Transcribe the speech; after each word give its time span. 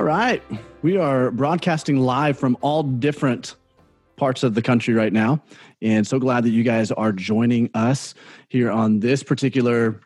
All 0.00 0.06
right. 0.06 0.42
We 0.80 0.96
are 0.96 1.30
broadcasting 1.30 1.98
live 1.98 2.38
from 2.38 2.56
all 2.62 2.82
different 2.82 3.56
parts 4.16 4.42
of 4.42 4.54
the 4.54 4.62
country 4.62 4.94
right 4.94 5.12
now. 5.12 5.42
And 5.82 6.06
so 6.06 6.18
glad 6.18 6.42
that 6.44 6.52
you 6.52 6.62
guys 6.62 6.90
are 6.90 7.12
joining 7.12 7.68
us 7.74 8.14
here 8.48 8.70
on 8.70 9.00
this 9.00 9.22
particular 9.22 10.00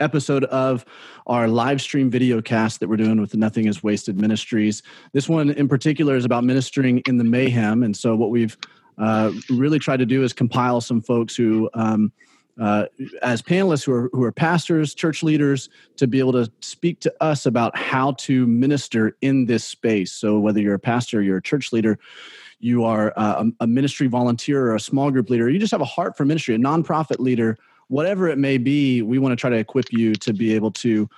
episode 0.00 0.42
of 0.46 0.84
our 1.28 1.46
live 1.46 1.80
stream 1.80 2.10
video 2.10 2.42
cast 2.42 2.80
that 2.80 2.88
we're 2.88 2.96
doing 2.96 3.20
with 3.20 3.30
the 3.30 3.36
Nothing 3.36 3.68
is 3.68 3.84
Wasted 3.84 4.20
Ministries. 4.20 4.82
This 5.12 5.28
one 5.28 5.50
in 5.50 5.68
particular 5.68 6.16
is 6.16 6.24
about 6.24 6.42
ministering 6.42 7.00
in 7.06 7.16
the 7.16 7.22
mayhem. 7.22 7.84
And 7.84 7.96
so, 7.96 8.16
what 8.16 8.30
we've 8.30 8.58
uh, 8.98 9.30
really 9.48 9.78
tried 9.78 9.98
to 9.98 10.06
do 10.06 10.24
is 10.24 10.32
compile 10.32 10.80
some 10.80 11.00
folks 11.00 11.36
who, 11.36 11.70
um, 11.72 12.10
uh, 12.60 12.86
as 13.22 13.42
panelists 13.42 13.84
who 13.84 13.92
are, 13.92 14.10
who 14.12 14.22
are 14.22 14.32
pastors, 14.32 14.94
church 14.94 15.22
leaders, 15.22 15.68
to 15.96 16.06
be 16.06 16.18
able 16.18 16.32
to 16.32 16.50
speak 16.60 17.00
to 17.00 17.14
us 17.20 17.46
about 17.46 17.76
how 17.76 18.12
to 18.12 18.46
minister 18.46 19.16
in 19.20 19.46
this 19.46 19.64
space. 19.64 20.12
So, 20.12 20.38
whether 20.38 20.60
you're 20.60 20.74
a 20.74 20.78
pastor, 20.78 21.22
you're 21.22 21.38
a 21.38 21.42
church 21.42 21.72
leader, 21.72 21.98
you 22.58 22.84
are 22.84 23.12
uh, 23.16 23.44
a 23.60 23.66
ministry 23.66 24.06
volunteer 24.06 24.66
or 24.66 24.74
a 24.74 24.80
small 24.80 25.10
group 25.10 25.28
leader, 25.28 25.50
you 25.50 25.58
just 25.58 25.72
have 25.72 25.82
a 25.82 25.86
heart 25.86 26.16
for 26.16 26.24
ministry, 26.24 26.54
a 26.54 26.58
nonprofit 26.58 27.18
leader, 27.18 27.58
whatever 27.88 28.28
it 28.28 28.38
may 28.38 28.58
be, 28.58 29.02
we 29.02 29.18
want 29.18 29.32
to 29.32 29.36
try 29.36 29.50
to 29.50 29.56
equip 29.56 29.92
you 29.92 30.14
to 30.14 30.32
be 30.32 30.54
able 30.54 30.70
to 30.70 31.08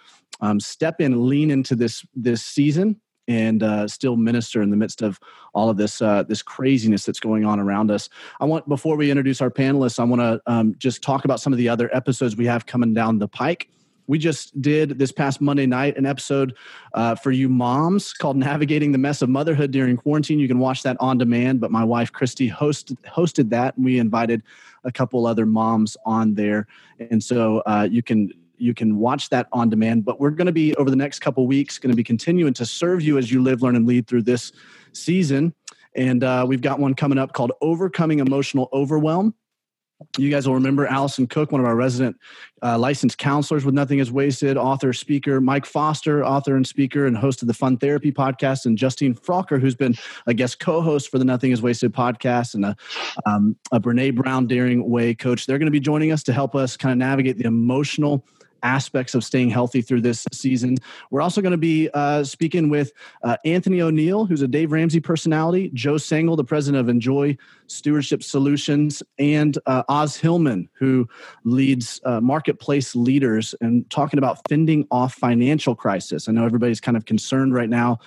um, 0.40 0.60
step 0.60 1.00
in, 1.00 1.28
lean 1.28 1.50
into 1.50 1.74
this 1.74 2.04
this 2.14 2.44
season, 2.44 3.00
and 3.28 3.62
uh, 3.62 3.86
still 3.86 4.16
minister 4.16 4.62
in 4.62 4.70
the 4.70 4.76
midst 4.76 5.02
of 5.02 5.20
all 5.54 5.70
of 5.70 5.76
this 5.76 6.02
uh, 6.02 6.24
this 6.24 6.42
craziness 6.42 7.04
that's 7.04 7.20
going 7.20 7.44
on 7.44 7.60
around 7.60 7.90
us. 7.90 8.08
I 8.40 8.44
want 8.46 8.68
before 8.68 8.96
we 8.96 9.10
introduce 9.10 9.40
our 9.40 9.50
panelists, 9.50 10.00
I 10.00 10.04
want 10.04 10.20
to 10.20 10.40
um, 10.46 10.74
just 10.78 11.02
talk 11.02 11.24
about 11.24 11.38
some 11.40 11.52
of 11.52 11.58
the 11.58 11.68
other 11.68 11.94
episodes 11.94 12.36
we 12.36 12.46
have 12.46 12.66
coming 12.66 12.94
down 12.94 13.18
the 13.18 13.28
pike 13.28 13.68
we 14.08 14.18
just 14.18 14.60
did 14.60 14.98
this 14.98 15.12
past 15.12 15.40
Monday 15.40 15.66
night 15.66 15.96
an 15.96 16.06
episode 16.06 16.56
uh, 16.94 17.14
for 17.14 17.30
you 17.30 17.48
moms 17.48 18.12
called 18.12 18.36
"Navigating 18.36 18.90
the 18.90 18.98
Mess 18.98 19.22
of 19.22 19.28
Motherhood 19.28 19.70
During 19.70 19.96
Quarantine." 19.96 20.40
You 20.40 20.48
can 20.48 20.58
watch 20.58 20.82
that 20.82 20.96
on 20.98 21.18
demand. 21.18 21.60
But 21.60 21.70
my 21.70 21.84
wife 21.84 22.10
Christy 22.10 22.50
hosted 22.50 22.96
hosted 23.06 23.50
that, 23.50 23.76
and 23.76 23.84
we 23.84 23.98
invited 23.98 24.42
a 24.82 24.90
couple 24.90 25.26
other 25.26 25.46
moms 25.46 25.96
on 26.04 26.34
there, 26.34 26.66
and 26.98 27.22
so 27.22 27.58
uh, 27.66 27.86
you 27.88 28.02
can 28.02 28.32
you 28.58 28.74
can 28.74 28.98
watch 28.98 29.28
that 29.30 29.48
on 29.52 29.70
demand. 29.70 30.04
But 30.04 30.20
we're 30.20 30.30
going 30.30 30.46
to 30.46 30.52
be 30.52 30.74
over 30.76 30.90
the 30.90 30.96
next 30.96 31.20
couple 31.20 31.46
weeks 31.46 31.78
going 31.78 31.90
to 31.90 31.96
be 31.96 32.04
continuing 32.04 32.54
to 32.54 32.66
serve 32.66 33.02
you 33.02 33.18
as 33.18 33.30
you 33.30 33.42
live, 33.42 33.62
learn, 33.62 33.76
and 33.76 33.86
lead 33.86 34.06
through 34.06 34.22
this 34.22 34.52
season. 34.92 35.54
And 35.94 36.22
uh, 36.22 36.44
we've 36.46 36.60
got 36.60 36.78
one 36.78 36.94
coming 36.94 37.18
up 37.18 37.32
called 37.32 37.52
"Overcoming 37.60 38.20
Emotional 38.20 38.68
Overwhelm." 38.72 39.34
You 40.16 40.30
guys 40.30 40.46
will 40.46 40.54
remember 40.54 40.86
Allison 40.86 41.26
Cook, 41.26 41.50
one 41.50 41.60
of 41.60 41.66
our 41.66 41.74
resident 41.74 42.16
uh, 42.62 42.78
licensed 42.78 43.18
counselors 43.18 43.64
with 43.64 43.74
Nothing 43.74 43.98
is 43.98 44.12
Wasted, 44.12 44.56
author, 44.56 44.92
speaker, 44.92 45.40
Mike 45.40 45.66
Foster, 45.66 46.24
author 46.24 46.54
and 46.54 46.64
speaker, 46.64 47.06
and 47.06 47.16
host 47.16 47.42
of 47.42 47.48
the 47.48 47.54
Fun 47.54 47.76
Therapy 47.76 48.12
podcast, 48.12 48.64
and 48.64 48.78
Justine 48.78 49.14
Froelker, 49.14 49.60
who's 49.60 49.74
been 49.74 49.96
a 50.28 50.34
guest 50.34 50.60
co 50.60 50.80
host 50.80 51.10
for 51.10 51.18
the 51.18 51.24
Nothing 51.24 51.50
is 51.50 51.62
Wasted 51.62 51.92
podcast, 51.92 52.54
and 52.54 52.64
a, 52.64 52.76
um, 53.26 53.56
a 53.72 53.80
Brene 53.80 54.14
Brown 54.14 54.46
Daring 54.46 54.88
Way 54.88 55.14
coach. 55.14 55.46
They're 55.46 55.58
going 55.58 55.66
to 55.66 55.72
be 55.72 55.80
joining 55.80 56.12
us 56.12 56.22
to 56.24 56.32
help 56.32 56.54
us 56.54 56.76
kind 56.76 56.92
of 56.92 56.98
navigate 56.98 57.36
the 57.36 57.46
emotional 57.46 58.24
aspects 58.62 59.14
of 59.14 59.24
staying 59.24 59.50
healthy 59.50 59.82
through 59.82 60.00
this 60.00 60.26
season. 60.32 60.76
We're 61.10 61.22
also 61.22 61.40
going 61.40 61.52
to 61.52 61.58
be 61.58 61.88
uh, 61.94 62.24
speaking 62.24 62.68
with 62.68 62.92
uh, 63.22 63.36
Anthony 63.44 63.80
O'Neill, 63.80 64.24
who's 64.24 64.42
a 64.42 64.48
Dave 64.48 64.72
Ramsey 64.72 65.00
personality, 65.00 65.70
Joe 65.74 65.94
Sangl, 65.94 66.36
the 66.36 66.44
president 66.44 66.88
of 66.88 66.94
INJOY 66.94 67.36
Stewardship 67.66 68.22
Solutions, 68.22 69.02
and 69.18 69.58
uh, 69.66 69.82
Os 69.88 70.16
Hillman, 70.16 70.68
who 70.72 71.08
leads 71.44 72.00
uh, 72.04 72.20
marketplace 72.20 72.94
leaders 72.94 73.54
and 73.60 73.88
talking 73.90 74.18
about 74.18 74.38
fending 74.48 74.86
off 74.90 75.14
financial 75.14 75.74
crisis. 75.74 76.28
I 76.28 76.32
know 76.32 76.44
everybody's 76.44 76.80
kind 76.80 76.96
of 76.96 77.04
concerned 77.04 77.54
right 77.54 77.68
now 77.68 77.98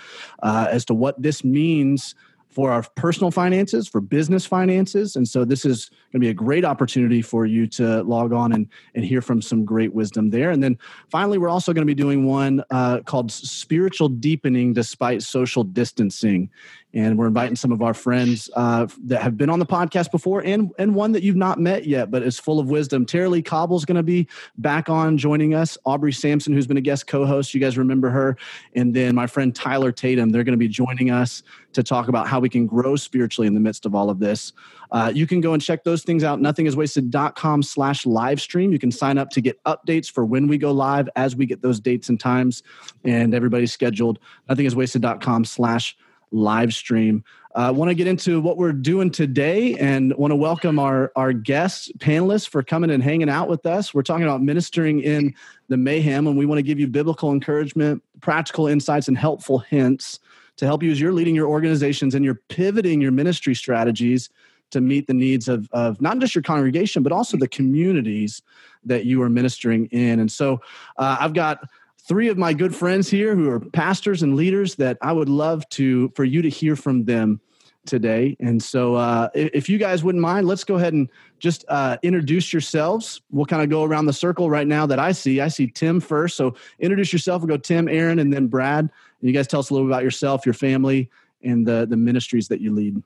uh, 0.44 0.68
as 0.70 0.86
to 0.86 0.94
what 0.94 1.22
this 1.22 1.44
means 1.44 2.16
for 2.52 2.72
our 2.72 2.84
personal 2.96 3.32
finances, 3.32 3.88
for 3.88 4.02
business 4.02 4.46
finances. 4.46 5.16
And 5.16 5.28
so 5.28 5.46
this 5.46 5.64
is 5.64 5.90
going 6.12 6.22
to 6.22 6.26
be 6.26 6.30
a 6.30 6.34
great 6.34 6.66
opportunity 6.66 7.22
for 7.22 7.46
you 7.46 7.68
to 7.68 8.04
log 8.04 8.34
on 8.34 8.52
and, 8.52 8.68
and 8.96 9.06
hear 9.06 9.22
from 9.22 9.42
some 9.42 9.64
great 9.64 9.94
wisdom 9.94 10.30
there. 10.30 10.52
And 10.52 10.62
then 10.62 10.78
finally, 11.10 11.38
we're 11.38 11.50
also 11.50 11.74
going 11.74 11.88
to 11.88 11.90
be 11.90 11.96
doing 11.96 12.26
one 12.26 12.64
uh, 12.70 13.00
called 13.02 13.32
Spiritual 13.32 14.10
Deepening 14.10 14.74
Despite 14.74 15.24
Social 15.24 15.64
Distancing. 15.64 16.50
And 16.94 17.18
we're 17.18 17.28
inviting 17.28 17.56
some 17.56 17.72
of 17.72 17.82
our 17.82 17.94
friends 17.94 18.50
uh, 18.54 18.86
that 19.06 19.22
have 19.22 19.38
been 19.38 19.50
on 19.50 19.60
the 19.60 19.66
podcast 19.66 20.12
before 20.12 20.42
and 20.42 20.72
and 20.78 20.94
one 20.94 21.14
that 21.14 21.24
you've 21.24 21.38
not 21.38 21.58
met 21.58 21.86
yet 21.86 22.12
but 22.12 22.22
is 22.22 22.38
full 22.38 22.60
of 22.60 22.70
wisdom. 22.70 23.06
Tara-Leigh 23.06 23.44
Cobble's 23.44 23.86
going 23.86 23.96
to 23.96 24.04
be 24.04 24.28
back 24.58 24.90
on 24.90 25.18
joining 25.18 25.54
us. 25.54 25.78
Aubrey 25.86 26.12
sampson 26.12 26.52
who's 26.52 26.68
been 26.68 26.76
a 26.76 26.82
guest 26.82 27.08
co-host 27.08 27.54
you 27.54 27.62
guys 27.62 27.78
remember 27.78 28.10
her. 28.10 28.36
And 28.76 28.94
then 28.94 29.16
my 29.16 29.26
friend 29.26 29.56
tyler 29.56 29.94
tatum 29.94 30.32
they're 30.32 30.44
going 30.44 30.52
to 30.52 30.58
be 30.58 30.68
joining 30.68 31.12
us 31.12 31.44
to 31.72 31.82
talk 31.82 32.10
about 32.10 32.28
how 32.28 32.42
we 32.42 32.50
can 32.50 32.68
grow 32.68 32.98
spiritually 32.98 33.48
in 33.48 33.54
the 33.54 33.62
midst 33.62 33.86
of 33.86 33.96
all 33.96 34.10
of 34.10 34.20
this. 34.20 34.52
Uh, 34.92 35.10
you 35.16 35.26
can 35.26 35.40
go 35.40 35.54
and 35.54 35.64
check 35.64 35.86
those 35.86 36.01
things 36.04 36.24
out 36.24 36.40
nothingiswasted.com 36.40 37.64
slash 37.64 38.06
live 38.06 38.42
stream 38.42 38.72
you 38.72 38.80
can 38.80 38.92
sign 38.92 39.18
up 39.18 39.30
to 39.30 39.42
get 39.42 39.62
updates 39.64 40.12
for 40.12 40.26
when 40.26 40.48
we 40.48 40.58
go 40.58 40.72
live 40.72 41.10
as 41.16 41.36
we 41.36 41.46
get 41.46 41.62
those 41.62 41.80
dates 41.80 42.10
and 42.10 42.20
times 42.20 42.64
and 43.04 43.34
everybody's 43.34 43.72
scheduled 43.72 44.20
nothingiswasted.com 44.50 45.46
slash 45.46 45.96
live 46.32 46.74
stream. 46.74 47.24
I 47.54 47.68
uh, 47.68 47.74
want 47.74 47.90
to 47.90 47.96
get 47.96 48.08
into 48.08 48.40
what 48.40 48.56
we're 48.56 48.72
doing 48.72 49.12
today 49.12 49.76
and 49.76 50.16
want 50.16 50.32
to 50.32 50.36
welcome 50.36 50.80
our, 50.80 51.12
our 51.18 51.34
guests, 51.34 51.92
panelists, 51.98 52.48
for 52.48 52.64
coming 52.64 52.90
and 52.90 53.04
hanging 53.04 53.30
out 53.30 53.50
with 53.50 53.66
us. 53.66 53.94
We're 53.94 54.04
talking 54.04 54.24
about 54.24 54.42
ministering 54.42 55.02
in 55.02 55.36
the 55.68 55.76
mayhem, 55.76 56.28
and 56.28 56.38
we 56.38 56.46
want 56.46 56.60
to 56.60 56.64
give 56.64 56.80
you 56.80 56.88
biblical 56.88 57.34
encouragement, 57.34 58.02
practical 58.22 58.68
insights, 58.68 59.10
and 59.10 59.18
helpful 59.18 59.60
hints 59.60 60.20
to 60.58 60.66
help 60.66 60.82
you 60.82 60.92
as 60.92 61.02
you're 61.02 61.12
leading 61.12 61.36
your 61.36 61.48
organizations 61.48 62.16
and 62.16 62.24
you're 62.24 62.42
pivoting 62.48 63.02
your 63.02 63.12
ministry 63.12 63.54
strategies 63.54 64.30
to 64.72 64.82
meet 64.82 65.08
the 65.08 65.14
needs 65.14 65.48
of, 65.48 65.70
of 65.72 66.02
not 66.02 66.20
just 66.20 66.36
your 66.36 66.42
congregation, 66.42 67.04
but 67.04 67.12
also 67.12 67.38
the 67.38 67.48
communities 67.48 68.42
that 68.84 69.06
you 69.06 69.22
are 69.22 69.30
ministering 69.30 69.86
in. 69.88 70.20
And 70.20 70.32
so 70.32 70.62
uh, 70.98 71.18
I've 71.20 71.34
got 71.34 71.70
three 72.00 72.30
of 72.30 72.38
my 72.38 72.54
good 72.54 72.76
friends 72.76 73.10
here 73.10 73.36
who 73.36 73.50
are 73.50 73.60
pastors 73.60 74.24
and 74.24 74.36
leaders 74.36 74.76
that 74.76 74.98
I 75.02 75.12
would 75.12 75.30
love 75.30 75.68
to 75.70 76.10
for 76.16 76.24
you 76.24 76.42
to 76.42 76.50
hear 76.50 76.76
from 76.76 77.06
them 77.06 77.40
today. 77.86 78.36
And 78.40 78.62
so, 78.62 78.96
uh, 78.96 79.30
if 79.34 79.70
you 79.70 79.78
guys 79.78 80.04
wouldn't 80.04 80.22
mind, 80.22 80.48
let's 80.48 80.64
go 80.64 80.76
ahead 80.76 80.94
and 80.94 81.10
just 81.40 81.66
uh, 81.68 81.98
introduce 82.04 82.54
yourselves. 82.54 83.22
We'll 83.32 83.46
kind 83.46 83.64
of 83.64 83.70
go 83.70 83.84
around 83.84 84.06
the 84.06 84.14
circle 84.14 84.50
right 84.50 84.68
now 84.68 84.86
that 84.86 85.00
I 85.00 85.12
see. 85.12 85.42
I 85.42 85.48
see 85.48 85.68
Tim 85.68 86.00
first. 86.00 86.38
So, 86.38 86.56
introduce 86.80 87.12
yourself. 87.12 87.42
We'll 87.42 87.50
go 87.50 87.58
Tim, 87.58 87.88
Aaron, 87.88 88.20
and 88.20 88.32
then 88.32 88.48
Brad. 88.48 88.82
And 88.82 88.92
you 89.22 89.34
guys 89.34 89.48
tell 89.48 89.60
us 89.60 89.70
a 89.70 89.74
little 89.74 89.88
bit 89.88 89.94
about 89.94 90.04
yourself, 90.04 90.46
your 90.46 90.54
family, 90.54 91.10
and 91.44 91.66
the 91.66 91.86
the 91.90 91.98
ministries 91.98 92.48
that 92.50 92.62
you 92.62 92.72
lead. 92.74 93.02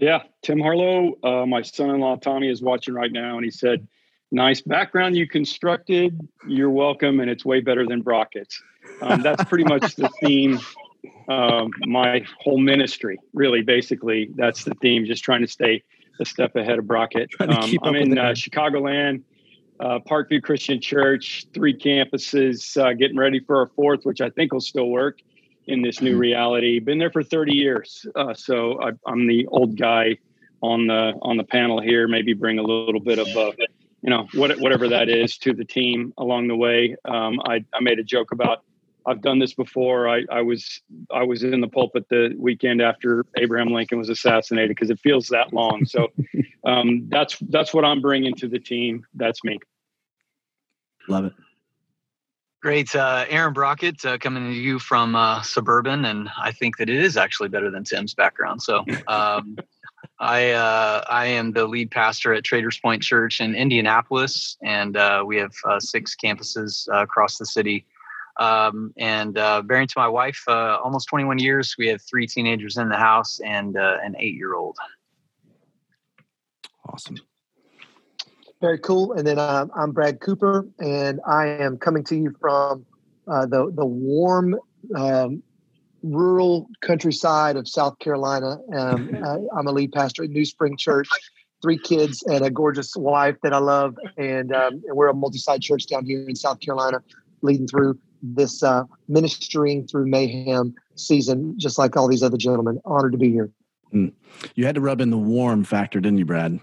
Yeah, 0.00 0.22
Tim 0.40 0.58
Harlow. 0.58 1.18
Uh, 1.22 1.44
my 1.44 1.60
son-in-law 1.60 2.16
Tommy 2.16 2.48
is 2.48 2.62
watching 2.62 2.94
right 2.94 3.12
now, 3.12 3.36
and 3.36 3.44
he 3.44 3.50
said 3.50 3.86
nice 4.32 4.62
background 4.62 5.14
you 5.14 5.28
constructed. 5.28 6.18
You're 6.48 6.70
welcome, 6.70 7.20
and 7.20 7.30
it's 7.30 7.44
way 7.44 7.60
better 7.60 7.86
than 7.86 8.00
Brockett's. 8.00 8.62
Um, 9.02 9.20
that's 9.20 9.44
pretty 9.44 9.64
much 9.64 9.96
the 9.96 10.08
theme. 10.22 10.58
Um, 11.28 11.70
my 11.80 12.24
whole 12.38 12.58
ministry, 12.58 13.18
really, 13.34 13.60
basically, 13.60 14.30
that's 14.36 14.64
the 14.64 14.74
theme. 14.80 15.04
Just 15.04 15.22
trying 15.22 15.42
to 15.42 15.48
stay 15.48 15.82
a 16.18 16.24
step 16.24 16.56
ahead 16.56 16.78
of 16.78 16.86
Brockett. 16.86 17.28
Um, 17.38 17.78
I'm 17.82 17.94
in 17.94 18.16
uh, 18.16 18.30
Chicagoland, 18.30 19.22
uh, 19.80 19.98
Parkview 19.98 20.42
Christian 20.42 20.80
Church, 20.80 21.46
three 21.52 21.76
campuses, 21.76 22.74
uh, 22.82 22.94
getting 22.94 23.18
ready 23.18 23.38
for 23.40 23.58
our 23.58 23.66
fourth, 23.66 24.04
which 24.04 24.22
I 24.22 24.30
think 24.30 24.54
will 24.54 24.60
still 24.62 24.88
work 24.88 25.18
in 25.66 25.82
this 25.82 26.00
new 26.00 26.16
reality. 26.16 26.78
Been 26.80 26.98
there 26.98 27.10
for 27.10 27.22
30 27.22 27.54
years, 27.54 28.06
uh, 28.14 28.34
so 28.34 28.80
I, 28.82 28.90
am 29.10 29.26
the 29.26 29.46
old 29.46 29.78
guy 29.78 30.18
on 30.62 30.86
the 30.86 31.14
on 31.22 31.36
the 31.36 31.44
panel 31.44 31.80
here. 31.80 32.08
Maybe 32.08 32.32
bring 32.32 32.58
a 32.58 32.62
little 32.62 33.00
bit 33.00 33.18
of 33.18 33.28
uh, 33.36 33.52
you 34.02 34.10
know 34.10 34.26
what, 34.34 34.58
whatever 34.60 34.88
that 34.88 35.08
is 35.08 35.38
to 35.38 35.52
the 35.52 35.64
team 35.64 36.12
along 36.18 36.48
the 36.48 36.56
way. 36.56 36.96
Um, 37.04 37.40
I, 37.44 37.64
I 37.74 37.80
made 37.80 37.98
a 37.98 38.04
joke 38.04 38.32
about 38.32 38.64
I've 39.06 39.22
done 39.22 39.38
this 39.38 39.54
before. 39.54 40.08
I, 40.08 40.24
I 40.30 40.42
was 40.42 40.82
I 41.12 41.22
was 41.24 41.42
in 41.42 41.60
the 41.60 41.68
pulpit 41.68 42.08
the 42.08 42.34
weekend 42.38 42.82
after 42.82 43.26
Abraham 43.36 43.68
Lincoln 43.68 43.98
was 43.98 44.08
assassinated 44.08 44.70
because 44.70 44.90
it 44.90 45.00
feels 45.00 45.28
that 45.28 45.52
long. 45.52 45.84
So 45.84 46.08
um, 46.64 47.06
that's 47.08 47.38
that's 47.48 47.72
what 47.72 47.84
I'm 47.84 48.00
bringing 48.00 48.34
to 48.36 48.48
the 48.48 48.58
team. 48.58 49.06
That's 49.14 49.42
me. 49.44 49.58
Love 51.08 51.26
it. 51.26 51.32
Great, 52.60 52.94
uh, 52.94 53.24
Aaron 53.30 53.54
Brockett 53.54 54.04
uh, 54.04 54.18
coming 54.18 54.44
to 54.44 54.52
you 54.52 54.78
from 54.78 55.16
uh, 55.16 55.40
suburban, 55.40 56.04
and 56.04 56.28
I 56.38 56.52
think 56.52 56.76
that 56.76 56.90
it 56.90 57.02
is 57.02 57.16
actually 57.16 57.48
better 57.48 57.70
than 57.70 57.84
Tim's 57.84 58.12
background. 58.12 58.62
So 58.62 58.84
um, 59.08 59.56
I 60.18 60.50
uh, 60.50 61.02
I 61.08 61.24
am 61.26 61.52
the 61.52 61.66
lead 61.66 61.90
pastor 61.90 62.34
at 62.34 62.44
Traders 62.44 62.78
Point 62.78 63.02
Church 63.02 63.40
in 63.40 63.54
Indianapolis, 63.54 64.58
and 64.62 64.94
uh, 64.98 65.24
we 65.26 65.38
have 65.38 65.54
uh, 65.64 65.80
six 65.80 66.14
campuses 66.14 66.86
uh, 66.92 67.02
across 67.02 67.38
the 67.38 67.46
city. 67.46 67.86
Um, 68.38 68.92
and 68.96 69.36
uh, 69.36 69.62
married 69.66 69.88
to 69.90 69.98
my 69.98 70.08
wife, 70.08 70.42
uh, 70.46 70.78
almost 70.82 71.08
21 71.08 71.38
years. 71.38 71.74
We 71.78 71.88
have 71.88 72.00
three 72.02 72.26
teenagers 72.26 72.78
in 72.78 72.88
the 72.88 72.96
house 72.96 73.40
and 73.40 73.76
an 73.76 74.16
eight-year-old. 74.18 74.78
Awesome. 76.86 77.16
Very 78.60 78.78
cool. 78.78 79.12
And 79.14 79.26
then 79.26 79.38
um, 79.38 79.70
I'm 79.74 79.92
Brad 79.92 80.20
Cooper, 80.20 80.66
and 80.78 81.20
I 81.26 81.46
am 81.46 81.78
coming 81.78 82.04
to 82.04 82.16
you 82.16 82.34
from 82.40 82.84
the 83.26 83.72
the 83.74 83.86
warm 83.86 84.56
um, 84.94 85.42
rural 86.02 86.68
countryside 86.80 87.56
of 87.56 87.68
South 87.68 87.98
Carolina. 87.98 88.58
Um, 88.74 89.10
I, 89.24 89.58
I'm 89.58 89.66
a 89.66 89.72
lead 89.72 89.92
pastor 89.92 90.24
at 90.24 90.30
New 90.30 90.44
Spring 90.44 90.76
Church. 90.76 91.08
Three 91.62 91.78
kids 91.78 92.22
and 92.22 92.42
a 92.42 92.50
gorgeous 92.50 92.96
wife 92.96 93.36
that 93.42 93.52
I 93.52 93.58
love, 93.58 93.94
and, 94.16 94.50
um, 94.50 94.82
and 94.86 94.96
we're 94.96 95.08
a 95.08 95.14
multi-site 95.14 95.60
church 95.60 95.86
down 95.88 96.06
here 96.06 96.26
in 96.26 96.34
South 96.34 96.58
Carolina, 96.60 97.02
leading 97.42 97.66
through 97.66 97.98
this 98.22 98.62
uh, 98.62 98.84
ministering 99.08 99.86
through 99.86 100.06
mayhem 100.06 100.74
season, 100.94 101.54
just 101.58 101.76
like 101.76 101.98
all 101.98 102.08
these 102.08 102.22
other 102.22 102.38
gentlemen. 102.38 102.80
Honored 102.86 103.12
to 103.12 103.18
be 103.18 103.30
here. 103.30 103.50
Mm. 103.92 104.14
You 104.54 104.64
had 104.64 104.74
to 104.76 104.80
rub 104.80 105.02
in 105.02 105.10
the 105.10 105.18
warm 105.18 105.64
factor, 105.64 106.00
didn't 106.00 106.16
you, 106.16 106.24
Brad? 106.24 106.60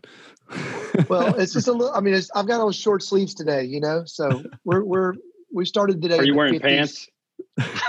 well, 1.09 1.35
it's 1.35 1.53
just 1.53 1.67
a 1.67 1.71
little. 1.73 1.93
I 1.93 2.01
mean, 2.01 2.19
I've 2.35 2.47
got 2.47 2.61
on 2.61 2.71
short 2.71 3.03
sleeves 3.03 3.33
today, 3.33 3.63
you 3.63 3.79
know. 3.79 4.03
So 4.05 4.43
we're 4.63 4.83
we're 4.83 5.13
we 5.51 5.65
started 5.65 6.01
today. 6.01 6.17
Are 6.17 6.23
you 6.23 6.35
wearing 6.35 6.55
50s. 6.55 6.61
pants? 6.61 7.07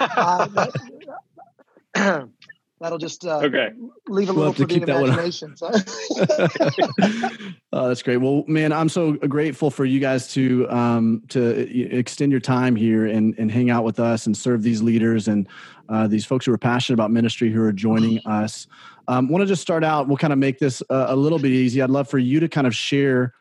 Uh, 0.00 0.46
that, 1.94 2.28
will 2.80 2.98
just 2.98 3.24
uh, 3.24 3.38
okay. 3.38 3.70
leave 4.08 4.28
a 4.28 4.32
we'll 4.32 4.50
little 4.50 4.54
for 4.54 4.66
the 4.66 4.82
imagination. 4.82 5.54
oh, 7.72 7.88
that's 7.88 8.02
great. 8.02 8.18
Well, 8.18 8.44
man, 8.46 8.72
I'm 8.72 8.88
so 8.88 9.12
grateful 9.12 9.70
for 9.70 9.84
you 9.84 10.00
guys 10.00 10.28
to 10.32 10.68
um, 10.70 11.22
to 11.28 11.96
extend 11.96 12.32
your 12.32 12.40
time 12.40 12.76
here 12.76 13.06
and 13.06 13.34
and 13.38 13.50
hang 13.50 13.70
out 13.70 13.84
with 13.84 14.00
us 14.00 14.26
and 14.26 14.36
serve 14.36 14.62
these 14.62 14.82
leaders 14.82 15.28
and 15.28 15.48
uh, 15.88 16.06
these 16.06 16.24
folks 16.24 16.46
who 16.46 16.52
are 16.52 16.58
passionate 16.58 16.94
about 16.94 17.10
ministry 17.10 17.50
who 17.50 17.62
are 17.62 17.72
joining 17.72 18.18
us. 18.26 18.66
Um, 19.08 19.28
want 19.28 19.42
to 19.42 19.46
just 19.46 19.62
start 19.62 19.82
out. 19.82 20.06
We'll 20.06 20.18
kind 20.18 20.32
of 20.32 20.38
make 20.38 20.58
this 20.58 20.82
uh, 20.90 21.06
a 21.08 21.16
little 21.16 21.38
bit 21.38 21.50
easy. 21.50 21.82
I'd 21.82 21.90
love 21.90 22.08
for 22.08 22.18
you 22.18 22.40
to 22.40 22.48
kind 22.48 22.66
of 22.66 22.74
share 22.74 23.34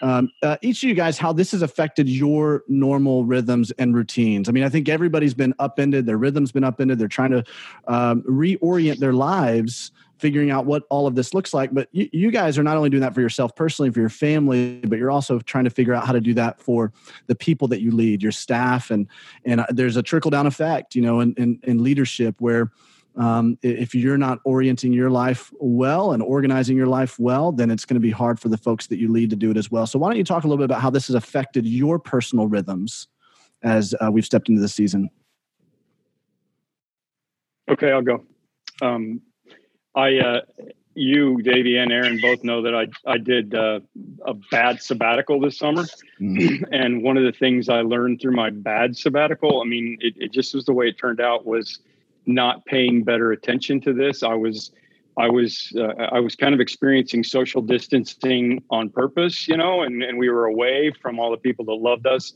um, 0.00 0.30
uh, 0.42 0.56
each 0.62 0.82
of 0.84 0.88
you 0.88 0.94
guys 0.94 1.18
how 1.18 1.32
this 1.32 1.50
has 1.52 1.62
affected 1.62 2.08
your 2.08 2.62
normal 2.68 3.24
rhythms 3.24 3.72
and 3.72 3.94
routines. 3.94 4.48
I 4.48 4.52
mean, 4.52 4.62
I 4.62 4.68
think 4.68 4.88
everybody's 4.88 5.34
been 5.34 5.54
upended. 5.58 6.06
Their 6.06 6.18
rhythm's 6.18 6.52
been 6.52 6.62
upended. 6.62 6.98
They're 6.98 7.08
trying 7.08 7.32
to 7.32 7.44
um, 7.88 8.22
reorient 8.22 8.98
their 8.98 9.12
lives 9.12 9.90
figuring 10.18 10.50
out 10.50 10.66
what 10.66 10.82
all 10.90 11.06
of 11.06 11.14
this 11.14 11.32
looks 11.32 11.54
like. 11.54 11.72
But 11.72 11.88
you, 11.92 12.08
you, 12.12 12.30
guys 12.30 12.58
are 12.58 12.62
not 12.62 12.76
only 12.76 12.90
doing 12.90 13.02
that 13.02 13.14
for 13.14 13.20
yourself 13.20 13.54
personally, 13.54 13.90
for 13.90 14.00
your 14.00 14.08
family, 14.08 14.80
but 14.80 14.98
you're 14.98 15.10
also 15.10 15.38
trying 15.40 15.64
to 15.64 15.70
figure 15.70 15.94
out 15.94 16.06
how 16.06 16.12
to 16.12 16.20
do 16.20 16.34
that 16.34 16.60
for 16.60 16.92
the 17.28 17.34
people 17.34 17.68
that 17.68 17.80
you 17.80 17.92
lead, 17.92 18.22
your 18.22 18.32
staff, 18.32 18.90
and 18.90 19.06
and 19.44 19.60
uh, 19.60 19.66
there's 19.70 19.96
a 19.96 20.02
trickle 20.02 20.30
down 20.30 20.46
effect, 20.46 20.94
you 20.94 21.02
know, 21.02 21.20
in, 21.20 21.34
in, 21.34 21.60
in 21.64 21.82
leadership 21.82 22.36
where. 22.40 22.70
Um, 23.16 23.58
if 23.62 23.94
you're 23.94 24.18
not 24.18 24.38
orienting 24.44 24.92
your 24.92 25.10
life 25.10 25.52
well 25.58 26.12
and 26.12 26.22
organizing 26.22 26.76
your 26.76 26.86
life 26.86 27.18
well, 27.18 27.50
then 27.50 27.70
it's 27.70 27.84
going 27.84 27.94
to 27.96 28.00
be 28.00 28.12
hard 28.12 28.38
for 28.38 28.48
the 28.48 28.56
folks 28.56 28.86
that 28.88 28.98
you 28.98 29.10
lead 29.10 29.30
to 29.30 29.36
do 29.36 29.50
it 29.50 29.56
as 29.56 29.70
well. 29.70 29.86
So, 29.86 29.98
why 29.98 30.08
don't 30.08 30.18
you 30.18 30.24
talk 30.24 30.44
a 30.44 30.46
little 30.46 30.58
bit 30.58 30.66
about 30.66 30.80
how 30.80 30.90
this 30.90 31.08
has 31.08 31.16
affected 31.16 31.66
your 31.66 31.98
personal 31.98 32.46
rhythms 32.46 33.08
as 33.62 33.94
uh, 34.00 34.10
we've 34.12 34.24
stepped 34.24 34.48
into 34.48 34.60
the 34.60 34.68
season? 34.68 35.10
Okay, 37.68 37.90
I'll 37.90 38.02
go. 38.02 38.24
Um, 38.80 39.20
I, 39.94 40.18
uh, 40.18 40.40
you, 40.94 41.42
Davey, 41.42 41.76
and 41.76 41.92
Aaron 41.92 42.18
both 42.20 42.44
know 42.44 42.62
that 42.62 42.74
I 42.74 42.86
I 43.10 43.18
did 43.18 43.54
uh, 43.54 43.80
a 44.24 44.34
bad 44.50 44.82
sabbatical 44.82 45.40
this 45.40 45.58
summer, 45.58 45.84
mm. 46.20 46.64
and 46.72 47.02
one 47.02 47.16
of 47.16 47.24
the 47.24 47.32
things 47.32 47.68
I 47.68 47.80
learned 47.80 48.20
through 48.20 48.34
my 48.34 48.50
bad 48.50 48.96
sabbatical, 48.96 49.60
I 49.60 49.64
mean, 49.64 49.98
it, 50.00 50.14
it 50.16 50.32
just 50.32 50.54
was 50.54 50.64
the 50.64 50.72
way 50.72 50.88
it 50.88 50.98
turned 50.98 51.20
out, 51.20 51.46
was 51.46 51.78
not 52.28 52.64
paying 52.66 53.02
better 53.02 53.32
attention 53.32 53.80
to 53.80 53.92
this. 53.92 54.22
I 54.22 54.34
was 54.34 54.70
I 55.16 55.28
was 55.28 55.72
uh, 55.76 55.94
I 56.12 56.20
was 56.20 56.36
kind 56.36 56.54
of 56.54 56.60
experiencing 56.60 57.24
social 57.24 57.60
distancing 57.60 58.62
on 58.70 58.90
purpose, 58.90 59.48
you 59.48 59.56
know, 59.56 59.82
and, 59.82 60.02
and 60.02 60.18
we 60.18 60.28
were 60.28 60.44
away 60.44 60.92
from 61.02 61.18
all 61.18 61.30
the 61.30 61.38
people 61.38 61.64
that 61.66 61.74
loved 61.74 62.06
us. 62.06 62.34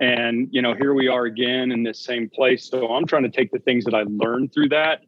And 0.00 0.48
you 0.52 0.60
know, 0.60 0.74
here 0.74 0.92
we 0.92 1.08
are 1.08 1.24
again 1.24 1.72
in 1.72 1.82
this 1.82 1.98
same 1.98 2.28
place. 2.28 2.68
So 2.68 2.88
I'm 2.88 3.06
trying 3.06 3.24
to 3.24 3.30
take 3.30 3.50
the 3.50 3.58
things 3.58 3.84
that 3.84 3.94
I 3.94 4.04
learned 4.06 4.52
through 4.52 4.68
that 4.70 5.02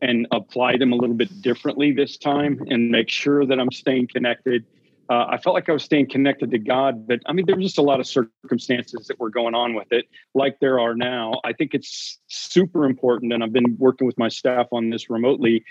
and 0.00 0.26
apply 0.32 0.78
them 0.78 0.92
a 0.92 0.96
little 0.96 1.14
bit 1.14 1.42
differently 1.42 1.92
this 1.92 2.16
time 2.16 2.60
and 2.68 2.90
make 2.90 3.08
sure 3.08 3.46
that 3.46 3.60
I'm 3.60 3.70
staying 3.70 4.08
connected. 4.08 4.64
Uh, 5.10 5.26
I 5.30 5.38
felt 5.38 5.54
like 5.54 5.68
I 5.68 5.72
was 5.72 5.82
staying 5.82 6.08
connected 6.08 6.50
to 6.52 6.58
God, 6.58 7.06
but 7.06 7.20
I 7.26 7.32
mean, 7.32 7.46
there 7.46 7.56
were 7.56 7.62
just 7.62 7.78
a 7.78 7.82
lot 7.82 8.00
of 8.00 8.06
circumstances 8.06 9.06
that 9.08 9.18
were 9.18 9.30
going 9.30 9.54
on 9.54 9.74
with 9.74 9.92
it, 9.92 10.06
like 10.34 10.60
there 10.60 10.80
are 10.80 10.94
now. 10.94 11.40
I 11.44 11.52
think 11.52 11.74
it's 11.74 12.18
super 12.28 12.84
important, 12.84 13.32
and 13.32 13.42
I've 13.42 13.52
been 13.52 13.76
working 13.78 14.06
with 14.06 14.16
my 14.18 14.28
staff 14.28 14.68
on 14.72 14.90
this 14.90 15.10
remotely, 15.10 15.64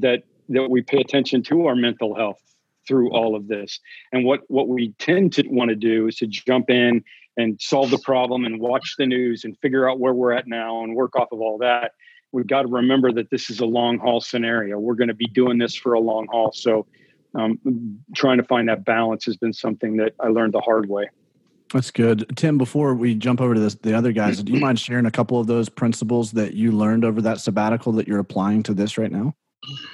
that 0.00 0.22
that 0.48 0.70
we 0.70 0.80
pay 0.80 0.98
attention 0.98 1.42
to 1.44 1.66
our 1.66 1.76
mental 1.76 2.14
health 2.14 2.40
through 2.86 3.10
all 3.12 3.36
of 3.36 3.46
this. 3.48 3.78
And 4.12 4.24
what 4.24 4.40
what 4.48 4.68
we 4.68 4.94
tend 4.98 5.34
to 5.34 5.46
want 5.48 5.68
to 5.68 5.76
do 5.76 6.08
is 6.08 6.16
to 6.16 6.26
jump 6.26 6.70
in 6.70 7.04
and 7.36 7.60
solve 7.60 7.90
the 7.90 7.98
problem 7.98 8.44
and 8.44 8.58
watch 8.58 8.94
the 8.98 9.06
news 9.06 9.44
and 9.44 9.56
figure 9.58 9.88
out 9.88 10.00
where 10.00 10.14
we're 10.14 10.32
at 10.32 10.48
now 10.48 10.82
and 10.82 10.96
work 10.96 11.14
off 11.14 11.28
of 11.30 11.40
all 11.40 11.58
that 11.58 11.92
we've 12.32 12.46
got 12.46 12.62
to 12.62 12.68
remember 12.68 13.12
that 13.12 13.30
this 13.30 13.50
is 13.50 13.60
a 13.60 13.66
long 13.66 13.98
haul 13.98 14.20
scenario. 14.20 14.78
We're 14.78 14.94
going 14.94 15.08
to 15.08 15.14
be 15.14 15.26
doing 15.26 15.58
this 15.58 15.74
for 15.74 15.94
a 15.94 16.00
long 16.00 16.26
haul. 16.30 16.52
So, 16.52 16.86
um, 17.34 17.58
trying 18.14 18.38
to 18.38 18.44
find 18.44 18.68
that 18.68 18.84
balance 18.84 19.24
has 19.24 19.36
been 19.36 19.52
something 19.52 19.96
that 19.98 20.14
I 20.20 20.28
learned 20.28 20.54
the 20.54 20.60
hard 20.60 20.88
way. 20.88 21.08
That's 21.72 21.90
good. 21.90 22.36
Tim, 22.36 22.56
before 22.56 22.94
we 22.94 23.14
jump 23.14 23.40
over 23.40 23.54
to 23.54 23.60
this, 23.60 23.74
the 23.74 23.94
other 23.94 24.12
guys, 24.12 24.42
do 24.42 24.52
you 24.52 24.60
mind 24.60 24.80
sharing 24.80 25.06
a 25.06 25.10
couple 25.10 25.38
of 25.38 25.46
those 25.46 25.68
principles 25.68 26.32
that 26.32 26.54
you 26.54 26.72
learned 26.72 27.04
over 27.04 27.20
that 27.22 27.40
sabbatical 27.40 27.92
that 27.92 28.08
you're 28.08 28.18
applying 28.18 28.62
to 28.64 28.74
this 28.74 28.96
right 28.96 29.12
now? 29.12 29.34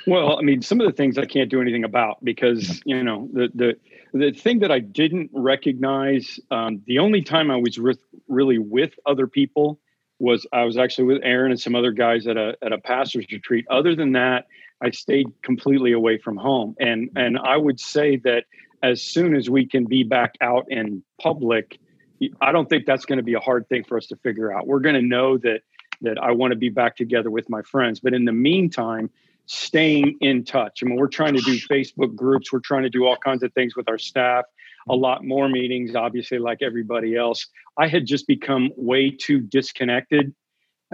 Well, 0.06 0.38
I 0.38 0.42
mean, 0.42 0.62
some 0.62 0.80
of 0.80 0.86
the 0.86 0.92
things 0.92 1.18
I 1.18 1.24
can't 1.24 1.50
do 1.50 1.60
anything 1.60 1.84
about 1.84 2.22
because 2.22 2.80
you 2.84 3.02
know 3.02 3.28
the 3.32 3.48
the 3.54 3.74
the 4.12 4.32
thing 4.32 4.60
that 4.60 4.70
I 4.70 4.78
didn't 4.78 5.30
recognize. 5.32 6.38
Um, 6.50 6.82
the 6.86 6.98
only 6.98 7.22
time 7.22 7.50
I 7.50 7.56
was 7.56 7.78
with, 7.78 7.98
really 8.28 8.58
with 8.58 8.92
other 9.06 9.26
people 9.26 9.80
was 10.20 10.46
I 10.52 10.64
was 10.64 10.76
actually 10.76 11.04
with 11.04 11.22
Aaron 11.24 11.50
and 11.50 11.60
some 11.60 11.74
other 11.74 11.90
guys 11.90 12.26
at 12.26 12.36
a 12.36 12.56
at 12.62 12.72
a 12.72 12.78
pastor's 12.78 13.26
retreat. 13.32 13.64
Other 13.70 13.96
than 13.96 14.12
that, 14.12 14.46
I 14.84 14.90
stayed 14.90 15.26
completely 15.42 15.92
away 15.92 16.18
from 16.18 16.36
home. 16.36 16.76
And 16.78 17.08
mm-hmm. 17.08 17.18
and 17.18 17.38
I 17.38 17.56
would 17.56 17.80
say 17.80 18.16
that 18.18 18.44
as 18.82 19.02
soon 19.02 19.34
as 19.34 19.48
we 19.48 19.66
can 19.66 19.86
be 19.86 20.02
back 20.02 20.34
out 20.40 20.66
in 20.68 21.02
public, 21.20 21.78
I 22.40 22.52
don't 22.52 22.68
think 22.68 22.86
that's 22.86 23.06
going 23.06 23.16
to 23.16 23.24
be 23.24 23.34
a 23.34 23.40
hard 23.40 23.68
thing 23.68 23.84
for 23.84 23.96
us 23.96 24.06
to 24.08 24.16
figure 24.16 24.52
out. 24.52 24.66
We're 24.66 24.80
going 24.80 24.96
to 24.96 25.02
know 25.02 25.38
that 25.38 25.60
that 26.02 26.18
I 26.18 26.32
want 26.32 26.52
to 26.52 26.56
be 26.56 26.68
back 26.68 26.96
together 26.96 27.30
with 27.30 27.48
my 27.48 27.62
friends. 27.62 28.00
But 28.00 28.14
in 28.14 28.24
the 28.24 28.32
meantime, 28.32 29.10
staying 29.46 30.18
in 30.20 30.44
touch. 30.44 30.82
I 30.82 30.86
mean, 30.86 30.96
we're 30.96 31.08
trying 31.08 31.34
to 31.34 31.42
do 31.42 31.58
Facebook 31.58 32.14
groups. 32.14 32.52
We're 32.52 32.60
trying 32.60 32.82
to 32.82 32.90
do 32.90 33.06
all 33.06 33.16
kinds 33.16 33.42
of 33.42 33.52
things 33.52 33.76
with 33.76 33.88
our 33.88 33.98
staff 33.98 34.44
a 34.86 34.92
mm-hmm. 34.92 35.02
lot 35.02 35.24
more 35.24 35.48
meetings, 35.48 35.94
obviously, 35.94 36.38
like 36.38 36.62
everybody 36.62 37.16
else. 37.16 37.46
I 37.78 37.88
had 37.88 38.06
just 38.06 38.26
become 38.26 38.70
way 38.76 39.10
too 39.10 39.40
disconnected. 39.40 40.34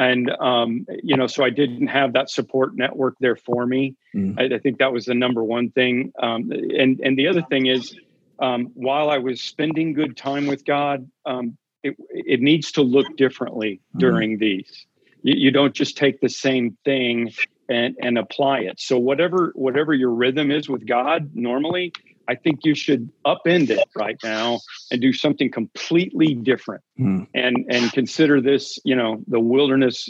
And, 0.01 0.31
um, 0.41 0.87
you 1.03 1.15
know, 1.15 1.27
so 1.27 1.45
I 1.45 1.51
didn't 1.51 1.89
have 1.89 2.15
that 2.15 2.31
support 2.31 2.75
network 2.75 3.17
there 3.21 3.37
for 3.37 3.67
me. 3.67 3.97
Mm. 4.15 4.41
I, 4.41 4.55
I, 4.55 4.59
think 4.59 4.79
that 4.79 4.95
was 4.95 5.05
the 5.05 5.15
number 5.15 5.45
one 5.45 5.69
thing. 5.73 6.15
Um, 6.19 6.51
and, 6.51 6.99
and 7.01 7.19
the 7.19 7.29
other 7.29 7.43
thing 7.43 7.67
is, 7.67 7.95
um, 8.39 8.71
while 8.73 9.11
I 9.11 9.19
was 9.19 9.43
spending 9.43 9.93
good 9.93 10.17
time 10.17 10.47
with 10.47 10.65
God, 10.65 11.07
um, 11.27 11.59
it, 11.83 11.97
it 12.09 12.41
needs 12.41 12.73
to 12.73 12.83
look 12.83 13.15
differently 13.19 13.83
mm. 13.95 14.01
during 14.01 14.39
these. 14.39 14.87
You, 15.21 15.35
you 15.37 15.51
don't 15.51 15.75
just 15.75 15.99
take 15.99 16.23
the 16.23 16.31
same 16.31 16.79
thing 16.83 17.35
and, 17.69 17.95
and 18.01 18.17
apply 18.17 18.61
it. 18.61 18.81
So 18.81 18.99
whatever 18.99 19.53
whatever 19.55 19.93
your 19.93 20.13
rhythm 20.13 20.51
is 20.51 20.67
with 20.67 20.87
God 20.87 21.33
normally, 21.35 21.93
I 22.31 22.37
think 22.37 22.61
you 22.65 22.77
should 22.77 23.11
upend 23.27 23.71
it 23.71 23.89
right 23.97 24.17
now 24.23 24.61
and 24.93 25.01
do 25.01 25.13
something 25.13 25.51
completely 25.51 26.35
different 26.35 26.85
mm. 26.97 27.27
and 27.35 27.67
and 27.69 27.93
consider 27.93 28.41
this, 28.41 28.79
you 28.85 28.95
know, 28.95 29.21
the 29.27 29.41
wilderness 29.41 30.09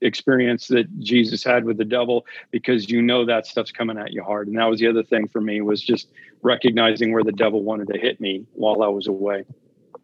experience 0.00 0.66
that 0.68 0.86
Jesus 0.98 1.44
had 1.44 1.64
with 1.64 1.78
the 1.78 1.84
devil 1.84 2.26
because 2.50 2.90
you 2.90 3.00
know 3.00 3.24
that 3.24 3.46
stuff's 3.46 3.70
coming 3.70 3.98
at 3.98 4.12
you 4.12 4.24
hard. 4.24 4.48
And 4.48 4.58
that 4.58 4.64
was 4.64 4.80
the 4.80 4.88
other 4.88 5.04
thing 5.04 5.28
for 5.28 5.40
me 5.40 5.60
was 5.60 5.80
just 5.80 6.08
recognizing 6.42 7.12
where 7.12 7.22
the 7.22 7.30
devil 7.30 7.62
wanted 7.62 7.86
to 7.92 7.98
hit 8.00 8.20
me 8.20 8.46
while 8.54 8.82
I 8.82 8.88
was 8.88 9.06
away. 9.06 9.44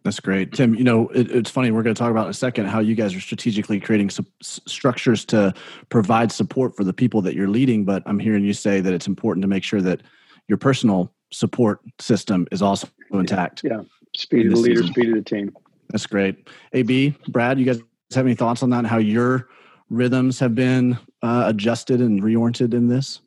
That's 0.04 0.20
great, 0.20 0.52
Tim. 0.52 0.76
You 0.76 0.84
know, 0.84 1.08
it, 1.08 1.32
it's 1.32 1.50
funny. 1.50 1.72
We're 1.72 1.82
going 1.82 1.96
to 1.96 1.98
talk 1.98 2.12
about 2.12 2.26
in 2.26 2.30
a 2.30 2.34
second 2.34 2.66
how 2.66 2.78
you 2.78 2.94
guys 2.94 3.12
are 3.12 3.20
strategically 3.20 3.80
creating 3.80 4.10
su- 4.10 4.24
structures 4.40 5.24
to 5.26 5.52
provide 5.88 6.30
support 6.30 6.76
for 6.76 6.84
the 6.84 6.92
people 6.92 7.22
that 7.22 7.34
you're 7.34 7.48
leading. 7.48 7.84
But 7.84 8.04
I'm 8.06 8.20
hearing 8.20 8.44
you 8.44 8.52
say 8.52 8.80
that 8.80 8.92
it's 8.92 9.08
important 9.08 9.42
to 9.42 9.48
make 9.48 9.64
sure 9.64 9.80
that 9.80 10.04
your 10.46 10.58
personal 10.58 11.12
support 11.32 11.80
system 12.00 12.46
is 12.52 12.62
also 12.62 12.88
intact. 13.12 13.62
Yeah, 13.64 13.82
speed 14.14 14.46
of 14.46 14.52
the 14.52 14.58
leader, 14.58 14.80
season. 14.80 14.92
speed 14.92 15.08
of 15.10 15.14
the 15.16 15.22
team. 15.22 15.56
That's 15.90 16.06
great. 16.06 16.48
AB, 16.72 17.14
Brad, 17.28 17.58
you 17.58 17.64
guys 17.64 17.80
have 18.14 18.26
any 18.26 18.34
thoughts 18.34 18.62
on 18.62 18.70
that? 18.70 18.78
And 18.78 18.86
how 18.86 18.98
your 18.98 19.48
rhythms 19.90 20.38
have 20.40 20.54
been 20.54 20.98
uh, 21.22 21.44
adjusted 21.46 22.00
and 22.00 22.22
reoriented 22.22 22.74
in 22.74 22.88
this? 22.88 23.20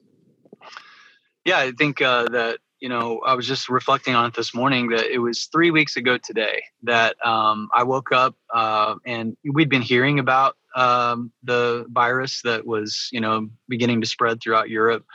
Yeah, 1.45 1.59
I 1.59 1.71
think 1.71 2.01
uh, 2.01 2.29
that 2.29 2.59
you 2.79 2.89
know 2.89 3.19
I 3.25 3.33
was 3.33 3.47
just 3.47 3.69
reflecting 3.69 4.15
on 4.15 4.25
it 4.25 4.35
this 4.35 4.53
morning 4.53 4.89
that 4.89 5.11
it 5.11 5.19
was 5.19 5.45
three 5.45 5.71
weeks 5.71 5.95
ago 5.95 6.17
today 6.17 6.63
that 6.83 7.15
um, 7.25 7.69
I 7.73 7.83
woke 7.83 8.11
up 8.11 8.35
uh, 8.53 8.95
and 9.05 9.35
we'd 9.43 9.69
been 9.69 9.81
hearing 9.81 10.19
about 10.19 10.55
um, 10.75 11.31
the 11.43 11.85
virus 11.89 12.41
that 12.43 12.65
was 12.65 13.09
you 13.11 13.21
know 13.21 13.49
beginning 13.67 14.01
to 14.01 14.07
spread 14.07 14.41
throughout 14.41 14.69
Europe. 14.69 15.05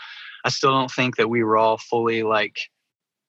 I 0.45 0.51
still 0.51 0.73
don't 0.73 0.91
think 0.91 1.17
that 1.17 1.29
we 1.29 1.43
were 1.43 1.57
all 1.57 1.79
fully 1.79 2.23
like 2.23 2.59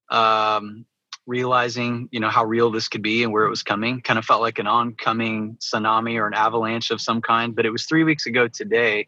um, 0.10 0.86
realizing 1.28 2.08
you 2.12 2.20
know 2.20 2.30
how 2.30 2.46
real 2.46 2.70
this 2.70 2.88
could 2.88 3.02
be 3.02 3.24
and 3.24 3.34
where 3.34 3.46
it 3.46 3.50
was 3.50 3.64
coming. 3.64 4.02
Kind 4.02 4.20
of 4.20 4.26
felt 4.26 4.42
like 4.42 4.60
an 4.60 4.68
oncoming 4.68 5.58
tsunami 5.60 6.20
or 6.20 6.28
an 6.28 6.34
avalanche 6.34 6.92
of 6.92 7.02
some 7.02 7.22
kind 7.22 7.56
but 7.56 7.66
it 7.66 7.72
was 7.72 7.86
three 7.86 8.04
weeks 8.04 8.26
ago 8.26 8.48
today 8.48 9.08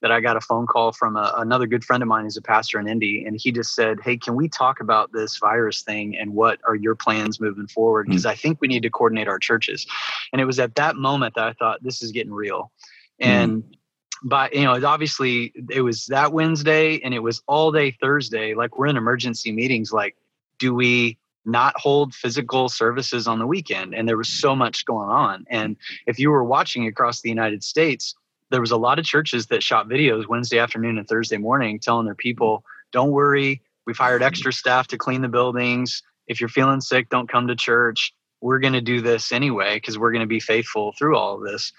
that 0.00 0.10
i 0.10 0.20
got 0.20 0.36
a 0.36 0.40
phone 0.40 0.66
call 0.66 0.92
from 0.92 1.16
a, 1.16 1.34
another 1.36 1.66
good 1.66 1.84
friend 1.84 2.02
of 2.02 2.08
mine 2.08 2.24
who's 2.24 2.36
a 2.36 2.42
pastor 2.42 2.78
in 2.78 2.88
indy 2.88 3.24
and 3.26 3.38
he 3.40 3.52
just 3.52 3.74
said 3.74 3.98
hey 4.02 4.16
can 4.16 4.34
we 4.34 4.48
talk 4.48 4.80
about 4.80 5.12
this 5.12 5.38
virus 5.38 5.82
thing 5.82 6.16
and 6.16 6.32
what 6.32 6.58
are 6.66 6.74
your 6.74 6.94
plans 6.94 7.40
moving 7.40 7.66
forward? 7.66 8.06
Because 8.06 8.24
mm. 8.24 8.30
i 8.30 8.34
think 8.34 8.60
we 8.60 8.68
need 8.68 8.82
to 8.82 8.90
coordinate 8.90 9.28
our 9.28 9.38
churches. 9.38 9.86
And 10.32 10.40
it 10.40 10.44
was 10.44 10.58
at 10.58 10.74
that 10.76 10.96
moment 10.96 11.34
that 11.34 11.44
i 11.44 11.52
thought 11.52 11.82
this 11.82 12.02
is 12.02 12.12
getting 12.12 12.32
real. 12.32 12.72
And 13.20 13.62
mm 13.62 13.74
but 14.22 14.52
you 14.52 14.64
know 14.64 14.84
obviously 14.84 15.52
it 15.70 15.80
was 15.80 16.06
that 16.06 16.32
wednesday 16.32 17.00
and 17.04 17.14
it 17.14 17.20
was 17.20 17.40
all 17.46 17.70
day 17.70 17.96
thursday 18.00 18.52
like 18.52 18.76
we're 18.76 18.88
in 18.88 18.96
emergency 18.96 19.52
meetings 19.52 19.92
like 19.92 20.16
do 20.58 20.74
we 20.74 21.18
not 21.44 21.74
hold 21.76 22.14
physical 22.14 22.68
services 22.68 23.26
on 23.26 23.38
the 23.38 23.46
weekend? 23.46 23.94
And 23.94 24.08
there 24.08 24.16
was 24.16 24.28
so 24.28 24.54
much 24.54 24.84
going 24.84 25.08
on. 25.08 25.46
And 25.48 25.76
if 26.06 26.18
you 26.18 26.30
were 26.30 26.44
watching 26.44 26.86
across 26.86 27.20
the 27.20 27.30
united 27.30 27.64
states 27.64 28.14
there 28.50 28.62
was 28.62 28.70
a 28.70 28.78
lot 28.78 28.98
of 28.98 29.04
churches 29.04 29.46
that 29.48 29.62
shot 29.62 29.88
videos 29.88 30.26
wednesday 30.26 30.58
afternoon 30.58 30.96
and 30.96 31.06
thursday 31.06 31.36
morning 31.36 31.78
telling 31.78 32.06
their 32.06 32.14
people 32.14 32.64
don't 32.92 33.10
worry 33.10 33.60
we've 33.88 33.96
hired 33.96 34.22
extra 34.22 34.52
staff 34.52 34.86
to 34.86 34.98
clean 34.98 35.22
the 35.22 35.28
buildings. 35.28 36.02
If 36.26 36.40
you're 36.40 36.50
feeling 36.50 36.82
sick 36.82 37.08
don't 37.08 37.28
come 37.28 37.48
to 37.48 37.56
church. 37.56 38.12
We're 38.42 38.58
going 38.58 38.74
to 38.74 38.82
do 38.82 39.00
this 39.00 39.32
anyway 39.32 39.76
because 39.76 39.98
we're 39.98 40.12
going 40.12 40.20
to 40.20 40.26
be 40.28 40.40
faithful 40.40 40.94
through 40.96 41.16
all 41.16 41.34
of 41.36 41.42
this. 41.42 41.72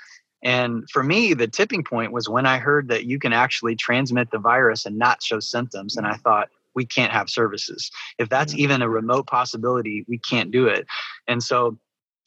And 0.44 0.90
for 0.90 1.04
me, 1.04 1.36
the 1.36 1.48
tipping 1.48 1.84
point 1.84 2.12
was 2.12 2.28
when 2.28 2.48
I 2.48 2.58
heard 2.58 2.88
that 2.88 3.06
you 3.06 3.20
can 3.20 3.32
actually 3.32 3.76
transmit 3.76 4.32
the 4.32 4.40
virus 4.40 4.88
and 4.88 4.98
not 4.98 5.22
show 5.22 5.40
symptoms. 5.40 5.98
And 5.98 6.08
I 6.08 6.16
thought, 6.16 6.50
we 6.76 6.86
can't 6.86 7.12
have 7.12 7.30
services. 7.30 7.92
If 8.18 8.30
that's 8.30 8.54
even 8.56 8.82
a 8.82 8.90
remote 8.90 9.28
possibility, 9.28 10.06
we 10.08 10.18
can't 10.18 10.52
do 10.52 10.68
it. 10.68 10.86
And 11.28 11.42
so 11.44 11.78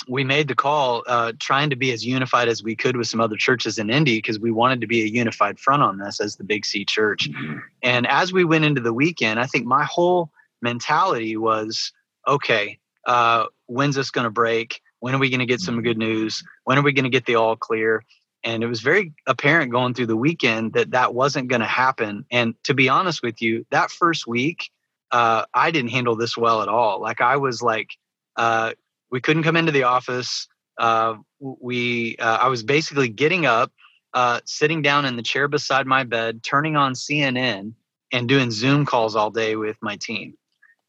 we 0.08 0.24
made 0.24 0.48
the 0.48 0.54
call 0.54 1.04
uh, 1.06 1.32
trying 1.38 1.70
to 1.70 1.76
be 1.76 1.92
as 1.92 2.04
unified 2.04 2.48
as 2.48 2.62
we 2.62 2.74
could 2.74 2.96
with 2.96 3.06
some 3.06 3.20
other 3.20 3.36
churches 3.36 3.78
in 3.78 3.90
Indy 3.90 4.18
because 4.18 4.40
we 4.40 4.50
wanted 4.50 4.80
to 4.80 4.86
be 4.86 5.02
a 5.02 5.06
unified 5.06 5.58
front 5.58 5.82
on 5.82 5.98
this 5.98 6.20
as 6.20 6.36
the 6.36 6.44
Big 6.44 6.66
C 6.66 6.84
church. 6.84 7.30
Mm-hmm. 7.30 7.58
And 7.82 8.06
as 8.06 8.32
we 8.32 8.44
went 8.44 8.64
into 8.64 8.80
the 8.80 8.92
weekend, 8.92 9.38
I 9.38 9.46
think 9.46 9.66
my 9.66 9.84
whole 9.84 10.30
mentality 10.60 11.36
was 11.36 11.92
okay, 12.26 12.78
uh, 13.06 13.46
when's 13.66 13.96
this 13.96 14.10
going 14.10 14.24
to 14.24 14.30
break? 14.30 14.80
When 15.00 15.14
are 15.14 15.18
we 15.18 15.30
going 15.30 15.40
to 15.40 15.46
get 15.46 15.60
some 15.60 15.82
good 15.82 15.98
news? 15.98 16.44
When 16.64 16.78
are 16.78 16.82
we 16.82 16.92
going 16.92 17.04
to 17.04 17.10
get 17.10 17.26
the 17.26 17.34
all 17.34 17.56
clear? 17.56 18.04
And 18.44 18.62
it 18.62 18.66
was 18.66 18.80
very 18.80 19.12
apparent 19.26 19.70
going 19.70 19.94
through 19.94 20.06
the 20.06 20.16
weekend 20.16 20.72
that 20.72 20.90
that 20.90 21.14
wasn't 21.14 21.48
going 21.48 21.60
to 21.60 21.66
happen. 21.66 22.24
And 22.30 22.54
to 22.64 22.74
be 22.74 22.88
honest 22.88 23.22
with 23.22 23.40
you 23.40 23.66
that 23.70 23.90
first 23.90 24.26
week 24.26 24.70
uh, 25.10 25.44
i 25.54 25.70
didn't 25.70 25.90
handle 25.90 26.16
this 26.16 26.36
well 26.36 26.62
at 26.62 26.68
all. 26.68 27.00
Like 27.00 27.20
i 27.20 27.36
was 27.36 27.62
like 27.62 27.96
uh, 28.36 28.72
we 29.10 29.20
couldn't 29.20 29.42
come 29.42 29.56
into 29.56 29.72
the 29.72 29.82
office. 29.82 30.48
Uh, 30.78 31.16
we 31.38 32.16
uh, 32.16 32.38
i 32.38 32.48
was 32.48 32.62
basically 32.62 33.08
getting 33.08 33.46
up 33.46 33.70
uh, 34.14 34.40
sitting 34.44 34.82
down 34.82 35.04
in 35.04 35.16
the 35.16 35.22
chair 35.22 35.48
beside 35.48 35.86
my 35.86 36.04
bed 36.04 36.42
turning 36.42 36.76
on 36.76 36.92
cnn 36.92 37.72
and 38.10 38.28
doing 38.28 38.50
zoom 38.50 38.84
calls 38.84 39.16
all 39.16 39.30
day 39.30 39.56
with 39.56 39.76
my 39.80 39.96
team. 39.96 40.34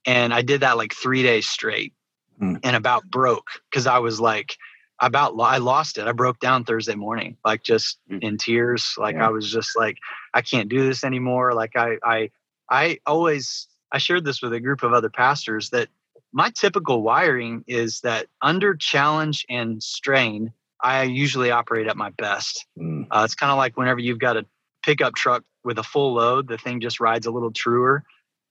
And 0.05 0.33
i 0.33 0.41
did 0.41 0.61
that 0.61 0.77
like 0.77 0.93
three 0.93 1.23
days 1.23 1.47
straight 1.47 1.93
mm. 2.41 2.59
and 2.63 2.75
about 2.75 3.05
broke 3.09 3.47
because 3.69 3.87
i 3.87 3.99
was 3.99 4.19
like 4.19 4.57
about 4.99 5.33
I 5.39 5.57
lost 5.57 5.97
it. 5.97 6.07
I 6.07 6.11
broke 6.11 6.39
down 6.39 6.63
Thursday 6.63 6.95
morning, 6.95 7.37
like 7.43 7.63
just 7.63 7.99
mm. 8.09 8.19
in 8.21 8.37
tears. 8.37 8.95
Like 8.97 9.15
yeah. 9.15 9.27
I 9.27 9.29
was 9.29 9.51
just 9.51 9.75
like, 9.77 9.97
I 10.33 10.41
can't 10.41 10.69
do 10.69 10.87
this 10.87 11.03
anymore. 11.03 11.53
Like 11.53 11.75
I, 11.75 11.97
I, 12.03 12.29
I 12.69 12.99
always, 13.05 13.67
I 13.91 13.97
shared 13.97 14.23
this 14.25 14.41
with 14.41 14.53
a 14.53 14.59
group 14.59 14.83
of 14.83 14.93
other 14.93 15.09
pastors 15.09 15.69
that 15.71 15.89
my 16.31 16.51
typical 16.55 17.01
wiring 17.01 17.63
is 17.67 18.01
that 18.01 18.27
under 18.41 18.75
challenge 18.75 19.45
and 19.49 19.83
strain, 19.83 20.53
I 20.81 21.03
usually 21.03 21.51
operate 21.51 21.87
at 21.87 21.97
my 21.97 22.09
best. 22.11 22.65
Mm. 22.77 23.07
Uh, 23.11 23.23
it's 23.25 23.35
kind 23.35 23.51
of 23.51 23.57
like 23.57 23.77
whenever 23.77 23.99
you've 23.99 24.19
got 24.19 24.37
a 24.37 24.45
pickup 24.83 25.15
truck 25.15 25.43
with 25.63 25.77
a 25.79 25.83
full 25.83 26.13
load, 26.13 26.47
the 26.47 26.57
thing 26.57 26.81
just 26.81 26.99
rides 26.99 27.25
a 27.25 27.31
little 27.31 27.51
truer. 27.51 28.03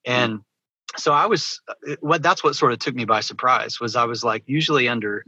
Mm. 0.06 0.12
And 0.12 0.32
mm. 0.38 0.42
so 0.96 1.12
I 1.12 1.26
was, 1.26 1.61
uh, 1.68 1.96
what 2.00 2.22
that's 2.22 2.44
what 2.44 2.56
sort 2.56 2.72
of 2.72 2.78
took 2.78 2.94
me 2.94 3.04
by 3.04 3.20
surprise 3.20 3.80
was 3.80 3.96
I 3.96 4.04
was 4.04 4.22
like, 4.22 4.44
usually 4.46 4.88
under 4.88 5.25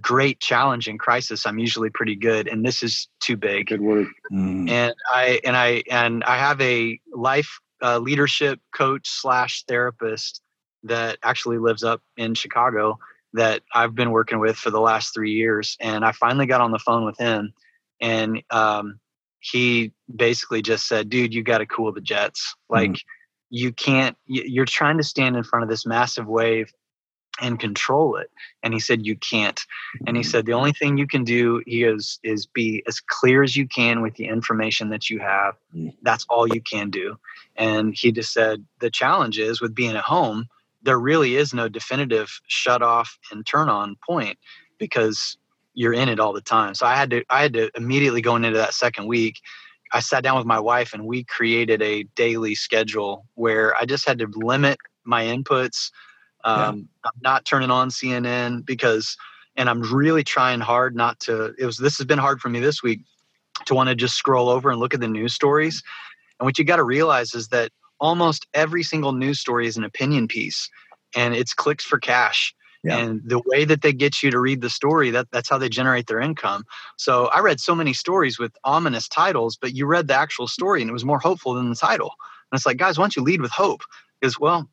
great 0.00 0.40
challenge 0.40 0.88
and 0.88 0.98
crisis 0.98 1.46
i'm 1.46 1.58
usually 1.58 1.90
pretty 1.90 2.16
good 2.16 2.48
and 2.48 2.64
this 2.64 2.82
is 2.82 3.08
too 3.20 3.36
big 3.36 3.66
good 3.66 3.80
word 3.80 4.06
mm. 4.32 4.68
and 4.68 4.92
i 5.12 5.40
and 5.44 5.56
i 5.56 5.82
and 5.90 6.24
i 6.24 6.36
have 6.36 6.60
a 6.60 6.98
life 7.12 7.60
uh, 7.82 7.98
leadership 7.98 8.60
coach 8.74 9.08
slash 9.08 9.64
therapist 9.68 10.40
that 10.82 11.18
actually 11.22 11.58
lives 11.58 11.84
up 11.84 12.00
in 12.16 12.34
chicago 12.34 12.98
that 13.34 13.62
i've 13.74 13.94
been 13.94 14.10
working 14.10 14.40
with 14.40 14.56
for 14.56 14.70
the 14.70 14.80
last 14.80 15.14
three 15.14 15.32
years 15.32 15.76
and 15.80 16.04
i 16.04 16.10
finally 16.12 16.46
got 16.46 16.60
on 16.60 16.72
the 16.72 16.78
phone 16.78 17.04
with 17.04 17.18
him 17.18 17.52
and 18.00 18.42
um, 18.50 18.98
he 19.40 19.92
basically 20.14 20.62
just 20.62 20.88
said 20.88 21.08
dude 21.08 21.34
you 21.34 21.42
got 21.42 21.58
to 21.58 21.66
cool 21.66 21.92
the 21.92 22.00
jets 22.00 22.54
like 22.68 22.90
mm. 22.90 23.00
you 23.50 23.72
can't 23.72 24.16
you're 24.26 24.64
trying 24.64 24.96
to 24.96 25.04
stand 25.04 25.36
in 25.36 25.44
front 25.44 25.62
of 25.62 25.68
this 25.68 25.86
massive 25.86 26.26
wave 26.26 26.72
and 27.40 27.58
control 27.58 28.16
it. 28.16 28.30
And 28.62 28.72
he 28.72 28.80
said 28.80 29.04
you 29.04 29.16
can't. 29.16 29.60
And 30.06 30.16
he 30.16 30.22
mm-hmm. 30.22 30.30
said 30.30 30.46
the 30.46 30.52
only 30.52 30.72
thing 30.72 30.96
you 30.96 31.06
can 31.06 31.24
do 31.24 31.62
he 31.66 31.84
is 31.84 32.18
is 32.22 32.46
be 32.46 32.82
as 32.86 33.00
clear 33.00 33.42
as 33.42 33.56
you 33.56 33.66
can 33.66 34.02
with 34.02 34.14
the 34.14 34.26
information 34.26 34.90
that 34.90 35.10
you 35.10 35.18
have. 35.18 35.56
Mm. 35.74 35.94
that's 36.02 36.26
all 36.28 36.46
you 36.46 36.60
can 36.60 36.90
do. 36.90 37.18
And 37.56 37.94
he 37.94 38.12
just 38.12 38.32
said 38.32 38.64
the 38.80 38.90
challenge 38.90 39.38
is 39.38 39.60
with 39.60 39.74
being 39.74 39.96
at 39.96 40.04
home 40.04 40.48
there 40.84 40.98
really 40.98 41.36
is 41.36 41.54
no 41.54 41.68
definitive 41.68 42.40
shut 42.46 42.82
off 42.82 43.18
and 43.32 43.44
turn 43.46 43.68
on 43.68 43.96
point 44.06 44.38
because 44.78 45.38
you're 45.72 45.94
in 45.94 46.08
it 46.08 46.20
all 46.20 46.32
the 46.32 46.40
time. 46.40 46.74
So 46.74 46.86
i 46.86 46.94
had 46.94 47.10
to 47.10 47.24
i 47.30 47.42
had 47.42 47.54
to 47.54 47.70
immediately 47.76 48.20
going 48.20 48.44
into 48.44 48.58
that 48.58 48.74
second 48.74 49.06
week 49.06 49.40
i 49.92 50.00
sat 50.00 50.22
down 50.22 50.36
with 50.36 50.46
my 50.46 50.60
wife 50.60 50.92
and 50.94 51.06
we 51.06 51.24
created 51.24 51.82
a 51.82 52.04
daily 52.14 52.54
schedule 52.54 53.26
where 53.34 53.76
i 53.76 53.84
just 53.84 54.06
had 54.06 54.18
to 54.18 54.28
limit 54.34 54.78
my 55.04 55.24
inputs 55.24 55.90
um, 56.44 56.88
yeah. 57.04 57.10
I'm 57.10 57.20
not 57.22 57.44
turning 57.44 57.70
on 57.70 57.88
CNN 57.88 58.64
because, 58.64 59.16
and 59.56 59.68
I'm 59.68 59.82
really 59.92 60.24
trying 60.24 60.60
hard 60.60 60.94
not 60.94 61.18
to. 61.20 61.54
It 61.58 61.66
was 61.66 61.78
this 61.78 61.98
has 61.98 62.06
been 62.06 62.18
hard 62.18 62.40
for 62.40 62.48
me 62.48 62.60
this 62.60 62.82
week 62.82 63.00
to 63.66 63.74
want 63.74 63.88
to 63.88 63.94
just 63.94 64.16
scroll 64.16 64.48
over 64.48 64.70
and 64.70 64.78
look 64.78 64.94
at 64.94 65.00
the 65.00 65.08
news 65.08 65.34
stories. 65.34 65.82
And 66.38 66.44
what 66.44 66.58
you 66.58 66.64
got 66.64 66.76
to 66.76 66.84
realize 66.84 67.34
is 67.34 67.48
that 67.48 67.70
almost 68.00 68.46
every 68.54 68.82
single 68.82 69.12
news 69.12 69.40
story 69.40 69.66
is 69.66 69.76
an 69.76 69.84
opinion 69.84 70.28
piece, 70.28 70.68
and 71.16 71.34
it's 71.34 71.54
clicks 71.54 71.84
for 71.84 71.98
cash. 71.98 72.54
Yeah. 72.82 72.98
And 72.98 73.22
the 73.24 73.40
way 73.46 73.64
that 73.64 73.80
they 73.80 73.94
get 73.94 74.22
you 74.22 74.30
to 74.30 74.38
read 74.38 74.60
the 74.60 74.68
story, 74.68 75.10
that, 75.10 75.28
that's 75.32 75.48
how 75.48 75.56
they 75.56 75.70
generate 75.70 76.06
their 76.06 76.20
income. 76.20 76.64
So 76.98 77.26
I 77.28 77.40
read 77.40 77.58
so 77.58 77.74
many 77.74 77.94
stories 77.94 78.38
with 78.38 78.52
ominous 78.62 79.08
titles, 79.08 79.56
but 79.56 79.74
you 79.74 79.86
read 79.86 80.06
the 80.06 80.14
actual 80.14 80.46
story 80.46 80.82
and 80.82 80.90
it 80.90 80.92
was 80.92 81.04
more 81.04 81.18
hopeful 81.18 81.54
than 81.54 81.70
the 81.70 81.76
title. 81.76 82.12
And 82.52 82.58
it's 82.58 82.66
like, 82.66 82.76
guys, 82.76 82.98
why 82.98 83.04
don't 83.04 83.16
you 83.16 83.22
lead 83.22 83.40
with 83.40 83.52
hope? 83.52 83.80
Because, 84.20 84.38
well, 84.38 84.68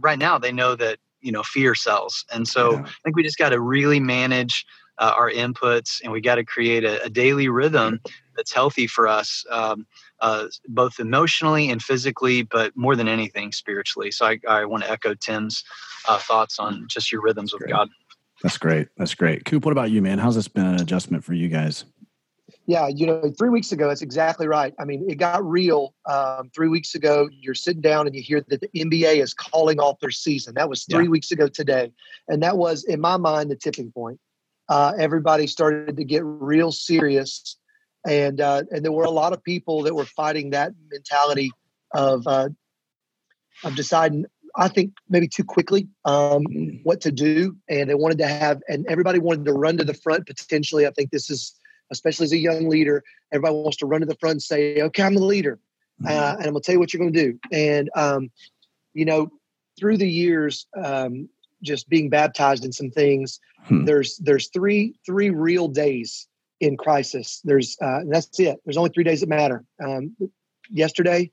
right 0.00 0.18
now 0.18 0.36
they 0.36 0.50
know 0.50 0.74
that 0.74 0.98
you 1.24 1.32
know 1.32 1.42
fear 1.42 1.74
sells. 1.74 2.24
And 2.32 2.46
so 2.46 2.74
yeah. 2.74 2.82
i 2.82 2.90
think 3.02 3.16
we 3.16 3.22
just 3.22 3.38
got 3.38 3.50
to 3.50 3.60
really 3.60 3.98
manage 3.98 4.64
uh, 4.98 5.12
our 5.16 5.30
inputs 5.30 6.00
and 6.02 6.12
we 6.12 6.20
got 6.20 6.36
to 6.36 6.44
create 6.44 6.84
a, 6.84 7.02
a, 7.02 7.10
daily 7.10 7.48
rhythm 7.48 7.98
that's 8.36 8.52
healthy 8.52 8.86
for 8.86 9.08
us 9.08 9.44
um, 9.50 9.84
uh, 10.20 10.46
both 10.68 11.00
emotionally 11.00 11.68
and 11.68 11.82
physically 11.82 12.42
but 12.42 12.76
more 12.76 12.94
than 12.94 13.08
anything 13.08 13.50
spiritually. 13.50 14.12
So 14.12 14.26
i, 14.26 14.38
I 14.48 14.64
want 14.66 14.84
to 14.84 14.90
echo 14.90 15.14
tim's 15.14 15.64
uh, 16.06 16.18
thoughts 16.18 16.60
on 16.60 16.86
just 16.88 17.10
your 17.10 17.22
rhythms 17.22 17.52
with 17.52 17.68
god. 17.68 17.88
That's 18.42 18.58
great. 18.58 18.88
That's 18.98 19.14
great. 19.14 19.46
Coop 19.46 19.64
what 19.64 19.72
about 19.72 19.90
you 19.90 20.02
man? 20.02 20.18
How's 20.18 20.34
this 20.34 20.48
been 20.48 20.66
an 20.66 20.80
adjustment 20.80 21.24
for 21.24 21.32
you 21.32 21.48
guys 21.48 21.84
yeah, 22.66 22.88
you 22.88 23.06
know, 23.06 23.30
three 23.36 23.50
weeks 23.50 23.72
ago, 23.72 23.88
that's 23.88 24.00
exactly 24.00 24.48
right. 24.48 24.72
I 24.78 24.84
mean, 24.84 25.04
it 25.08 25.16
got 25.16 25.44
real 25.44 25.94
um, 26.06 26.50
three 26.54 26.68
weeks 26.68 26.94
ago. 26.94 27.28
You're 27.30 27.54
sitting 27.54 27.82
down 27.82 28.06
and 28.06 28.16
you 28.16 28.22
hear 28.22 28.42
that 28.48 28.60
the 28.62 28.68
NBA 28.74 29.22
is 29.22 29.34
calling 29.34 29.78
off 29.78 30.00
their 30.00 30.10
season. 30.10 30.54
That 30.54 30.70
was 30.70 30.84
three 30.84 31.04
yeah. 31.04 31.10
weeks 31.10 31.30
ago 31.30 31.46
today. 31.46 31.92
And 32.26 32.42
that 32.42 32.56
was, 32.56 32.84
in 32.84 33.00
my 33.00 33.18
mind, 33.18 33.50
the 33.50 33.56
tipping 33.56 33.92
point. 33.92 34.18
Uh, 34.70 34.94
everybody 34.98 35.46
started 35.46 35.96
to 35.98 36.04
get 36.04 36.22
real 36.24 36.72
serious. 36.72 37.58
And, 38.06 38.40
uh, 38.40 38.62
and 38.70 38.82
there 38.82 38.92
were 38.92 39.04
a 39.04 39.10
lot 39.10 39.34
of 39.34 39.44
people 39.44 39.82
that 39.82 39.94
were 39.94 40.06
fighting 40.06 40.50
that 40.50 40.72
mentality 40.90 41.50
of, 41.94 42.26
uh, 42.26 42.48
of 43.62 43.76
deciding, 43.76 44.24
I 44.56 44.68
think 44.68 44.94
maybe 45.10 45.28
too 45.28 45.44
quickly 45.44 45.88
um, 46.06 46.44
mm. 46.46 46.80
what 46.82 47.02
to 47.02 47.12
do. 47.12 47.56
And 47.68 47.90
they 47.90 47.94
wanted 47.94 48.18
to 48.18 48.26
have, 48.26 48.62
and 48.68 48.86
everybody 48.88 49.18
wanted 49.18 49.44
to 49.44 49.52
run 49.52 49.76
to 49.76 49.84
the 49.84 49.92
front 49.92 50.26
potentially. 50.26 50.86
I 50.86 50.90
think 50.90 51.10
this 51.10 51.28
is, 51.28 51.54
especially 51.90 52.24
as 52.24 52.32
a 52.32 52.38
young 52.38 52.68
leader, 52.68 53.02
everybody 53.32 53.54
wants 53.54 53.76
to 53.78 53.86
run 53.86 54.00
to 54.00 54.06
the 54.06 54.16
front 54.16 54.34
and 54.34 54.42
say, 54.42 54.80
okay, 54.80 55.02
I'm 55.02 55.14
the 55.14 55.24
leader. 55.24 55.58
Mm-hmm. 56.02 56.06
Uh, 56.06 56.32
and 56.36 56.46
I'm 56.46 56.52
going 56.52 56.54
to 56.54 56.60
tell 56.60 56.74
you 56.74 56.78
what 56.80 56.92
you're 56.92 57.00
going 57.00 57.12
to 57.12 57.22
do. 57.22 57.38
And, 57.52 57.90
um, 57.94 58.30
you 58.94 59.04
know, 59.04 59.30
through 59.78 59.98
the 59.98 60.08
years, 60.08 60.66
um, 60.76 61.28
just 61.62 61.88
being 61.88 62.10
baptized 62.10 62.64
in 62.64 62.72
some 62.72 62.90
things, 62.90 63.40
hmm. 63.64 63.84
there's, 63.84 64.18
there's 64.18 64.48
three, 64.48 64.94
three 65.06 65.30
real 65.30 65.68
days 65.68 66.26
in 66.60 66.76
crisis. 66.76 67.40
There's, 67.44 67.76
uh, 67.80 68.00
that's 68.06 68.38
it. 68.38 68.60
There's 68.64 68.76
only 68.76 68.90
three 68.90 69.04
days 69.04 69.20
that 69.20 69.28
matter. 69.28 69.64
Um, 69.82 70.14
yesterday, 70.70 71.30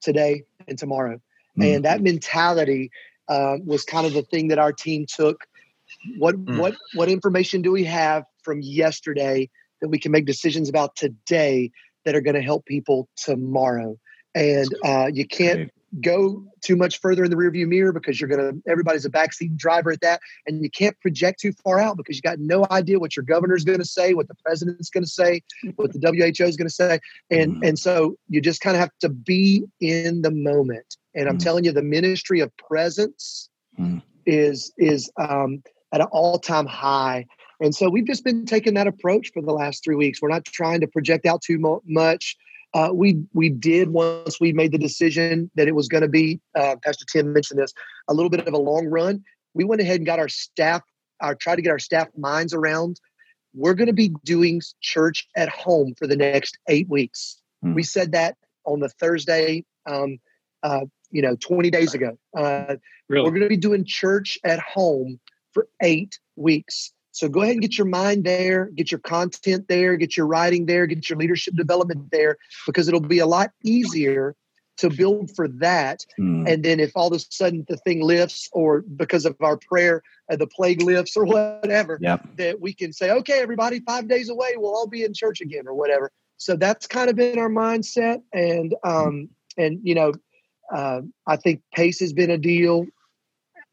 today, 0.00 0.44
and 0.68 0.78
tomorrow. 0.78 1.16
Mm-hmm. 1.16 1.62
And 1.62 1.84
that 1.84 2.02
mentality 2.02 2.90
uh, 3.28 3.56
was 3.64 3.84
kind 3.84 4.06
of 4.06 4.12
the 4.12 4.22
thing 4.22 4.48
that 4.48 4.58
our 4.58 4.72
team 4.72 5.06
took. 5.06 5.46
What 6.18 6.36
mm. 6.36 6.58
what 6.58 6.76
what 6.94 7.08
information 7.08 7.62
do 7.62 7.72
we 7.72 7.84
have 7.84 8.24
from 8.42 8.60
yesterday 8.62 9.50
that 9.80 9.88
we 9.88 9.98
can 9.98 10.12
make 10.12 10.26
decisions 10.26 10.68
about 10.68 10.96
today 10.96 11.70
that 12.04 12.14
are 12.14 12.20
going 12.20 12.36
to 12.36 12.42
help 12.42 12.66
people 12.66 13.08
tomorrow? 13.16 13.98
And 14.34 14.68
uh, 14.84 15.10
you 15.12 15.26
can't 15.26 15.70
go 16.00 16.44
too 16.60 16.76
much 16.76 17.00
further 17.00 17.24
in 17.24 17.30
the 17.30 17.36
rearview 17.36 17.66
mirror 17.66 17.92
because 17.92 18.20
you're 18.20 18.28
going 18.28 18.40
to 18.40 18.70
everybody's 18.70 19.04
a 19.04 19.10
backseat 19.10 19.56
driver 19.56 19.90
at 19.90 20.00
that 20.00 20.20
and 20.46 20.62
you 20.62 20.70
can't 20.70 20.98
project 21.00 21.40
too 21.40 21.52
far 21.64 21.80
out 21.80 21.96
because 21.96 22.16
you 22.16 22.22
got 22.22 22.38
no 22.38 22.64
idea 22.70 22.98
what 22.98 23.16
your 23.16 23.24
governor's 23.24 23.64
going 23.64 23.78
to 23.78 23.84
say 23.84 24.14
what 24.14 24.28
the 24.28 24.34
president's 24.44 24.88
going 24.88 25.02
to 25.02 25.10
say 25.10 25.42
what 25.76 25.92
the 25.92 25.98
who 26.00 26.44
is 26.44 26.56
going 26.56 26.68
to 26.68 26.72
say 26.72 27.00
and 27.30 27.56
mm. 27.56 27.68
and 27.68 27.78
so 27.78 28.14
you 28.28 28.40
just 28.40 28.60
kind 28.60 28.76
of 28.76 28.80
have 28.80 28.90
to 29.00 29.08
be 29.08 29.64
in 29.80 30.22
the 30.22 30.30
moment 30.30 30.96
and 31.14 31.28
i'm 31.28 31.38
mm. 31.38 31.42
telling 31.42 31.64
you 31.64 31.72
the 31.72 31.82
ministry 31.82 32.38
of 32.38 32.56
presence 32.56 33.48
mm. 33.78 34.00
is 34.26 34.72
is 34.78 35.10
um, 35.16 35.60
at 35.92 36.00
an 36.00 36.06
all-time 36.12 36.66
high 36.66 37.26
and 37.60 37.74
so 37.74 37.88
we've 37.88 38.06
just 38.06 38.24
been 38.24 38.46
taking 38.46 38.74
that 38.74 38.86
approach 38.86 39.30
for 39.32 39.42
the 39.42 39.52
last 39.52 39.84
three 39.84 39.96
weeks 39.96 40.20
we're 40.20 40.28
not 40.28 40.44
trying 40.44 40.80
to 40.80 40.86
project 40.86 41.26
out 41.26 41.42
too 41.42 41.58
much 41.86 42.36
uh, 42.72 42.90
we 42.92 43.22
we 43.32 43.48
did 43.48 43.90
once 43.90 44.40
we 44.40 44.52
made 44.52 44.72
the 44.72 44.78
decision 44.78 45.50
that 45.56 45.66
it 45.66 45.74
was 45.74 45.88
going 45.88 46.02
to 46.02 46.08
be. 46.08 46.40
Uh, 46.54 46.76
Pastor 46.82 47.04
Tim 47.10 47.32
mentioned 47.32 47.58
this 47.58 47.72
a 48.08 48.14
little 48.14 48.30
bit 48.30 48.46
of 48.46 48.54
a 48.54 48.58
long 48.58 48.86
run. 48.86 49.24
We 49.54 49.64
went 49.64 49.80
ahead 49.80 49.96
and 49.96 50.06
got 50.06 50.20
our 50.20 50.28
staff, 50.28 50.82
our 51.20 51.34
tried 51.34 51.56
to 51.56 51.62
get 51.62 51.70
our 51.70 51.78
staff 51.78 52.08
minds 52.16 52.54
around. 52.54 53.00
We're 53.54 53.74
going 53.74 53.88
to 53.88 53.92
be 53.92 54.12
doing 54.24 54.62
church 54.80 55.26
at 55.36 55.48
home 55.48 55.94
for 55.98 56.06
the 56.06 56.16
next 56.16 56.58
eight 56.68 56.88
weeks. 56.88 57.40
Hmm. 57.62 57.74
We 57.74 57.82
said 57.82 58.12
that 58.12 58.36
on 58.64 58.78
the 58.78 58.88
Thursday, 58.88 59.64
um, 59.86 60.18
uh, 60.62 60.82
you 61.10 61.22
know, 61.22 61.34
20 61.34 61.70
days 61.70 61.94
ago. 61.94 62.16
Uh, 62.36 62.76
really? 63.08 63.24
We're 63.24 63.30
going 63.30 63.42
to 63.42 63.48
be 63.48 63.56
doing 63.56 63.84
church 63.84 64.38
at 64.44 64.60
home 64.60 65.18
for 65.52 65.66
eight 65.82 66.20
weeks. 66.36 66.92
So 67.12 67.28
go 67.28 67.42
ahead 67.42 67.54
and 67.54 67.62
get 67.62 67.76
your 67.76 67.86
mind 67.86 68.24
there, 68.24 68.66
get 68.74 68.90
your 68.90 69.00
content 69.00 69.66
there, 69.68 69.96
get 69.96 70.16
your 70.16 70.26
writing 70.26 70.66
there, 70.66 70.86
get 70.86 71.08
your 71.08 71.18
leadership 71.18 71.54
development 71.54 72.10
there, 72.10 72.36
because 72.66 72.88
it'll 72.88 73.00
be 73.00 73.18
a 73.18 73.26
lot 73.26 73.50
easier 73.64 74.36
to 74.80 74.88
build 74.88 75.30
for 75.36 75.46
that. 75.46 76.04
Mm. 76.18 76.50
And 76.50 76.64
then 76.64 76.80
if 76.80 76.92
all 76.94 77.08
of 77.08 77.12
a 77.12 77.18
sudden 77.18 77.64
the 77.68 77.76
thing 77.76 78.02
lifts, 78.02 78.48
or 78.52 78.82
because 78.82 79.26
of 79.26 79.36
our 79.40 79.58
prayer, 79.58 80.02
uh, 80.30 80.36
the 80.36 80.46
plague 80.46 80.82
lifts, 80.82 81.16
or 81.16 81.24
whatever, 81.26 81.98
yep. 82.00 82.26
that 82.36 82.60
we 82.60 82.72
can 82.72 82.92
say, 82.92 83.10
okay, 83.10 83.40
everybody, 83.40 83.80
five 83.80 84.08
days 84.08 84.30
away, 84.30 84.54
we'll 84.56 84.74
all 84.74 84.88
be 84.88 85.04
in 85.04 85.12
church 85.12 85.40
again, 85.40 85.66
or 85.66 85.74
whatever. 85.74 86.10
So 86.38 86.56
that's 86.56 86.86
kind 86.86 87.10
of 87.10 87.16
been 87.16 87.38
our 87.38 87.50
mindset, 87.50 88.22
and 88.32 88.74
um, 88.82 89.28
and 89.58 89.80
you 89.82 89.94
know, 89.94 90.12
uh, 90.74 91.02
I 91.26 91.36
think 91.36 91.60
pace 91.74 92.00
has 92.00 92.14
been 92.14 92.30
a 92.30 92.38
deal. 92.38 92.86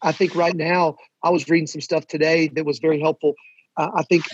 I 0.01 0.11
think 0.11 0.35
right 0.35 0.55
now 0.55 0.97
I 1.23 1.29
was 1.29 1.49
reading 1.49 1.67
some 1.67 1.81
stuff 1.81 2.07
today 2.07 2.47
that 2.49 2.65
was 2.65 2.79
very 2.79 2.99
helpful. 2.99 3.33
Uh, 3.77 3.89
I 3.95 4.03
think 4.03 4.25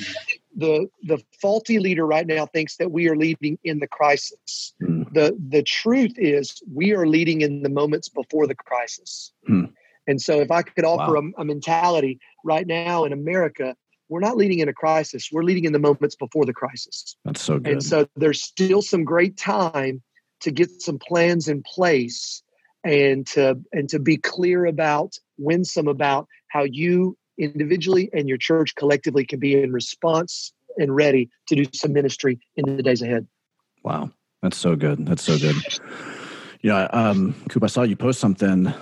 the 0.55 0.87
the 1.03 1.21
faulty 1.41 1.79
leader 1.79 2.05
right 2.05 2.25
now 2.25 2.45
thinks 2.45 2.77
that 2.77 2.91
we 2.91 3.09
are 3.09 3.15
leading 3.15 3.57
in 3.63 3.79
the 3.79 3.87
crisis. 3.87 4.73
Mm. 4.81 5.13
The 5.13 5.37
the 5.49 5.63
truth 5.63 6.13
is 6.17 6.61
we 6.73 6.93
are 6.93 7.05
leading 7.05 7.41
in 7.41 7.63
the 7.63 7.69
moments 7.69 8.09
before 8.09 8.47
the 8.47 8.55
crisis. 8.55 9.31
Mm. 9.49 9.71
And 10.07 10.21
so 10.21 10.39
if 10.41 10.51
I 10.51 10.61
could 10.61 10.85
offer 10.85 11.13
wow. 11.13 11.31
a, 11.37 11.41
a 11.41 11.45
mentality 11.45 12.19
right 12.43 12.67
now 12.67 13.05
in 13.05 13.13
America, 13.13 13.75
we're 14.09 14.19
not 14.19 14.37
leading 14.37 14.59
in 14.59 14.69
a 14.69 14.73
crisis. 14.73 15.29
We're 15.31 15.43
leading 15.43 15.65
in 15.65 15.73
the 15.73 15.79
moments 15.79 16.15
before 16.15 16.45
the 16.45 16.53
crisis. 16.53 17.15
That's 17.25 17.41
so 17.41 17.59
good. 17.59 17.71
And 17.71 17.83
so 17.83 18.07
there's 18.15 18.41
still 18.41 18.81
some 18.81 19.03
great 19.03 19.37
time 19.37 20.01
to 20.41 20.51
get 20.51 20.81
some 20.81 20.99
plans 20.99 21.47
in 21.47 21.63
place 21.63 22.42
and 22.83 23.25
to 23.27 23.59
and 23.71 23.89
to 23.89 23.99
be 23.99 24.17
clear 24.17 24.65
about 24.65 25.17
winsome 25.37 25.87
about 25.87 26.27
how 26.49 26.63
you 26.63 27.17
individually 27.37 28.09
and 28.13 28.27
your 28.27 28.37
church 28.37 28.75
collectively 28.75 29.25
can 29.25 29.39
be 29.39 29.61
in 29.61 29.71
response 29.71 30.53
and 30.77 30.95
ready 30.95 31.29
to 31.47 31.55
do 31.55 31.65
some 31.73 31.93
ministry 31.93 32.39
in 32.55 32.77
the 32.77 32.83
days 32.83 33.01
ahead. 33.01 33.27
Wow, 33.83 34.11
that's 34.41 34.57
so 34.57 34.75
good. 34.75 35.05
That's 35.05 35.23
so 35.23 35.37
good. 35.37 35.55
Yeah, 36.61 36.83
um, 36.85 37.35
Coop, 37.49 37.63
I 37.63 37.67
saw 37.67 37.83
you 37.83 37.95
post 37.95 38.19
something 38.19 38.73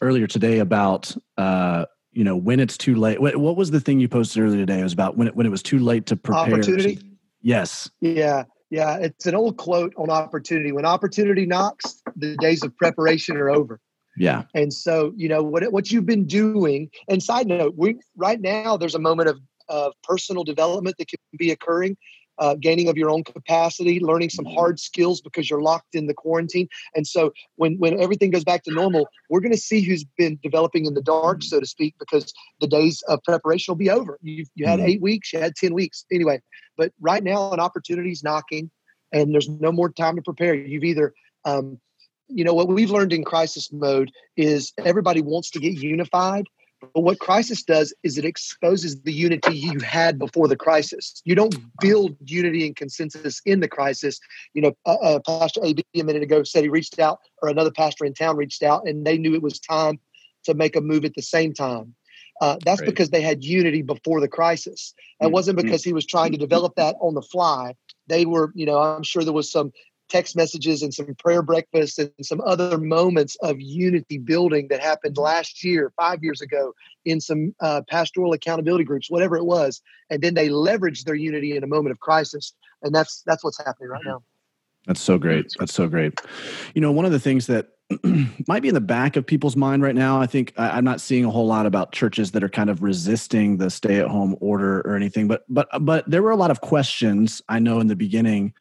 earlier 0.00 0.26
today 0.26 0.58
about 0.58 1.14
uh, 1.38 1.86
you 2.12 2.24
know 2.24 2.36
when 2.36 2.60
it's 2.60 2.76
too 2.76 2.94
late. 2.94 3.20
What, 3.20 3.36
what, 3.36 3.56
was 3.56 3.70
the 3.70 3.80
thing 3.80 4.00
you 4.00 4.08
posted 4.08 4.42
earlier 4.42 4.60
today? 4.60 4.80
It 4.80 4.84
was 4.84 4.92
about 4.92 5.16
when 5.16 5.28
it 5.28 5.36
when 5.36 5.46
it 5.46 5.50
was 5.50 5.62
too 5.62 5.78
late 5.78 6.06
to 6.06 6.16
prepare. 6.16 6.54
Opportunity. 6.54 6.98
Yes. 7.40 7.90
Yeah, 8.00 8.44
yeah. 8.72 8.96
It's 8.96 9.26
an 9.26 9.34
old 9.34 9.58
quote 9.58 9.92
on 9.98 10.08
opportunity. 10.08 10.72
When 10.72 10.86
opportunity 10.86 11.44
knocks, 11.44 12.02
the 12.16 12.36
days 12.38 12.62
of 12.62 12.74
preparation 12.74 13.36
are 13.36 13.50
over. 13.50 13.78
Yeah. 14.16 14.44
And 14.54 14.72
so, 14.72 15.12
you 15.14 15.28
know, 15.28 15.42
what 15.42 15.70
what 15.72 15.90
you've 15.90 16.06
been 16.06 16.26
doing, 16.26 16.88
and 17.06 17.22
side 17.22 17.46
note, 17.46 17.74
we 17.76 17.98
right 18.16 18.40
now 18.40 18.78
there's 18.78 18.94
a 18.94 18.98
moment 18.98 19.28
of 19.28 19.40
of 19.68 19.92
personal 20.02 20.42
development 20.42 20.96
that 20.98 21.08
can 21.08 21.18
be 21.38 21.50
occurring, 21.50 21.98
uh, 22.38 22.54
gaining 22.54 22.88
of 22.88 22.96
your 22.96 23.10
own 23.10 23.24
capacity, 23.24 24.00
learning 24.00 24.30
some 24.30 24.44
mm-hmm. 24.44 24.54
hard 24.54 24.80
skills 24.80 25.20
because 25.20 25.48
you're 25.48 25.62
locked 25.62 25.94
in 25.94 26.06
the 26.06 26.14
quarantine. 26.14 26.68
And 26.94 27.06
so 27.06 27.32
when 27.56 27.78
when 27.78 28.00
everything 28.00 28.30
goes 28.30 28.44
back 28.44 28.64
to 28.64 28.72
normal, 28.72 29.08
we're 29.28 29.40
going 29.40 29.52
to 29.52 29.58
see 29.58 29.82
who's 29.82 30.04
been 30.04 30.38
developing 30.42 30.86
in 30.86 30.94
the 30.94 31.02
dark, 31.02 31.42
so 31.42 31.60
to 31.60 31.66
speak, 31.66 31.94
because 31.98 32.32
the 32.60 32.66
days 32.66 33.02
of 33.08 33.22
preparation 33.24 33.72
will 33.72 33.78
be 33.78 33.90
over. 33.90 34.18
You 34.22 34.44
you 34.54 34.66
had 34.66 34.78
mm-hmm. 34.78 34.88
eight 34.88 35.02
weeks, 35.02 35.32
you 35.32 35.40
had 35.40 35.54
ten 35.56 35.74
weeks, 35.74 36.04
anyway. 36.12 36.40
But 36.76 36.92
right 37.00 37.22
now, 37.22 37.52
an 37.52 37.60
opportunity 37.60 38.10
is 38.10 38.22
knocking, 38.22 38.70
and 39.12 39.32
there's 39.32 39.48
no 39.48 39.72
more 39.72 39.90
time 39.90 40.16
to 40.16 40.22
prepare. 40.22 40.54
You've 40.54 40.84
either 40.84 41.12
um, 41.44 41.78
you 42.28 42.44
know 42.44 42.54
what 42.54 42.68
we've 42.68 42.90
learned 42.90 43.12
in 43.12 43.24
crisis 43.24 43.72
mode 43.72 44.10
is 44.36 44.72
everybody 44.78 45.20
wants 45.20 45.50
to 45.50 45.60
get 45.60 45.74
unified 45.74 46.46
but 46.94 47.02
what 47.02 47.18
crisis 47.20 47.62
does 47.62 47.94
is 48.02 48.18
it 48.18 48.24
exposes 48.24 49.00
the 49.02 49.12
unity 49.12 49.56
you 49.56 49.78
had 49.80 50.18
before 50.18 50.48
the 50.48 50.56
crisis. 50.56 51.22
You 51.24 51.34
don't 51.34 51.54
build 51.80 52.16
unity 52.24 52.66
and 52.66 52.74
consensus 52.74 53.40
in 53.44 53.60
the 53.60 53.68
crisis. 53.68 54.20
You 54.54 54.62
know, 54.62 54.72
uh, 54.86 54.96
uh, 55.02 55.20
Pastor 55.20 55.60
AB 55.64 55.84
a 55.94 56.02
minute 56.02 56.22
ago 56.22 56.42
said 56.42 56.62
he 56.62 56.68
reached 56.68 56.98
out, 56.98 57.20
or 57.42 57.48
another 57.48 57.70
pastor 57.70 58.04
in 58.04 58.14
town 58.14 58.36
reached 58.36 58.62
out, 58.62 58.86
and 58.86 59.06
they 59.06 59.18
knew 59.18 59.34
it 59.34 59.42
was 59.42 59.60
time 59.60 60.00
to 60.44 60.54
make 60.54 60.76
a 60.76 60.80
move 60.80 61.04
at 61.04 61.14
the 61.14 61.22
same 61.22 61.54
time. 61.54 61.94
Uh, 62.40 62.56
that's 62.64 62.80
right. 62.80 62.88
because 62.88 63.10
they 63.10 63.20
had 63.20 63.44
unity 63.44 63.82
before 63.82 64.20
the 64.20 64.28
crisis. 64.28 64.94
That 65.20 65.26
mm-hmm. 65.26 65.34
wasn't 65.34 65.62
because 65.62 65.84
he 65.84 65.92
was 65.92 66.04
trying 66.04 66.32
to 66.32 66.38
develop 66.38 66.74
that 66.76 66.96
on 67.00 67.14
the 67.14 67.22
fly. 67.22 67.74
They 68.08 68.26
were, 68.26 68.50
you 68.54 68.66
know, 68.66 68.78
I'm 68.78 69.04
sure 69.04 69.22
there 69.22 69.32
was 69.32 69.50
some 69.50 69.72
text 70.12 70.36
messages 70.36 70.82
and 70.82 70.92
some 70.92 71.14
prayer 71.14 71.40
breakfasts 71.40 71.98
and 71.98 72.10
some 72.20 72.42
other 72.42 72.76
moments 72.76 73.34
of 73.40 73.58
unity 73.58 74.18
building 74.18 74.68
that 74.68 74.78
happened 74.78 75.16
last 75.16 75.64
year, 75.64 75.90
five 75.96 76.22
years 76.22 76.42
ago, 76.42 76.74
in 77.06 77.18
some 77.18 77.54
uh, 77.60 77.80
pastoral 77.88 78.34
accountability 78.34 78.84
groups, 78.84 79.10
whatever 79.10 79.38
it 79.38 79.44
was, 79.44 79.80
and 80.10 80.20
then 80.20 80.34
they 80.34 80.50
leveraged 80.50 81.04
their 81.04 81.14
unity 81.14 81.56
in 81.56 81.64
a 81.64 81.66
moment 81.66 81.92
of 81.92 82.00
crisis, 82.00 82.52
and 82.82 82.94
that's 82.94 83.22
that's 83.24 83.42
what's 83.42 83.58
happening 83.58 83.88
right 83.88 84.02
now. 84.04 84.22
That's 84.86 85.00
so 85.00 85.16
great. 85.16 85.46
That's 85.58 85.72
so 85.72 85.88
great. 85.88 86.20
You 86.74 86.82
know, 86.82 86.92
one 86.92 87.06
of 87.06 87.12
the 87.12 87.20
things 87.20 87.46
that 87.46 87.68
might 88.48 88.62
be 88.62 88.68
in 88.68 88.74
the 88.74 88.80
back 88.80 89.16
of 89.16 89.26
people's 89.26 89.56
mind 89.56 89.82
right 89.82 89.94
now. 89.94 90.20
I 90.20 90.26
think 90.26 90.52
I, 90.58 90.76
am 90.76 90.84
not 90.84 91.00
seeing 91.00 91.24
a 91.24 91.30
whole 91.30 91.46
lot 91.46 91.64
about 91.64 91.92
churches 91.92 92.32
that 92.32 92.44
are 92.44 92.48
kind 92.48 92.68
of 92.68 92.82
resisting 92.82 93.56
the 93.56 93.70
stay-at-home 93.70 94.36
order 94.40 94.80
or 94.80 94.94
anything, 94.94 95.26
but 95.26 95.44
but 95.48 95.68
but 95.80 96.08
there 96.10 96.22
were 96.22 96.32
a 96.32 96.36
lot 96.36 96.50
of 96.50 96.60
questions 96.60 97.40
I 97.48 97.60
know 97.60 97.80
in 97.80 97.86
the 97.86 97.96
beginning 97.96 98.52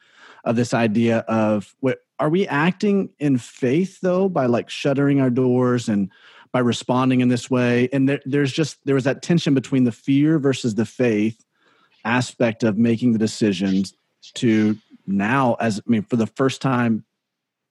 of 0.44 0.56
this 0.56 0.74
idea 0.74 1.20
of 1.20 1.76
what 1.80 2.00
are 2.20 2.30
we 2.30 2.48
acting 2.48 3.10
in 3.20 3.38
faith 3.38 4.00
though 4.02 4.30
by 4.30 4.46
like 4.46 4.70
shuttering 4.70 5.20
our 5.22 5.30
doors 5.30 5.90
and 5.90 6.10
by 6.52 6.60
responding 6.60 7.22
in 7.22 7.30
this 7.30 7.50
way? 7.50 7.90
And 7.94 8.08
there, 8.10 8.22
there's 8.26 8.52
just 8.52 8.78
there 8.86 8.96
was 8.96 9.06
that 9.06 9.22
tension 9.22 9.54
between 9.54 9.84
the 9.84 9.92
fear 9.92 10.40
versus 10.40 10.76
the 10.76 10.86
faith 10.86 11.44
aspect 12.06 12.64
of 12.64 12.78
making 12.78 13.14
the 13.14 13.20
decisions 13.20 13.94
to 14.34 14.78
now 15.08 15.56
as 15.60 15.80
i 15.80 15.90
mean 15.90 16.04
for 16.04 16.16
the 16.16 16.28
first 16.28 16.62
time 16.62 17.04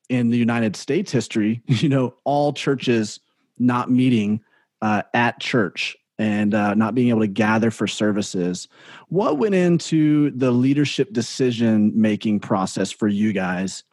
in 0.09 0.31
the 0.31 0.39
united 0.39 0.77
states 0.77 1.11
history 1.13 1.63
you 1.67 1.89
know 1.89 2.15
all 2.25 2.53
churches 2.53 3.21
not 3.59 3.91
meeting 3.91 4.41
uh, 4.83 5.03
at 5.13 5.39
church 5.41 5.97
and 6.21 6.55
uh, 6.55 6.75
not 6.75 6.95
being 6.95 7.09
able 7.09 7.21
to 7.21 7.27
gather 7.27 7.71
for 7.71 7.87
services. 7.87 8.69
What 9.09 9.39
went 9.39 9.55
into 9.55 10.31
the 10.33 10.51
leadership 10.51 11.15
decision 11.15 11.99
making 11.99 12.41
process 12.41 12.91
for 12.91 13.09
you 13.09 13.33
guys 13.33 13.85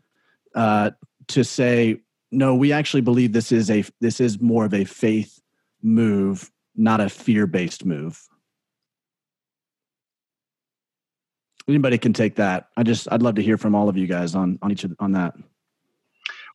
uh, 0.54 0.92
to 1.30 1.46
say, 1.46 2.02
no, 2.30 2.54
we 2.54 2.74
actually 2.74 3.00
believe 3.00 3.32
this 3.32 3.54
is 3.54 3.72
a 3.72 3.86
this 4.02 4.20
is 4.20 4.42
more 4.42 4.66
of 4.66 4.74
a 4.74 4.84
faith 4.84 5.42
move, 5.82 6.52
not 6.76 7.00
a 7.00 7.08
fear 7.08 7.48
based 7.48 7.86
move. 7.86 8.22
Anybody 11.66 11.98
can 11.98 12.12
take 12.12 12.36
that. 12.36 12.68
I 12.76 12.84
just 12.84 13.08
I'd 13.10 13.22
love 13.22 13.36
to 13.36 13.42
hear 13.42 13.58
from 13.58 13.74
all 13.74 13.88
of 13.88 13.96
you 13.96 14.06
guys 14.06 14.36
on 14.36 14.60
on 14.62 14.70
each 14.74 14.84
of, 14.84 14.94
on 15.00 15.14
that. 15.14 15.34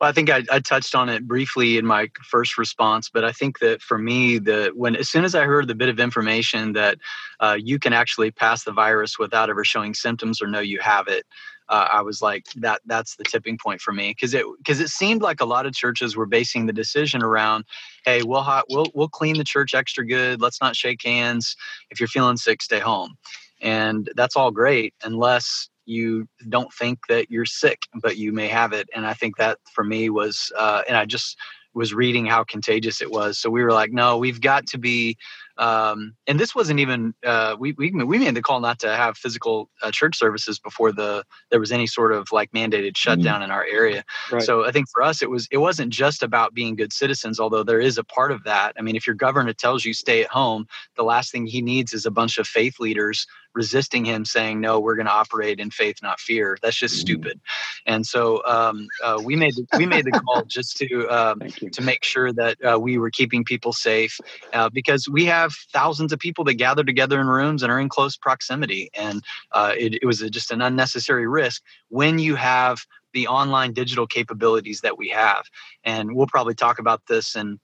Well, 0.03 0.09
I 0.09 0.13
think 0.13 0.29
I, 0.29 0.43
I, 0.51 0.59
touched 0.59 0.95
on 0.95 1.07
it 1.07 1.25
briefly 1.25 1.77
in 1.77 1.85
my 1.85 2.11
first 2.25 2.57
response, 2.57 3.09
but 3.09 3.23
I 3.23 3.31
think 3.31 3.59
that 3.59 3.81
for 3.81 3.97
me, 3.97 4.37
the 4.37 4.73
when 4.75 4.97
as 4.97 5.07
soon 5.07 5.23
as 5.23 5.33
I 5.33 5.45
heard 5.45 5.69
the 5.69 5.75
bit 5.75 5.87
of 5.87 5.97
information 5.97 6.73
that 6.73 6.97
uh, 7.39 7.57
you 7.57 7.79
can 7.79 7.93
actually 7.93 8.29
pass 8.29 8.65
the 8.65 8.73
virus 8.73 9.17
without 9.17 9.49
ever 9.49 9.63
showing 9.63 9.93
symptoms 9.93 10.41
or 10.41 10.47
know 10.47 10.59
you 10.59 10.81
have 10.81 11.07
it, 11.07 11.25
uh, 11.69 11.87
I 11.89 12.01
was 12.01 12.21
like, 12.21 12.47
that 12.57 12.81
that's 12.85 13.15
the 13.15 13.23
tipping 13.23 13.57
point 13.57 13.79
for 13.79 13.93
me 13.93 14.09
because 14.09 14.33
it 14.33 14.45
because 14.57 14.81
it 14.81 14.89
seemed 14.89 15.21
like 15.21 15.39
a 15.39 15.45
lot 15.45 15.65
of 15.65 15.71
churches 15.71 16.17
were 16.17 16.25
basing 16.25 16.65
the 16.65 16.73
decision 16.73 17.23
around, 17.23 17.63
hey, 18.03 18.23
we'll 18.23 18.45
we'll 18.69 18.87
we'll 18.93 19.07
clean 19.07 19.37
the 19.37 19.45
church 19.45 19.73
extra 19.73 20.05
good. 20.05 20.41
Let's 20.41 20.59
not 20.59 20.75
shake 20.75 21.01
hands. 21.01 21.55
If 21.91 22.01
you're 22.01 22.07
feeling 22.09 22.35
sick, 22.35 22.61
stay 22.61 22.79
home, 22.79 23.15
and 23.61 24.11
that's 24.17 24.35
all 24.35 24.51
great 24.51 24.93
unless 25.01 25.69
you 25.85 26.27
don't 26.49 26.73
think 26.73 26.99
that 27.09 27.29
you're 27.29 27.45
sick, 27.45 27.83
but 28.01 28.17
you 28.17 28.31
may 28.31 28.47
have 28.47 28.73
it. 28.73 28.89
And 28.95 29.05
I 29.05 29.13
think 29.13 29.37
that 29.37 29.59
for 29.73 29.83
me 29.83 30.09
was, 30.09 30.51
uh, 30.57 30.81
and 30.87 30.97
I 30.97 31.05
just 31.05 31.37
was 31.73 31.93
reading 31.93 32.25
how 32.25 32.43
contagious 32.43 33.01
it 33.01 33.11
was. 33.11 33.39
So 33.39 33.49
we 33.49 33.63
were 33.63 33.71
like, 33.71 33.91
no, 33.91 34.17
we've 34.17 34.41
got 34.41 34.67
to 34.67 34.77
be 34.77 35.17
um, 35.57 36.15
and 36.25 36.39
this 36.39 36.55
wasn't 36.55 36.79
even 36.79 37.13
uh, 37.23 37.55
we, 37.59 37.73
we 37.73 37.91
we 37.91 38.17
made 38.17 38.35
the 38.35 38.41
call 38.41 38.59
not 38.59 38.79
to 38.79 38.95
have 38.95 39.17
physical 39.17 39.69
uh, 39.81 39.91
church 39.91 40.17
services 40.17 40.59
before 40.59 40.91
the 40.91 41.23
there 41.51 41.59
was 41.59 41.71
any 41.71 41.87
sort 41.87 42.11
of 42.11 42.31
like 42.31 42.51
mandated 42.51 42.97
shutdown 42.97 43.35
mm-hmm. 43.35 43.43
in 43.43 43.51
our 43.51 43.65
area. 43.65 44.03
Right. 44.31 44.41
So 44.41 44.65
I 44.65 44.71
think 44.71 44.87
for 44.89 45.03
us 45.03 45.21
it 45.21 45.29
was 45.29 45.47
it 45.51 45.57
wasn't 45.57 45.93
just 45.93 46.23
about 46.23 46.53
being 46.53 46.75
good 46.75 46.91
citizens, 46.91 47.39
although 47.39 47.63
there 47.63 47.79
is 47.79 47.97
a 47.97 48.03
part 48.03 48.31
of 48.31 48.43
that. 48.45 48.73
I 48.77 48.81
mean, 48.81 48.95
if 48.95 49.05
your 49.05 49.15
governor 49.15 49.53
tells 49.53 49.85
you 49.85 49.93
stay 49.93 50.23
at 50.23 50.29
home, 50.29 50.67
the 50.95 51.03
last 51.03 51.31
thing 51.31 51.45
he 51.45 51.61
needs 51.61 51.93
is 51.93 52.05
a 52.05 52.11
bunch 52.11 52.37
of 52.37 52.47
faith 52.47 52.79
leaders 52.79 53.27
resisting 53.55 54.05
him, 54.05 54.25
saying 54.25 54.59
no, 54.59 54.79
we're 54.79 54.95
going 54.95 55.05
to 55.05 55.11
operate 55.11 55.59
in 55.59 55.69
faith, 55.69 55.97
not 56.01 56.19
fear. 56.19 56.57
That's 56.61 56.75
just 56.75 56.95
mm-hmm. 56.95 57.01
stupid. 57.01 57.41
And 57.85 58.05
so 58.05 58.43
um, 58.45 58.87
uh, 59.03 59.21
we 59.23 59.35
made 59.35 59.53
the, 59.55 59.65
we 59.77 59.85
made 59.85 60.05
the 60.05 60.11
call 60.11 60.43
just 60.45 60.77
to 60.77 61.07
um, 61.09 61.39
to 61.71 61.81
make 61.81 62.03
sure 62.03 62.33
that 62.33 62.57
uh, 62.63 62.79
we 62.79 62.97
were 62.97 63.11
keeping 63.11 63.43
people 63.43 63.73
safe 63.73 64.19
uh, 64.53 64.69
because 64.69 65.07
we 65.07 65.25
have 65.25 65.42
have 65.43 65.53
thousands 65.71 66.11
of 66.11 66.19
people 66.19 66.43
that 66.45 66.55
gather 66.55 66.83
together 66.83 67.19
in 67.19 67.27
rooms 67.27 67.63
and 67.63 67.71
are 67.71 67.79
in 67.79 67.89
close 67.89 68.17
proximity. 68.17 68.89
And 68.93 69.21
uh, 69.51 69.73
it, 69.77 69.95
it 70.01 70.05
was 70.05 70.21
a, 70.21 70.29
just 70.29 70.51
an 70.51 70.61
unnecessary 70.61 71.27
risk 71.27 71.61
when 71.89 72.19
you 72.19 72.35
have 72.35 72.85
the 73.13 73.27
online 73.27 73.73
digital 73.73 74.07
capabilities 74.07 74.81
that 74.81 74.97
we 74.97 75.09
have. 75.09 75.45
And 75.83 76.15
we'll 76.15 76.27
probably 76.27 76.55
talk 76.55 76.79
about 76.79 77.01
this 77.07 77.35
in 77.35 77.59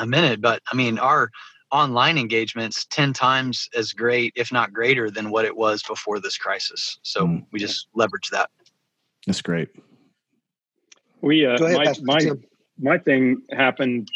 a 0.00 0.06
minute, 0.06 0.40
but 0.40 0.62
I 0.72 0.76
mean, 0.76 0.98
our 0.98 1.30
online 1.70 2.18
engagements 2.18 2.86
10 2.86 3.12
times 3.12 3.68
as 3.74 3.92
great, 3.92 4.32
if 4.36 4.52
not 4.52 4.72
greater, 4.72 5.10
than 5.10 5.30
what 5.30 5.44
it 5.44 5.56
was 5.56 5.82
before 5.82 6.20
this 6.20 6.36
crisis. 6.36 6.98
So 7.02 7.26
mm. 7.26 7.44
we 7.52 7.58
just 7.58 7.88
leverage 7.94 8.30
that. 8.30 8.50
That's 9.26 9.42
great. 9.42 9.68
We, 11.20 11.46
uh, 11.46 11.56
ahead, 11.56 12.02
my, 12.02 12.18
my, 12.20 12.30
my 12.78 12.98
thing 12.98 13.42
happened 13.50 14.08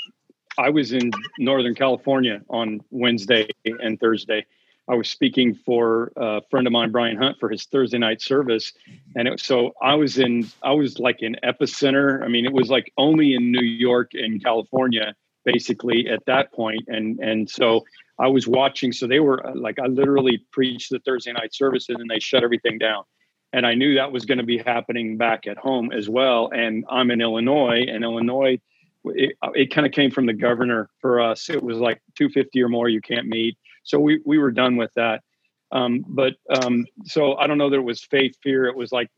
I 0.58 0.70
was 0.70 0.92
in 0.92 1.12
Northern 1.38 1.74
California 1.74 2.42
on 2.50 2.80
Wednesday 2.90 3.48
and 3.64 3.98
Thursday. 3.98 4.44
I 4.88 4.94
was 4.96 5.08
speaking 5.08 5.54
for 5.54 6.12
a 6.16 6.42
friend 6.50 6.66
of 6.66 6.72
mine, 6.72 6.90
Brian 6.90 7.16
Hunt, 7.16 7.38
for 7.38 7.48
his 7.48 7.64
Thursday 7.66 7.98
night 7.98 8.20
service, 8.20 8.72
and 9.14 9.28
it, 9.28 9.40
so 9.40 9.74
I 9.80 9.94
was 9.94 10.18
in. 10.18 10.48
I 10.62 10.72
was 10.72 10.98
like 10.98 11.22
in 11.22 11.36
epicenter. 11.44 12.24
I 12.24 12.28
mean, 12.28 12.44
it 12.44 12.52
was 12.52 12.70
like 12.70 12.92
only 12.96 13.34
in 13.34 13.52
New 13.52 13.64
York 13.64 14.12
and 14.14 14.42
California, 14.42 15.14
basically 15.44 16.08
at 16.08 16.24
that 16.26 16.52
point, 16.52 16.82
and 16.88 17.20
and 17.20 17.48
so 17.48 17.84
I 18.18 18.28
was 18.28 18.48
watching. 18.48 18.92
So 18.92 19.06
they 19.06 19.20
were 19.20 19.42
like, 19.54 19.78
I 19.78 19.86
literally 19.86 20.42
preached 20.50 20.90
the 20.90 20.98
Thursday 21.00 21.32
night 21.32 21.54
services, 21.54 21.96
and 21.98 22.10
they 22.10 22.18
shut 22.18 22.42
everything 22.42 22.78
down. 22.78 23.04
And 23.52 23.66
I 23.66 23.74
knew 23.74 23.94
that 23.94 24.10
was 24.10 24.24
going 24.24 24.38
to 24.38 24.44
be 24.44 24.58
happening 24.58 25.16
back 25.16 25.46
at 25.46 25.56
home 25.56 25.92
as 25.92 26.08
well. 26.08 26.50
And 26.52 26.84
I'm 26.90 27.10
in 27.10 27.20
Illinois, 27.20 27.84
and 27.88 28.04
Illinois 28.04 28.58
it, 29.04 29.36
it 29.54 29.72
kind 29.72 29.86
of 29.86 29.92
came 29.92 30.10
from 30.10 30.26
the 30.26 30.32
governor 30.32 30.90
for 31.00 31.20
us. 31.20 31.48
It 31.48 31.62
was 31.62 31.78
like 31.78 32.00
250 32.16 32.62
or 32.62 32.68
more 32.68 32.88
you 32.88 33.00
can't 33.00 33.26
meet. 33.26 33.56
So 33.84 33.98
we, 33.98 34.20
we 34.24 34.38
were 34.38 34.50
done 34.50 34.76
with 34.76 34.90
that. 34.96 35.22
Um, 35.70 36.04
but 36.08 36.34
um, 36.50 36.86
so 37.04 37.36
I 37.36 37.46
don't 37.46 37.58
know 37.58 37.70
that 37.70 37.76
it 37.76 37.84
was 37.84 38.02
faith, 38.02 38.36
fear. 38.42 38.66
It 38.66 38.76
was 38.76 38.92
like, 38.92 39.08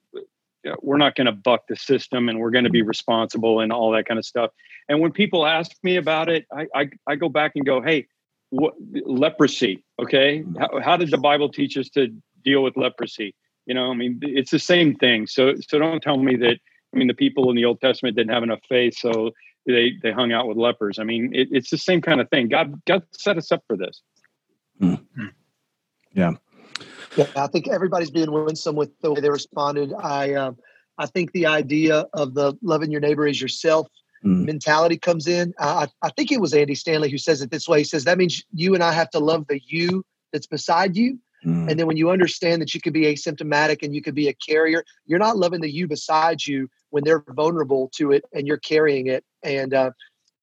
we're 0.83 0.99
not 0.99 1.15
going 1.15 1.27
to 1.27 1.33
buck 1.33 1.63
the 1.69 1.77
system 1.77 2.29
and 2.29 2.39
we're 2.39 2.51
going 2.51 2.65
to 2.65 2.71
be 2.71 2.83
responsible 2.83 3.61
and 3.61 3.73
all 3.73 3.93
that 3.93 4.07
kind 4.07 4.19
of 4.19 4.27
stuff. 4.27 4.51
And 4.89 5.01
when 5.01 5.13
people 5.13 5.47
ask 5.47 5.73
me 5.83 5.97
about 5.97 6.29
it, 6.29 6.47
I, 6.53 6.67
I, 6.75 6.91
I 7.07 7.15
go 7.17 7.29
back 7.29 7.53
and 7.55 7.65
go, 7.65 7.81
hey, 7.81 8.07
what, 8.51 8.75
leprosy, 9.07 9.85
okay? 9.99 10.45
How, 10.59 10.81
how 10.81 10.97
did 10.97 11.11
the 11.11 11.19
Bible 11.19 11.51
teach 11.51 11.77
us 11.79 11.89
to 11.91 12.09
deal 12.45 12.63
with 12.63 12.77
leprosy? 12.77 13.35
You 13.67 13.75
know, 13.75 13.91
I 13.91 13.95
mean, 13.95 14.19
it's 14.23 14.51
the 14.51 14.59
same 14.59 14.97
thing. 14.97 15.27
So, 15.27 15.55
so 15.67 15.79
don't 15.79 16.03
tell 16.03 16.19
me 16.19 16.37
that. 16.37 16.59
I 16.93 16.99
mean, 16.99 17.07
the 17.07 17.15
people 17.15 17.49
in 17.51 17.57
the 17.57 17.65
Old 17.65 17.81
Testament 17.81 18.17
didn't 18.17 18.33
have 18.33 18.43
enough 18.43 18.59
faith, 18.69 18.97
so 18.99 19.31
they 19.67 19.93
they 20.03 20.13
hung 20.13 20.33
out 20.33 20.49
with 20.49 20.57
lepers. 20.57 20.99
I 20.99 21.05
mean, 21.05 21.35
it, 21.35 21.49
it's 21.51 21.71
the 21.71 21.79
same 21.79 22.01
kind 22.01 22.21
of 22.21 22.29
thing. 22.31 22.49
God 22.49 22.83
God 22.87 23.03
set 23.13 23.37
us 23.39 23.53
up 23.53 23.63
for 23.67 23.77
this. 23.77 24.03
Mm-hmm. 24.81 25.27
Yeah. 26.13 26.33
Yeah, 27.17 27.27
I 27.37 27.49
think 27.49 27.69
everybody's 27.69 28.11
being 28.11 28.31
winsome 28.31 28.77
with 28.77 28.91
the 29.01 29.13
way 29.13 29.21
they 29.21 29.31
responded. 29.31 29.93
I 29.93 30.35
um, 30.35 30.57
I 30.99 31.07
think 31.07 31.33
the 31.33 31.47
idea 31.47 32.07
of 32.13 32.35
the 32.35 32.57
loving 32.63 32.91
your 32.91 33.01
neighbor 33.01 33.27
as 33.27 33.41
yourself 33.41 33.89
mm. 34.25 34.45
mentality 34.45 34.97
comes 34.97 35.27
in. 35.27 35.53
I, 35.59 35.89
I 36.03 36.11
think 36.11 36.31
it 36.31 36.41
was 36.41 36.55
Andy 36.55 36.75
Stanley 36.75 37.11
who 37.11 37.19
says 37.19 37.43
it 37.43 37.51
this 37.51 37.69
way. 37.69 37.79
He 37.79 37.85
says 37.85 38.05
that 38.05 38.19
means 38.19 38.45
you 38.55 38.75
and 38.75 38.83
I 38.83 38.93
have 38.93 39.11
to 39.11 39.19
love 39.19 39.47
the 39.49 39.61
you 39.67 40.05
that's 40.33 40.47
beside 40.47 40.97
you. 40.97 41.19
Mm. 41.45 41.71
And 41.71 41.81
then 41.81 41.87
when 41.87 41.97
you 41.97 42.11
understand 42.11 42.61
that 42.63 42.75
you 42.75 42.81
could 42.81 42.93
be 42.93 43.05
asymptomatic 43.05 43.83
and 43.83 43.95
you 43.95 44.03
could 44.03 44.15
be 44.15 44.29
a 44.29 44.35
carrier, 44.35 44.85
you're 45.07 45.19
not 45.19 45.39
loving 45.39 45.61
the 45.61 45.71
you 45.71 45.89
beside 45.89 46.47
you 46.47 46.69
when 46.91 47.03
they're 47.05 47.25
vulnerable 47.31 47.91
to 47.97 48.13
it 48.13 48.25
and 48.35 48.47
you're 48.47 48.59
carrying 48.59 49.07
it 49.07 49.25
and 49.43 49.75
uh, 49.75 49.91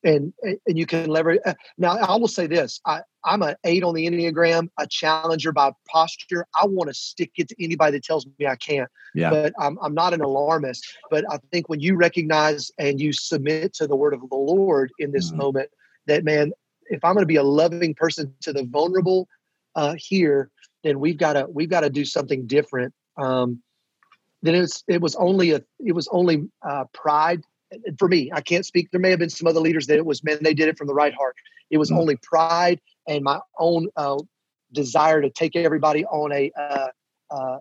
and 0.03 0.33
and 0.41 0.77
you 0.77 0.85
can 0.85 1.09
leverage. 1.09 1.41
Uh, 1.45 1.53
now, 1.77 1.97
I 1.97 2.15
will 2.15 2.27
say 2.27 2.47
this: 2.47 2.79
I, 2.85 3.01
I'm 3.23 3.41
an 3.41 3.55
eight 3.63 3.83
on 3.83 3.95
the 3.95 4.07
enneagram, 4.07 4.69
a 4.79 4.87
challenger 4.87 5.51
by 5.51 5.71
posture. 5.87 6.45
I 6.59 6.65
want 6.65 6.89
to 6.89 6.93
stick 6.93 7.31
it 7.37 7.49
to 7.49 7.63
anybody 7.63 7.93
that 7.93 8.03
tells 8.03 8.25
me 8.25 8.47
I 8.47 8.55
can't. 8.55 8.89
Yeah. 9.13 9.29
But 9.29 9.53
I'm 9.59 9.77
I'm 9.81 9.93
not 9.93 10.13
an 10.13 10.21
alarmist. 10.21 10.85
But 11.09 11.25
I 11.31 11.39
think 11.51 11.69
when 11.69 11.79
you 11.79 11.95
recognize 11.95 12.71
and 12.77 12.99
you 12.99 13.11
submit 13.11 13.73
to 13.75 13.87
the 13.87 13.95
word 13.95 14.13
of 14.13 14.21
the 14.21 14.35
Lord 14.35 14.91
in 14.99 15.11
this 15.11 15.29
mm-hmm. 15.29 15.39
moment, 15.39 15.69
that 16.05 16.23
man, 16.23 16.53
if 16.89 17.03
I'm 17.03 17.13
going 17.13 17.23
to 17.23 17.27
be 17.27 17.35
a 17.35 17.43
loving 17.43 17.93
person 17.93 18.33
to 18.41 18.53
the 18.53 18.63
vulnerable 18.63 19.27
uh, 19.75 19.95
here, 19.97 20.49
then 20.83 20.99
we've 20.99 21.17
got 21.17 21.33
to 21.33 21.47
we've 21.49 21.69
got 21.69 21.81
to 21.81 21.89
do 21.89 22.05
something 22.05 22.47
different. 22.47 22.93
Um, 23.17 23.61
then 24.43 24.55
it 24.55 24.61
was 24.61 24.83
it 24.87 25.01
was 25.01 25.15
only 25.15 25.51
a 25.51 25.61
it 25.83 25.93
was 25.93 26.07
only 26.09 26.47
uh, 26.67 26.85
pride 26.93 27.43
for 27.97 28.07
me. 28.07 28.31
I 28.33 28.41
can't 28.41 28.65
speak. 28.65 28.89
There 28.91 28.99
may 28.99 29.09
have 29.09 29.19
been 29.19 29.29
some 29.29 29.47
other 29.47 29.59
leaders 29.59 29.87
that 29.87 29.97
it 29.97 30.05
was 30.05 30.23
man 30.23 30.39
they 30.41 30.53
did 30.53 30.67
it 30.67 30.77
from 30.77 30.87
the 30.87 30.93
right 30.93 31.13
heart. 31.13 31.35
It 31.69 31.77
was 31.77 31.89
mm-hmm. 31.89 31.99
only 31.99 32.15
pride 32.17 32.79
and 33.07 33.23
my 33.23 33.39
own 33.59 33.87
uh, 33.95 34.17
desire 34.71 35.21
to 35.21 35.29
take 35.29 35.55
everybody 35.55 36.05
on 36.05 36.31
a 36.31 36.51
uh, 36.57 36.87
uh, 37.29 37.59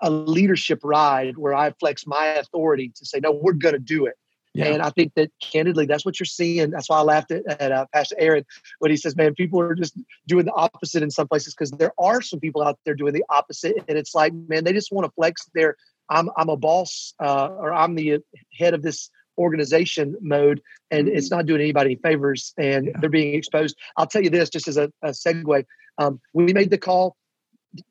a 0.00 0.10
leadership 0.10 0.80
ride 0.82 1.38
where 1.38 1.54
I 1.54 1.70
flex 1.80 2.06
my 2.06 2.26
authority 2.26 2.92
to 2.96 3.06
say 3.06 3.20
no, 3.20 3.32
we're 3.32 3.52
going 3.52 3.74
to 3.74 3.78
do 3.78 4.06
it. 4.06 4.14
Yeah. 4.54 4.66
And 4.66 4.82
I 4.82 4.90
think 4.90 5.14
that 5.16 5.32
candidly, 5.42 5.84
that's 5.84 6.04
what 6.04 6.20
you're 6.20 6.26
seeing. 6.26 6.70
That's 6.70 6.88
why 6.88 6.98
I 6.98 7.02
laughed 7.02 7.32
at, 7.32 7.44
at 7.60 7.72
uh, 7.72 7.86
Pastor 7.92 8.14
Aaron 8.20 8.44
when 8.78 8.92
he 8.92 8.96
says, 8.96 9.16
"Man, 9.16 9.34
people 9.34 9.60
are 9.60 9.74
just 9.74 9.98
doing 10.28 10.44
the 10.44 10.52
opposite 10.52 11.02
in 11.02 11.10
some 11.10 11.26
places 11.26 11.54
because 11.54 11.72
there 11.72 11.92
are 11.98 12.22
some 12.22 12.38
people 12.38 12.62
out 12.62 12.78
there 12.84 12.94
doing 12.94 13.14
the 13.14 13.24
opposite, 13.30 13.74
and 13.88 13.98
it's 13.98 14.14
like, 14.14 14.32
man, 14.32 14.62
they 14.62 14.72
just 14.72 14.92
want 14.92 15.06
to 15.06 15.12
flex 15.16 15.50
their 15.54 15.76
I'm 16.08 16.30
I'm 16.36 16.48
a 16.48 16.56
boss 16.56 17.14
uh, 17.20 17.48
or 17.48 17.72
I'm 17.72 17.94
the 17.94 18.20
head 18.56 18.74
of 18.74 18.82
this 18.82 19.10
organization 19.38 20.16
mode, 20.20 20.60
and 20.90 21.08
it's 21.08 21.28
mm-hmm. 21.28 21.36
not 21.36 21.46
doing 21.46 21.60
anybody 21.60 21.92
any 21.92 21.96
favors, 21.96 22.52
and 22.56 22.86
yeah. 22.86 22.92
they're 23.00 23.10
being 23.10 23.34
exposed. 23.34 23.76
I'll 23.96 24.06
tell 24.06 24.22
you 24.22 24.30
this, 24.30 24.48
just 24.50 24.68
as 24.68 24.76
a, 24.76 24.92
a 25.02 25.10
segue, 25.10 25.64
um, 25.98 26.20
we 26.32 26.52
made 26.52 26.70
the 26.70 26.78
call 26.78 27.16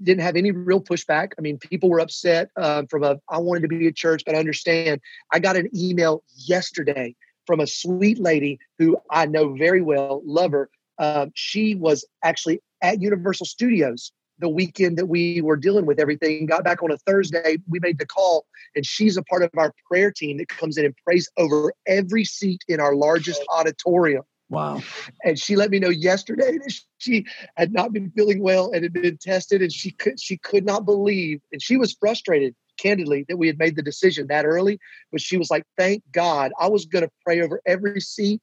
didn't 0.01 0.23
have 0.23 0.35
any 0.35 0.51
real 0.51 0.81
pushback. 0.81 1.33
I 1.37 1.41
mean, 1.41 1.57
people 1.57 1.89
were 1.89 1.99
upset 1.99 2.49
uh, 2.55 2.83
from 2.89 3.03
a, 3.03 3.19
I 3.29 3.39
wanted 3.39 3.61
to 3.63 3.67
be 3.67 3.87
a 3.87 3.91
church, 3.91 4.23
but 4.25 4.35
I 4.35 4.39
understand. 4.39 5.01
I 5.31 5.39
got 5.39 5.55
an 5.55 5.69
email 5.75 6.23
yesterday 6.35 7.15
from 7.45 7.59
a 7.59 7.67
sweet 7.67 8.19
lady 8.19 8.59
who 8.79 8.97
I 9.09 9.25
know 9.25 9.53
very 9.53 9.81
well, 9.81 10.21
love 10.25 10.51
her. 10.51 10.69
Um, 10.99 11.31
she 11.35 11.75
was 11.75 12.05
actually 12.23 12.61
at 12.81 13.01
Universal 13.01 13.47
Studios 13.47 14.11
the 14.39 14.49
weekend 14.49 14.97
that 14.97 15.05
we 15.05 15.41
were 15.41 15.55
dealing 15.55 15.85
with 15.85 15.99
everything. 15.99 16.45
Got 16.45 16.63
back 16.63 16.83
on 16.83 16.91
a 16.91 16.97
Thursday, 16.97 17.57
we 17.67 17.79
made 17.79 17.99
the 17.99 18.05
call, 18.05 18.45
and 18.75 18.85
she's 18.85 19.17
a 19.17 19.23
part 19.23 19.43
of 19.43 19.51
our 19.57 19.73
prayer 19.87 20.11
team 20.11 20.37
that 20.37 20.49
comes 20.49 20.77
in 20.77 20.85
and 20.85 20.95
prays 21.05 21.29
over 21.37 21.73
every 21.87 22.25
seat 22.25 22.63
in 22.67 22.79
our 22.79 22.95
largest 22.95 23.43
auditorium. 23.49 24.23
Wow. 24.49 24.81
And 25.23 25.39
she 25.39 25.55
let 25.55 25.71
me 25.71 25.79
know 25.79 25.89
yesterday 25.89 26.57
that 26.57 26.73
she 26.99 27.25
had 27.55 27.73
not 27.73 27.91
been 27.91 28.11
feeling 28.11 28.41
well 28.41 28.71
and 28.71 28.83
had 28.83 28.93
been 28.93 29.17
tested 29.17 29.61
and 29.61 29.71
she 29.71 29.91
could 29.91 30.19
she 30.19 30.37
could 30.37 30.65
not 30.65 30.85
believe 30.85 31.41
and 31.51 31.61
she 31.61 31.75
was 31.75 31.93
frustrated 31.93 32.53
candidly 32.77 33.25
that 33.29 33.37
we 33.37 33.47
had 33.47 33.57
made 33.57 33.75
the 33.75 33.81
decision 33.81 34.27
that 34.27 34.45
early 34.45 34.79
but 35.11 35.21
she 35.21 35.37
was 35.37 35.49
like 35.49 35.63
thank 35.77 36.03
God 36.11 36.51
I 36.59 36.67
was 36.67 36.85
going 36.85 37.03
to 37.03 37.11
pray 37.25 37.41
over 37.41 37.61
every 37.65 38.01
seat 38.01 38.41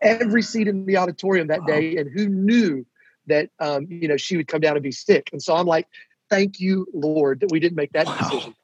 every 0.00 0.42
seat 0.42 0.68
in 0.68 0.86
the 0.86 0.96
auditorium 0.96 1.48
that 1.48 1.60
wow. 1.60 1.66
day 1.66 1.96
and 1.96 2.10
who 2.12 2.28
knew 2.28 2.84
that 3.26 3.50
um, 3.60 3.86
you 3.88 4.08
know 4.08 4.16
she 4.16 4.36
would 4.36 4.48
come 4.48 4.60
down 4.60 4.76
and 4.76 4.82
be 4.82 4.92
sick 4.92 5.30
and 5.32 5.42
so 5.42 5.54
I'm 5.54 5.66
like 5.66 5.86
thank 6.30 6.60
you 6.60 6.86
Lord 6.92 7.40
that 7.40 7.50
we 7.50 7.60
didn't 7.60 7.76
make 7.76 7.92
that 7.92 8.06
wow. 8.06 8.16
decision 8.18 8.54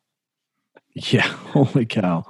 yeah 0.95 1.23
holy 1.53 1.87
cow 1.87 2.25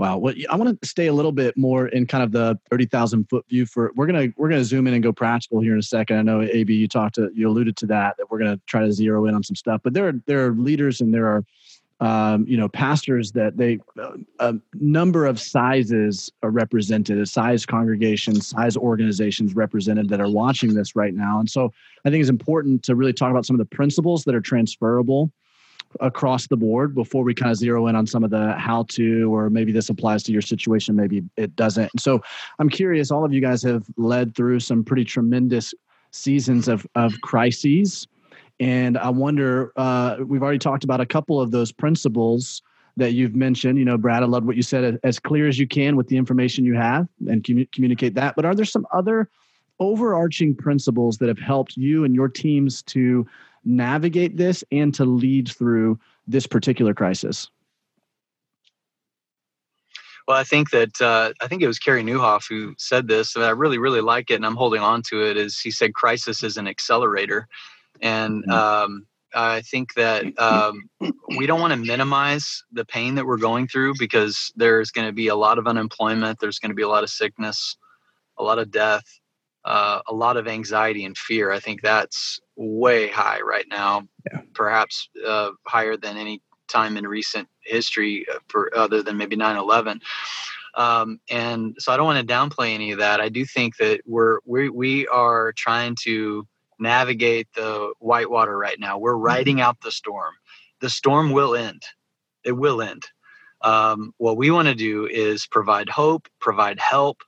Wow. 0.00 0.16
Well, 0.16 0.32
I 0.48 0.56
want 0.56 0.80
to 0.80 0.88
stay 0.88 1.08
a 1.08 1.12
little 1.12 1.30
bit 1.30 1.58
more 1.58 1.86
in 1.86 2.06
kind 2.06 2.24
of 2.24 2.32
the 2.32 2.58
thirty 2.70 2.86
thousand 2.86 3.28
foot 3.28 3.44
view. 3.50 3.66
For 3.66 3.92
we're 3.94 4.06
gonna 4.06 4.28
we're 4.38 4.48
gonna 4.48 4.64
zoom 4.64 4.86
in 4.86 4.94
and 4.94 5.02
go 5.02 5.12
practical 5.12 5.60
here 5.60 5.74
in 5.74 5.78
a 5.78 5.82
second. 5.82 6.16
I 6.16 6.22
know 6.22 6.40
AB, 6.40 6.72
you 6.72 6.88
talked 6.88 7.16
to 7.16 7.28
you 7.34 7.46
alluded 7.46 7.76
to 7.76 7.86
that 7.88 8.16
that 8.16 8.30
we're 8.30 8.38
gonna 8.38 8.58
try 8.66 8.80
to 8.80 8.92
zero 8.94 9.26
in 9.26 9.34
on 9.34 9.42
some 9.42 9.56
stuff. 9.56 9.82
But 9.84 9.92
there 9.92 10.08
are 10.08 10.14
there 10.24 10.46
are 10.46 10.52
leaders 10.52 11.02
and 11.02 11.12
there 11.12 11.26
are 11.26 11.44
um, 12.00 12.46
you 12.48 12.56
know 12.56 12.68
pastors 12.68 13.32
that 13.32 13.56
they 13.56 13.78
a 14.38 14.54
number 14.74 15.26
of 15.26 15.38
sizes 15.38 16.30
are 16.42 16.50
represented 16.50 17.18
a 17.18 17.26
size 17.26 17.66
congregations 17.66 18.46
size 18.48 18.76
organizations 18.76 19.54
represented 19.54 20.08
that 20.08 20.20
are 20.20 20.30
watching 20.30 20.74
this 20.74 20.96
right 20.96 21.14
now. 21.14 21.38
And 21.38 21.48
so 21.48 21.72
i 22.04 22.10
think 22.10 22.20
it's 22.20 22.30
important 22.30 22.82
to 22.84 22.94
really 22.94 23.12
talk 23.12 23.30
about 23.30 23.44
some 23.44 23.54
of 23.54 23.58
the 23.58 23.76
principles 23.76 24.24
that 24.24 24.34
are 24.34 24.40
transferable 24.40 25.30
across 25.98 26.46
the 26.46 26.56
board 26.56 26.94
before 26.94 27.24
we 27.24 27.34
kind 27.34 27.50
of 27.50 27.56
zero 27.56 27.88
in 27.88 27.96
on 27.96 28.06
some 28.06 28.22
of 28.22 28.30
the 28.30 28.52
how 28.52 28.84
to 28.84 29.34
or 29.34 29.50
maybe 29.50 29.72
this 29.72 29.88
applies 29.88 30.22
to 30.22 30.32
your 30.32 30.42
situation 30.42 30.96
maybe 30.96 31.22
it 31.36 31.54
doesn't. 31.56 31.90
So 32.00 32.22
i'm 32.58 32.70
curious 32.70 33.10
all 33.10 33.24
of 33.24 33.32
you 33.32 33.40
guys 33.42 33.62
have 33.64 33.84
led 33.96 34.34
through 34.34 34.60
some 34.60 34.84
pretty 34.84 35.04
tremendous 35.04 35.74
seasons 36.12 36.66
of 36.66 36.86
of 36.94 37.12
crises 37.20 38.06
and 38.60 38.98
I 38.98 39.08
wonder, 39.08 39.72
uh, 39.76 40.18
we've 40.24 40.42
already 40.42 40.58
talked 40.58 40.84
about 40.84 41.00
a 41.00 41.06
couple 41.06 41.40
of 41.40 41.50
those 41.50 41.72
principles 41.72 42.62
that 42.98 43.12
you've 43.12 43.34
mentioned. 43.34 43.78
You 43.78 43.86
know, 43.86 43.96
Brad, 43.96 44.22
I 44.22 44.26
love 44.26 44.44
what 44.44 44.56
you 44.56 44.62
said, 44.62 45.00
as 45.02 45.18
clear 45.18 45.48
as 45.48 45.58
you 45.58 45.66
can 45.66 45.96
with 45.96 46.08
the 46.08 46.18
information 46.18 46.66
you 46.66 46.74
have 46.74 47.08
and 47.26 47.42
commu- 47.42 47.72
communicate 47.72 48.14
that. 48.14 48.36
But 48.36 48.44
are 48.44 48.54
there 48.54 48.66
some 48.66 48.86
other 48.92 49.30
overarching 49.80 50.54
principles 50.54 51.16
that 51.18 51.28
have 51.28 51.38
helped 51.38 51.78
you 51.78 52.04
and 52.04 52.14
your 52.14 52.28
teams 52.28 52.82
to 52.82 53.26
navigate 53.64 54.36
this 54.36 54.62
and 54.70 54.92
to 54.94 55.06
lead 55.06 55.48
through 55.48 55.98
this 56.26 56.46
particular 56.46 56.92
crisis? 56.92 57.50
Well, 60.28 60.36
I 60.36 60.44
think 60.44 60.70
that 60.70 61.00
uh, 61.00 61.32
I 61.40 61.48
think 61.48 61.62
it 61.62 61.66
was 61.66 61.78
Carey 61.78 62.04
Nieuwhof 62.04 62.46
who 62.48 62.74
said 62.76 63.08
this, 63.08 63.34
and 63.34 63.44
I 63.44 63.50
really, 63.50 63.78
really 63.78 64.02
like 64.02 64.30
it, 64.30 64.34
and 64.34 64.46
I'm 64.46 64.54
holding 64.54 64.82
on 64.82 65.02
to 65.04 65.24
it. 65.24 65.38
Is 65.38 65.58
he 65.58 65.70
said, 65.70 65.94
"Crisis 65.94 66.44
is 66.44 66.56
an 66.56 66.68
accelerator," 66.68 67.48
and 68.00 68.42
mm-hmm. 68.42 68.50
um, 68.50 69.06
I 69.34 69.60
think 69.62 69.94
that 69.94 70.38
um, 70.38 70.88
we 71.36 71.46
don't 71.46 71.60
want 71.60 71.72
to 71.72 71.78
minimize 71.78 72.64
the 72.72 72.84
pain 72.84 73.14
that 73.14 73.26
we're 73.26 73.36
going 73.36 73.68
through 73.68 73.94
because 73.98 74.52
there's 74.56 74.90
going 74.90 75.06
to 75.06 75.12
be 75.12 75.28
a 75.28 75.36
lot 75.36 75.58
of 75.58 75.66
unemployment, 75.66 76.40
there's 76.40 76.58
going 76.58 76.70
to 76.70 76.76
be 76.76 76.82
a 76.82 76.88
lot 76.88 77.04
of 77.04 77.10
sickness, 77.10 77.76
a 78.38 78.42
lot 78.42 78.58
of 78.58 78.70
death, 78.70 79.04
uh, 79.64 80.00
a 80.08 80.14
lot 80.14 80.36
of 80.36 80.48
anxiety 80.48 81.04
and 81.04 81.16
fear. 81.16 81.52
I 81.52 81.60
think 81.60 81.82
that's 81.82 82.40
way 82.56 83.08
high 83.08 83.40
right 83.40 83.66
now, 83.68 84.08
yeah. 84.32 84.40
perhaps 84.54 85.08
uh, 85.26 85.50
higher 85.66 85.96
than 85.96 86.16
any 86.16 86.42
time 86.68 86.96
in 86.96 87.06
recent 87.06 87.48
history, 87.64 88.26
uh, 88.32 88.38
for 88.48 88.76
other 88.76 89.02
than 89.02 89.16
maybe 89.16 89.36
9 89.36 89.56
11. 89.56 90.00
Um, 90.76 91.20
and 91.28 91.74
so 91.78 91.92
I 91.92 91.96
don't 91.96 92.06
want 92.06 92.26
to 92.26 92.32
downplay 92.32 92.74
any 92.74 92.92
of 92.92 92.98
that. 92.98 93.20
I 93.20 93.28
do 93.28 93.44
think 93.44 93.76
that 93.78 94.00
we're 94.06 94.38
we 94.44 94.68
we 94.68 95.06
are 95.08 95.52
trying 95.52 95.96
to 96.02 96.46
navigate 96.80 97.48
the 97.54 97.92
whitewater 97.98 98.56
right 98.56 98.78
now. 98.78 98.98
We're 98.98 99.14
mm-hmm. 99.14 99.24
riding 99.24 99.60
out 99.60 99.80
the 99.80 99.92
storm. 99.92 100.34
The 100.80 100.90
storm 100.90 101.30
will 101.32 101.54
end. 101.54 101.82
It 102.44 102.52
will 102.52 102.82
end. 102.82 103.04
Um, 103.62 104.14
what 104.16 104.36
we 104.36 104.50
want 104.50 104.68
to 104.68 104.74
do 104.74 105.06
is 105.06 105.46
provide 105.46 105.88
hope, 105.88 106.28
provide 106.40 106.80
help, 106.80 107.22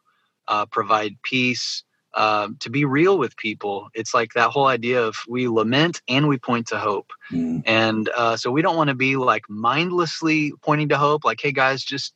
uh, 0.49 0.67
provide 0.67 1.17
peace, 1.23 1.85
um, 2.15 2.57
to 2.61 2.71
be 2.71 2.85
real 2.85 3.19
with 3.19 3.37
people. 3.37 3.89
It's 3.95 4.15
like 4.15 4.33
that 4.35 4.51
whole 4.51 4.67
idea 4.67 5.03
of 5.03 5.17
we 5.29 5.49
lament 5.49 6.03
and 6.09 6.29
we 6.29 6.39
point 6.39 6.67
to 6.69 6.79
hope. 6.79 7.11
Mm. 7.31 7.63
And 7.67 8.09
uh, 8.17 8.37
so 8.37 8.51
we 8.51 8.63
don't 8.63 8.77
want 8.77 8.89
to 8.89 8.95
be 8.95 9.17
like 9.17 9.49
mindlessly 9.49 10.53
pointing 10.63 10.89
to 10.91 10.99
hope, 10.99 11.25
like, 11.25 11.41
hey 11.41 11.53
guys, 11.53 11.83
just 11.83 12.15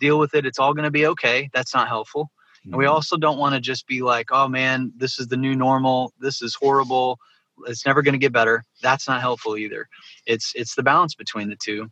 deal 0.00 0.18
with 0.18 0.34
it. 0.34 0.46
It's 0.46 0.58
all 0.58 0.74
going 0.74 0.84
to 0.84 0.90
be 0.90 1.06
okay. 1.06 1.50
That's 1.52 1.74
not 1.74 1.88
helpful. 1.88 2.30
And 2.64 2.76
we 2.76 2.84
mm-hmm. 2.84 2.94
also 2.94 3.16
don't 3.16 3.38
want 3.38 3.54
to 3.54 3.60
just 3.60 3.86
be 3.86 4.02
like, 4.02 4.28
oh 4.30 4.48
man, 4.48 4.92
this 4.96 5.18
is 5.18 5.28
the 5.28 5.36
new 5.36 5.54
normal. 5.54 6.12
This 6.20 6.42
is 6.42 6.54
horrible. 6.54 7.18
It's 7.66 7.84
never 7.86 8.02
going 8.02 8.14
to 8.14 8.18
get 8.18 8.32
better. 8.32 8.64
That's 8.82 9.08
not 9.08 9.20
helpful 9.20 9.56
either. 9.56 9.88
It's 10.26 10.52
it's 10.54 10.74
the 10.74 10.82
balance 10.82 11.14
between 11.14 11.48
the 11.48 11.56
two. 11.56 11.90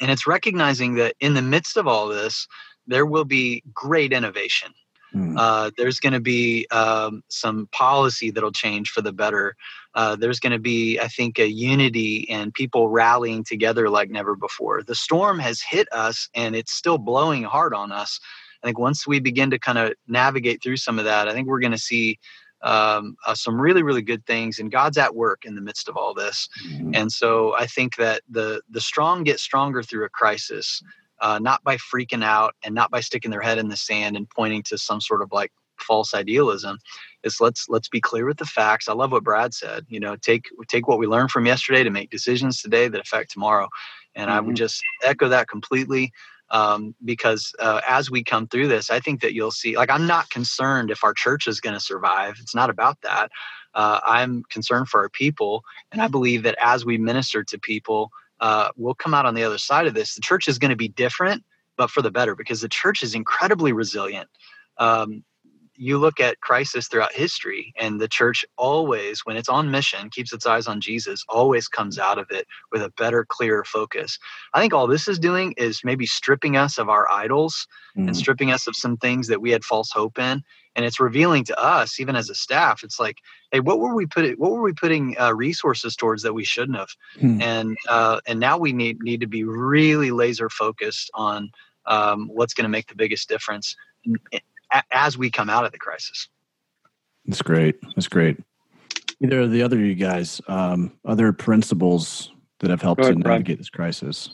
And 0.00 0.10
it's 0.10 0.26
recognizing 0.26 0.94
that 0.94 1.14
in 1.20 1.34
the 1.34 1.42
midst 1.42 1.76
of 1.76 1.86
all 1.86 2.08
this, 2.08 2.46
there 2.86 3.06
will 3.06 3.24
be 3.24 3.62
great 3.74 4.12
innovation. 4.12 4.72
Mm. 5.14 5.36
Uh, 5.38 5.70
there's 5.76 6.00
going 6.00 6.12
to 6.12 6.20
be 6.20 6.66
um, 6.70 7.22
some 7.28 7.68
policy 7.72 8.30
that'll 8.30 8.52
change 8.52 8.90
for 8.90 9.00
the 9.00 9.12
better. 9.12 9.56
Uh, 9.94 10.16
there's 10.16 10.38
going 10.38 10.52
to 10.52 10.58
be, 10.58 10.98
I 11.00 11.08
think, 11.08 11.38
a 11.38 11.50
unity 11.50 12.28
and 12.28 12.52
people 12.52 12.88
rallying 12.88 13.42
together 13.42 13.88
like 13.88 14.10
never 14.10 14.36
before. 14.36 14.82
The 14.82 14.94
storm 14.94 15.38
has 15.38 15.62
hit 15.62 15.88
us 15.92 16.28
and 16.34 16.54
it's 16.54 16.72
still 16.72 16.98
blowing 16.98 17.42
hard 17.42 17.74
on 17.74 17.90
us. 17.90 18.20
I 18.62 18.66
think 18.66 18.78
once 18.78 19.06
we 19.06 19.20
begin 19.20 19.50
to 19.50 19.58
kind 19.58 19.78
of 19.78 19.94
navigate 20.06 20.62
through 20.62 20.78
some 20.78 20.98
of 20.98 21.04
that, 21.04 21.28
I 21.28 21.32
think 21.32 21.46
we're 21.46 21.60
going 21.60 21.72
to 21.72 21.78
see 21.78 22.18
um, 22.62 23.16
uh, 23.26 23.34
some 23.34 23.60
really 23.60 23.82
really 23.82 24.02
good 24.02 24.26
things 24.26 24.58
and 24.58 24.70
god's 24.70 24.98
at 24.98 25.14
work 25.14 25.44
in 25.44 25.54
the 25.54 25.60
midst 25.60 25.88
of 25.88 25.96
all 25.96 26.12
this 26.12 26.48
mm-hmm. 26.66 26.92
and 26.94 27.12
so 27.12 27.54
i 27.56 27.66
think 27.66 27.96
that 27.96 28.22
the 28.28 28.60
the 28.68 28.80
strong 28.80 29.22
get 29.22 29.38
stronger 29.38 29.82
through 29.82 30.04
a 30.04 30.08
crisis 30.08 30.82
uh, 31.20 31.38
not 31.38 31.62
by 31.64 31.76
freaking 31.76 32.24
out 32.24 32.54
and 32.62 32.74
not 32.74 32.90
by 32.90 33.00
sticking 33.00 33.30
their 33.30 33.40
head 33.40 33.58
in 33.58 33.68
the 33.68 33.76
sand 33.76 34.16
and 34.16 34.30
pointing 34.30 34.62
to 34.62 34.78
some 34.78 35.00
sort 35.00 35.22
of 35.22 35.30
like 35.32 35.52
false 35.80 36.14
idealism 36.14 36.78
is 37.22 37.40
let's 37.40 37.68
let's 37.68 37.88
be 37.88 38.00
clear 38.00 38.26
with 38.26 38.38
the 38.38 38.44
facts 38.44 38.88
i 38.88 38.92
love 38.92 39.12
what 39.12 39.22
brad 39.22 39.54
said 39.54 39.84
you 39.88 40.00
know 40.00 40.16
take 40.16 40.48
take 40.66 40.88
what 40.88 40.98
we 40.98 41.06
learned 41.06 41.30
from 41.30 41.46
yesterday 41.46 41.84
to 41.84 41.90
make 41.90 42.10
decisions 42.10 42.60
today 42.60 42.88
that 42.88 43.00
affect 43.00 43.30
tomorrow 43.30 43.68
and 44.16 44.28
mm-hmm. 44.28 44.36
i 44.36 44.40
would 44.40 44.48
mm-hmm. 44.48 44.56
just 44.56 44.82
echo 45.04 45.28
that 45.28 45.46
completely 45.46 46.10
um, 46.50 46.94
because 47.04 47.54
uh, 47.58 47.80
as 47.86 48.10
we 48.10 48.24
come 48.24 48.46
through 48.46 48.68
this, 48.68 48.90
I 48.90 49.00
think 49.00 49.20
that 49.20 49.34
you'll 49.34 49.50
see. 49.50 49.76
Like, 49.76 49.90
I'm 49.90 50.06
not 50.06 50.30
concerned 50.30 50.90
if 50.90 51.04
our 51.04 51.14
church 51.14 51.46
is 51.46 51.60
going 51.60 51.74
to 51.74 51.80
survive. 51.80 52.36
It's 52.40 52.54
not 52.54 52.70
about 52.70 53.00
that. 53.02 53.30
Uh, 53.74 54.00
I'm 54.04 54.44
concerned 54.44 54.88
for 54.88 55.00
our 55.02 55.08
people, 55.08 55.62
and 55.92 56.00
I 56.00 56.08
believe 56.08 56.42
that 56.44 56.56
as 56.60 56.84
we 56.84 56.98
minister 56.98 57.44
to 57.44 57.58
people, 57.58 58.10
uh, 58.40 58.70
we'll 58.76 58.94
come 58.94 59.14
out 59.14 59.26
on 59.26 59.34
the 59.34 59.44
other 59.44 59.58
side 59.58 59.86
of 59.86 59.94
this. 59.94 60.14
The 60.14 60.20
church 60.20 60.48
is 60.48 60.58
going 60.58 60.70
to 60.70 60.76
be 60.76 60.88
different, 60.88 61.44
but 61.76 61.90
for 61.90 62.02
the 62.02 62.10
better, 62.10 62.34
because 62.34 62.60
the 62.60 62.68
church 62.68 63.02
is 63.02 63.14
incredibly 63.14 63.72
resilient. 63.72 64.28
Um, 64.78 65.24
you 65.78 65.96
look 65.96 66.18
at 66.18 66.40
crisis 66.40 66.88
throughout 66.88 67.12
history 67.12 67.72
and 67.80 68.00
the 68.00 68.08
church 68.08 68.44
always 68.56 69.24
when 69.24 69.36
it's 69.36 69.48
on 69.48 69.70
mission 69.70 70.10
keeps 70.10 70.32
its 70.32 70.44
eyes 70.44 70.66
on 70.66 70.80
jesus 70.80 71.24
always 71.28 71.68
comes 71.68 71.98
out 71.98 72.18
of 72.18 72.26
it 72.30 72.46
with 72.72 72.82
a 72.82 72.90
better 72.90 73.24
clearer 73.24 73.64
focus 73.64 74.18
i 74.54 74.60
think 74.60 74.74
all 74.74 74.86
this 74.86 75.08
is 75.08 75.18
doing 75.18 75.54
is 75.56 75.80
maybe 75.84 76.04
stripping 76.04 76.56
us 76.56 76.78
of 76.78 76.88
our 76.88 77.10
idols 77.10 77.66
mm. 77.96 78.06
and 78.06 78.16
stripping 78.16 78.50
us 78.50 78.66
of 78.66 78.76
some 78.76 78.96
things 78.96 79.28
that 79.28 79.40
we 79.40 79.50
had 79.50 79.64
false 79.64 79.90
hope 79.92 80.18
in 80.18 80.42
and 80.74 80.84
it's 80.84 81.00
revealing 81.00 81.44
to 81.44 81.58
us 81.58 82.00
even 82.00 82.16
as 82.16 82.28
a 82.28 82.34
staff 82.34 82.82
it's 82.82 82.98
like 82.98 83.18
hey 83.52 83.60
what 83.60 83.78
were 83.78 83.94
we 83.94 84.04
putting 84.04 84.34
what 84.34 84.50
were 84.50 84.62
we 84.62 84.72
putting 84.72 85.18
uh, 85.18 85.32
resources 85.32 85.94
towards 85.94 86.22
that 86.22 86.34
we 86.34 86.44
shouldn't 86.44 86.76
have 86.76 86.90
mm. 87.16 87.40
and 87.40 87.76
uh, 87.88 88.20
and 88.26 88.40
now 88.40 88.58
we 88.58 88.72
need 88.72 89.00
need 89.00 89.20
to 89.20 89.28
be 89.28 89.44
really 89.44 90.10
laser 90.10 90.50
focused 90.50 91.10
on 91.14 91.50
um, 91.86 92.28
what's 92.28 92.52
going 92.52 92.64
to 92.64 92.68
make 92.68 92.86
the 92.88 92.94
biggest 92.94 93.28
difference 93.28 93.76
as 94.92 95.16
we 95.16 95.30
come 95.30 95.50
out 95.50 95.64
of 95.64 95.72
the 95.72 95.78
crisis. 95.78 96.28
That's 97.26 97.42
great. 97.42 97.76
That's 97.94 98.08
great. 98.08 98.38
Either 99.20 99.40
of 99.40 99.50
the 99.50 99.62
other 99.62 99.78
you 99.78 99.94
guys, 99.94 100.40
um, 100.48 100.92
other 101.04 101.32
principles 101.32 102.32
that 102.60 102.70
have 102.70 102.80
helped 102.80 103.00
ahead, 103.00 103.14
to 103.14 103.18
navigate 103.18 103.46
Brian. 103.46 103.58
this 103.58 103.70
crisis. 103.70 104.30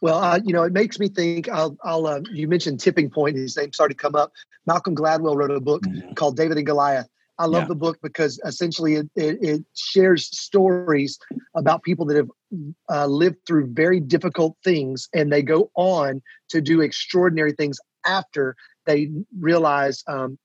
Well, 0.00 0.18
uh, 0.18 0.40
you 0.42 0.52
know, 0.52 0.62
it 0.62 0.72
makes 0.72 0.98
me 0.98 1.08
think. 1.08 1.48
I'll, 1.48 1.76
I'll 1.84 2.06
uh, 2.06 2.20
you 2.32 2.48
mentioned 2.48 2.80
tipping 2.80 3.10
point. 3.10 3.36
His 3.36 3.56
name 3.56 3.72
started 3.72 3.94
to 3.94 4.02
come 4.02 4.14
up. 4.14 4.32
Malcolm 4.66 4.96
Gladwell 4.96 5.36
wrote 5.36 5.50
a 5.50 5.60
book 5.60 5.82
mm-hmm. 5.82 6.14
called 6.14 6.36
David 6.36 6.56
and 6.56 6.66
Goliath. 6.66 7.08
I 7.38 7.46
love 7.46 7.62
yeah. 7.62 7.68
the 7.68 7.74
book 7.74 7.98
because 8.02 8.40
essentially 8.44 8.94
it, 8.94 9.10
it, 9.16 9.38
it, 9.42 9.64
shares 9.74 10.26
stories 10.26 11.18
about 11.56 11.82
people 11.82 12.06
that 12.06 12.16
have 12.16 12.28
uh, 12.90 13.06
lived 13.06 13.38
through 13.46 13.72
very 13.72 14.00
difficult 14.00 14.56
things 14.62 15.08
and 15.14 15.32
they 15.32 15.42
go 15.42 15.70
on 15.74 16.22
to 16.50 16.60
do 16.60 16.82
extraordinary 16.82 17.52
things 17.52 17.80
after 18.04 18.56
they 18.86 19.10
realize 19.38 20.02
um, 20.06 20.38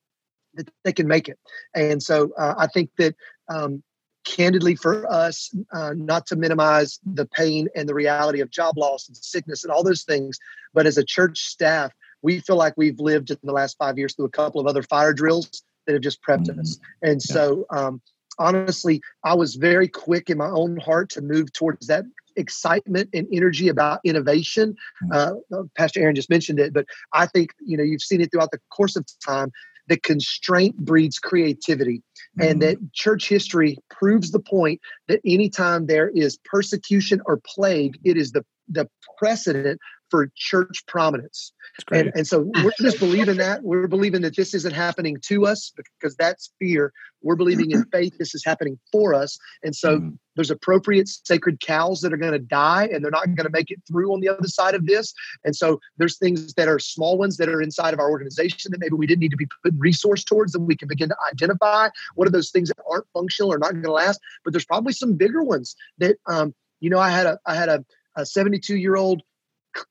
that 0.56 0.70
they 0.84 0.94
can 0.94 1.08
make 1.08 1.28
it. 1.30 1.40
And 1.74 2.02
so 2.02 2.32
uh, 2.38 2.56
I 2.58 2.68
think 2.68 2.90
that 2.98 3.16
um, 3.50 3.84
candidly 4.26 4.76
for 4.76 5.10
us, 5.12 5.56
uh, 5.74 5.94
not 5.96 6.26
to 6.28 6.36
minimize 6.36 7.00
the 7.06 7.26
pain 7.26 7.70
and 7.76 7.88
the 7.88 7.94
reality 7.94 8.42
of 8.42 8.50
job 8.52 8.78
loss 8.78 9.08
and 9.08 9.16
sickness 9.16 9.64
and 9.64 9.72
all 9.72 9.84
those 9.84 10.04
things, 10.04 10.38
but 10.74 10.86
as 10.86 10.98
a 10.98 11.04
church 11.04 11.40
staff, 11.40 11.92
we 12.22 12.40
feel 12.40 12.58
like 12.58 12.74
we've 12.78 13.00
lived 13.00 13.32
in 13.32 13.38
the 13.44 13.54
last 13.54 13.78
five 13.78 13.98
years 13.98 14.16
through 14.16 14.26
a 14.26 14.30
couple 14.30 14.60
of 14.60 14.68
other 14.68 14.84
fire 14.84 15.14
drills 15.14 15.64
that 15.86 15.94
have 15.94 16.02
just 16.02 16.22
prepped 16.22 16.48
mm-hmm. 16.48 16.60
us. 16.60 16.78
And 17.02 17.22
yeah. 17.24 17.34
so, 17.34 17.66
um, 17.70 18.02
honestly, 18.38 19.02
I 19.24 19.36
was 19.36 19.56
very 19.56 19.88
quick 19.88 20.30
in 20.30 20.38
my 20.38 20.50
own 20.50 20.78
heart 20.78 21.10
to 21.12 21.22
move 21.22 21.54
towards 21.54 21.88
that 21.88 22.06
excitement 22.38 23.10
and 23.14 23.28
energy 23.32 23.68
about 23.68 24.00
innovation. 24.04 24.76
Hmm. 25.00 25.12
Uh, 25.12 25.32
uh, 25.54 25.64
Pastor 25.76 26.02
Aaron 26.02 26.16
just 26.16 26.30
mentioned 26.30 26.60
it, 26.60 26.74
but 26.74 26.86
I 27.14 27.26
think 27.26 27.52
you 27.60 27.78
know 27.78 27.84
you've 27.84 28.02
seen 28.02 28.22
it 28.22 28.32
throughout 28.32 28.52
the 28.52 28.60
course 28.70 28.96
of 28.96 29.06
time. 29.26 29.52
that 29.90 30.04
constraint 30.04 30.76
breeds 30.78 31.18
creativity, 31.18 32.00
mm-hmm. 32.00 32.42
and 32.42 32.62
that 32.62 32.78
church 32.94 33.30
history 33.30 33.78
proves 33.90 34.32
the 34.32 34.40
point 34.40 34.82
that 35.08 35.22
anytime 35.26 35.88
there 35.88 36.10
is 36.10 36.38
persecution 36.44 37.22
or 37.26 37.40
plague, 37.46 37.98
it 38.04 38.18
is 38.18 38.32
the 38.32 38.44
the 38.70 38.88
precedent 39.18 39.80
for 40.10 40.32
church 40.36 40.84
prominence. 40.88 41.52
And, 41.92 42.12
and 42.16 42.26
so 42.26 42.50
we're 42.64 42.72
just 42.80 43.00
believing 43.00 43.38
that. 43.38 43.64
We're 43.64 43.88
believing 43.88 44.22
that 44.22 44.36
this 44.36 44.54
isn't 44.54 44.74
happening 44.74 45.18
to 45.26 45.46
us 45.46 45.72
because 45.76 46.16
that's 46.16 46.52
fear. 46.60 46.92
We're 47.22 47.36
believing 47.36 47.72
in 47.72 47.86
faith 47.92 48.18
this 48.18 48.34
is 48.34 48.44
happening 48.44 48.80
for 48.92 49.14
us. 49.14 49.38
And 49.64 49.76
so 49.76 50.00
mm. 50.00 50.18
there's 50.36 50.52
appropriate 50.52 51.08
sacred 51.08 51.60
cows 51.60 52.02
that 52.02 52.14
are 52.14 52.18
going 52.18 52.34
to 52.34 52.40
die 52.40 52.90
and 52.92 53.04
they're 53.04 53.12
not 53.12 53.26
going 53.26 53.46
to 53.46 53.52
make 53.52 53.70
it 53.70 53.80
through 53.88 54.14
on 54.14 54.22
the 54.22 54.30
other 54.30 54.48
side 54.48 54.76
of 54.76 54.86
this. 54.86 55.14
And 55.44 55.56
so 55.56 55.80
there's 55.98 56.18
things 56.18 56.54
that 56.56 56.68
are 56.68 56.80
small 56.80 57.18
ones 57.18 57.38
that 57.38 57.50
are 57.50 57.62
inside 57.62 57.94
of 57.94 58.00
our 58.00 58.10
organization 58.10 58.72
that 58.72 58.80
maybe 58.80 58.96
we 58.96 59.08
didn't 59.08 59.22
need 59.22 59.32
to 59.32 59.38
be 59.38 59.48
putting 59.64 59.80
resource 59.80 60.24
towards 60.24 60.54
that 60.54 60.62
we 60.62 60.76
can 60.76 60.88
begin 60.88 61.10
to 61.10 61.18
identify. 61.32 61.90
What 62.16 62.28
are 62.28 62.32
those 62.32 62.52
things 62.52 62.70
that 62.70 62.78
aren't 62.90 63.08
functional 63.14 63.54
or 63.54 63.58
not 63.58 63.72
going 63.72 63.84
to 63.84 63.92
last? 63.92 64.20
But 64.44 64.54
there's 64.54 64.66
probably 64.66 64.94
some 64.94 65.16
bigger 65.16 65.44
ones 65.44 65.76
that, 66.00 66.18
um, 66.28 66.54
you 66.80 66.90
know, 66.90 67.00
I 67.00 67.10
had 67.10 67.26
a 67.26 67.40
I 67.46 67.56
had 67.56 67.70
a, 67.70 67.86
a 68.16 68.26
72 68.26 68.76
year 68.76 68.96
old 68.96 69.22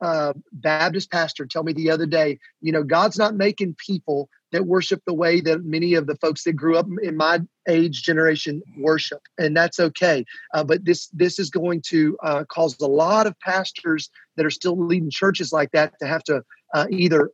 uh, 0.01 0.33
Baptist 0.53 1.11
pastor 1.11 1.47
tell 1.47 1.63
me 1.63 1.73
the 1.73 1.91
other 1.91 2.07
day, 2.07 2.39
you 2.61 2.73
know, 2.73 2.83
God's 2.83 3.19
not 3.19 3.35
making 3.35 3.77
people 3.85 4.29
that 4.53 4.67
worship 4.67 5.03
the 5.07 5.15
way 5.15 5.41
that 5.41 5.65
many 5.65 5.95
of 5.95 6.07
the 6.07 6.17
folks 6.17 6.45
that 6.45 6.53
grew 6.53 6.77
up 6.77 6.87
in 7.03 7.17
my 7.17 7.41
age 7.69 8.03
generation 8.03 8.63
worship, 8.79 9.21
and 9.39 9.57
that's 9.57 9.81
okay. 9.81 10.25
Uh, 10.55 10.65
but 10.65 10.85
this 10.85 11.09
this 11.09 11.39
is 11.39 11.51
going 11.51 11.83
to 11.89 12.17
uh, 12.23 12.45
cause 12.45 12.77
a 12.81 12.87
lot 12.87 13.27
of 13.27 13.39
pastors 13.41 14.11
that 14.37 14.47
are 14.47 14.51
still 14.51 14.79
leading 14.79 15.11
churches 15.11 15.53
like 15.53 15.71
that 15.73 15.95
to 16.01 16.07
have 16.07 16.23
to 16.25 16.43
uh, 16.75 16.87
either 16.91 17.31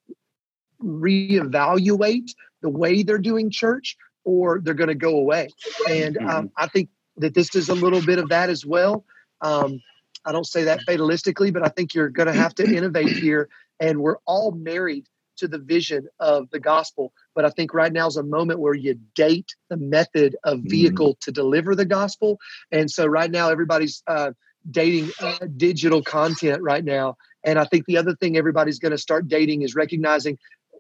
reevaluate 0.83 2.31
the 2.63 2.71
way 2.71 3.03
they're 3.03 3.19
doing 3.19 3.51
church 3.51 3.97
or 4.25 4.61
they're 4.63 4.75
going 4.75 4.89
to 4.89 4.95
go 4.95 5.17
away. 5.17 5.49
And 5.89 6.17
um, 6.19 6.25
mm-hmm. 6.25 6.47
I 6.57 6.69
think 6.69 6.89
that 7.17 7.35
this 7.35 7.55
is 7.55 7.69
a 7.69 7.75
little 7.75 8.01
bit 8.05 8.19
of 8.19 8.29
that 8.31 8.51
as 8.51 8.65
well. 8.65 9.05
Um, 9.41 9.81
I 10.25 10.33
don't 10.33 10.47
say 10.47 10.65
that 10.65 10.81
fatalistically, 10.87 11.53
but 11.53 11.65
I 11.65 11.69
think 11.69 11.95
you're 11.95 12.09
going 12.09 12.29
to 12.29 12.33
have 12.41 12.55
to 12.57 12.65
innovate 12.65 13.11
here. 13.11 13.49
And 13.81 14.01
we're 14.01 14.19
all 14.27 14.53
married 14.53 15.07
to 15.39 15.49
the 15.49 15.59
vision 15.59 16.09
of 16.21 16.51
the 16.51 16.61
gospel. 16.61 17.13
But 17.35 17.45
I 17.45 17.51
think 17.51 17.75
right 17.75 17.93
now 17.93 18.07
is 18.07 18.17
a 18.17 18.23
moment 18.23 18.61
where 18.61 18.75
you 18.75 18.99
date 19.15 19.55
the 19.71 19.77
method 19.77 20.37
of 20.45 20.59
mm. 20.59 20.71
vehicle 20.71 21.15
mm. 21.15 21.21
to 21.21 21.33
deliver 21.33 21.75
the 21.75 21.85
gospel. 21.85 22.39
And 22.71 22.91
so 22.91 23.07
right 23.07 23.31
now, 23.31 23.51
everybody's 23.51 24.03
uh, 24.07 24.33
dating 24.71 25.11
uh, 25.21 25.39
digital 25.57 26.03
content 26.03 26.63
right 26.63 26.85
now. 26.85 27.17
And 27.45 27.59
I 27.59 27.65
think 27.65 27.87
the 27.87 27.97
other 27.97 28.15
thing 28.15 28.37
everybody's 28.37 28.79
going 28.79 28.93
to 28.93 28.99
start 28.99 29.29
dating 29.29 29.63
is 29.63 29.75
recognizing 29.75 30.39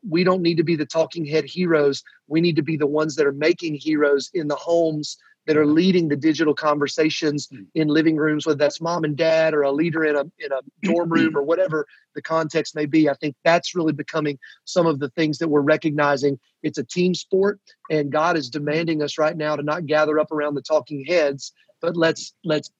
we 0.08 0.24
don't 0.24 0.42
need 0.42 0.56
to 0.56 0.64
be 0.64 0.76
the 0.76 0.86
talking 0.86 1.24
head 1.24 1.44
heroes. 1.44 2.02
We 2.26 2.40
need 2.40 2.56
to 2.56 2.62
be 2.62 2.76
the 2.76 2.86
ones 2.86 3.16
that 3.16 3.26
are 3.26 3.32
making 3.32 3.74
heroes 3.74 4.30
in 4.34 4.48
the 4.48 4.56
homes 4.56 5.16
that 5.46 5.56
are 5.56 5.66
leading 5.66 6.08
the 6.08 6.16
digital 6.16 6.54
conversations 6.54 7.48
hmm. 7.50 7.62
in 7.74 7.88
living 7.88 8.16
rooms, 8.16 8.46
whether 8.46 8.58
that's 8.58 8.80
mom 8.80 9.04
and 9.04 9.16
dad 9.16 9.54
or 9.54 9.62
a 9.62 9.72
leader 9.72 10.04
in 10.04 10.16
a 10.16 10.22
in 10.38 10.52
a 10.52 10.60
dorm 10.82 11.10
room 11.10 11.36
or 11.36 11.42
whatever 11.42 11.86
the 12.14 12.22
context 12.22 12.74
may 12.74 12.86
be. 12.86 13.08
I 13.08 13.14
think 13.14 13.34
that's 13.44 13.74
really 13.74 13.92
becoming 13.92 14.38
some 14.64 14.86
of 14.86 14.98
the 14.98 15.08
things 15.10 15.38
that 15.38 15.48
we're 15.48 15.60
recognizing. 15.60 16.38
It's 16.62 16.78
a 16.78 16.84
team 16.84 17.14
sport, 17.14 17.60
and 17.90 18.12
God 18.12 18.36
is 18.36 18.50
demanding 18.50 19.02
us 19.02 19.18
right 19.18 19.36
now 19.36 19.56
to 19.56 19.62
not 19.62 19.86
gather 19.86 20.18
up 20.18 20.30
around 20.30 20.54
the 20.54 20.62
talking 20.62 21.04
heads, 21.04 21.52
but 21.80 21.96
let's 21.96 22.32
let's 22.44 22.70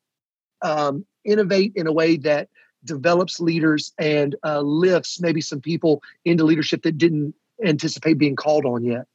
um, 0.63 1.05
innovate 1.25 1.73
in 1.75 1.87
a 1.87 1.93
way 1.93 2.17
that 2.19 2.49
develops 2.85 3.41
leaders 3.41 3.93
and 3.99 4.35
uh, 4.45 4.61
lifts 4.61 5.21
maybe 5.21 5.41
some 5.41 5.61
people 5.61 6.03
into 6.25 6.45
leadership 6.45 6.83
that 6.83 6.99
didn't 6.99 7.35
anticipate 7.65 8.19
being 8.19 8.37
called 8.37 8.65
on 8.65 8.85
yet. 8.85 9.07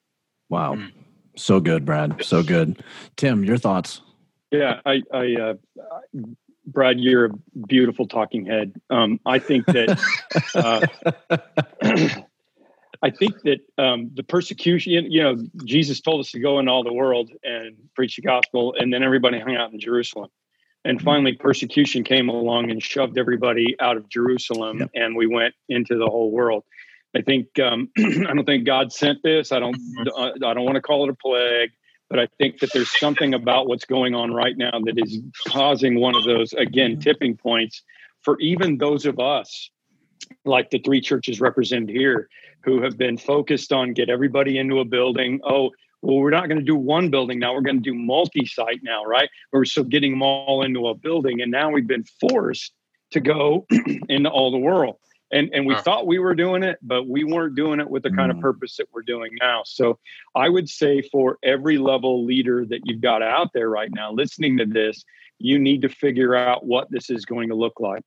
Wow. 0.49 0.75
Mm. 0.75 0.91
So 1.37 1.59
good, 1.59 1.85
Brad. 1.85 2.23
So 2.23 2.43
good. 2.43 2.83
Tim, 3.15 3.43
your 3.43 3.57
thoughts? 3.57 4.01
Yeah, 4.51 4.79
I, 4.85 5.03
I 5.13 5.35
uh, 5.35 5.53
Brad, 6.65 6.99
you're 6.99 7.25
a 7.25 7.29
beautiful 7.67 8.07
talking 8.07 8.45
head. 8.45 8.73
Um, 8.89 9.19
I 9.25 9.39
think 9.39 9.65
that, 9.67 9.99
uh, 10.55 10.85
I 13.01 13.09
think 13.11 13.41
that 13.43 13.59
um, 13.77 14.11
the 14.13 14.23
persecution, 14.23 15.11
you 15.11 15.21
know, 15.23 15.37
Jesus 15.63 16.01
told 16.01 16.19
us 16.19 16.31
to 16.31 16.39
go 16.39 16.59
into 16.59 16.71
all 16.71 16.83
the 16.83 16.93
world 16.93 17.31
and 17.43 17.77
preach 17.95 18.15
the 18.15 18.21
gospel, 18.21 18.75
and 18.77 18.91
then 18.91 19.03
everybody 19.03 19.39
hung 19.39 19.55
out 19.55 19.71
in 19.71 19.79
Jerusalem. 19.79 20.29
And 20.83 21.01
finally, 21.01 21.33
persecution 21.33 22.03
came 22.03 22.29
along 22.29 22.71
and 22.71 22.81
shoved 22.81 23.17
everybody 23.17 23.75
out 23.79 23.97
of 23.97 24.09
Jerusalem, 24.09 24.79
yep. 24.79 24.89
and 24.93 25.15
we 25.15 25.27
went 25.27 25.53
into 25.69 25.97
the 25.97 26.05
whole 26.05 26.31
world. 26.31 26.63
I 27.17 27.21
think 27.21 27.59
um, 27.59 27.89
I 27.97 28.33
don't 28.33 28.45
think 28.45 28.65
God 28.65 28.93
sent 28.93 29.23
this. 29.23 29.51
I 29.51 29.59
don't 29.59 29.75
mm-hmm. 29.75 30.43
I 30.43 30.53
don't 30.53 30.63
want 30.63 30.75
to 30.75 30.81
call 30.81 31.03
it 31.03 31.09
a 31.09 31.15
plague, 31.15 31.71
but 32.09 32.19
I 32.19 32.27
think 32.37 32.59
that 32.59 32.71
there's 32.73 32.95
something 32.99 33.33
about 33.33 33.67
what's 33.67 33.85
going 33.85 34.13
on 34.13 34.33
right 34.33 34.55
now 34.55 34.79
that 34.85 34.97
is 34.97 35.19
causing 35.47 35.99
one 35.99 36.15
of 36.15 36.23
those 36.23 36.53
again 36.53 36.91
mm-hmm. 36.91 37.01
tipping 37.01 37.35
points 37.35 37.81
for 38.21 38.39
even 38.39 38.77
those 38.77 39.05
of 39.05 39.19
us 39.19 39.71
like 40.45 40.69
the 40.69 40.79
three 40.79 41.01
churches 41.01 41.41
represented 41.41 41.89
here 41.89 42.29
who 42.63 42.81
have 42.81 42.97
been 42.97 43.17
focused 43.17 43.71
on 43.71 43.93
get 43.93 44.09
everybody 44.09 44.57
into 44.57 44.79
a 44.79 44.85
building. 44.85 45.39
Oh, 45.43 45.71
well, 46.01 46.17
we're 46.17 46.29
not 46.29 46.47
going 46.47 46.59
to 46.59 46.65
do 46.65 46.75
one 46.75 47.09
building 47.09 47.39
now. 47.39 47.53
We're 47.53 47.61
going 47.61 47.81
to 47.81 47.89
do 47.89 47.95
multi-site 47.95 48.81
now, 48.83 49.03
right? 49.03 49.29
We're 49.51 49.65
still 49.65 49.83
getting 49.83 50.11
them 50.11 50.21
all 50.21 50.61
into 50.63 50.87
a 50.87 50.93
building, 50.93 51.41
and 51.41 51.51
now 51.51 51.71
we've 51.71 51.87
been 51.87 52.05
forced 52.19 52.73
to 53.11 53.19
go 53.19 53.65
into 54.09 54.29
all 54.29 54.51
the 54.51 54.57
world 54.57 54.97
and 55.31 55.49
and 55.53 55.65
we 55.65 55.75
thought 55.75 56.07
we 56.07 56.19
were 56.19 56.35
doing 56.35 56.63
it 56.63 56.77
but 56.81 57.07
we 57.07 57.23
weren't 57.23 57.55
doing 57.55 57.79
it 57.79 57.89
with 57.89 58.03
the 58.03 58.11
kind 58.11 58.31
mm. 58.31 58.35
of 58.35 58.41
purpose 58.41 58.77
that 58.77 58.87
we're 58.93 59.01
doing 59.01 59.31
now. 59.41 59.61
So 59.65 59.99
i 60.35 60.49
would 60.49 60.69
say 60.69 61.01
for 61.01 61.37
every 61.43 61.77
level 61.77 62.25
leader 62.25 62.65
that 62.65 62.81
you've 62.85 63.01
got 63.01 63.21
out 63.21 63.49
there 63.53 63.69
right 63.69 63.89
now 63.93 64.11
listening 64.11 64.57
to 64.57 64.65
this 64.65 65.03
you 65.39 65.59
need 65.59 65.81
to 65.83 65.89
figure 65.89 66.35
out 66.35 66.65
what 66.65 66.89
this 66.89 67.11
is 67.11 67.23
going 67.23 67.49
to 67.49 67.55
look 67.55 67.79
like. 67.79 68.01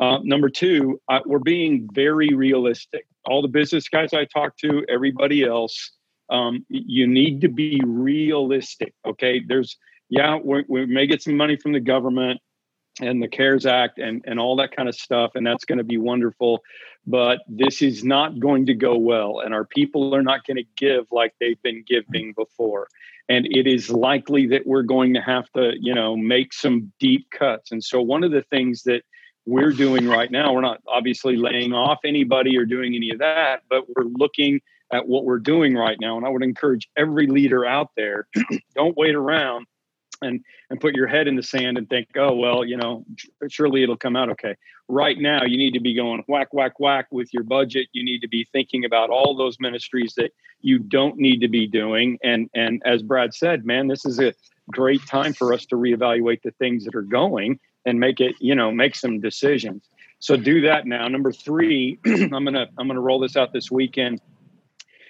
Uh, 0.00 0.18
number 0.22 0.48
two 0.48 1.00
uh, 1.08 1.20
we're 1.24 1.38
being 1.38 1.88
very 1.92 2.28
realistic. 2.34 3.06
All 3.24 3.42
the 3.42 3.48
business 3.48 3.88
guys 3.88 4.12
i 4.12 4.24
talk 4.24 4.56
to 4.58 4.84
everybody 4.88 5.44
else 5.44 5.92
um, 6.28 6.66
you 6.68 7.06
need 7.06 7.40
to 7.42 7.48
be 7.48 7.80
realistic 7.84 8.92
okay? 9.06 9.40
There's 9.46 9.76
yeah 10.08 10.38
we 10.44 10.86
may 10.86 11.06
get 11.06 11.22
some 11.22 11.36
money 11.36 11.56
from 11.56 11.72
the 11.72 11.80
government 11.80 12.40
and 13.00 13.22
the 13.22 13.28
CARES 13.28 13.66
Act 13.66 13.98
and, 13.98 14.22
and 14.26 14.40
all 14.40 14.56
that 14.56 14.74
kind 14.74 14.88
of 14.88 14.94
stuff. 14.94 15.32
And 15.34 15.46
that's 15.46 15.64
going 15.64 15.78
to 15.78 15.84
be 15.84 15.98
wonderful. 15.98 16.62
But 17.06 17.40
this 17.46 17.82
is 17.82 18.02
not 18.02 18.40
going 18.40 18.66
to 18.66 18.74
go 18.74 18.96
well. 18.96 19.40
And 19.40 19.54
our 19.54 19.64
people 19.64 20.14
are 20.14 20.22
not 20.22 20.46
going 20.46 20.56
to 20.56 20.64
give 20.76 21.06
like 21.12 21.34
they've 21.38 21.60
been 21.62 21.84
giving 21.86 22.32
before. 22.32 22.88
And 23.28 23.46
it 23.46 23.66
is 23.66 23.90
likely 23.90 24.46
that 24.48 24.66
we're 24.66 24.82
going 24.82 25.14
to 25.14 25.20
have 25.20 25.50
to, 25.52 25.72
you 25.80 25.94
know, 25.94 26.16
make 26.16 26.52
some 26.52 26.92
deep 26.98 27.30
cuts. 27.30 27.72
And 27.72 27.82
so 27.82 28.00
one 28.00 28.24
of 28.24 28.30
the 28.30 28.42
things 28.42 28.82
that 28.84 29.02
we're 29.46 29.72
doing 29.72 30.08
right 30.08 30.30
now, 30.30 30.52
we're 30.52 30.60
not 30.60 30.80
obviously 30.88 31.36
laying 31.36 31.72
off 31.72 31.98
anybody 32.04 32.56
or 32.56 32.64
doing 32.64 32.94
any 32.94 33.10
of 33.10 33.18
that, 33.18 33.62
but 33.68 33.84
we're 33.94 34.04
looking 34.04 34.60
at 34.92 35.06
what 35.06 35.24
we're 35.24 35.38
doing 35.38 35.74
right 35.74 35.98
now. 36.00 36.16
And 36.16 36.26
I 36.26 36.28
would 36.28 36.42
encourage 36.42 36.88
every 36.96 37.26
leader 37.26 37.64
out 37.64 37.90
there, 37.96 38.26
don't 38.74 38.96
wait 38.96 39.14
around 39.14 39.66
and 40.22 40.44
and 40.70 40.80
put 40.80 40.94
your 40.94 41.06
head 41.06 41.28
in 41.28 41.36
the 41.36 41.42
sand 41.42 41.78
and 41.78 41.88
think 41.88 42.08
oh 42.16 42.34
well 42.34 42.64
you 42.64 42.76
know 42.76 43.04
surely 43.48 43.82
it'll 43.82 43.96
come 43.96 44.16
out 44.16 44.30
okay. 44.30 44.54
Right 44.88 45.18
now 45.18 45.44
you 45.44 45.56
need 45.56 45.72
to 45.74 45.80
be 45.80 45.94
going 45.94 46.22
whack 46.28 46.52
whack 46.52 46.78
whack 46.78 47.06
with 47.10 47.32
your 47.32 47.42
budget. 47.42 47.88
You 47.92 48.04
need 48.04 48.20
to 48.20 48.28
be 48.28 48.46
thinking 48.52 48.84
about 48.84 49.10
all 49.10 49.36
those 49.36 49.58
ministries 49.58 50.14
that 50.16 50.32
you 50.60 50.78
don't 50.78 51.16
need 51.16 51.40
to 51.40 51.48
be 51.48 51.66
doing. 51.66 52.18
And 52.22 52.48
and 52.54 52.82
as 52.84 53.02
brad 53.02 53.34
said 53.34 53.64
man 53.64 53.88
this 53.88 54.04
is 54.04 54.20
a 54.20 54.34
great 54.70 55.04
time 55.06 55.32
for 55.32 55.52
us 55.52 55.66
to 55.66 55.76
reevaluate 55.76 56.42
the 56.42 56.50
things 56.52 56.84
that 56.84 56.94
are 56.94 57.02
going 57.02 57.58
and 57.84 58.00
make 58.00 58.20
it 58.20 58.34
you 58.40 58.54
know 58.54 58.70
make 58.70 58.94
some 58.94 59.20
decisions. 59.20 59.88
So 60.18 60.36
do 60.36 60.62
that 60.62 60.86
now. 60.86 61.06
Number 61.08 61.32
three 61.32 61.98
i'm 62.06 62.30
gonna 62.44 62.66
i'm 62.78 62.88
gonna 62.88 63.00
roll 63.00 63.20
this 63.20 63.36
out 63.36 63.52
this 63.52 63.70
weekend. 63.70 64.20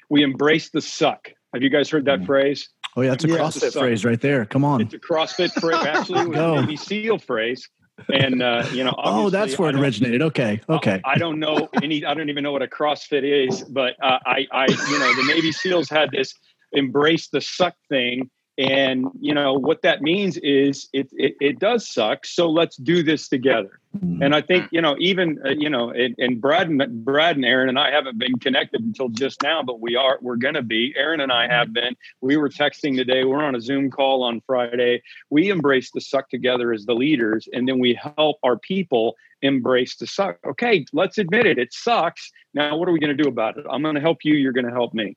We 0.09 0.23
embrace 0.23 0.71
the 0.71 0.81
suck. 0.81 1.33
Have 1.53 1.63
you 1.63 1.71
guys 1.71 1.91
heard 1.91 2.05
that 2.05 2.21
mm. 2.21 2.27
phrase 2.27 2.69
Oh 2.97 3.03
yeah, 3.03 3.13
it's 3.13 3.25
a 3.25 3.29
yeah, 3.29 3.37
CrossFit 3.37 3.73
phrase 3.79 4.05
right 4.05 4.21
there. 4.21 4.47
Come 4.47 4.65
on. 4.65 4.81
It's 4.81 4.95
a 4.95 4.99
CrossFit 4.99 5.53
phrase. 5.61 5.77
Actually, 5.87 6.21
it 6.21 6.29
was 6.29 6.63
Navy 6.63 6.77
SEAL 6.77 7.19
phrase. 7.19 7.69
And 8.13 8.43
uh, 8.43 8.67
you 8.73 8.85
know, 8.85 8.95
oh, 8.99 9.31
that's 9.31 9.59
where 9.59 9.71
it 9.71 9.77
originated. 9.77 10.23
Okay, 10.23 10.61
okay. 10.69 11.01
I, 11.05 11.13
I, 11.13 11.15
don't 11.17 11.39
know 11.39 11.69
any. 11.83 12.05
I 12.05 12.15
don't 12.15 12.29
even 12.29 12.43
know 12.43 12.53
what 12.53 12.63
a 12.63 12.67
CrossFit 12.67 13.49
is, 13.49 13.63
but 13.65 13.95
uh, 14.03 14.19
I, 14.27 14.47
I, 14.53 14.67
you 14.69 14.99
know, 14.99 15.15
the 15.15 15.25
Navy 15.35 15.51
SEALs 15.51 15.89
had 15.89 16.11
this 16.11 16.35
embrace 16.73 17.29
the 17.29 17.41
suck 17.41 17.75
thing, 17.89 18.31
and 18.59 19.07
you 19.21 19.35
know 19.35 19.53
what 19.53 19.83
that 19.83 20.01
means 20.01 20.39
is 20.39 20.89
it, 20.93 21.09
it, 21.13 21.37
it 21.41 21.59
does 21.59 21.87
suck 21.87 22.25
so 22.25 22.49
let's 22.49 22.77
do 22.77 23.03
this 23.03 23.29
together. 23.29 23.81
Mm-hmm. 23.97 24.23
and 24.23 24.35
i 24.35 24.41
think 24.41 24.69
you 24.71 24.81
know 24.81 24.97
even 24.99 25.39
uh, 25.45 25.51
you 25.51 25.69
know 25.69 25.91
and, 25.91 26.15
and 26.19 26.41
brad 26.41 26.69
and 26.69 27.05
brad 27.05 27.37
and 27.37 27.45
aaron 27.45 27.69
and 27.69 27.79
i 27.79 27.91
haven't 27.91 28.19
been 28.19 28.39
connected 28.39 28.83
until 28.83 29.09
just 29.09 29.43
now 29.43 29.63
but 29.63 29.81
we 29.81 29.97
are 29.97 30.19
we're 30.23 30.37
gonna 30.37 30.63
be. 30.63 30.95
Aaron 30.97 31.21
and 31.21 31.33
i 31.33 31.47
have 31.49 31.73
been. 31.73 31.97
We 32.21 32.37
were 32.37 32.49
texting 32.49 32.97
today. 32.97 33.25
We're 33.25 33.43
on 33.43 33.55
a 33.55 33.61
zoom 33.61 33.91
call 33.91 34.23
on 34.23 34.41
friday. 34.47 35.03
We 35.31 35.51
embrace 35.51 35.91
the 35.93 36.01
suck 36.01 36.31
together 36.31 36.73
as 36.73 36.87
the 36.87 36.95
leaders 36.95 37.49
and 37.53 37.69
then 37.69 37.79
we 37.79 37.99
help 38.17 38.39
our 38.43 38.59
people 38.59 39.17
embrace 39.43 39.97
the 39.97 40.07
suck. 40.07 40.39
Okay 40.47 40.87
let's 40.93 41.19
admit 41.19 41.47
it. 41.47 41.59
It 41.59 41.73
sucks. 41.73 42.31
Now 42.55 42.77
what 42.77 42.89
are 42.89 42.93
we 42.93 43.01
going 43.01 43.17
to 43.17 43.23
do 43.23 43.29
about 43.29 43.59
it? 43.59 43.67
I'm 43.71 43.83
going 43.83 43.95
to 43.95 44.01
help 44.01 44.25
you. 44.25 44.35
You're 44.35 44.53
going 44.53 44.67
to 44.67 44.73
help 44.73 44.95
me. 44.95 45.17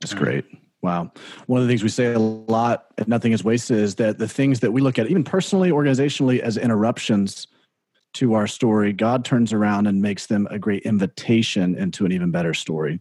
That's 0.00 0.14
great 0.14 0.44
Wow. 0.80 1.10
One 1.46 1.60
of 1.60 1.66
the 1.66 1.70
things 1.70 1.82
we 1.82 1.88
say 1.88 2.12
a 2.12 2.18
lot 2.18 2.86
at 2.98 3.08
Nothing 3.08 3.32
is 3.32 3.42
Wasted 3.42 3.78
is 3.78 3.96
that 3.96 4.18
the 4.18 4.28
things 4.28 4.60
that 4.60 4.72
we 4.72 4.80
look 4.80 4.98
at, 4.98 5.08
even 5.08 5.24
personally, 5.24 5.70
organizationally, 5.70 6.38
as 6.38 6.56
interruptions 6.56 7.48
to 8.14 8.34
our 8.34 8.46
story, 8.46 8.92
God 8.92 9.24
turns 9.24 9.52
around 9.52 9.86
and 9.86 10.00
makes 10.00 10.26
them 10.26 10.46
a 10.50 10.58
great 10.58 10.84
invitation 10.84 11.76
into 11.76 12.06
an 12.06 12.12
even 12.12 12.30
better 12.30 12.54
story. 12.54 13.00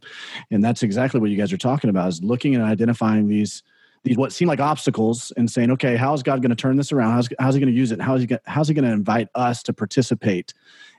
And 0.51 0.63
that's 0.63 0.83
exactly 0.83 1.19
what 1.19 1.29
you 1.29 1.37
guys 1.37 1.53
are 1.53 1.57
talking 1.57 1.89
about 1.89 2.09
is 2.09 2.23
looking 2.23 2.55
and 2.55 2.63
identifying 2.63 3.27
these 3.27 3.63
these 4.03 4.17
what 4.17 4.31
seem 4.31 4.47
like 4.47 4.59
obstacles 4.59 5.31
and 5.37 5.49
saying, 5.49 5.71
okay, 5.71 5.95
how 5.95 6.13
is 6.13 6.23
God 6.23 6.41
going 6.41 6.49
to 6.49 6.55
turn 6.55 6.77
this 6.77 6.91
around? 6.91 7.13
How's, 7.13 7.29
how's 7.39 7.55
he 7.55 7.59
going 7.59 7.73
to 7.73 7.77
use 7.77 7.91
it? 7.91 8.01
How 8.01 8.15
is 8.15 8.23
he, 8.23 8.37
how's 8.45 8.67
he 8.67 8.73
going 8.73 8.85
to 8.85 8.91
invite 8.91 9.27
us 9.35 9.63
to 9.63 9.73
participate 9.73 10.53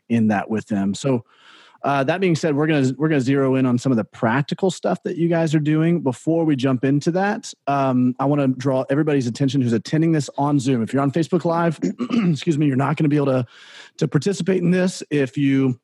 in 0.08 0.28
that 0.28 0.50
with 0.50 0.66
them? 0.66 0.94
So 0.94 1.24
uh, 1.82 2.02
that 2.04 2.20
being 2.20 2.34
said, 2.34 2.56
we're 2.56 2.66
gonna 2.66 2.92
we're 2.96 3.08
gonna 3.08 3.20
zero 3.20 3.54
in 3.54 3.64
on 3.64 3.78
some 3.78 3.92
of 3.92 3.96
the 3.96 4.04
practical 4.04 4.70
stuff 4.70 5.02
that 5.04 5.16
you 5.16 5.28
guys 5.28 5.54
are 5.54 5.60
doing. 5.60 6.00
Before 6.00 6.44
we 6.44 6.56
jump 6.56 6.84
into 6.84 7.10
that, 7.12 7.52
um, 7.66 8.16
I 8.18 8.24
want 8.24 8.40
to 8.40 8.48
draw 8.48 8.84
everybody's 8.90 9.26
attention 9.26 9.60
who's 9.60 9.72
attending 9.72 10.12
this 10.12 10.28
on 10.38 10.58
Zoom. 10.58 10.82
If 10.82 10.92
you're 10.92 11.02
on 11.02 11.12
Facebook 11.12 11.44
Live, 11.44 11.78
excuse 12.30 12.58
me, 12.58 12.66
you're 12.66 12.76
not 12.76 12.96
going 12.96 13.04
to 13.04 13.08
be 13.08 13.16
able 13.16 13.26
to 13.26 13.46
to 13.98 14.08
participate 14.08 14.62
in 14.62 14.72
this. 14.72 15.02
If 15.10 15.36
you 15.36 15.78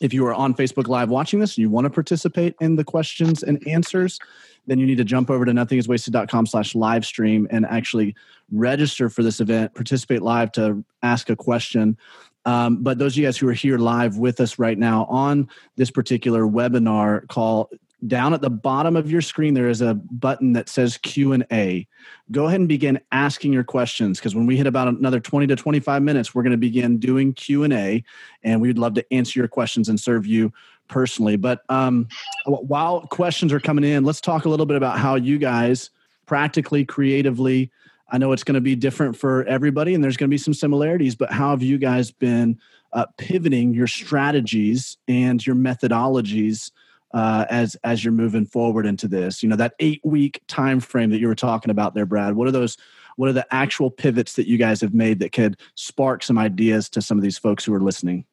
if 0.00 0.12
you 0.12 0.26
are 0.26 0.34
on 0.34 0.54
Facebook 0.54 0.88
Live 0.88 1.08
watching 1.08 1.40
this, 1.40 1.56
and 1.56 1.62
you 1.62 1.70
want 1.70 1.86
to 1.86 1.90
participate 1.90 2.54
in 2.60 2.76
the 2.76 2.84
questions 2.84 3.42
and 3.42 3.66
answers, 3.66 4.18
then 4.66 4.78
you 4.78 4.86
need 4.86 4.98
to 4.98 5.04
jump 5.04 5.30
over 5.30 5.44
to 5.44 5.52
nothingiswasted.com 5.52 6.46
slash 6.46 6.74
live 6.74 7.04
stream 7.06 7.46
and 7.50 7.64
actually 7.66 8.14
register 8.52 9.08
for 9.08 9.22
this 9.22 9.40
event, 9.40 9.74
participate 9.74 10.22
live 10.22 10.52
to 10.52 10.84
ask 11.02 11.30
a 11.30 11.36
question. 11.36 11.96
Um, 12.44 12.82
but 12.82 12.98
those 12.98 13.14
of 13.14 13.18
you 13.18 13.24
guys 13.24 13.36
who 13.36 13.48
are 13.48 13.54
here 13.54 13.78
live 13.78 14.18
with 14.18 14.40
us 14.40 14.58
right 14.58 14.78
now 14.78 15.04
on 15.06 15.48
this 15.76 15.90
particular 15.90 16.42
webinar 16.42 17.26
call, 17.28 17.70
down 18.06 18.34
at 18.34 18.42
the 18.42 18.50
bottom 18.50 18.96
of 18.96 19.10
your 19.10 19.22
screen 19.22 19.54
there 19.54 19.68
is 19.68 19.80
a 19.80 19.94
button 19.94 20.52
that 20.52 20.68
says 20.68 20.98
q&a 20.98 21.86
go 22.30 22.46
ahead 22.46 22.60
and 22.60 22.68
begin 22.68 23.00
asking 23.12 23.52
your 23.52 23.64
questions 23.64 24.18
because 24.18 24.34
when 24.34 24.46
we 24.46 24.56
hit 24.56 24.66
about 24.66 24.88
another 24.88 25.20
20 25.20 25.46
to 25.46 25.56
25 25.56 26.02
minutes 26.02 26.34
we're 26.34 26.42
going 26.42 26.50
to 26.50 26.58
begin 26.58 26.98
doing 26.98 27.32
q&a 27.32 28.04
and 28.42 28.60
we'd 28.60 28.78
love 28.78 28.92
to 28.94 29.12
answer 29.12 29.38
your 29.38 29.48
questions 29.48 29.88
and 29.88 29.98
serve 29.98 30.26
you 30.26 30.52
personally. 30.88 31.36
But 31.36 31.62
um, 31.70 32.08
while 32.44 33.06
questions 33.06 33.52
are 33.52 33.60
coming 33.60 33.84
in 33.84 34.04
let's 34.04 34.20
talk 34.20 34.44
a 34.44 34.48
little 34.48 34.66
bit 34.66 34.76
about 34.76 34.98
how 34.98 35.14
you 35.14 35.38
guys 35.38 35.90
practically 36.26 36.84
creatively 36.84 37.70
I 38.14 38.16
know 38.16 38.30
it's 38.30 38.44
going 38.44 38.54
to 38.54 38.60
be 38.60 38.76
different 38.76 39.16
for 39.16 39.42
everybody 39.46 39.92
and 39.92 40.04
there's 40.04 40.16
going 40.16 40.30
to 40.30 40.32
be 40.32 40.38
some 40.38 40.54
similarities, 40.54 41.16
but 41.16 41.32
how 41.32 41.50
have 41.50 41.64
you 41.64 41.78
guys 41.78 42.12
been 42.12 42.60
uh, 42.92 43.06
pivoting 43.18 43.74
your 43.74 43.88
strategies 43.88 44.96
and 45.08 45.44
your 45.44 45.56
methodologies 45.56 46.70
uh, 47.12 47.44
as 47.50 47.76
as 47.82 48.04
you're 48.04 48.12
moving 48.12 48.46
forward 48.46 48.86
into 48.86 49.08
this? 49.08 49.42
You 49.42 49.48
know, 49.48 49.56
that 49.56 49.74
eight 49.80 50.00
week 50.04 50.40
time 50.46 50.78
frame 50.78 51.10
that 51.10 51.18
you 51.18 51.26
were 51.26 51.34
talking 51.34 51.72
about 51.72 51.94
there, 51.94 52.06
Brad. 52.06 52.36
What 52.36 52.46
are 52.46 52.52
those? 52.52 52.76
What 53.16 53.30
are 53.30 53.32
the 53.32 53.52
actual 53.52 53.90
pivots 53.90 54.34
that 54.34 54.46
you 54.46 54.58
guys 54.58 54.80
have 54.80 54.94
made 54.94 55.18
that 55.18 55.32
could 55.32 55.58
spark 55.74 56.22
some 56.22 56.38
ideas 56.38 56.88
to 56.90 57.02
some 57.02 57.18
of 57.18 57.24
these 57.24 57.36
folks 57.36 57.64
who 57.64 57.74
are 57.74 57.80
listening? 57.80 58.26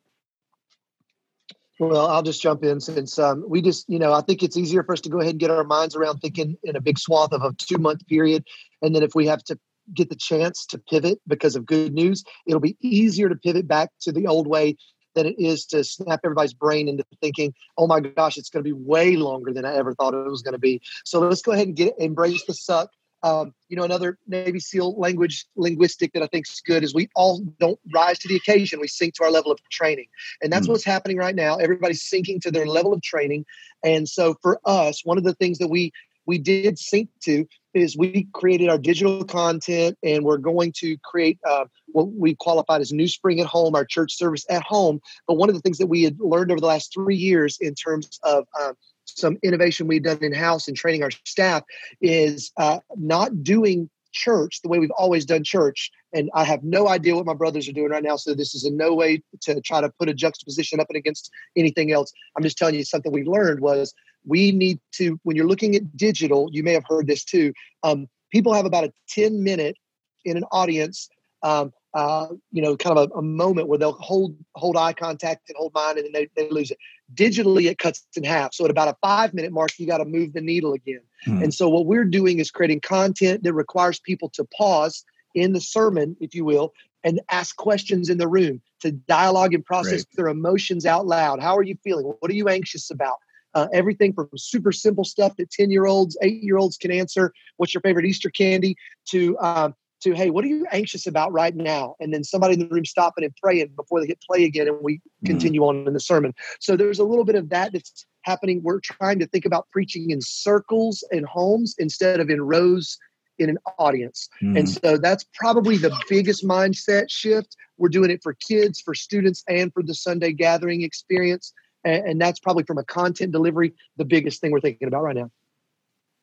Well, 1.80 2.06
I'll 2.06 2.22
just 2.22 2.44
jump 2.44 2.64
in 2.64 2.80
since 2.80 3.18
um, 3.18 3.44
we 3.48 3.64
just, 3.64 3.90
you 3.90 3.98
know, 3.98 4.14
I 4.14 4.22
think 4.22 4.44
it's 4.44 4.58
easier 4.58 4.84
for 4.84 4.94
us 4.94 5.02
to 5.02 5.10
go 5.10 5.20
ahead 5.20 5.32
and 5.32 5.40
get 5.40 5.50
our 5.50 5.64
minds 5.64 5.96
around 5.96 6.20
thinking 6.20 6.56
in 6.64 6.76
a 6.76 6.82
big 6.82 7.00
swath 7.00 7.34
of 7.34 7.42
a 7.42 7.54
two 7.54 7.80
month 7.80 8.06
period. 8.06 8.46
And 8.84 8.94
then 8.94 9.02
if 9.02 9.16
we 9.16 9.26
have 9.26 9.44
to 9.46 9.58
get 9.94 10.10
the 10.10 10.16
chance 10.16 10.66
to 10.68 10.78
pivot 10.78 11.20
because 11.28 11.56
of 11.56 11.66
good 11.66 11.94
news, 11.94 12.24
it'll 12.46 12.60
be 12.60 12.78
easier 12.82 13.30
to 13.30 13.36
pivot 13.36 13.68
back 13.68 13.90
to 14.02 14.12
the 14.12 14.28
old 14.28 14.48
way 14.48 14.78
than 15.14 15.26
it 15.26 15.36
is 15.38 15.66
to 15.66 15.84
snap 15.84 16.22
everybody's 16.24 16.54
brain 16.54 16.88
into 16.88 17.04
thinking, 17.20 17.54
oh 17.78 17.86
my 17.86 18.00
gosh, 18.00 18.38
it's 18.38 18.50
going 18.50 18.64
to 18.64 18.68
be 18.68 18.72
way 18.74 19.18
longer 19.18 19.52
than 19.52 19.66
I 19.66 19.76
ever 19.76 19.94
thought 19.94 20.14
it 20.14 20.30
was 20.30 20.42
going 20.42 20.54
to 20.54 20.60
be. 20.60 20.82
So 21.04 21.20
let's 21.20 21.42
go 21.42 21.52
ahead 21.52 21.68
and 21.68 21.76
get 21.76 21.94
embrace 22.00 22.46
the 22.46 22.54
suck 22.54 22.90
um, 23.24 23.54
you 23.70 23.78
know, 23.78 23.84
another 23.84 24.18
Navy 24.28 24.60
SEAL 24.60 24.98
language 24.98 25.46
linguistic 25.56 26.14
that 26.14 26.24
I 26.24 26.28
think 26.28 26.48
is 26.48 26.62
good 26.66 26.84
is 26.84 26.94
we 26.94 27.10
all 27.16 27.40
don't 27.60 27.80
rise 27.94 28.18
to 28.20 28.28
the 28.28 28.36
occasion. 28.36 28.80
We 28.80 28.88
sink 28.88 29.14
to 29.16 29.24
our 29.24 29.32
level 29.32 29.52
of 29.52 29.60
training, 29.70 30.08
and 30.42 30.52
that's 30.52 30.66
mm. 30.66 30.72
what's 30.72 30.84
happening 30.84 31.18
right 31.18 31.36
now. 31.36 31.58
Everybody's 31.58 32.04
sinking 32.04 32.40
to 32.42 32.52
their 32.52 32.66
level 32.66 32.94
of 32.94 33.02
training, 33.02 33.46
and 33.84 34.10
so 34.10 34.36
for 34.42 34.60
us, 34.66 35.06
one 35.06 35.18
of 35.18 35.24
the 35.24 35.36
things 35.36 35.60
that 35.60 35.68
we 35.68 35.92
we 36.26 36.38
did 36.38 36.78
sink 36.78 37.10
to 37.24 37.46
is 37.74 37.98
we 37.98 38.28
created 38.34 38.70
our 38.70 38.78
digital 38.78 39.24
content, 39.24 39.98
and 40.04 40.24
we're 40.24 40.38
going 40.38 40.74
to 40.78 40.98
create 41.04 41.40
uh, 41.50 41.66
what 41.88 42.12
we 42.12 42.36
qualified 42.36 42.82
as 42.82 42.92
NewSpring 42.92 43.40
at 43.40 43.48
Home, 43.48 43.76
our 43.76 43.86
church 43.86 44.16
service 44.18 44.46
at 44.50 44.62
home. 44.64 45.00
But 45.28 45.36
one 45.36 45.50
of 45.50 45.56
the 45.56 45.62
things 45.62 45.78
that 45.78 45.88
we 45.88 46.04
had 46.04 46.20
learned 46.20 46.52
over 46.52 46.60
the 46.60 46.68
last 46.68 46.94
three 46.94 47.16
years 47.16 47.58
in 47.62 47.76
terms 47.76 48.20
of 48.24 48.46
um, 48.62 48.74
some 49.06 49.38
innovation 49.44 49.88
we've 49.88 50.04
done 50.04 50.20
in 50.22 50.34
house 50.34 50.68
and 50.68 50.76
training 50.76 51.04
our 51.04 51.12
staff 51.26 51.64
is 52.02 52.52
uh, 52.58 52.80
not 52.98 53.44
doing 53.44 53.90
church 54.12 54.62
the 54.62 54.70
way 54.70 54.80
we've 54.80 54.92
always 54.92 55.26
done 55.26 55.44
church. 55.44 55.92
And 56.14 56.30
I 56.34 56.44
have 56.44 56.64
no 56.64 56.88
idea 56.88 57.16
what 57.16 57.26
my 57.26 57.34
brothers 57.34 57.68
are 57.68 57.74
doing 57.74 57.90
right 57.90 58.04
now. 58.04 58.16
So 58.16 58.34
this 58.34 58.54
is 58.54 58.66
in 58.66 58.78
no 58.78 58.94
way 58.94 59.22
to 59.42 59.62
try 59.62 59.82
to 59.82 59.90
put 60.00 60.10
a 60.10 60.14
juxtaposition 60.14 60.80
up 60.80 60.88
and 60.90 60.98
against 60.98 61.32
anything 61.56 61.92
else. 61.92 62.12
I'm 62.36 62.44
just 62.44 62.58
telling 62.58 62.76
you 62.76 62.84
something 62.84 63.12
we 63.12 63.24
learned 63.24 63.62
was 63.62 63.94
we 64.26 64.52
need 64.52 64.80
to, 64.94 65.20
when 65.24 65.36
you're 65.36 65.48
looking 65.48 65.76
at 65.76 65.98
digital, 65.98 66.50
you 66.52 66.64
may 66.64 66.74
have 66.74 66.86
heard 66.88 67.08
this 67.08 67.24
too. 67.24 67.54
Um, 67.84 68.08
people 68.32 68.54
have 68.54 68.66
about 68.66 68.84
a 68.84 68.94
10 69.10 69.44
minute 69.44 69.78
in 70.26 70.38
an 70.38 70.44
audience 70.52 71.10
um, 71.44 71.72
uh, 71.94 72.28
you 72.52 72.62
know, 72.62 72.78
kind 72.78 72.98
of 72.98 73.12
a, 73.12 73.18
a, 73.18 73.22
moment 73.22 73.68
where 73.68 73.78
they'll 73.78 73.92
hold 73.94 74.36
hold 74.56 74.78
eye 74.78 74.94
contact 74.94 75.50
and 75.50 75.58
hold 75.58 75.74
mine, 75.74 75.98
and 75.98 76.06
then 76.06 76.14
they, 76.14 76.30
they 76.36 76.50
lose 76.50 76.72
it. 76.72 76.78
Digitally, 77.14 77.70
it 77.70 77.78
cuts 77.78 78.06
in 78.16 78.24
half. 78.24 78.54
So 78.54 78.64
at 78.64 78.72
about 78.72 78.88
a 78.88 78.96
five 79.02 79.34
minute 79.34 79.52
mark, 79.52 79.72
you 79.78 79.88
got 79.88 79.98
to 79.98 80.06
move 80.06 80.32
the 80.34 80.42
needle 80.42 80.74
again. 80.74 81.02
Hmm. 81.26 81.44
And 81.44 81.54
so 81.54 81.68
what 81.68 81.86
we're 81.86 82.06
doing 82.06 82.40
is 82.40 82.50
creating 82.50 82.82
content 82.82 83.44
that 83.44 83.54
requires 83.54 84.00
people 84.00 84.30
to 84.30 84.46
pause 84.58 85.04
in 85.36 85.52
the 85.54 85.62
sermon, 85.62 86.16
if 86.22 86.34
you 86.34 86.46
will, 86.46 86.74
and 87.04 87.20
ask 87.30 87.56
questions 87.58 88.10
in 88.10 88.18
the 88.18 88.28
room 88.28 88.62
to 88.82 88.92
dialogue 88.92 89.54
and 89.54 89.66
process 89.66 90.00
right. 90.00 90.16
their 90.16 90.28
emotions 90.28 90.86
out 90.86 91.06
loud. 91.06 91.42
How 91.42 91.58
are 91.58 91.64
you 91.64 91.78
feeling? 91.84 92.06
What 92.20 92.32
are 92.32 92.36
you 92.36 92.48
anxious 92.48 92.90
about? 92.90 93.18
Uh, 93.54 93.68
everything 93.74 94.14
from 94.14 94.30
super 94.38 94.72
simple 94.72 95.04
stuff 95.04 95.36
that 95.36 95.52
10 95.52 95.72
year 95.72 95.86
olds, 95.86 96.18
eight 96.22 96.42
year 96.42 96.58
olds 96.58 96.78
can 96.78 96.90
answer. 96.90 97.34
What's 97.58 97.74
your 97.74 97.82
favorite 97.82 98.06
Easter 98.06 98.30
candy? 98.30 98.78
To 99.10 99.38
um, 99.40 99.76
to, 100.02 100.14
hey, 100.14 100.30
what 100.30 100.44
are 100.44 100.48
you 100.48 100.66
anxious 100.72 101.08
about 101.08 101.32
right 101.32 101.56
now? 101.56 101.96
And 102.00 102.14
then 102.14 102.24
somebody 102.24 102.54
in 102.54 102.60
the 102.60 102.68
room 102.68 102.86
stopping 102.86 103.24
and 103.24 103.36
praying 103.36 103.74
before 103.76 104.02
they 104.02 104.08
hit 104.08 104.22
play 104.22 104.44
again 104.44 104.68
and 104.68 104.78
we 104.82 104.96
mm-hmm. 104.96 105.28
continue 105.28 105.64
on 105.64 105.88
in 105.88 105.94
the 105.94 106.00
sermon. 106.00 106.34
So 106.60 106.76
there's 106.76 107.00
a 107.00 107.04
little 107.04 107.26
bit 107.26 107.36
of 107.36 107.50
that 107.50 107.74
that's 107.74 108.06
happening. 108.24 108.62
We're 108.64 108.80
trying 108.80 109.20
to 109.20 109.28
think 109.28 109.46
about 109.46 109.68
preaching 109.72 110.12
in 110.12 110.22
circles 110.22 111.04
in 111.12 111.24
homes 111.24 111.76
instead 111.78 112.20
of 112.20 112.30
in 112.30 112.42
rows 112.42 112.98
in 113.38 113.50
an 113.50 113.58
audience. 113.80 114.30
Mm-hmm. 114.42 114.58
And 114.58 114.70
so 114.70 114.98
that's 114.98 115.26
probably 115.34 115.78
the 115.78 115.96
biggest 116.10 116.46
mindset 116.46 117.10
shift. 117.10 117.56
We're 117.78 117.90
doing 117.90 118.12
it 118.12 118.22
for 118.22 118.34
kids, 118.34 118.80
for 118.80 118.94
students, 118.94 119.44
and 119.48 119.74
for 119.74 119.84
the 119.84 119.96
Sunday 119.96 120.34
gathering 120.34 120.84
experience. 120.84 121.54
And, 121.84 122.06
and 122.06 122.22
that's 122.22 122.40
probably 122.40 122.64
from 122.64 122.78
a 122.78 122.84
content 122.84 123.32
delivery, 123.32 123.74
the 123.98 124.06
biggest 124.06 124.42
thing 124.42 124.52
we're 124.52 124.62
thinking 124.62 124.88
about 124.88 125.04
right 125.04 125.16
now. 125.16 125.32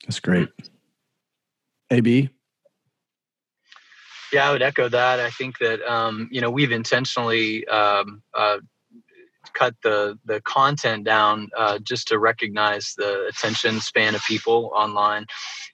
That's 0.05 0.19
great. 0.19 0.49
AB, 1.91 2.29
yeah, 4.31 4.49
I 4.49 4.51
would 4.51 4.61
echo 4.61 4.89
that. 4.89 5.19
I 5.19 5.29
think 5.29 5.57
that 5.59 5.81
um, 5.89 6.29
you 6.31 6.41
know 6.41 6.49
we've 6.49 6.71
intentionally 6.71 7.67
um, 7.67 8.21
uh, 8.33 8.57
cut 9.53 9.75
the 9.83 10.17
the 10.25 10.41
content 10.41 11.03
down 11.03 11.49
uh, 11.57 11.79
just 11.79 12.07
to 12.09 12.19
recognize 12.19 12.93
the 12.97 13.27
attention 13.27 13.79
span 13.79 14.15
of 14.15 14.23
people 14.23 14.71
online. 14.75 15.25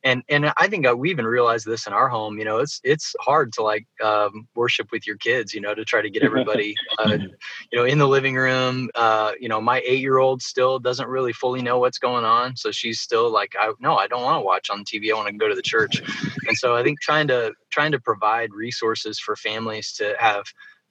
And 0.04 0.24
and 0.30 0.54
i 0.58 0.68
think 0.68 0.86
uh, 0.86 0.96
we 0.96 1.10
even 1.10 1.26
realized 1.26 1.66
this 1.66 1.88
in 1.88 1.94
our 1.94 2.08
home 2.08 2.38
you 2.38 2.46
know 2.46 2.60
it's 2.60 2.80
it's 2.84 3.16
hard 3.20 3.52
to 3.54 3.64
like 3.64 3.88
um, 4.04 4.48
worship 4.54 4.92
with 4.92 5.08
your 5.08 5.18
kids 5.18 5.54
you 5.54 5.62
know 5.62 5.74
to 5.74 5.84
try 5.84 6.02
to 6.02 6.10
get 6.10 6.24
everybody 6.24 6.76
uh, 7.00 7.18
you 7.72 7.78
know 7.80 7.86
in 7.86 7.98
the 7.98 8.08
living 8.08 8.36
room. 8.36 8.90
Uh, 8.96 9.32
you 9.40 9.50
know 9.50 9.60
my 9.60 9.82
eight 9.86 10.00
year 10.00 10.20
old 10.20 10.42
still 10.42 10.80
doesn't 10.80 11.08
really 11.08 11.34
fully 11.34 11.62
know 11.62 11.80
what's 11.80 11.98
going 11.98 12.24
on 12.24 12.56
so 12.56 12.72
she's 12.72 13.00
still 13.00 13.32
like 13.32 13.54
i 13.60 13.72
no 13.80 13.96
i 13.96 14.08
don't 14.08 14.24
want 14.24 14.38
to 14.40 14.46
watch 14.46 14.70
on 14.70 14.84
tv 14.84 15.12
i 15.12 15.16
want 15.16 15.28
to 15.28 15.34
go 15.34 15.48
to 15.48 15.56
the 15.56 15.62
church. 15.62 16.02
And 16.48 16.56
so 16.56 16.76
i 16.76 16.84
think 16.84 17.02
trying 17.02 17.28
to 17.30 17.54
trying 17.72 17.92
to 17.92 18.00
provide 18.00 18.54
resources 18.54 19.20
for 19.20 19.36
families 19.36 19.92
to 19.94 20.16
have 20.20 20.46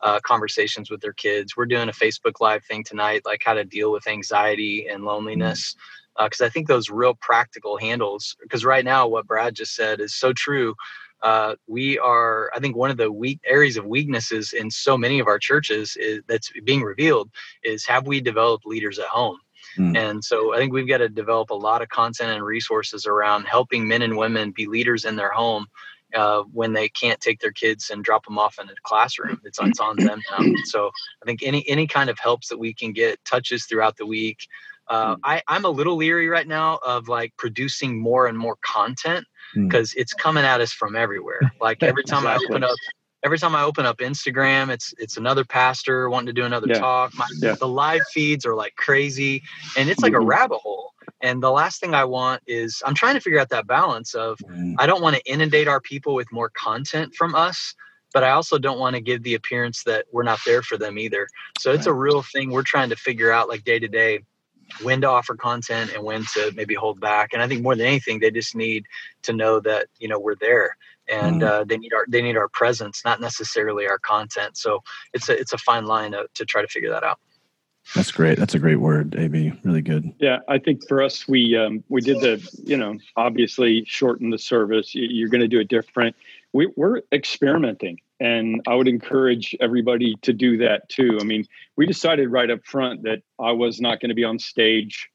uh, 0.04 0.20
conversations 0.20 0.90
with 0.90 1.00
their 1.00 1.14
kids. 1.14 1.56
We're 1.56 1.66
doing 1.66 1.88
a 1.88 1.92
Facebook 1.92 2.40
Live 2.40 2.62
thing 2.64 2.84
tonight, 2.84 3.22
like 3.24 3.42
how 3.44 3.54
to 3.54 3.64
deal 3.64 3.90
with 3.90 4.06
anxiety 4.06 4.86
and 4.86 5.04
loneliness. 5.04 5.74
Because 6.16 6.42
uh, 6.42 6.44
I 6.44 6.48
think 6.50 6.68
those 6.68 6.90
real 6.90 7.14
practical 7.14 7.78
handles, 7.78 8.36
because 8.40 8.64
right 8.64 8.84
now, 8.84 9.08
what 9.08 9.26
Brad 9.26 9.54
just 9.54 9.74
said 9.74 10.00
is 10.00 10.14
so 10.14 10.32
true. 10.32 10.76
Uh, 11.22 11.54
we 11.66 11.98
are, 11.98 12.50
I 12.54 12.60
think, 12.60 12.76
one 12.76 12.90
of 12.90 12.98
the 12.98 13.10
weak 13.10 13.40
areas 13.46 13.78
of 13.78 13.86
weaknesses 13.86 14.52
in 14.52 14.70
so 14.70 14.98
many 14.98 15.20
of 15.20 15.26
our 15.26 15.38
churches 15.38 15.96
is, 15.96 16.20
that's 16.28 16.52
being 16.64 16.82
revealed 16.82 17.30
is 17.62 17.86
have 17.86 18.06
we 18.06 18.20
developed 18.20 18.66
leaders 18.66 18.98
at 18.98 19.06
home? 19.06 19.38
Mm. 19.78 19.96
And 19.96 20.24
so 20.24 20.54
I 20.54 20.58
think 20.58 20.74
we've 20.74 20.86
got 20.86 20.98
to 20.98 21.08
develop 21.08 21.48
a 21.48 21.54
lot 21.54 21.80
of 21.80 21.88
content 21.88 22.30
and 22.30 22.44
resources 22.44 23.06
around 23.06 23.46
helping 23.46 23.88
men 23.88 24.02
and 24.02 24.18
women 24.18 24.52
be 24.52 24.66
leaders 24.66 25.06
in 25.06 25.16
their 25.16 25.30
home 25.30 25.66
uh, 26.14 26.42
when 26.52 26.72
they 26.72 26.88
can't 26.88 27.20
take 27.20 27.40
their 27.40 27.52
kids 27.52 27.90
and 27.90 28.04
drop 28.04 28.24
them 28.24 28.38
off 28.38 28.58
in 28.60 28.68
a 28.68 28.72
classroom. 28.82 29.40
It's, 29.44 29.58
it's 29.60 29.80
on 29.80 29.96
them 29.96 30.20
now. 30.30 30.44
So 30.64 30.90
I 31.22 31.26
think 31.26 31.42
any 31.42 31.68
any 31.68 31.86
kind 31.86 32.10
of 32.10 32.18
helps 32.18 32.48
that 32.48 32.58
we 32.58 32.74
can 32.74 32.92
get, 32.92 33.24
touches 33.24 33.66
throughout 33.66 33.96
the 33.96 34.06
week. 34.06 34.46
Uh, 34.88 35.14
hmm. 35.14 35.20
I, 35.24 35.42
I'm 35.48 35.64
a 35.64 35.70
little 35.70 35.96
leery 35.96 36.28
right 36.28 36.46
now 36.46 36.78
of 36.84 37.08
like 37.08 37.34
producing 37.38 38.00
more 38.00 38.26
and 38.26 38.36
more 38.36 38.56
content 38.62 39.26
because 39.54 39.92
mm. 39.92 39.98
it's 39.98 40.12
coming 40.12 40.44
at 40.44 40.60
us 40.60 40.72
from 40.72 40.96
everywhere. 40.96 41.40
Like 41.60 41.82
every 41.82 42.04
time 42.04 42.24
exactly. 42.24 42.46
I 42.46 42.50
open 42.50 42.64
up 42.64 42.76
every 43.24 43.38
time 43.38 43.54
I 43.56 43.62
open 43.62 43.86
up 43.86 43.98
Instagram, 43.98 44.70
it's 44.70 44.94
it's 44.98 45.16
another 45.16 45.44
pastor 45.44 46.10
wanting 46.10 46.26
to 46.26 46.32
do 46.32 46.44
another 46.44 46.66
yeah. 46.68 46.78
talk. 46.78 47.14
My, 47.14 47.26
yeah. 47.40 47.54
The 47.54 47.66
live 47.66 48.02
feeds 48.12 48.44
are 48.44 48.54
like 48.54 48.76
crazy, 48.76 49.42
and 49.76 49.88
it's 49.88 50.00
like 50.00 50.12
mm-hmm. 50.12 50.22
a 50.22 50.26
rabbit 50.26 50.58
hole. 50.58 50.73
And 51.24 51.42
the 51.42 51.50
last 51.50 51.80
thing 51.80 51.94
I 51.94 52.04
want 52.04 52.42
is 52.46 52.82
I'm 52.84 52.94
trying 52.94 53.14
to 53.14 53.20
figure 53.20 53.40
out 53.40 53.48
that 53.48 53.66
balance 53.66 54.14
of 54.14 54.36
mm. 54.40 54.74
I 54.78 54.84
don't 54.84 55.00
want 55.00 55.16
to 55.16 55.24
inundate 55.24 55.66
our 55.66 55.80
people 55.80 56.14
with 56.14 56.30
more 56.30 56.50
content 56.50 57.14
from 57.14 57.34
us, 57.34 57.74
but 58.12 58.22
I 58.22 58.30
also 58.32 58.58
don't 58.58 58.78
want 58.78 58.94
to 58.94 59.00
give 59.00 59.22
the 59.22 59.34
appearance 59.34 59.84
that 59.84 60.04
we're 60.12 60.22
not 60.22 60.40
there 60.44 60.60
for 60.60 60.76
them 60.76 60.98
either. 60.98 61.26
So 61.58 61.72
it's 61.72 61.86
a 61.86 61.94
real 61.94 62.20
thing 62.20 62.50
we're 62.50 62.62
trying 62.62 62.90
to 62.90 62.96
figure 62.96 63.32
out 63.32 63.48
like 63.48 63.64
day 63.64 63.78
to 63.78 63.88
day 63.88 64.20
when 64.82 65.00
to 65.00 65.08
offer 65.08 65.34
content 65.34 65.92
and 65.94 66.04
when 66.04 66.26
to 66.34 66.52
maybe 66.56 66.74
hold 66.74 67.00
back. 67.00 67.32
And 67.32 67.42
I 67.42 67.48
think 67.48 67.62
more 67.62 67.74
than 67.74 67.86
anything, 67.86 68.20
they 68.20 68.30
just 68.30 68.54
need 68.54 68.84
to 69.22 69.32
know 69.32 69.60
that 69.60 69.86
you 69.98 70.08
know 70.08 70.18
we're 70.18 70.36
there 70.36 70.76
and 71.08 71.40
mm. 71.40 71.48
uh, 71.48 71.64
they 71.64 71.78
need 71.78 71.94
our 71.94 72.04
they 72.06 72.20
need 72.20 72.36
our 72.36 72.48
presence, 72.48 73.00
not 73.02 73.18
necessarily 73.18 73.88
our 73.88 73.98
content. 73.98 74.58
So 74.58 74.82
it's 75.14 75.30
a 75.30 75.40
it's 75.40 75.54
a 75.54 75.58
fine 75.58 75.86
line 75.86 76.12
to, 76.12 76.26
to 76.34 76.44
try 76.44 76.60
to 76.60 76.68
figure 76.68 76.90
that 76.90 77.02
out. 77.02 77.18
That's 77.94 78.10
great. 78.10 78.38
That's 78.38 78.54
a 78.54 78.58
great 78.58 78.80
word, 78.80 79.14
AB. 79.16 79.52
Really 79.62 79.82
good. 79.82 80.12
Yeah, 80.18 80.38
I 80.48 80.58
think 80.58 80.86
for 80.88 81.02
us, 81.02 81.28
we 81.28 81.56
um, 81.56 81.84
we 81.88 82.00
did 82.00 82.20
the 82.20 82.62
you 82.64 82.76
know 82.76 82.96
obviously 83.16 83.84
shorten 83.86 84.30
the 84.30 84.38
service. 84.38 84.94
You're 84.94 85.28
going 85.28 85.42
to 85.42 85.48
do 85.48 85.60
it 85.60 85.68
different. 85.68 86.16
We, 86.52 86.72
we're 86.76 87.02
experimenting, 87.12 88.00
and 88.20 88.62
I 88.66 88.74
would 88.74 88.88
encourage 88.88 89.54
everybody 89.60 90.16
to 90.22 90.32
do 90.32 90.56
that 90.58 90.88
too. 90.88 91.18
I 91.20 91.24
mean, 91.24 91.46
we 91.76 91.86
decided 91.86 92.30
right 92.32 92.50
up 92.50 92.64
front 92.64 93.02
that 93.02 93.22
I 93.38 93.52
was 93.52 93.80
not 93.80 94.00
going 94.00 94.08
to 94.08 94.14
be 94.14 94.24
on 94.24 94.38
stage, 94.38 95.08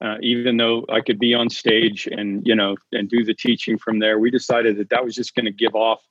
uh, 0.00 0.16
even 0.20 0.56
though 0.56 0.84
I 0.90 1.00
could 1.00 1.18
be 1.18 1.32
on 1.32 1.48
stage 1.48 2.06
and 2.06 2.44
you 2.44 2.56
know 2.56 2.76
and 2.92 3.08
do 3.08 3.24
the 3.24 3.34
teaching 3.34 3.78
from 3.78 4.00
there. 4.00 4.18
We 4.18 4.30
decided 4.30 4.78
that 4.78 4.90
that 4.90 5.04
was 5.04 5.14
just 5.14 5.34
going 5.34 5.46
to 5.46 5.52
give 5.52 5.74
off 5.74 6.02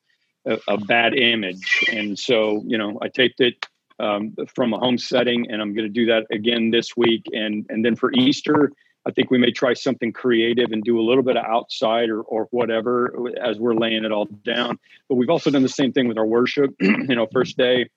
a, 0.48 0.60
a 0.68 0.78
bad 0.78 1.14
image, 1.14 1.86
and 1.92 2.18
so 2.18 2.64
you 2.66 2.78
know 2.78 2.98
I 3.02 3.10
taped 3.10 3.42
it 3.42 3.66
um, 4.00 4.36
from 4.54 4.74
a 4.74 4.78
home 4.78 4.98
setting, 4.98 5.50
and 5.50 5.62
I'm 5.62 5.74
going 5.74 5.86
to 5.86 5.94
do 5.94 6.06
that 6.08 6.26
again 6.32 6.72
this 6.72 6.96
week. 6.98 7.26
And 7.34 7.66
and 7.70 7.84
then 7.84 7.96
for 7.96 8.12
Easter, 8.14 8.72
I 9.06 9.12
think 9.12 9.30
we 9.32 9.38
may 9.38 9.52
try 9.52 9.74
something 9.74 10.12
creative 10.12 10.72
and 10.72 10.84
do 10.84 11.00
a 11.00 11.04
little 11.04 11.24
bit 11.24 11.38
of 11.38 11.46
outside 11.46 12.10
or 12.10 12.22
or 12.22 12.48
whatever 12.52 13.16
as 13.42 13.60
we're 13.60 13.76
laying 13.76 14.04
it 14.04 14.12
all 14.12 14.26
down. 14.26 14.80
But 15.08 15.16
we've 15.16 15.30
also 15.30 15.52
done 15.52 15.64
the 15.64 15.70
same 15.70 15.94
thing 15.94 16.08
with 16.08 16.18
our 16.18 16.26
worship. 16.26 16.74
you 16.80 17.16
know, 17.16 17.28
first 17.32 17.58
day, 17.58 17.90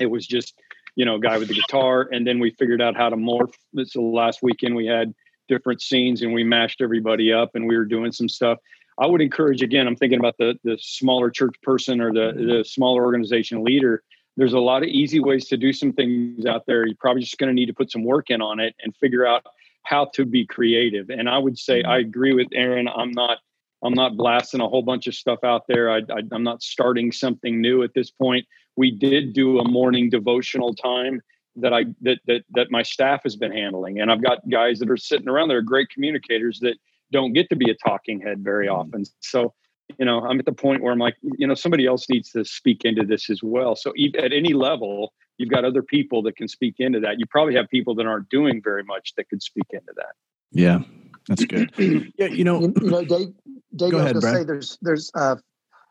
it 0.00 0.06
was 0.06 0.26
just 0.26 0.54
you 0.96 1.04
know 1.04 1.18
guy 1.18 1.38
with 1.38 1.48
the 1.48 1.54
guitar, 1.54 2.08
and 2.10 2.26
then 2.26 2.38
we 2.38 2.50
figured 2.50 2.82
out 2.82 2.96
how 2.96 3.08
to 3.08 3.16
morph. 3.16 3.54
This 3.72 3.92
the 3.92 4.00
last 4.00 4.42
weekend 4.42 4.74
we 4.74 4.86
had 4.86 5.14
different 5.48 5.80
scenes, 5.80 6.22
and 6.22 6.32
we 6.32 6.42
mashed 6.42 6.80
everybody 6.80 7.32
up, 7.32 7.54
and 7.54 7.68
we 7.68 7.76
were 7.76 7.84
doing 7.84 8.12
some 8.12 8.28
stuff. 8.28 8.58
I 8.98 9.06
would 9.06 9.20
encourage 9.20 9.62
again. 9.62 9.86
I'm 9.86 9.96
thinking 9.96 10.18
about 10.18 10.38
the 10.38 10.58
the 10.64 10.78
smaller 10.80 11.30
church 11.30 11.54
person 11.62 12.00
or 12.00 12.12
the 12.12 12.32
the 12.32 12.64
smaller 12.64 13.04
organization 13.04 13.62
leader 13.62 14.02
there's 14.36 14.52
a 14.52 14.58
lot 14.58 14.82
of 14.82 14.88
easy 14.88 15.20
ways 15.20 15.46
to 15.46 15.56
do 15.56 15.72
some 15.72 15.92
things 15.92 16.44
out 16.46 16.66
there. 16.66 16.86
You're 16.86 16.96
probably 16.96 17.22
just 17.22 17.38
going 17.38 17.48
to 17.48 17.54
need 17.54 17.66
to 17.66 17.74
put 17.74 17.90
some 17.90 18.04
work 18.04 18.30
in 18.30 18.42
on 18.42 18.60
it 18.60 18.74
and 18.82 18.94
figure 18.96 19.26
out 19.26 19.46
how 19.84 20.06
to 20.14 20.24
be 20.24 20.44
creative. 20.44 21.10
And 21.10 21.28
I 21.28 21.38
would 21.38 21.58
say 21.58 21.82
I 21.82 21.98
mm-hmm. 21.98 22.08
agree 22.08 22.34
with 22.34 22.48
Aaron. 22.52 22.88
I'm 22.88 23.12
not 23.12 23.38
I'm 23.82 23.94
not 23.94 24.16
blasting 24.16 24.60
a 24.60 24.68
whole 24.68 24.82
bunch 24.82 25.06
of 25.06 25.14
stuff 25.14 25.40
out 25.44 25.66
there. 25.68 25.90
I, 25.90 25.98
I, 25.98 26.22
I'm 26.32 26.42
not 26.42 26.62
starting 26.62 27.12
something 27.12 27.60
new 27.60 27.82
at 27.82 27.94
this 27.94 28.10
point. 28.10 28.46
We 28.74 28.90
did 28.90 29.32
do 29.32 29.58
a 29.58 29.68
morning 29.68 30.10
devotional 30.10 30.74
time 30.74 31.20
that 31.56 31.72
I 31.72 31.84
that 32.02 32.18
that 32.26 32.42
that 32.50 32.70
my 32.70 32.82
staff 32.82 33.22
has 33.22 33.36
been 33.36 33.52
handling, 33.52 34.00
and 34.00 34.10
I've 34.10 34.22
got 34.22 34.46
guys 34.50 34.78
that 34.80 34.90
are 34.90 34.96
sitting 34.96 35.28
around. 35.28 35.48
They're 35.48 35.62
great 35.62 35.88
communicators 35.90 36.58
that 36.60 36.76
don't 37.12 37.32
get 37.32 37.48
to 37.50 37.56
be 37.56 37.70
a 37.70 37.74
talking 37.74 38.20
head 38.20 38.40
very 38.42 38.66
mm-hmm. 38.66 38.76
often. 38.76 39.04
So 39.20 39.54
you 39.98 40.04
know 40.04 40.20
i'm 40.26 40.38
at 40.38 40.44
the 40.44 40.52
point 40.52 40.82
where 40.82 40.92
i'm 40.92 40.98
like 40.98 41.16
you 41.22 41.46
know 41.46 41.54
somebody 41.54 41.86
else 41.86 42.08
needs 42.08 42.30
to 42.30 42.44
speak 42.44 42.84
into 42.84 43.04
this 43.04 43.30
as 43.30 43.42
well. 43.42 43.76
So 43.76 43.92
at 44.18 44.32
any 44.32 44.52
level 44.52 45.12
you've 45.38 45.50
got 45.50 45.64
other 45.64 45.82
people 45.82 46.22
that 46.22 46.36
can 46.36 46.48
speak 46.48 46.76
into 46.78 46.98
that. 47.00 47.18
You 47.18 47.26
probably 47.26 47.54
have 47.56 47.68
people 47.68 47.94
that 47.96 48.06
aren't 48.06 48.30
doing 48.30 48.62
very 48.62 48.82
much 48.82 49.12
that 49.16 49.28
could 49.28 49.42
speak 49.42 49.66
into 49.70 49.92
that. 49.96 50.14
Yeah 50.52 50.80
that's 51.28 51.44
good. 51.44 51.72
Yeah 52.18 52.26
you 52.26 52.44
know 52.44 52.60
you, 52.60 52.74
you 52.80 52.90
know 52.90 53.04
dave 53.04 53.28
dave 53.74 53.90
go 53.92 53.98
I 53.98 54.12
was 54.12 54.24
ahead, 54.24 54.38
say 54.38 54.44
there's 54.44 54.78
there's 54.82 55.10
uh, 55.14 55.36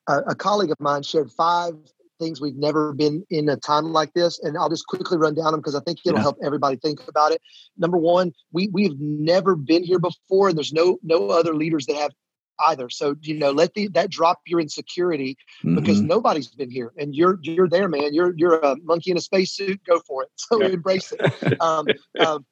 a, 0.07 0.17
a 0.29 0.35
colleague 0.35 0.71
of 0.71 0.79
mine 0.79 1.03
shared 1.03 1.31
five 1.31 1.73
things 2.17 2.39
we've 2.39 2.55
never 2.55 2.93
been 2.93 3.25
in 3.29 3.49
a 3.49 3.57
time 3.57 3.91
like 3.91 4.13
this 4.13 4.39
and 4.39 4.57
i'll 4.57 4.69
just 4.69 4.87
quickly 4.87 5.17
run 5.17 5.35
down 5.35 5.51
them 5.51 5.59
because 5.59 5.75
i 5.75 5.81
think 5.81 5.99
it'll 6.05 6.17
yeah. 6.17 6.21
help 6.21 6.37
everybody 6.41 6.77
think 6.77 7.05
about 7.09 7.33
it. 7.33 7.41
Number 7.77 7.97
one 7.97 8.31
we 8.53 8.69
we've 8.71 8.97
never 8.99 9.55
been 9.55 9.83
here 9.83 9.99
before 9.99 10.47
and 10.47 10.57
there's 10.57 10.71
no 10.71 10.97
no 11.03 11.29
other 11.29 11.53
leaders 11.53 11.85
that 11.87 11.97
have 11.97 12.11
either. 12.59 12.89
So 12.89 13.15
you 13.21 13.35
know, 13.35 13.51
let 13.51 13.73
the 13.73 13.87
that 13.89 14.09
drop 14.09 14.41
your 14.45 14.59
insecurity 14.59 15.37
mm-hmm. 15.63 15.75
because 15.75 16.01
nobody's 16.01 16.47
been 16.47 16.71
here, 16.71 16.91
and 16.97 17.15
you're 17.15 17.39
you're 17.41 17.69
there, 17.69 17.87
man. 17.87 18.13
You're 18.13 18.33
you're 18.35 18.59
a 18.59 18.75
monkey 18.83 19.11
in 19.11 19.17
a 19.17 19.21
spacesuit. 19.21 19.81
Go 19.85 19.99
for 19.99 20.23
it. 20.23 20.29
So 20.45 20.61
embrace 20.61 21.11
it. 21.11 21.57
Um, 21.61 21.87
um, 22.19 22.45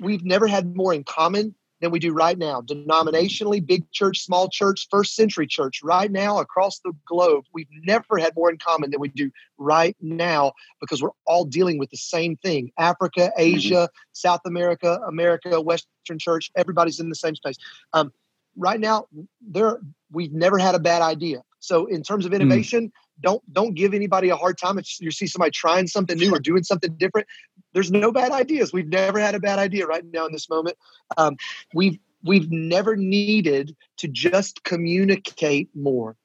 we've 0.00 0.24
never 0.24 0.46
had 0.46 0.76
more 0.76 0.94
in 0.94 1.02
common 1.02 1.54
than 1.84 1.90
we 1.90 1.98
do 1.98 2.12
right 2.12 2.38
now. 2.38 2.62
Denominationally, 2.62 3.64
big 3.64 3.90
church, 3.92 4.20
small 4.20 4.48
church, 4.48 4.88
first 4.90 5.14
century 5.14 5.46
church. 5.46 5.80
Right 5.82 6.10
now, 6.10 6.38
across 6.38 6.78
the 6.78 6.92
globe, 7.06 7.44
we've 7.52 7.68
never 7.84 8.16
had 8.18 8.34
more 8.34 8.50
in 8.50 8.58
common 8.58 8.90
than 8.90 9.00
we 9.00 9.08
do 9.08 9.30
right 9.58 9.96
now 10.00 10.52
because 10.80 11.02
we're 11.02 11.10
all 11.26 11.44
dealing 11.44 11.78
with 11.78 11.90
the 11.90 11.98
same 11.98 12.36
thing. 12.36 12.70
Africa, 12.78 13.20
mm-hmm. 13.20 13.56
Asia, 13.56 13.74
mm-hmm. 13.74 13.96
South 14.12 14.40
America, 14.46 14.98
America, 15.06 15.60
Western 15.60 16.18
church. 16.18 16.50
Everybody's 16.56 17.00
in 17.00 17.10
the 17.10 17.14
same 17.14 17.34
space. 17.34 17.56
Um, 17.92 18.12
right 18.56 18.80
now 18.80 19.06
there 19.46 19.80
we've 20.10 20.32
never 20.32 20.58
had 20.58 20.74
a 20.74 20.78
bad 20.78 21.02
idea. 21.02 21.42
So 21.60 21.86
in 21.86 22.02
terms 22.02 22.24
of 22.26 22.32
hmm. 22.32 22.36
innovation 22.36 22.88
mm. 22.88 22.92
don't 23.20 23.52
don't 23.52 23.74
give 23.74 23.94
anybody 23.94 24.28
a 24.28 24.36
hard 24.36 24.58
time. 24.58 24.78
If 24.78 25.00
you 25.00 25.10
see 25.10 25.26
somebody 25.26 25.50
trying 25.50 25.86
something 25.86 26.18
new 26.18 26.34
or 26.34 26.38
doing 26.38 26.62
something 26.62 26.94
different. 26.96 27.26
There's 27.72 27.90
no 27.90 28.12
bad 28.12 28.32
ideas. 28.32 28.72
We've 28.72 28.88
never 28.88 29.18
had 29.18 29.34
a 29.34 29.40
bad 29.40 29.58
idea 29.58 29.86
right 29.86 30.04
now 30.12 30.26
in 30.26 30.32
this 30.32 30.48
moment. 30.48 30.76
Um, 31.16 31.36
we've 31.72 31.98
we've 32.22 32.50
never 32.50 32.96
needed 32.96 33.76
to 33.98 34.08
just 34.08 34.64
communicate 34.64 35.68
more. 35.74 36.16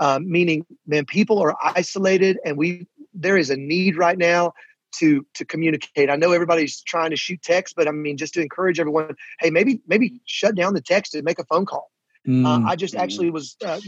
Um, 0.00 0.30
meaning 0.30 0.64
man 0.86 1.06
people 1.06 1.40
are 1.40 1.56
isolated 1.60 2.38
and 2.44 2.56
we 2.56 2.86
there 3.14 3.36
is 3.36 3.50
a 3.50 3.56
need 3.56 3.96
right 3.96 4.18
now 4.18 4.52
to 4.98 5.26
to 5.34 5.44
communicate. 5.44 6.10
I 6.10 6.16
know 6.16 6.32
everybody's 6.32 6.80
trying 6.82 7.10
to 7.10 7.16
shoot 7.16 7.42
text, 7.42 7.74
but 7.76 7.88
I 7.88 7.90
mean 7.90 8.16
just 8.16 8.34
to 8.34 8.42
encourage 8.42 8.80
everyone, 8.80 9.14
hey, 9.40 9.50
maybe 9.50 9.80
maybe 9.86 10.20
shut 10.24 10.54
down 10.54 10.74
the 10.74 10.80
text 10.80 11.14
and 11.14 11.24
make 11.24 11.38
a 11.38 11.44
phone 11.44 11.66
call. 11.66 11.90
Mm. 12.26 12.44
Uh, 12.44 12.68
I 12.68 12.76
just 12.76 12.94
actually 12.94 13.30
was 13.30 13.56
uh, 13.64 13.80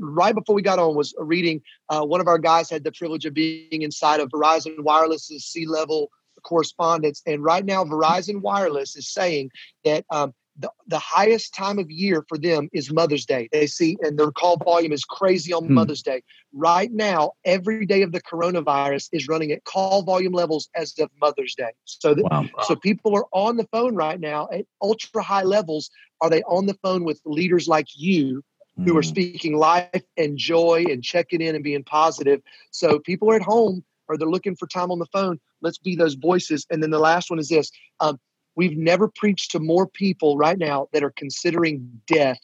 right 0.00 0.34
before 0.34 0.54
we 0.54 0.62
got 0.62 0.78
on 0.78 0.94
was 0.94 1.14
reading. 1.18 1.60
Uh, 1.88 2.04
one 2.04 2.20
of 2.20 2.28
our 2.28 2.38
guys 2.38 2.70
had 2.70 2.84
the 2.84 2.92
privilege 2.92 3.26
of 3.26 3.34
being 3.34 3.82
inside 3.82 4.20
of 4.20 4.30
Verizon 4.30 4.80
Wireless's 4.80 5.44
C 5.44 5.66
level 5.66 6.10
correspondence, 6.42 7.22
and 7.26 7.42
right 7.42 7.64
now 7.64 7.84
Verizon 7.84 8.40
Wireless 8.40 8.96
is 8.96 9.12
saying 9.12 9.50
that 9.84 10.04
um, 10.10 10.32
the, 10.62 10.70
the 10.86 10.98
highest 10.98 11.54
time 11.54 11.78
of 11.78 11.90
year 11.90 12.24
for 12.28 12.38
them 12.38 12.68
is 12.72 12.92
Mother's 12.92 13.26
Day. 13.26 13.48
They 13.52 13.66
see, 13.66 13.96
and 14.00 14.18
their 14.18 14.30
call 14.30 14.56
volume 14.56 14.92
is 14.92 15.04
crazy 15.04 15.52
on 15.52 15.64
hmm. 15.64 15.74
Mother's 15.74 16.02
Day. 16.02 16.22
Right 16.54 16.90
now, 16.90 17.32
every 17.44 17.84
day 17.84 18.02
of 18.02 18.12
the 18.12 18.22
coronavirus 18.22 19.08
is 19.12 19.28
running 19.28 19.50
at 19.52 19.64
call 19.64 20.02
volume 20.02 20.32
levels 20.32 20.70
as 20.74 20.94
of 20.98 21.10
Mother's 21.20 21.54
Day. 21.54 21.72
So, 21.84 22.14
wow. 22.16 22.46
so 22.62 22.76
people 22.76 23.14
are 23.16 23.26
on 23.32 23.56
the 23.56 23.66
phone 23.72 23.94
right 23.94 24.18
now 24.18 24.48
at 24.52 24.64
ultra 24.80 25.22
high 25.22 25.42
levels. 25.42 25.90
Are 26.20 26.30
they 26.30 26.42
on 26.44 26.66
the 26.66 26.78
phone 26.82 27.04
with 27.04 27.20
leaders 27.24 27.66
like 27.66 27.88
you 27.96 28.42
who 28.84 28.96
are 28.96 29.02
hmm. 29.02 29.08
speaking 29.08 29.56
life 29.56 30.02
and 30.16 30.38
joy 30.38 30.84
and 30.88 31.02
checking 31.02 31.40
in 31.40 31.56
and 31.56 31.64
being 31.64 31.84
positive? 31.84 32.40
So 32.70 33.00
people 33.00 33.30
are 33.30 33.36
at 33.36 33.42
home 33.42 33.84
or 34.08 34.16
they're 34.16 34.28
looking 34.28 34.54
for 34.54 34.68
time 34.68 34.92
on 34.92 35.00
the 35.00 35.06
phone. 35.06 35.40
Let's 35.60 35.78
be 35.78 35.96
those 35.96 36.14
voices. 36.14 36.66
And 36.70 36.82
then 36.82 36.90
the 36.90 36.98
last 36.98 37.30
one 37.30 37.38
is 37.40 37.48
this. 37.48 37.70
Um, 37.98 38.20
We've 38.54 38.76
never 38.76 39.08
preached 39.08 39.52
to 39.52 39.60
more 39.60 39.86
people 39.86 40.36
right 40.36 40.58
now 40.58 40.88
that 40.92 41.02
are 41.02 41.12
considering 41.16 42.00
death 42.06 42.38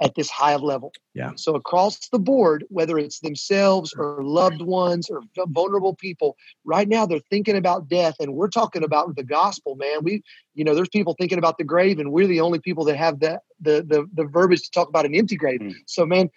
at 0.00 0.14
this 0.14 0.28
high 0.28 0.52
of 0.52 0.62
level. 0.62 0.92
Yeah. 1.14 1.32
So 1.36 1.54
across 1.54 2.08
the 2.08 2.18
board, 2.18 2.64
whether 2.68 2.98
it's 2.98 3.20
themselves 3.20 3.94
or 3.96 4.22
loved 4.22 4.60
ones 4.60 5.08
or 5.08 5.22
vulnerable 5.48 5.94
people, 5.94 6.36
right 6.64 6.86
now 6.86 7.06
they're 7.06 7.20
thinking 7.30 7.56
about 7.56 7.88
death, 7.88 8.16
and 8.20 8.34
we're 8.34 8.48
talking 8.48 8.84
about 8.84 9.16
the 9.16 9.22
gospel, 9.22 9.74
man. 9.76 10.00
We, 10.02 10.22
you 10.54 10.64
know, 10.64 10.74
there's 10.74 10.90
people 10.90 11.14
thinking 11.18 11.38
about 11.38 11.56
the 11.56 11.64
grave, 11.64 11.98
and 11.98 12.12
we're 12.12 12.26
the 12.26 12.40
only 12.40 12.58
people 12.58 12.84
that 12.84 12.96
have 12.96 13.20
that 13.20 13.42
the 13.60 13.84
the 13.88 14.06
the 14.12 14.24
verbiage 14.24 14.62
to 14.62 14.70
talk 14.70 14.88
about 14.88 15.06
an 15.06 15.14
empty 15.14 15.36
grave. 15.36 15.60
Mm. 15.60 15.74
So, 15.86 16.04
man, 16.04 16.28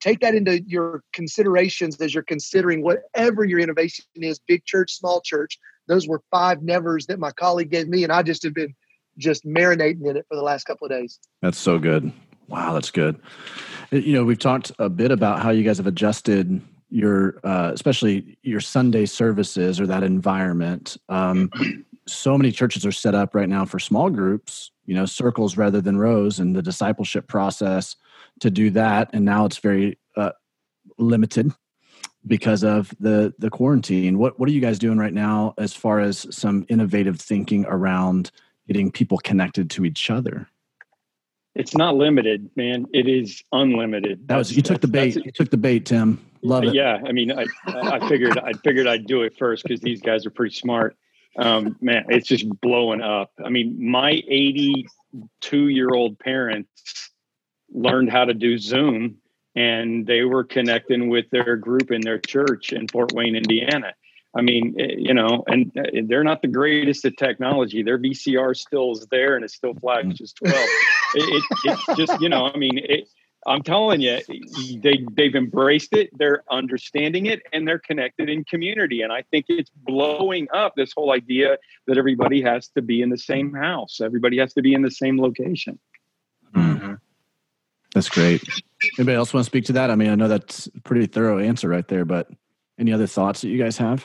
take 0.00 0.20
that 0.20 0.34
into 0.34 0.62
your 0.66 1.02
considerations 1.14 1.98
as 2.00 2.12
you're 2.12 2.22
considering 2.22 2.82
whatever 2.82 3.44
your 3.44 3.60
innovation 3.60 4.04
is, 4.16 4.38
big 4.38 4.64
church, 4.66 4.92
small 4.92 5.22
church 5.22 5.58
those 5.88 6.08
were 6.08 6.22
five 6.30 6.62
nevers 6.62 7.06
that 7.06 7.18
my 7.18 7.30
colleague 7.32 7.70
gave 7.70 7.88
me, 7.88 8.04
and 8.04 8.12
I 8.12 8.22
just 8.22 8.42
have 8.42 8.54
been 8.54 8.74
just 9.18 9.44
marinating 9.44 10.06
in 10.06 10.16
it 10.16 10.26
for 10.28 10.36
the 10.36 10.42
last 10.42 10.64
couple 10.64 10.86
of 10.86 10.90
days. 10.90 11.18
That's 11.42 11.58
so 11.58 11.78
good. 11.78 12.12
Wow, 12.48 12.74
that's 12.74 12.90
good. 12.90 13.20
You 13.90 14.12
know, 14.12 14.24
we've 14.24 14.38
talked 14.38 14.72
a 14.78 14.88
bit 14.88 15.10
about 15.10 15.40
how 15.42 15.50
you 15.50 15.64
guys 15.64 15.78
have 15.78 15.86
adjusted 15.86 16.60
your, 16.90 17.40
uh, 17.44 17.70
especially 17.74 18.38
your 18.42 18.60
Sunday 18.60 19.06
services 19.06 19.80
or 19.80 19.86
that 19.86 20.02
environment. 20.02 20.96
Um, 21.08 21.50
so 22.06 22.36
many 22.38 22.52
churches 22.52 22.86
are 22.86 22.92
set 22.92 23.14
up 23.14 23.34
right 23.34 23.48
now 23.48 23.64
for 23.64 23.78
small 23.78 24.10
groups, 24.10 24.70
you 24.84 24.94
know, 24.94 25.06
circles 25.06 25.56
rather 25.56 25.80
than 25.80 25.98
rows, 25.98 26.38
and 26.38 26.54
the 26.54 26.62
discipleship 26.62 27.26
process 27.26 27.96
to 28.40 28.50
do 28.50 28.70
that. 28.70 29.10
And 29.12 29.24
now 29.24 29.44
it's 29.46 29.58
very 29.58 29.98
uh, 30.16 30.32
limited 30.98 31.52
because 32.26 32.64
of 32.64 32.94
the 33.00 33.34
the 33.38 33.50
quarantine. 33.50 34.18
What 34.18 34.38
what 34.38 34.48
are 34.48 34.52
you 34.52 34.60
guys 34.60 34.78
doing 34.78 34.98
right 34.98 35.12
now 35.12 35.54
as 35.58 35.72
far 35.72 36.00
as 36.00 36.26
some 36.34 36.66
innovative 36.68 37.20
thinking 37.20 37.64
around 37.66 38.30
getting 38.66 38.90
people 38.90 39.18
connected 39.18 39.70
to 39.70 39.84
each 39.84 40.10
other? 40.10 40.48
It's 41.54 41.74
not 41.74 41.96
limited, 41.96 42.50
man. 42.54 42.86
It 42.92 43.08
is 43.08 43.42
unlimited. 43.52 44.28
That 44.28 44.36
was 44.36 44.54
you 44.54 44.62
took 44.62 44.80
the 44.80 44.88
bait. 44.88 45.16
You 45.16 45.32
took 45.32 45.50
the 45.50 45.56
bait, 45.56 45.86
Tim. 45.86 46.24
Love 46.42 46.64
it. 46.64 46.74
Yeah, 46.74 47.00
I 47.06 47.12
mean, 47.12 47.32
I 47.32 47.46
I 47.66 48.08
figured 48.08 48.38
I 48.38 48.52
figured 48.52 48.86
I'd 48.86 49.06
do 49.06 49.22
it 49.22 49.36
first 49.38 49.62
because 49.62 49.80
these 49.80 50.00
guys 50.00 50.26
are 50.26 50.30
pretty 50.30 50.54
smart. 50.54 50.96
Um, 51.38 51.76
man, 51.80 52.04
it's 52.08 52.26
just 52.26 52.48
blowing 52.60 53.00
up. 53.00 53.30
I 53.44 53.48
mean, 53.48 53.90
my 53.90 54.22
82 54.28 55.68
year 55.68 55.90
old 55.90 56.18
parents 56.18 57.10
learned 57.72 58.10
how 58.10 58.24
to 58.24 58.34
do 58.34 58.58
Zoom, 58.58 59.16
and 59.56 60.06
they 60.06 60.22
were 60.22 60.44
connecting 60.44 61.08
with 61.08 61.28
their 61.30 61.56
group 61.56 61.90
in 61.90 62.02
their 62.02 62.18
church 62.18 62.72
in 62.72 62.86
Fort 62.88 63.12
Wayne, 63.12 63.34
Indiana. 63.34 63.94
I 64.36 64.42
mean, 64.42 64.76
eh, 64.78 64.96
you 64.98 65.14
know, 65.14 65.44
and 65.46 65.72
eh, 65.76 66.02
they're 66.04 66.22
not 66.22 66.42
the 66.42 66.48
greatest 66.48 67.06
at 67.06 67.16
technology. 67.16 67.82
Their 67.82 67.98
VCR 67.98 68.54
still 68.54 68.92
is 68.92 69.06
there 69.10 69.34
and 69.34 69.44
it 69.44 69.50
still 69.50 69.74
flashes 69.74 70.34
12. 70.34 70.54
it, 70.54 70.68
it, 71.14 71.44
it's 71.64 71.96
just, 71.96 72.20
you 72.20 72.28
know, 72.28 72.50
I 72.52 72.58
mean, 72.58 72.78
it, 72.78 73.08
I'm 73.46 73.62
telling 73.62 74.00
you, 74.00 74.18
they 74.82 75.04
they've 75.12 75.34
embraced 75.34 75.92
it, 75.92 76.10
they're 76.18 76.42
understanding 76.50 77.26
it, 77.26 77.42
and 77.52 77.66
they're 77.66 77.78
connected 77.78 78.28
in 78.28 78.44
community. 78.44 79.02
And 79.02 79.12
I 79.12 79.22
think 79.22 79.46
it's 79.48 79.70
blowing 79.70 80.48
up 80.52 80.74
this 80.74 80.92
whole 80.96 81.12
idea 81.12 81.56
that 81.86 81.96
everybody 81.96 82.42
has 82.42 82.68
to 82.70 82.82
be 82.82 83.02
in 83.02 83.08
the 83.08 83.18
same 83.18 83.54
house, 83.54 84.00
everybody 84.02 84.38
has 84.38 84.52
to 84.54 84.62
be 84.62 84.74
in 84.74 84.82
the 84.82 84.90
same 84.90 85.20
location. 85.20 85.78
Mm-hmm. 86.56 86.94
That's 87.96 88.10
great. 88.10 88.42
Anybody 88.98 89.16
else 89.16 89.32
want 89.32 89.44
to 89.44 89.50
speak 89.50 89.64
to 89.64 89.72
that? 89.72 89.90
I 89.90 89.94
mean, 89.96 90.10
I 90.10 90.16
know 90.16 90.28
that's 90.28 90.66
a 90.66 90.80
pretty 90.82 91.06
thorough 91.06 91.38
answer 91.38 91.66
right 91.66 91.88
there, 91.88 92.04
but 92.04 92.28
any 92.78 92.92
other 92.92 93.06
thoughts 93.06 93.40
that 93.40 93.48
you 93.48 93.56
guys 93.56 93.78
have? 93.78 94.04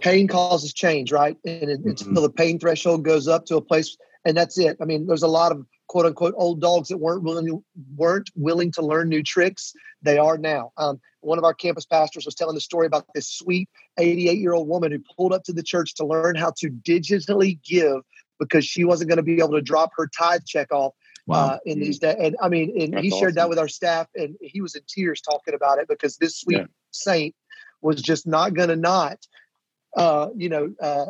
pain 0.00 0.26
causes 0.26 0.72
change, 0.72 1.12
right? 1.12 1.36
And 1.44 1.70
it, 1.70 1.80
mm-hmm. 1.80 1.90
until 1.90 2.22
the 2.22 2.30
pain 2.30 2.58
threshold 2.58 3.04
goes 3.04 3.28
up 3.28 3.46
to 3.46 3.56
a 3.56 3.60
place, 3.60 3.96
and 4.24 4.36
that's 4.36 4.58
it. 4.58 4.76
I 4.80 4.84
mean, 4.84 5.06
there's 5.06 5.22
a 5.22 5.28
lot 5.28 5.52
of 5.52 5.66
quote 5.88 6.06
unquote 6.06 6.34
old 6.36 6.60
dogs 6.60 6.88
that 6.88 6.98
weren't 6.98 7.22
willing 7.22 7.62
weren't 7.94 8.30
willing 8.34 8.72
to 8.72 8.82
learn 8.82 9.08
new 9.08 9.22
tricks. 9.22 9.72
They 10.02 10.18
are 10.18 10.38
now. 10.38 10.72
Um, 10.76 11.00
one 11.20 11.38
of 11.38 11.44
our 11.44 11.54
campus 11.54 11.86
pastors 11.86 12.24
was 12.24 12.34
telling 12.34 12.54
the 12.54 12.60
story 12.60 12.86
about 12.86 13.06
this 13.14 13.28
sweet 13.28 13.68
88 13.98 14.38
year 14.38 14.54
old 14.54 14.68
woman 14.68 14.92
who 14.92 15.02
pulled 15.16 15.32
up 15.32 15.44
to 15.44 15.52
the 15.52 15.62
church 15.62 15.94
to 15.96 16.06
learn 16.06 16.36
how 16.36 16.52
to 16.58 16.70
digitally 16.70 17.58
give 17.62 18.02
because 18.38 18.64
she 18.64 18.84
wasn't 18.84 19.08
going 19.08 19.16
to 19.16 19.22
be 19.22 19.38
able 19.38 19.52
to 19.52 19.62
drop 19.62 19.90
her 19.96 20.08
tithe 20.08 20.44
check 20.44 20.72
off 20.72 20.92
Wow. 21.26 21.46
Uh, 21.46 21.58
in 21.64 21.80
these 21.80 21.98
days. 21.98 22.16
And 22.20 22.36
I 22.42 22.50
mean, 22.50 22.78
and 22.78 22.92
That's 22.92 23.02
he 23.02 23.10
shared 23.10 23.22
awesome. 23.22 23.34
that 23.36 23.48
with 23.48 23.58
our 23.58 23.68
staff, 23.68 24.08
and 24.14 24.36
he 24.42 24.60
was 24.60 24.74
in 24.74 24.82
tears 24.86 25.22
talking 25.22 25.54
about 25.54 25.78
it 25.78 25.88
because 25.88 26.18
this 26.18 26.38
sweet 26.38 26.58
yeah. 26.58 26.66
saint 26.90 27.34
was 27.80 28.02
just 28.02 28.26
not 28.26 28.52
going 28.52 28.68
to 28.68 28.76
not 28.76 29.26
uh, 29.96 30.28
you 30.36 30.48
know, 30.48 30.72
uh, 30.80 31.06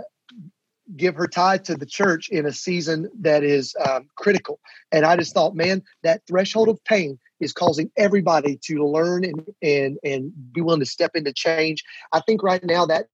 give 0.97 1.15
her 1.15 1.27
tithe 1.27 1.65
to 1.65 1.75
the 1.75 1.87
church 1.87 2.29
in 2.29 2.45
a 2.45 2.53
season 2.53 3.11
that 3.21 3.43
is 3.43 3.75
um, 3.89 4.07
critical. 4.17 4.61
And 4.93 5.07
I 5.07 5.17
just 5.17 5.33
thought, 5.33 5.55
man, 5.55 5.83
that 6.03 6.23
threshold 6.29 6.69
of 6.69 6.83
pain 6.85 7.19
is 7.41 7.53
causing 7.53 7.91
everybody 7.97 8.59
to 8.65 8.87
learn 8.87 9.25
and 9.25 9.47
and 9.63 9.99
and 10.05 10.33
be 10.53 10.61
willing 10.61 10.81
to 10.81 10.87
step 10.87 11.13
into 11.15 11.33
change. 11.33 11.83
I 12.13 12.21
think 12.21 12.43
right 12.43 12.63
now 12.65 12.87
that 12.87 13.07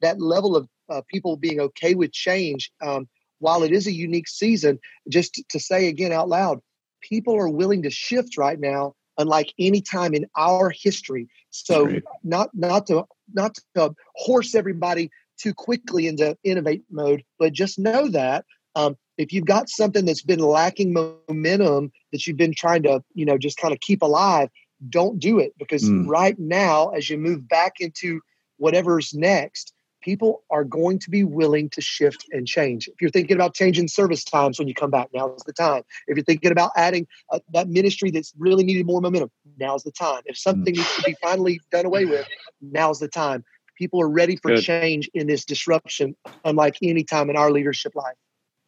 that 0.00 0.20
level 0.20 0.56
of 0.56 0.68
uh, 0.88 1.02
people 1.08 1.36
being 1.36 1.60
okay 1.60 1.94
with 1.94 2.12
change, 2.12 2.70
um, 2.80 3.08
while 3.38 3.62
it 3.62 3.72
is 3.72 3.86
a 3.86 3.92
unique 3.92 4.28
season, 4.28 4.78
just 5.08 5.42
to 5.48 5.60
say 5.60 5.88
again 5.88 6.12
out 6.12 6.28
loud, 6.28 6.60
people 7.00 7.36
are 7.36 7.48
willing 7.48 7.82
to 7.82 7.90
shift 7.90 8.36
right 8.36 8.58
now, 8.58 8.94
unlike 9.16 9.52
any 9.58 9.80
time 9.80 10.14
in 10.14 10.26
our 10.36 10.70
history. 10.70 11.28
So 11.50 12.00
not 12.24 12.50
not 12.54 12.86
to 12.88 13.04
not 13.32 13.58
to 13.74 13.94
horse 14.14 14.54
everybody 14.54 15.10
too 15.38 15.54
quickly 15.54 16.06
into 16.06 16.36
innovate 16.42 16.82
mode, 16.90 17.22
but 17.38 17.52
just 17.52 17.78
know 17.78 18.08
that 18.08 18.44
um, 18.74 18.96
if 19.16 19.32
you've 19.32 19.44
got 19.44 19.68
something 19.68 20.04
that's 20.04 20.22
been 20.22 20.38
lacking 20.38 20.92
momentum 20.92 21.90
that 22.12 22.26
you've 22.26 22.36
been 22.36 22.54
trying 22.54 22.84
to, 22.84 23.02
you 23.14 23.24
know, 23.24 23.36
just 23.36 23.58
kind 23.58 23.74
of 23.74 23.80
keep 23.80 24.02
alive, 24.02 24.48
don't 24.88 25.18
do 25.18 25.38
it 25.40 25.52
because 25.58 25.82
mm. 25.82 26.06
right 26.06 26.38
now, 26.38 26.88
as 26.90 27.10
you 27.10 27.18
move 27.18 27.48
back 27.48 27.74
into 27.80 28.20
whatever's 28.58 29.12
next, 29.14 29.72
people 30.08 30.42
are 30.50 30.64
going 30.64 30.98
to 30.98 31.10
be 31.10 31.22
willing 31.22 31.68
to 31.68 31.82
shift 31.82 32.24
and 32.32 32.46
change. 32.46 32.88
If 32.88 32.94
you're 32.98 33.10
thinking 33.10 33.36
about 33.36 33.52
changing 33.52 33.88
service 33.88 34.24
times 34.24 34.58
when 34.58 34.66
you 34.66 34.72
come 34.72 34.90
back, 34.90 35.08
now's 35.12 35.42
the 35.44 35.52
time. 35.52 35.82
If 36.06 36.16
you're 36.16 36.24
thinking 36.24 36.50
about 36.50 36.70
adding 36.76 37.06
uh, 37.30 37.40
that 37.52 37.68
ministry 37.68 38.10
that's 38.10 38.32
really 38.38 38.64
needed 38.64 38.86
more 38.86 39.02
momentum, 39.02 39.30
now's 39.58 39.82
the 39.82 39.92
time. 39.92 40.22
If 40.24 40.38
something 40.38 40.72
needs 40.72 40.96
to 40.96 41.02
be 41.02 41.14
finally 41.20 41.60
done 41.70 41.84
away 41.84 42.06
with, 42.06 42.26
now's 42.62 43.00
the 43.00 43.08
time. 43.08 43.44
People 43.76 44.00
are 44.00 44.08
ready 44.08 44.36
for 44.36 44.52
Good. 44.52 44.62
change 44.62 45.10
in 45.12 45.26
this 45.26 45.44
disruption, 45.44 46.16
unlike 46.42 46.78
any 46.82 47.04
time 47.04 47.28
in 47.28 47.36
our 47.36 47.50
leadership 47.50 47.94
life. 47.94 48.16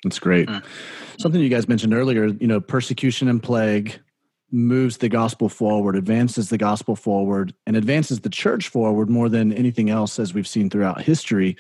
That's 0.05 0.18
great. 0.18 0.47
Mm. 0.47 0.62
Something 1.18 1.41
you 1.41 1.49
guys 1.49 1.68
mentioned 1.68 1.95
earlier, 1.95 2.26
you 2.26 2.49
know, 2.49 2.61
persecution 2.61 3.28
and 3.28 3.43
plague 3.43 3.99
moves 4.53 4.98
the 4.98 5.09
gospel 5.09 5.48
forward, 5.48 5.96
advances 5.96 6.48
the 6.48 6.59
gospel 6.59 6.96
forward, 6.96 7.55
and 7.66 7.76
advances 7.76 8.20
the 8.20 8.28
church 8.28 8.68
forward 8.68 9.09
more 9.09 9.28
than 9.28 9.53
anything 9.53 9.90
else, 9.90 10.18
as 10.18 10.34
we've 10.34 10.48
seen 10.48 10.68
throughout 10.68 11.01
history. 11.01 11.57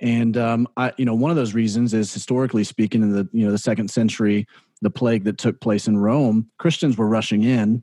And 0.00 0.36
um, 0.36 0.68
I, 0.76 0.92
you 0.96 1.04
know, 1.04 1.14
one 1.14 1.30
of 1.30 1.36
those 1.36 1.54
reasons 1.54 1.92
is 1.94 2.12
historically 2.12 2.64
speaking, 2.64 3.02
in 3.02 3.12
the 3.12 3.28
you 3.32 3.44
know 3.44 3.52
the 3.52 3.58
second 3.58 3.90
century, 3.90 4.46
the 4.80 4.90
plague 4.90 5.24
that 5.24 5.38
took 5.38 5.60
place 5.60 5.86
in 5.86 5.98
Rome, 5.98 6.50
Christians 6.58 6.96
were 6.96 7.08
rushing 7.08 7.42
in. 7.42 7.82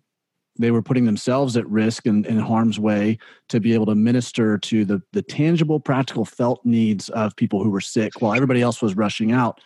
They 0.59 0.71
were 0.71 0.81
putting 0.81 1.05
themselves 1.05 1.55
at 1.55 1.69
risk 1.69 2.07
and 2.07 2.25
in 2.25 2.39
harm's 2.39 2.79
way 2.79 3.19
to 3.49 3.59
be 3.59 3.75
able 3.75 3.85
to 3.85 3.95
minister 3.95 4.57
to 4.57 4.85
the 4.85 5.01
the 5.13 5.21
tangible, 5.21 5.79
practical, 5.79 6.25
felt 6.25 6.65
needs 6.65 7.09
of 7.09 7.35
people 7.35 7.63
who 7.63 7.69
were 7.69 7.81
sick, 7.81 8.21
while 8.21 8.33
everybody 8.33 8.61
else 8.61 8.81
was 8.81 8.95
rushing 8.95 9.31
out. 9.31 9.61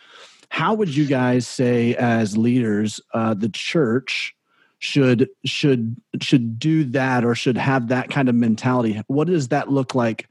How 0.50 0.74
would 0.74 0.94
you 0.94 1.06
guys 1.06 1.46
say, 1.46 1.94
as 1.94 2.36
leaders, 2.36 3.00
uh, 3.14 3.32
the 3.32 3.48
church? 3.48 4.34
Should 4.82 5.28
should 5.44 5.94
should 6.20 6.58
do 6.58 6.82
that 6.82 7.24
or 7.24 7.36
should 7.36 7.56
have 7.56 7.86
that 7.86 8.10
kind 8.10 8.28
of 8.28 8.34
mentality. 8.34 9.00
What 9.06 9.28
does 9.28 9.46
that 9.48 9.70
look 9.70 9.94
like? 9.94 10.28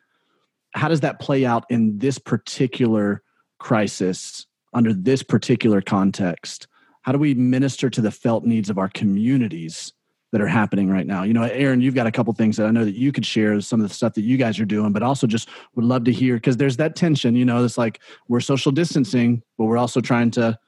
How 0.73 0.89
does 0.89 0.99
that 0.99 1.21
play 1.21 1.45
out 1.45 1.63
in 1.69 1.97
this 1.99 2.19
particular 2.19 3.23
crisis 3.59 4.45
under 4.73 4.93
this 4.93 5.23
particular 5.23 5.79
context? 5.79 6.67
How 7.03 7.13
do 7.13 7.17
we 7.17 7.33
minister 7.33 7.89
to 7.91 8.01
the 8.01 8.11
felt 8.11 8.43
needs 8.43 8.69
of 8.69 8.77
our 8.77 8.89
communities 8.89 9.93
that 10.33 10.41
are 10.41 10.47
happening 10.47 10.89
right 10.89 11.07
now? 11.07 11.23
You 11.23 11.33
know 11.33 11.43
aaron 11.43 11.79
you've 11.79 11.95
got 11.95 12.07
a 12.07 12.11
couple 12.11 12.33
things 12.33 12.57
that 12.57 12.67
i 12.67 12.71
know 12.71 12.83
that 12.83 12.95
you 12.95 13.13
could 13.13 13.25
share 13.25 13.61
some 13.61 13.81
of 13.81 13.87
the 13.87 13.95
stuff 13.95 14.15
that 14.15 14.23
you 14.23 14.35
guys 14.35 14.59
are 14.59 14.65
doing 14.65 14.91
but 14.91 15.01
also 15.01 15.27
just 15.27 15.47
would 15.75 15.85
love 15.85 16.03
to 16.03 16.11
hear 16.11 16.35
because 16.35 16.57
there's 16.57 16.77
that 16.77 16.97
tension 16.97 17.37
you 17.37 17.45
know 17.45 17.63
it's 17.63 17.77
like 17.77 18.01
we're 18.27 18.41
social 18.41 18.73
distancing 18.73 19.41
but 19.57 19.65
we're 19.65 19.77
also 19.77 20.01
trying 20.01 20.29
to 20.31 20.59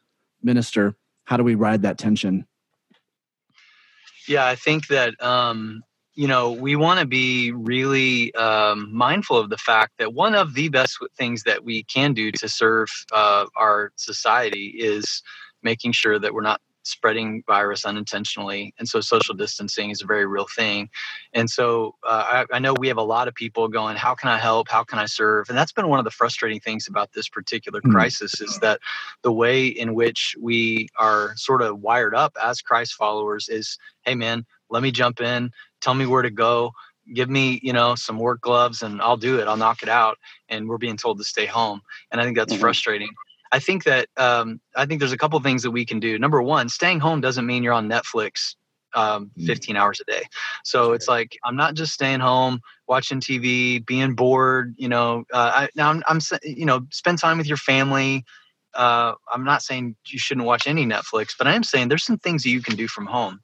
minister. 0.42 0.96
How 1.26 1.38
do 1.38 1.44
we 1.44 1.56
ride 1.56 1.82
that 1.82 1.98
tension 1.98 2.46
yeah, 4.28 4.46
I 4.46 4.56
think 4.56 4.88
that 4.88 5.22
um, 5.24 5.84
you 6.16 6.28
know 6.28 6.52
we 6.52 6.76
want 6.76 7.00
to 7.00 7.06
be 7.06 7.52
really 7.52 8.34
um, 8.36 8.94
mindful 8.94 9.38
of 9.38 9.50
the 9.50 9.58
fact 9.58 9.94
that 10.00 10.14
one 10.14 10.36
of 10.36 10.54
the 10.54 10.70
best 10.70 10.98
things 11.18 11.44
that 11.44 11.64
we 11.64 11.84
can 11.84 12.14
do 12.14 12.32
to 12.34 12.50
serve 12.50 12.90
uh, 13.12 13.46
our 13.58 13.92
society 13.96 14.68
is 14.78 15.22
making 15.64 15.92
sure 15.94 16.20
that 16.20 16.34
we're 16.34 16.42
not 16.42 16.62
spreading 16.84 17.44
virus 17.48 17.86
unintentionally 17.86 18.74
and 18.78 18.88
so 18.88 19.02
social 19.02 19.34
distancing 19.34 19.90
is 19.90 20.02
a 20.02 20.06
very 20.06 20.26
real 20.26 20.48
thing. 20.56 20.90
And 21.34 21.50
so 21.50 21.96
uh, 22.06 22.44
I, 22.52 22.56
I, 22.56 22.60
know 22.60 22.74
we 22.74 22.88
have 22.90 22.98
a 22.98 23.04
lot 23.04 23.28
of 23.28 23.36
people 23.36 23.68
going 23.68 23.96
how 23.96 24.14
can 24.16 24.30
i 24.30 24.38
help? 24.38 24.70
How 24.70 24.84
can 24.84 25.00
i 25.00 25.06
serve? 25.06 25.50
And 25.50 25.58
that's 25.58 25.72
been 25.72 25.88
one 25.88 26.00
of 26.00 26.06
the 26.06 26.12
frustrating 26.12 26.60
things 26.60 26.88
about 26.88 27.14
this 27.14 27.30
particular 27.30 27.80
mm-hmm. 27.80 27.94
crisis 27.94 28.42
is 28.42 28.60
that 28.60 28.80
the 29.22 29.32
way 29.32 29.68
in 29.68 29.94
which 29.96 30.36
we 30.40 30.90
are 30.98 31.34
sort 31.36 31.62
of 31.62 31.80
wired 31.80 32.14
up 32.14 32.36
as 32.42 32.62
christ 32.62 32.94
followers 32.94 33.50
is 33.50 33.78
hey 34.04 34.16
man 34.16 34.46
let 34.74 34.84
me 34.84 34.92
jump 34.92 35.22
in. 35.22 35.52
Tell 35.82 35.94
me 35.94 36.06
where 36.06 36.24
to 36.24 36.32
go. 36.32 36.72
Give 37.14 37.30
me 37.30 37.60
you 37.62 37.74
know 37.74 37.96
some 37.96 38.18
work 38.18 38.42
gloves 38.42 38.82
and 38.82 39.02
i'll 39.02 39.18
do 39.18 39.40
it. 39.40 39.48
I'll 39.48 39.58
knock 39.58 39.84
it 39.84 39.90
out. 39.90 40.18
And 40.50 40.68
we're 40.68 40.78
being 40.78 40.98
told 40.98 41.18
to 41.20 41.24
stay 41.24 41.46
home. 41.46 41.82
And 42.12 42.20
i 42.20 42.24
think 42.24 42.36
that's 42.36 42.54
mm-hmm. 42.54 42.62
frustrating 42.62 43.10
I 43.54 43.60
think 43.60 43.84
that 43.84 44.10
um, 44.18 44.60
I 44.76 44.86
think 44.88 45.00
there's 45.00 45.12
a 45.12 45.18
couple 45.18 45.40
things 45.40 45.62
that 45.62 45.72
we 45.72 45.86
can 45.86 46.00
do. 46.00 46.18
Number 46.18 46.42
one, 46.42 46.70
staying 46.70 47.00
home 47.00 47.22
doesn't 47.22 47.46
mean 47.46 47.62
you're 47.62 47.74
on 47.74 47.88
Netflix 47.88 48.56
um, 48.96 49.32
mm. 49.38 49.46
15 49.46 49.76
hours 49.76 50.00
a 50.00 50.12
day. 50.12 50.24
So 50.64 50.94
it's 50.94 51.08
like 51.08 51.38
I'm 51.44 51.56
not 51.56 51.76
just 51.76 51.94
staying 51.94 52.20
home 52.20 52.62
watching 52.88 53.20
TV, 53.20 53.86
being 53.86 54.16
bored. 54.16 54.74
You 54.78 54.90
know, 54.90 55.24
uh, 55.32 55.52
I, 55.54 55.70
now 55.76 55.92
I'm, 55.92 56.04
I'm, 56.08 56.20
you 56.44 56.66
know 56.66 56.82
spend 56.92 57.20
time 57.20 57.38
with 57.38 57.48
your 57.48 57.58
family. 57.58 58.26
Uh, 58.74 59.14
I'm 59.32 59.44
not 59.44 59.62
saying 59.62 59.96
you 60.08 60.18
shouldn't 60.18 60.48
watch 60.48 60.68
any 60.68 60.86
Netflix, 60.86 61.36
but 61.38 61.46
I 61.46 61.54
am 61.54 61.64
saying 61.64 61.90
there's 61.90 62.04
some 62.04 62.18
things 62.18 62.42
that 62.44 62.50
you 62.50 62.62
can 62.62 62.76
do 62.76 62.88
from 62.88 63.06
home, 63.06 63.40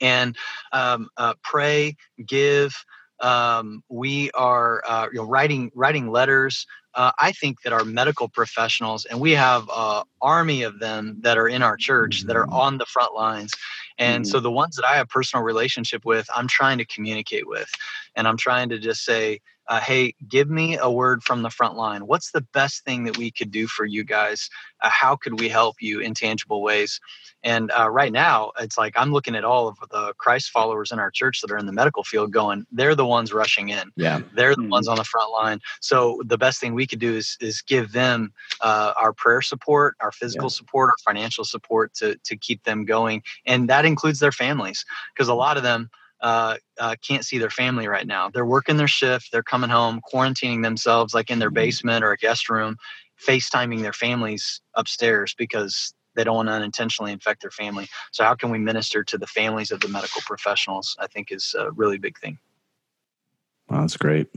and 0.00 0.36
um, 0.72 1.08
uh, 1.16 1.34
pray, 1.42 1.96
give. 2.24 2.74
Um, 3.22 3.82
we 3.88 4.30
are 4.32 4.82
uh, 4.86 5.06
you 5.12 5.18
know 5.18 5.24
writing 5.24 5.70
writing 5.74 6.10
letters 6.10 6.66
uh, 6.94 7.12
I 7.18 7.32
think 7.32 7.62
that 7.62 7.72
our 7.72 7.84
medical 7.84 8.28
professionals, 8.28 9.06
and 9.06 9.18
we 9.20 9.32
have 9.32 9.68
an 9.74 10.02
army 10.20 10.62
of 10.62 10.78
them 10.78 11.16
that 11.20 11.38
are 11.38 11.48
in 11.48 11.62
our 11.62 11.76
church 11.76 12.22
that 12.22 12.36
are 12.36 12.48
on 12.50 12.78
the 12.78 12.84
front 12.84 13.14
lines, 13.14 13.52
And 13.98 14.24
mm-hmm. 14.24 14.30
so 14.30 14.40
the 14.40 14.50
ones 14.50 14.76
that 14.76 14.84
I 14.84 14.96
have 14.96 15.08
personal 15.08 15.42
relationship 15.42 16.04
with, 16.04 16.28
I'm 16.34 16.48
trying 16.48 16.78
to 16.78 16.84
communicate 16.84 17.46
with, 17.46 17.70
and 18.14 18.28
I'm 18.28 18.36
trying 18.36 18.68
to 18.70 18.78
just 18.78 19.04
say, 19.04 19.40
uh, 19.68 19.80
hey, 19.80 20.14
give 20.28 20.50
me 20.50 20.76
a 20.76 20.90
word 20.90 21.22
from 21.22 21.42
the 21.42 21.50
front 21.50 21.76
line. 21.76 22.06
What's 22.06 22.32
the 22.32 22.40
best 22.52 22.84
thing 22.84 23.04
that 23.04 23.16
we 23.16 23.30
could 23.30 23.50
do 23.50 23.66
for 23.66 23.84
you 23.84 24.04
guys? 24.04 24.50
Uh, 24.80 24.90
how 24.90 25.16
could 25.16 25.38
we 25.40 25.48
help 25.48 25.76
you 25.80 26.00
in 26.00 26.14
tangible 26.14 26.62
ways? 26.62 27.00
And 27.44 27.70
uh, 27.78 27.88
right 27.90 28.12
now, 28.12 28.52
it's 28.60 28.78
like 28.78 28.94
I'm 28.96 29.12
looking 29.12 29.34
at 29.34 29.44
all 29.44 29.68
of 29.68 29.76
the 29.90 30.14
Christ 30.18 30.50
followers 30.50 30.92
in 30.92 30.98
our 30.98 31.10
church 31.10 31.40
that 31.40 31.50
are 31.50 31.58
in 31.58 31.66
the 31.66 31.72
medical 31.72 32.04
field 32.04 32.32
going, 32.32 32.66
they're 32.70 32.94
the 32.94 33.06
ones 33.06 33.32
rushing 33.32 33.68
in. 33.68 33.90
Yeah. 33.96 34.20
They're 34.34 34.54
the 34.54 34.62
mm-hmm. 34.62 34.70
ones 34.70 34.88
on 34.88 34.96
the 34.96 35.04
front 35.04 35.30
line. 35.30 35.60
So 35.80 36.20
the 36.24 36.38
best 36.38 36.60
thing 36.60 36.74
we 36.74 36.86
could 36.86 37.00
do 37.00 37.14
is, 37.14 37.36
is 37.40 37.62
give 37.62 37.92
them 37.92 38.32
uh, 38.60 38.92
our 38.96 39.12
prayer 39.12 39.42
support, 39.42 39.96
our 40.00 40.12
physical 40.12 40.46
yeah. 40.46 40.56
support, 40.56 40.90
our 40.90 41.12
financial 41.12 41.44
support 41.44 41.94
to, 41.94 42.16
to 42.16 42.36
keep 42.36 42.64
them 42.64 42.84
going. 42.84 43.22
And 43.46 43.68
that 43.68 43.84
includes 43.84 44.20
their 44.20 44.32
families 44.32 44.84
because 45.14 45.28
a 45.28 45.34
lot 45.34 45.56
of 45.56 45.62
them, 45.62 45.90
uh, 46.22 46.56
uh, 46.78 46.94
can't 47.06 47.24
see 47.24 47.38
their 47.38 47.50
family 47.50 47.88
right 47.88 48.06
now. 48.06 48.30
They're 48.30 48.46
working 48.46 48.76
their 48.76 48.88
shift, 48.88 49.30
they're 49.32 49.42
coming 49.42 49.70
home, 49.70 50.00
quarantining 50.12 50.62
themselves 50.62 51.14
like 51.14 51.30
in 51.30 51.38
their 51.38 51.50
mm-hmm. 51.50 51.56
basement 51.56 52.04
or 52.04 52.12
a 52.12 52.16
guest 52.16 52.48
room, 52.48 52.76
FaceTiming 53.26 53.82
their 53.82 53.92
families 53.92 54.60
upstairs 54.74 55.34
because 55.36 55.92
they 56.14 56.24
don't 56.24 56.36
want 56.36 56.48
to 56.48 56.52
unintentionally 56.52 57.12
infect 57.12 57.42
their 57.42 57.50
family. 57.50 57.88
So, 58.12 58.22
how 58.24 58.34
can 58.34 58.50
we 58.50 58.58
minister 58.58 59.02
to 59.02 59.18
the 59.18 59.26
families 59.26 59.72
of 59.72 59.80
the 59.80 59.88
medical 59.88 60.20
professionals? 60.22 60.96
I 61.00 61.08
think 61.08 61.32
is 61.32 61.54
a 61.58 61.72
really 61.72 61.98
big 61.98 62.18
thing. 62.18 62.38
Wow, 63.68 63.80
that's 63.80 63.96
great. 63.96 64.28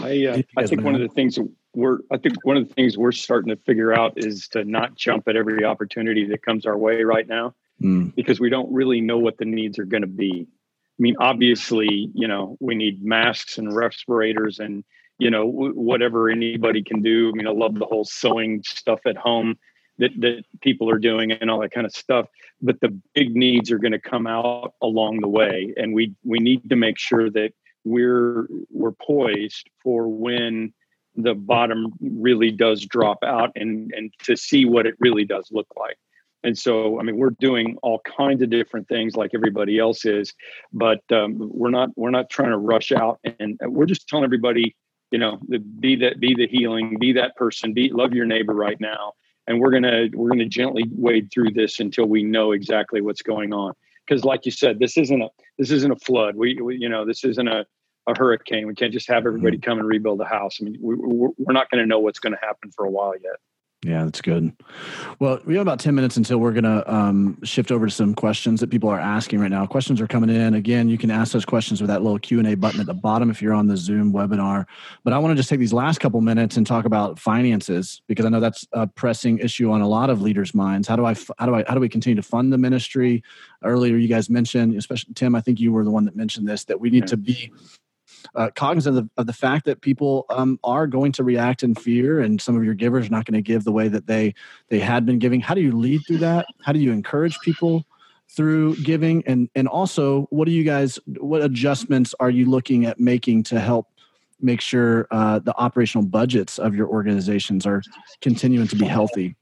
I 0.00 0.26
uh, 0.26 0.42
I 0.56 0.66
think 0.66 0.82
one 0.82 0.94
of 0.94 1.00
the 1.00 1.08
things 1.08 1.38
we're 1.74 1.98
I 2.12 2.18
think 2.18 2.44
one 2.44 2.56
of 2.56 2.68
the 2.68 2.74
things 2.74 2.96
we're 2.96 3.12
starting 3.12 3.48
to 3.48 3.56
figure 3.56 3.92
out 3.92 4.12
is 4.16 4.48
to 4.48 4.64
not 4.64 4.94
jump 4.94 5.26
at 5.26 5.36
every 5.36 5.64
opportunity 5.64 6.26
that 6.26 6.42
comes 6.42 6.66
our 6.66 6.78
way 6.78 7.02
right 7.02 7.26
now 7.26 7.54
mm. 7.82 8.14
because 8.14 8.40
we 8.40 8.50
don't 8.50 8.72
really 8.72 9.00
know 9.00 9.18
what 9.18 9.38
the 9.38 9.44
needs 9.44 9.78
are 9.78 9.84
going 9.84 10.02
to 10.02 10.06
be. 10.06 10.46
I 10.48 11.00
mean, 11.00 11.16
obviously, 11.20 12.10
you 12.14 12.26
know, 12.26 12.56
we 12.60 12.74
need 12.74 13.04
masks 13.04 13.58
and 13.58 13.74
respirators 13.74 14.58
and, 14.58 14.84
you 15.18 15.30
know, 15.30 15.46
w- 15.50 15.74
whatever 15.74 16.28
anybody 16.28 16.82
can 16.82 17.02
do. 17.02 17.28
I 17.28 17.36
mean, 17.36 17.46
I 17.46 17.52
love 17.52 17.74
the 17.74 17.86
whole 17.86 18.04
sewing 18.04 18.62
stuff 18.64 19.00
at 19.06 19.16
home 19.16 19.58
that, 19.98 20.10
that 20.18 20.44
people 20.60 20.90
are 20.90 20.98
doing 20.98 21.30
and 21.30 21.50
all 21.50 21.60
that 21.60 21.70
kind 21.70 21.86
of 21.86 21.92
stuff. 21.94 22.26
But 22.60 22.80
the 22.80 23.00
big 23.14 23.36
needs 23.36 23.70
are 23.70 23.78
going 23.78 23.92
to 23.92 24.00
come 24.00 24.26
out 24.26 24.74
along 24.82 25.20
the 25.20 25.28
way. 25.28 25.72
And 25.76 25.94
we, 25.94 26.14
we 26.24 26.40
need 26.40 26.68
to 26.68 26.76
make 26.76 26.98
sure 26.98 27.30
that 27.30 27.52
we're, 27.84 28.48
we're 28.70 28.92
poised 28.92 29.70
for 29.82 30.08
when 30.08 30.72
the 31.14 31.34
bottom 31.34 31.92
really 32.00 32.50
does 32.50 32.84
drop 32.84 33.18
out 33.24 33.52
and, 33.54 33.92
and 33.96 34.12
to 34.24 34.36
see 34.36 34.64
what 34.64 34.86
it 34.86 34.94
really 34.98 35.24
does 35.24 35.48
look 35.52 35.68
like. 35.76 35.98
And 36.44 36.56
so, 36.56 37.00
I 37.00 37.02
mean, 37.02 37.16
we're 37.16 37.34
doing 37.40 37.76
all 37.82 38.00
kinds 38.00 38.42
of 38.42 38.50
different 38.50 38.88
things 38.88 39.16
like 39.16 39.32
everybody 39.34 39.78
else 39.78 40.04
is, 40.04 40.34
but 40.72 41.00
um, 41.10 41.36
we're 41.38 41.70
not 41.70 41.90
we're 41.96 42.10
not 42.10 42.30
trying 42.30 42.50
to 42.50 42.58
rush 42.58 42.92
out, 42.92 43.18
and 43.40 43.58
we're 43.62 43.86
just 43.86 44.08
telling 44.08 44.24
everybody, 44.24 44.76
you 45.10 45.18
know, 45.18 45.40
be 45.80 45.96
that 45.96 46.20
be 46.20 46.34
the 46.34 46.46
healing, 46.46 46.96
be 47.00 47.12
that 47.14 47.34
person, 47.36 47.72
be 47.72 47.90
love 47.92 48.12
your 48.12 48.26
neighbor 48.26 48.54
right 48.54 48.80
now, 48.80 49.14
and 49.48 49.60
we're 49.60 49.72
gonna 49.72 50.06
we're 50.14 50.28
gonna 50.28 50.46
gently 50.46 50.84
wade 50.92 51.28
through 51.32 51.50
this 51.50 51.80
until 51.80 52.06
we 52.06 52.22
know 52.22 52.52
exactly 52.52 53.00
what's 53.00 53.22
going 53.22 53.52
on. 53.52 53.72
Because, 54.06 54.24
like 54.24 54.46
you 54.46 54.52
said, 54.52 54.78
this 54.78 54.96
isn't 54.96 55.20
a 55.20 55.28
this 55.58 55.72
isn't 55.72 55.90
a 55.90 55.96
flood. 55.96 56.36
We, 56.36 56.60
we 56.62 56.76
you 56.76 56.88
know 56.88 57.04
this 57.04 57.24
isn't 57.24 57.48
a 57.48 57.66
a 58.08 58.18
hurricane. 58.18 58.66
We 58.66 58.74
can't 58.74 58.92
just 58.92 59.08
have 59.08 59.26
everybody 59.26 59.58
mm-hmm. 59.58 59.70
come 59.70 59.78
and 59.78 59.88
rebuild 59.88 60.20
a 60.20 60.24
house. 60.24 60.58
I 60.60 60.64
mean, 60.64 60.78
we, 60.80 60.94
we're 60.96 61.52
not 61.52 61.70
going 61.70 61.82
to 61.82 61.86
know 61.86 61.98
what's 61.98 62.18
going 62.18 62.32
to 62.32 62.38
happen 62.40 62.70
for 62.70 62.86
a 62.86 62.90
while 62.90 63.12
yet. 63.14 63.36
Yeah, 63.84 64.04
that's 64.04 64.20
good. 64.20 64.52
Well, 65.20 65.38
we 65.44 65.54
have 65.54 65.62
about 65.62 65.78
10 65.78 65.94
minutes 65.94 66.16
until 66.16 66.38
we're 66.38 66.52
going 66.52 66.64
to 66.64 66.92
um, 66.92 67.38
shift 67.44 67.70
over 67.70 67.86
to 67.86 67.92
some 67.92 68.12
questions 68.12 68.58
that 68.58 68.70
people 68.70 68.88
are 68.88 68.98
asking 68.98 69.38
right 69.38 69.50
now. 69.52 69.66
Questions 69.66 70.00
are 70.00 70.08
coming 70.08 70.30
in. 70.30 70.54
Again, 70.54 70.88
you 70.88 70.98
can 70.98 71.12
ask 71.12 71.30
those 71.30 71.44
questions 71.44 71.80
with 71.80 71.86
that 71.86 72.02
little 72.02 72.18
Q&A 72.18 72.56
button 72.56 72.80
at 72.80 72.86
the 72.86 72.94
bottom 72.94 73.30
if 73.30 73.40
you're 73.40 73.54
on 73.54 73.68
the 73.68 73.76
Zoom 73.76 74.12
webinar. 74.12 74.66
But 75.04 75.12
I 75.12 75.18
want 75.18 75.30
to 75.30 75.36
just 75.36 75.48
take 75.48 75.60
these 75.60 75.72
last 75.72 76.00
couple 76.00 76.20
minutes 76.20 76.56
and 76.56 76.66
talk 76.66 76.86
about 76.86 77.20
finances 77.20 78.02
because 78.08 78.26
I 78.26 78.30
know 78.30 78.40
that's 78.40 78.66
a 78.72 78.88
pressing 78.88 79.38
issue 79.38 79.70
on 79.70 79.80
a 79.80 79.88
lot 79.88 80.10
of 80.10 80.20
leaders' 80.20 80.56
minds. 80.56 80.88
How 80.88 80.96
do 80.96 81.06
I 81.06 81.14
how 81.38 81.46
do 81.46 81.54
I 81.54 81.64
how 81.68 81.74
do 81.74 81.80
we 81.80 81.88
continue 81.88 82.16
to 82.16 82.22
fund 82.22 82.52
the 82.52 82.58
ministry? 82.58 83.22
Earlier 83.62 83.96
you 83.96 84.08
guys 84.08 84.28
mentioned, 84.28 84.74
especially 84.74 85.14
Tim, 85.14 85.36
I 85.36 85.40
think 85.40 85.60
you 85.60 85.70
were 85.70 85.84
the 85.84 85.92
one 85.92 86.04
that 86.06 86.16
mentioned 86.16 86.48
this 86.48 86.64
that 86.64 86.80
we 86.80 86.90
need 86.90 87.06
to 87.06 87.16
be 87.16 87.52
uh, 88.34 88.50
cognizant 88.54 88.96
of 88.96 89.04
the, 89.04 89.10
of 89.20 89.26
the, 89.26 89.32
fact 89.32 89.64
that 89.66 89.80
people 89.80 90.26
um, 90.30 90.58
are 90.64 90.86
going 90.86 91.12
to 91.12 91.24
react 91.24 91.62
in 91.62 91.74
fear 91.74 92.20
and 92.20 92.40
some 92.40 92.56
of 92.56 92.64
your 92.64 92.74
givers 92.74 93.06
are 93.06 93.10
not 93.10 93.24
going 93.24 93.34
to 93.34 93.42
give 93.42 93.64
the 93.64 93.72
way 93.72 93.88
that 93.88 94.06
they 94.06 94.34
they 94.68 94.78
had 94.78 95.06
been 95.06 95.18
giving. 95.18 95.40
How 95.40 95.54
do 95.54 95.60
you 95.60 95.72
lead 95.72 96.02
through 96.06 96.18
that? 96.18 96.46
How 96.64 96.72
do 96.72 96.78
you 96.78 96.92
encourage 96.92 97.38
people 97.40 97.86
through 98.30 98.76
giving? 98.76 99.22
And 99.26 99.48
and 99.54 99.68
also 99.68 100.22
what 100.30 100.46
do 100.46 100.52
you 100.52 100.64
guys 100.64 100.98
what 101.18 101.42
adjustments 101.42 102.14
are 102.20 102.30
you 102.30 102.46
looking 102.46 102.86
at 102.86 102.98
making 102.98 103.44
to 103.44 103.60
help 103.60 103.86
make 104.40 104.60
sure 104.60 105.06
uh, 105.10 105.38
the 105.40 105.56
operational 105.56 106.06
budgets 106.06 106.58
of 106.58 106.74
your 106.74 106.88
organizations 106.88 107.66
are 107.66 107.82
continuing 108.20 108.68
to 108.68 108.76
be 108.76 108.84
healthy 108.84 109.36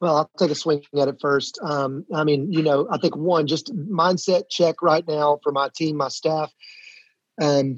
well, 0.00 0.16
I'll 0.16 0.30
take 0.38 0.50
a 0.50 0.54
swing 0.54 0.82
at 0.98 1.08
it 1.08 1.18
first. 1.20 1.58
Um, 1.62 2.04
I 2.14 2.24
mean, 2.24 2.52
you 2.52 2.62
know, 2.62 2.86
I 2.90 2.98
think 2.98 3.16
one 3.16 3.46
just 3.46 3.74
mindset 3.74 4.44
check 4.50 4.82
right 4.82 5.06
now 5.06 5.38
for 5.42 5.52
my 5.52 5.70
team, 5.74 5.96
my 5.96 6.08
staff. 6.08 6.52
Um, 7.40 7.76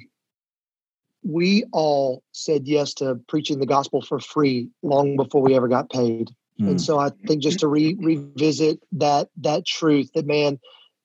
we 1.23 1.65
all 1.73 2.23
said 2.33 2.67
yes 2.67 2.95
to 2.95 3.21
preaching 3.29 3.61
the 3.61 3.67
gospel 3.67 4.03
for 4.03 4.19
free 4.19 4.71
long 4.83 5.17
before 5.17 5.43
we 5.43 5.55
ever 5.55 5.69
got 5.69 5.91
paid. 5.91 6.31
Mm. 6.61 6.71
And 6.71 6.81
so 6.81 6.99
I 6.99 7.11
think 7.27 7.43
just 7.43 7.61
to 7.61 7.69
re- 7.69 7.97
revisit 7.99 8.81
that 8.93 9.29
that 9.39 9.67
truth 9.67 10.11
that 10.15 10.27
man, 10.27 10.59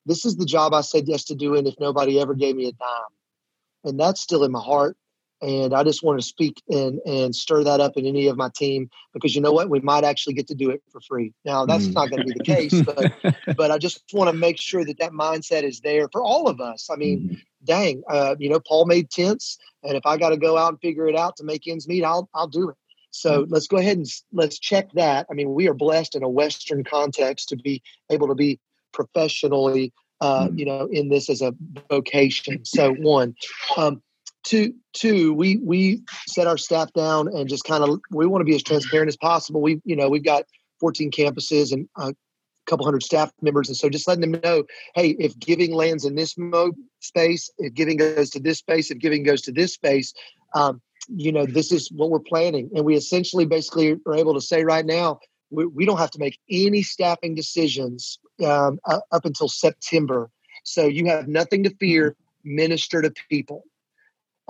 this 0.05 0.25
is 0.25 0.35
the 0.35 0.45
job 0.45 0.73
I 0.73 0.81
said 0.81 1.07
yes 1.07 1.25
to 1.25 1.35
doing 1.35 1.67
if 1.67 1.75
nobody 1.79 2.19
ever 2.19 2.33
gave 2.33 2.55
me 2.55 2.67
a 2.67 2.71
dime. 2.71 3.13
And 3.83 3.99
that's 3.99 4.21
still 4.21 4.43
in 4.43 4.51
my 4.51 4.61
heart. 4.61 4.97
And 5.43 5.73
I 5.73 5.83
just 5.83 6.03
want 6.03 6.21
to 6.21 6.25
speak 6.25 6.63
and, 6.69 7.01
and 7.05 7.35
stir 7.35 7.65
that 7.65 7.81
up 7.81 7.97
in 7.97 8.05
any 8.05 8.27
of 8.27 8.37
my 8.37 8.49
team 8.55 8.89
because 9.13 9.35
you 9.35 9.41
know 9.41 9.51
what? 9.51 9.69
We 9.69 9.81
might 9.81 10.05
actually 10.05 10.35
get 10.35 10.47
to 10.47 10.55
do 10.55 10.69
it 10.69 10.81
for 10.89 11.01
free. 11.01 11.33
Now, 11.43 11.65
that's 11.65 11.87
mm. 11.87 11.93
not 11.93 12.09
going 12.09 12.25
to 12.25 12.33
be 12.33 12.33
the 12.37 12.45
case, 12.45 12.81
but, 12.81 13.35
but 13.57 13.69
I 13.69 13.77
just 13.77 14.01
want 14.13 14.31
to 14.31 14.37
make 14.37 14.59
sure 14.59 14.85
that 14.85 14.99
that 14.99 15.11
mindset 15.11 15.63
is 15.63 15.81
there 15.81 16.07
for 16.13 16.23
all 16.23 16.47
of 16.47 16.61
us. 16.61 16.89
I 16.89 16.95
mean, 16.95 17.29
mm. 17.29 17.41
dang, 17.65 18.03
uh, 18.09 18.37
you 18.39 18.49
know, 18.49 18.61
Paul 18.61 18.85
made 18.85 19.09
tents. 19.09 19.57
And 19.83 19.97
if 19.97 20.05
I 20.05 20.15
got 20.15 20.29
to 20.29 20.37
go 20.37 20.57
out 20.57 20.69
and 20.69 20.79
figure 20.79 21.09
it 21.09 21.17
out 21.17 21.35
to 21.37 21.43
make 21.43 21.67
ends 21.67 21.89
meet, 21.89 22.05
I'll, 22.05 22.29
I'll 22.33 22.47
do 22.47 22.69
it. 22.69 22.77
So 23.11 23.43
mm. 23.43 23.47
let's 23.49 23.67
go 23.67 23.77
ahead 23.77 23.97
and 23.97 24.07
let's 24.31 24.57
check 24.57 24.93
that. 24.93 25.27
I 25.29 25.33
mean, 25.33 25.53
we 25.53 25.67
are 25.67 25.73
blessed 25.73 26.15
in 26.15 26.23
a 26.23 26.29
Western 26.29 26.85
context 26.85 27.49
to 27.49 27.57
be 27.57 27.83
able 28.09 28.29
to 28.29 28.35
be 28.35 28.61
professionally, 28.93 29.91
uh, 30.21 30.47
mm. 30.47 30.57
you 30.57 30.65
know, 30.65 30.87
in 30.89 31.09
this 31.09 31.29
as 31.29 31.41
a 31.41 31.53
vocation. 31.89 32.63
So 32.63 32.93
one, 32.93 33.35
um, 33.75 34.01
two 34.43 34.73
two 34.93 35.33
we 35.33 35.57
we 35.57 36.01
set 36.27 36.47
our 36.47 36.57
staff 36.57 36.91
down 36.93 37.27
and 37.27 37.49
just 37.49 37.63
kind 37.63 37.83
of 37.83 37.99
we 38.11 38.25
want 38.25 38.41
to 38.41 38.45
be 38.45 38.55
as 38.55 38.63
transparent 38.63 39.07
as 39.07 39.17
possible. 39.17 39.61
We 39.61 39.81
you 39.85 39.95
know 39.95 40.09
we've 40.09 40.23
got 40.23 40.45
14 40.79 41.11
campuses 41.11 41.71
and 41.71 41.87
a 41.97 42.13
couple 42.65 42.85
hundred 42.85 43.03
staff 43.03 43.31
members 43.41 43.67
and 43.67 43.77
so 43.77 43.89
just 43.89 44.07
letting 44.07 44.31
them 44.31 44.41
know 44.43 44.63
hey 44.95 45.09
if 45.19 45.37
giving 45.37 45.73
lands 45.73 46.05
in 46.05 46.15
this 46.15 46.37
mode 46.37 46.75
space 47.01 47.49
if 47.57 47.73
giving 47.73 47.97
goes 47.97 48.29
to 48.29 48.39
this 48.39 48.59
space 48.59 48.89
if 48.89 48.99
giving 48.99 49.23
goes 49.23 49.41
to 49.41 49.51
this 49.51 49.73
space 49.73 50.13
um, 50.53 50.81
you 51.09 51.31
know 51.31 51.45
this 51.45 51.71
is 51.71 51.91
what 51.91 52.09
we're 52.09 52.19
planning. 52.19 52.69
And 52.75 52.85
we 52.85 52.95
essentially 52.95 53.45
basically 53.45 53.97
are 54.05 54.15
able 54.15 54.33
to 54.33 54.41
say 54.41 54.63
right 54.63 54.85
now 54.85 55.19
we, 55.49 55.65
we 55.65 55.85
don't 55.85 55.97
have 55.97 56.11
to 56.11 56.19
make 56.19 56.39
any 56.49 56.81
staffing 56.81 57.35
decisions 57.35 58.19
um, 58.45 58.79
up 58.85 59.25
until 59.25 59.47
september. 59.47 60.29
So 60.63 60.85
you 60.85 61.05
have 61.07 61.27
nothing 61.27 61.63
to 61.63 61.75
fear 61.75 62.15
minister 62.43 63.01
to 63.01 63.13
people 63.29 63.63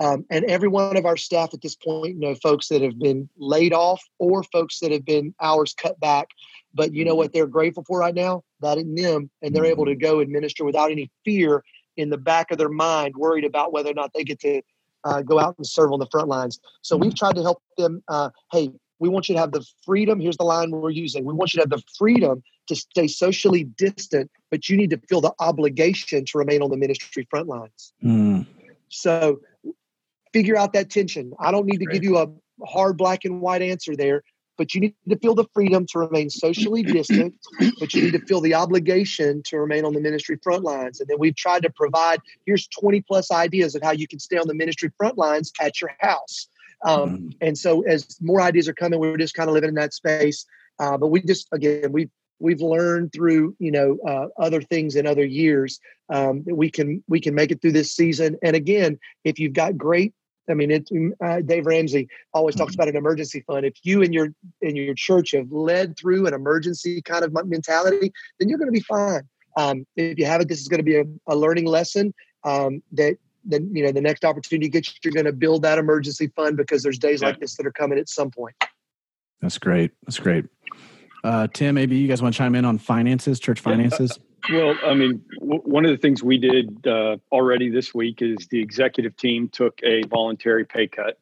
um, 0.00 0.24
and 0.30 0.44
every 0.46 0.68
one 0.68 0.96
of 0.96 1.06
our 1.06 1.16
staff 1.16 1.54
at 1.54 1.62
this 1.62 1.76
point, 1.76 2.14
you 2.14 2.20
know, 2.20 2.34
folks 2.34 2.68
that 2.68 2.82
have 2.82 2.98
been 2.98 3.28
laid 3.36 3.72
off 3.72 4.02
or 4.18 4.42
folks 4.42 4.80
that 4.80 4.90
have 4.90 5.04
been 5.04 5.34
hours 5.40 5.74
cut 5.74 5.98
back. 6.00 6.28
But 6.72 6.92
you 6.92 7.04
know 7.04 7.12
mm-hmm. 7.12 7.18
what 7.18 7.32
they're 7.32 7.46
grateful 7.46 7.84
for 7.86 8.00
right 8.00 8.14
now? 8.14 8.42
That 8.60 8.78
in 8.78 8.96
them, 8.96 9.30
and 9.42 9.54
they're 9.54 9.64
able 9.64 9.84
to 9.84 9.92
mm-hmm. 9.92 10.00
go 10.00 10.20
administer 10.20 10.64
without 10.64 10.90
any 10.90 11.10
fear 11.24 11.62
in 11.96 12.10
the 12.10 12.18
back 12.18 12.50
of 12.50 12.58
their 12.58 12.68
mind, 12.68 13.14
worried 13.16 13.44
about 13.44 13.72
whether 13.72 13.90
or 13.90 13.94
not 13.94 14.12
they 14.12 14.24
get 14.24 14.40
to 14.40 14.60
uh, 15.04 15.22
go 15.22 15.38
out 15.38 15.54
and 15.58 15.66
serve 15.66 15.92
on 15.92 16.00
the 16.00 16.08
front 16.10 16.26
lines. 16.28 16.58
So 16.82 16.96
we've 16.96 17.10
mm-hmm. 17.10 17.16
tried 17.16 17.36
to 17.36 17.42
help 17.42 17.62
them. 17.78 18.02
Uh, 18.08 18.30
hey, 18.50 18.72
we 18.98 19.08
want 19.08 19.28
you 19.28 19.36
to 19.36 19.40
have 19.40 19.52
the 19.52 19.64
freedom. 19.84 20.18
Here's 20.18 20.36
the 20.36 20.44
line 20.44 20.72
we're 20.72 20.90
using. 20.90 21.24
We 21.24 21.34
want 21.34 21.54
you 21.54 21.58
to 21.58 21.62
have 21.62 21.70
the 21.70 21.82
freedom 21.96 22.42
to 22.66 22.74
stay 22.74 23.06
socially 23.06 23.64
distant, 23.64 24.30
but 24.50 24.68
you 24.68 24.76
need 24.76 24.90
to 24.90 24.98
feel 25.08 25.20
the 25.20 25.34
obligation 25.38 26.24
to 26.24 26.38
remain 26.38 26.62
on 26.62 26.70
the 26.70 26.76
ministry 26.76 27.26
front 27.30 27.46
lines. 27.46 27.92
Mm. 28.02 28.46
So 28.88 29.40
figure 30.34 30.56
out 30.56 30.72
that 30.72 30.90
tension. 30.90 31.32
I 31.38 31.52
don't 31.52 31.64
need 31.64 31.78
to 31.78 31.86
give 31.86 32.02
you 32.02 32.18
a 32.18 32.26
hard 32.66 32.98
black 32.98 33.24
and 33.24 33.40
white 33.40 33.62
answer 33.62 33.94
there, 33.94 34.24
but 34.58 34.74
you 34.74 34.80
need 34.80 34.94
to 35.08 35.16
feel 35.16 35.36
the 35.36 35.46
freedom 35.54 35.86
to 35.92 36.00
remain 36.00 36.28
socially 36.28 36.82
distant, 36.82 37.34
but 37.78 37.94
you 37.94 38.02
need 38.02 38.12
to 38.12 38.26
feel 38.26 38.40
the 38.40 38.54
obligation 38.54 39.42
to 39.46 39.58
remain 39.58 39.84
on 39.84 39.94
the 39.94 40.00
ministry 40.00 40.36
front 40.42 40.64
lines. 40.64 41.00
And 41.00 41.08
then 41.08 41.18
we've 41.20 41.36
tried 41.36 41.62
to 41.62 41.70
provide 41.70 42.20
here's 42.46 42.66
20 42.66 43.00
plus 43.02 43.30
ideas 43.30 43.76
of 43.76 43.82
how 43.82 43.92
you 43.92 44.08
can 44.08 44.18
stay 44.18 44.36
on 44.36 44.48
the 44.48 44.54
ministry 44.54 44.90
front 44.98 45.16
lines 45.16 45.52
at 45.60 45.80
your 45.80 45.92
house. 46.00 46.48
Um, 46.84 47.18
mm. 47.18 47.36
And 47.40 47.56
so, 47.56 47.82
as 47.82 48.18
more 48.20 48.40
ideas 48.40 48.68
are 48.68 48.74
coming, 48.74 48.98
we're 48.98 49.16
just 49.16 49.34
kind 49.34 49.48
of 49.48 49.54
living 49.54 49.68
in 49.68 49.74
that 49.76 49.94
space. 49.94 50.44
Uh, 50.80 50.98
but 50.98 51.06
we 51.06 51.22
just 51.22 51.46
again 51.52 51.92
we've 51.92 52.10
we've 52.40 52.60
learned 52.60 53.12
through 53.12 53.54
you 53.60 53.70
know 53.70 53.96
uh, 54.06 54.26
other 54.38 54.60
things 54.60 54.96
in 54.96 55.06
other 55.06 55.24
years 55.24 55.78
um, 56.12 56.42
that 56.44 56.56
we 56.56 56.70
can 56.70 57.02
we 57.08 57.20
can 57.20 57.34
make 57.34 57.52
it 57.52 57.62
through 57.62 57.72
this 57.72 57.94
season. 57.94 58.36
And 58.42 58.56
again, 58.56 58.98
if 59.22 59.38
you've 59.38 59.52
got 59.52 59.78
great 59.78 60.12
I 60.48 60.54
mean, 60.54 60.70
it, 60.70 60.88
uh, 61.22 61.40
Dave 61.40 61.66
Ramsey 61.66 62.08
always 62.32 62.54
talks 62.54 62.72
mm-hmm. 62.72 62.82
about 62.82 62.88
an 62.88 62.96
emergency 62.96 63.40
fund. 63.46 63.64
If 63.64 63.74
you 63.82 64.02
and 64.02 64.12
your 64.12 64.28
in 64.60 64.76
your 64.76 64.94
church 64.94 65.32
have 65.32 65.50
led 65.50 65.96
through 65.98 66.26
an 66.26 66.34
emergency 66.34 67.02
kind 67.02 67.24
of 67.24 67.32
mentality, 67.46 68.12
then 68.38 68.48
you're 68.48 68.58
going 68.58 68.68
to 68.68 68.72
be 68.72 68.80
fine. 68.80 69.22
Um, 69.56 69.86
if 69.96 70.18
you 70.18 70.26
haven't, 70.26 70.48
this 70.48 70.60
is 70.60 70.68
going 70.68 70.78
to 70.78 70.84
be 70.84 70.96
a, 70.96 71.04
a 71.28 71.36
learning 71.36 71.66
lesson 71.66 72.12
um, 72.44 72.82
that 72.92 73.16
then 73.44 73.70
you 73.74 73.84
know 73.84 73.92
the 73.92 74.00
next 74.00 74.24
opportunity 74.24 74.66
you 74.66 74.70
get, 74.70 74.88
you're 75.04 75.12
going 75.12 75.26
to 75.26 75.32
build 75.32 75.62
that 75.62 75.78
emergency 75.78 76.28
fund 76.34 76.56
because 76.56 76.82
there's 76.82 76.98
days 76.98 77.22
yeah. 77.22 77.28
like 77.28 77.40
this 77.40 77.56
that 77.56 77.66
are 77.66 77.72
coming 77.72 77.98
at 77.98 78.08
some 78.08 78.30
point. 78.30 78.54
That's 79.40 79.58
great. 79.58 79.92
That's 80.06 80.18
great. 80.18 80.46
Uh, 81.22 81.46
Tim, 81.52 81.74
maybe 81.74 81.96
you 81.96 82.08
guys 82.08 82.20
want 82.20 82.34
to 82.34 82.38
chime 82.38 82.54
in 82.54 82.64
on 82.64 82.78
finances, 82.78 83.40
church 83.40 83.60
finances. 83.60 84.18
Yeah. 84.18 84.33
Well, 84.52 84.76
I 84.84 84.94
mean, 84.94 85.22
w- 85.40 85.62
one 85.62 85.84
of 85.84 85.90
the 85.90 85.96
things 85.96 86.22
we 86.22 86.38
did 86.38 86.86
uh, 86.86 87.16
already 87.32 87.70
this 87.70 87.94
week 87.94 88.22
is 88.22 88.46
the 88.48 88.60
executive 88.60 89.16
team 89.16 89.48
took 89.48 89.80
a 89.82 90.02
voluntary 90.04 90.64
pay 90.64 90.86
cut 90.86 91.18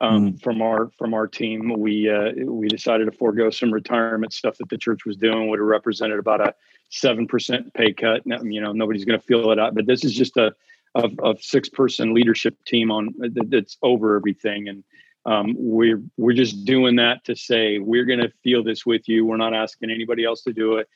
um, 0.00 0.32
mm. 0.32 0.42
from 0.42 0.62
our 0.62 0.90
from 0.96 1.14
our 1.14 1.26
team. 1.26 1.74
We 1.78 2.08
uh, 2.08 2.32
we 2.44 2.68
decided 2.68 3.06
to 3.06 3.12
forego 3.12 3.50
some 3.50 3.72
retirement 3.72 4.32
stuff 4.32 4.58
that 4.58 4.68
the 4.68 4.78
church 4.78 5.04
was 5.04 5.16
doing. 5.16 5.48
Would 5.48 5.58
have 5.58 5.66
represented 5.66 6.18
about 6.18 6.40
a 6.40 6.54
seven 6.90 7.26
percent 7.26 7.74
pay 7.74 7.92
cut. 7.92 8.22
You 8.26 8.60
know, 8.60 8.72
nobody's 8.72 9.04
going 9.04 9.18
to 9.18 9.26
feel 9.26 9.50
it 9.50 9.58
out, 9.58 9.74
but 9.74 9.86
this 9.86 10.04
is 10.04 10.14
just 10.14 10.36
a 10.36 10.54
of, 10.94 11.18
of 11.20 11.42
six 11.42 11.68
person 11.68 12.14
leadership 12.14 12.56
team 12.64 12.90
on 12.90 13.14
that's 13.48 13.78
over 13.82 14.16
everything 14.16 14.68
and 14.68 14.84
um, 15.24 15.54
we're 15.56 16.02
we're 16.16 16.32
just 16.32 16.64
doing 16.64 16.96
that 16.96 17.24
to 17.24 17.36
say 17.36 17.78
we're 17.78 18.04
going 18.04 18.18
to 18.18 18.30
feel 18.42 18.62
this 18.62 18.84
with 18.84 19.08
you 19.08 19.24
we're 19.24 19.36
not 19.36 19.54
asking 19.54 19.90
anybody 19.90 20.24
else 20.24 20.42
to 20.42 20.52
do 20.52 20.76
it 20.76 20.88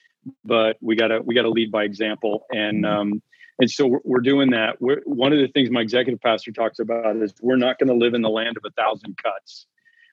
but 0.44 0.76
we 0.80 0.96
gotta 0.96 1.20
we 1.24 1.34
gotta 1.34 1.50
lead 1.50 1.70
by 1.70 1.84
example 1.84 2.44
and 2.50 2.84
mm-hmm. 2.84 3.00
um, 3.00 3.22
and 3.58 3.70
so 3.70 3.86
we're, 3.86 4.00
we're 4.04 4.20
doing 4.20 4.50
that 4.50 4.80
we're, 4.80 5.00
one 5.04 5.32
of 5.32 5.38
the 5.38 5.48
things 5.48 5.70
my 5.70 5.80
executive 5.80 6.20
pastor 6.20 6.52
talks 6.52 6.78
about 6.78 7.16
is 7.16 7.32
we're 7.40 7.56
not 7.56 7.78
going 7.78 7.88
to 7.88 7.94
live 7.94 8.14
in 8.14 8.22
the 8.22 8.30
land 8.30 8.56
of 8.56 8.64
a 8.64 8.70
thousand 8.70 9.16
cuts 9.22 9.66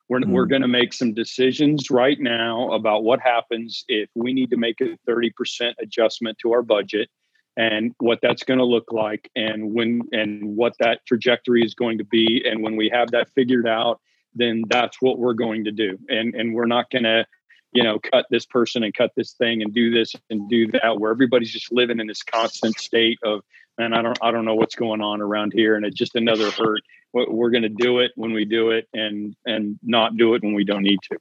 we're, 0.09 0.19
mm. 0.19 0.31
we're 0.31 0.45
going 0.45 0.61
to 0.61 0.67
make 0.67 0.93
some 0.93 1.13
decisions 1.13 1.89
right 1.89 2.19
now 2.19 2.71
about 2.71 3.03
what 3.03 3.19
happens 3.19 3.83
if 3.87 4.09
we 4.15 4.33
need 4.33 4.49
to 4.51 4.57
make 4.57 4.81
a 4.81 4.97
30% 5.09 5.73
adjustment 5.79 6.37
to 6.39 6.51
our 6.51 6.61
budget 6.61 7.09
and 7.55 7.93
what 7.99 8.19
that's 8.21 8.43
going 8.43 8.57
to 8.57 8.65
look 8.65 8.91
like 8.91 9.29
and 9.35 9.73
when 9.73 10.01
and 10.11 10.55
what 10.55 10.73
that 10.79 11.05
trajectory 11.05 11.63
is 11.63 11.73
going 11.73 11.97
to 11.97 12.03
be 12.03 12.43
and 12.45 12.63
when 12.63 12.75
we 12.75 12.89
have 12.89 13.11
that 13.11 13.29
figured 13.35 13.67
out 13.67 13.99
then 14.35 14.63
that's 14.69 15.01
what 15.01 15.19
we're 15.19 15.33
going 15.33 15.63
to 15.63 15.71
do 15.71 15.97
and 16.09 16.33
and 16.33 16.53
we're 16.53 16.65
not 16.65 16.89
going 16.89 17.03
to 17.03 17.25
you 17.73 17.83
know 17.83 17.99
cut 17.99 18.25
this 18.29 18.45
person 18.45 18.83
and 18.83 18.93
cut 18.93 19.11
this 19.15 19.33
thing 19.33 19.61
and 19.61 19.73
do 19.73 19.91
this 19.91 20.15
and 20.29 20.49
do 20.49 20.67
that 20.71 20.99
where 20.99 21.11
everybody's 21.11 21.51
just 21.51 21.71
living 21.71 21.99
in 21.99 22.07
this 22.07 22.23
constant 22.23 22.77
state 22.79 23.19
of 23.23 23.41
and 23.77 23.95
i 23.95 24.01
don't 24.01 24.17
i 24.21 24.31
don't 24.31 24.45
know 24.45 24.55
what's 24.55 24.75
going 24.75 25.01
on 25.01 25.21
around 25.21 25.53
here 25.53 25.75
and 25.75 25.85
it's 25.85 25.97
just 25.97 26.15
another 26.15 26.49
hurt. 26.51 26.81
We're 27.15 27.51
going 27.51 27.63
to 27.63 27.69
do 27.69 27.99
it 27.99 28.11
when 28.15 28.33
we 28.33 28.43
do 28.45 28.71
it 28.71 28.87
and 28.93 29.35
and 29.45 29.77
not 29.83 30.17
do 30.17 30.33
it 30.33 30.41
when 30.41 30.55
we 30.55 30.63
don't 30.63 30.81
need 30.81 30.99
to. 31.11 31.19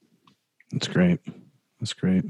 That's 0.70 0.88
great. 0.88 1.20
That's 1.80 1.92
great 1.92 2.24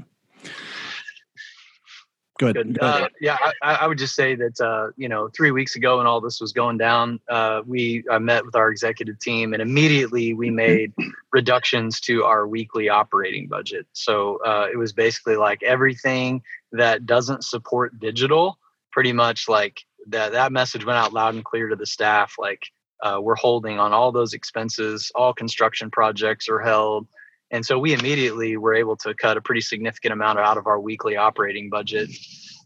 Good. 2.39 2.55
Good. 2.55 2.81
Uh, 2.81 3.09
yeah, 3.21 3.37
I, 3.61 3.75
I, 3.75 3.87
would 3.87 3.99
just 3.99 4.15
say 4.15 4.33
that 4.33 4.59
uh, 4.59 4.91
you 4.97 5.07
know, 5.07 5.29
three 5.29 5.51
weeks 5.51 5.75
ago 5.75 5.97
when 5.97 6.07
all 6.07 6.19
this 6.19 6.41
was 6.41 6.51
going 6.51 6.79
down, 6.79 7.19
uh, 7.29 7.61
we 7.65 8.03
I 8.09 8.17
met 8.17 8.43
with 8.43 8.55
our 8.55 8.71
executive 8.71 9.19
team, 9.19 9.53
and 9.53 9.61
immediately 9.61 10.33
we 10.33 10.49
made 10.49 10.93
reductions 11.31 11.99
to 12.01 12.23
our 12.23 12.47
weekly 12.47 12.89
operating 12.89 13.47
budget. 13.47 13.85
So 13.93 14.37
uh, 14.43 14.67
it 14.71 14.77
was 14.77 14.93
basically 14.93 15.35
like 15.35 15.61
everything 15.61 16.41
that 16.71 17.05
doesn't 17.05 17.43
support 17.43 17.99
digital, 17.99 18.57
pretty 18.91 19.13
much 19.13 19.47
like 19.47 19.81
that. 20.07 20.31
That 20.31 20.51
message 20.51 20.85
went 20.85 20.97
out 20.97 21.13
loud 21.13 21.35
and 21.35 21.45
clear 21.45 21.69
to 21.69 21.75
the 21.75 21.85
staff. 21.85 22.35
Like 22.39 22.63
uh, 23.03 23.19
we're 23.21 23.35
holding 23.35 23.79
on 23.79 23.93
all 23.93 24.11
those 24.11 24.33
expenses. 24.33 25.11
All 25.13 25.35
construction 25.35 25.91
projects 25.91 26.49
are 26.49 26.59
held. 26.59 27.07
And 27.53 27.63
so 27.63 27.77
we 27.77 27.93
immediately 27.93 28.57
were 28.57 28.73
able 28.73 28.97
to 28.97 29.13
cut 29.13 29.37
a 29.37 29.41
pretty 29.41 29.61
significant 29.61 30.11
amount 30.11 30.39
out 30.39 30.57
of 30.57 30.65
our 30.65 30.79
weekly 30.79 31.15
operating 31.15 31.69
budget. 31.69 32.09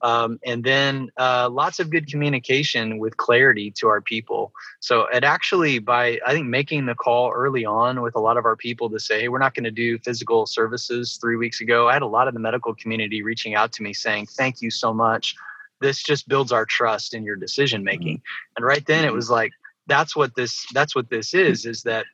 Um, 0.02 0.40
and 0.46 0.64
then 0.64 1.10
uh, 1.18 1.50
lots 1.52 1.80
of 1.80 1.90
good 1.90 2.08
communication 2.08 2.98
with 2.98 3.18
clarity 3.18 3.70
to 3.72 3.90
our 3.90 4.00
people. 4.00 4.54
So 4.80 5.08
it 5.08 5.26
actually, 5.26 5.80
by 5.80 6.20
I 6.26 6.32
think 6.32 6.48
making 6.48 6.86
the 6.86 6.96
call 6.96 7.32
early 7.32 7.66
on 7.66 8.02
with 8.02 8.16
a 8.16 8.20
lot 8.20 8.38
of 8.38 8.46
our 8.46 8.56
people 8.56 8.90
to 8.92 9.00
say, 9.00 9.22
hey, 9.22 9.28
we're 9.28 9.40
not 9.40 9.56
going 9.56 9.66
to 9.66 9.72
do 9.72 9.98
physical 10.00 10.46
services 10.46 11.18
three 11.20 11.36
weeks 11.36 11.60
ago, 11.60 11.90
I 11.90 11.94
had 11.94 12.02
a 12.02 12.08
lot 12.08 12.30
of 12.30 12.34
the 12.34 12.40
medical 12.40 12.74
community 12.74 13.24
reaching 13.24 13.56
out 13.56 13.74
to 13.74 13.84
me 13.84 13.92
saying, 13.94 14.28
thank 14.28 14.62
you 14.62 14.72
so 14.72 14.94
much. 14.94 15.36
This 15.82 16.02
just 16.02 16.30
builds 16.30 16.54
our 16.54 16.66
trust 16.66 17.14
in 17.14 17.24
your 17.24 17.36
decision 17.36 17.84
making. 17.84 18.20
Mm-hmm. 18.20 18.54
And 18.56 18.66
right 18.66 18.86
then 18.86 19.04
it 19.04 19.14
was 19.14 19.30
like, 19.30 19.52
that's 19.88 20.16
what 20.16 20.36
this 20.36 20.66
that's 20.74 20.96
what 20.96 21.10
this 21.10 21.34
is 21.34 21.66
is 21.66 21.84
that 21.84 22.06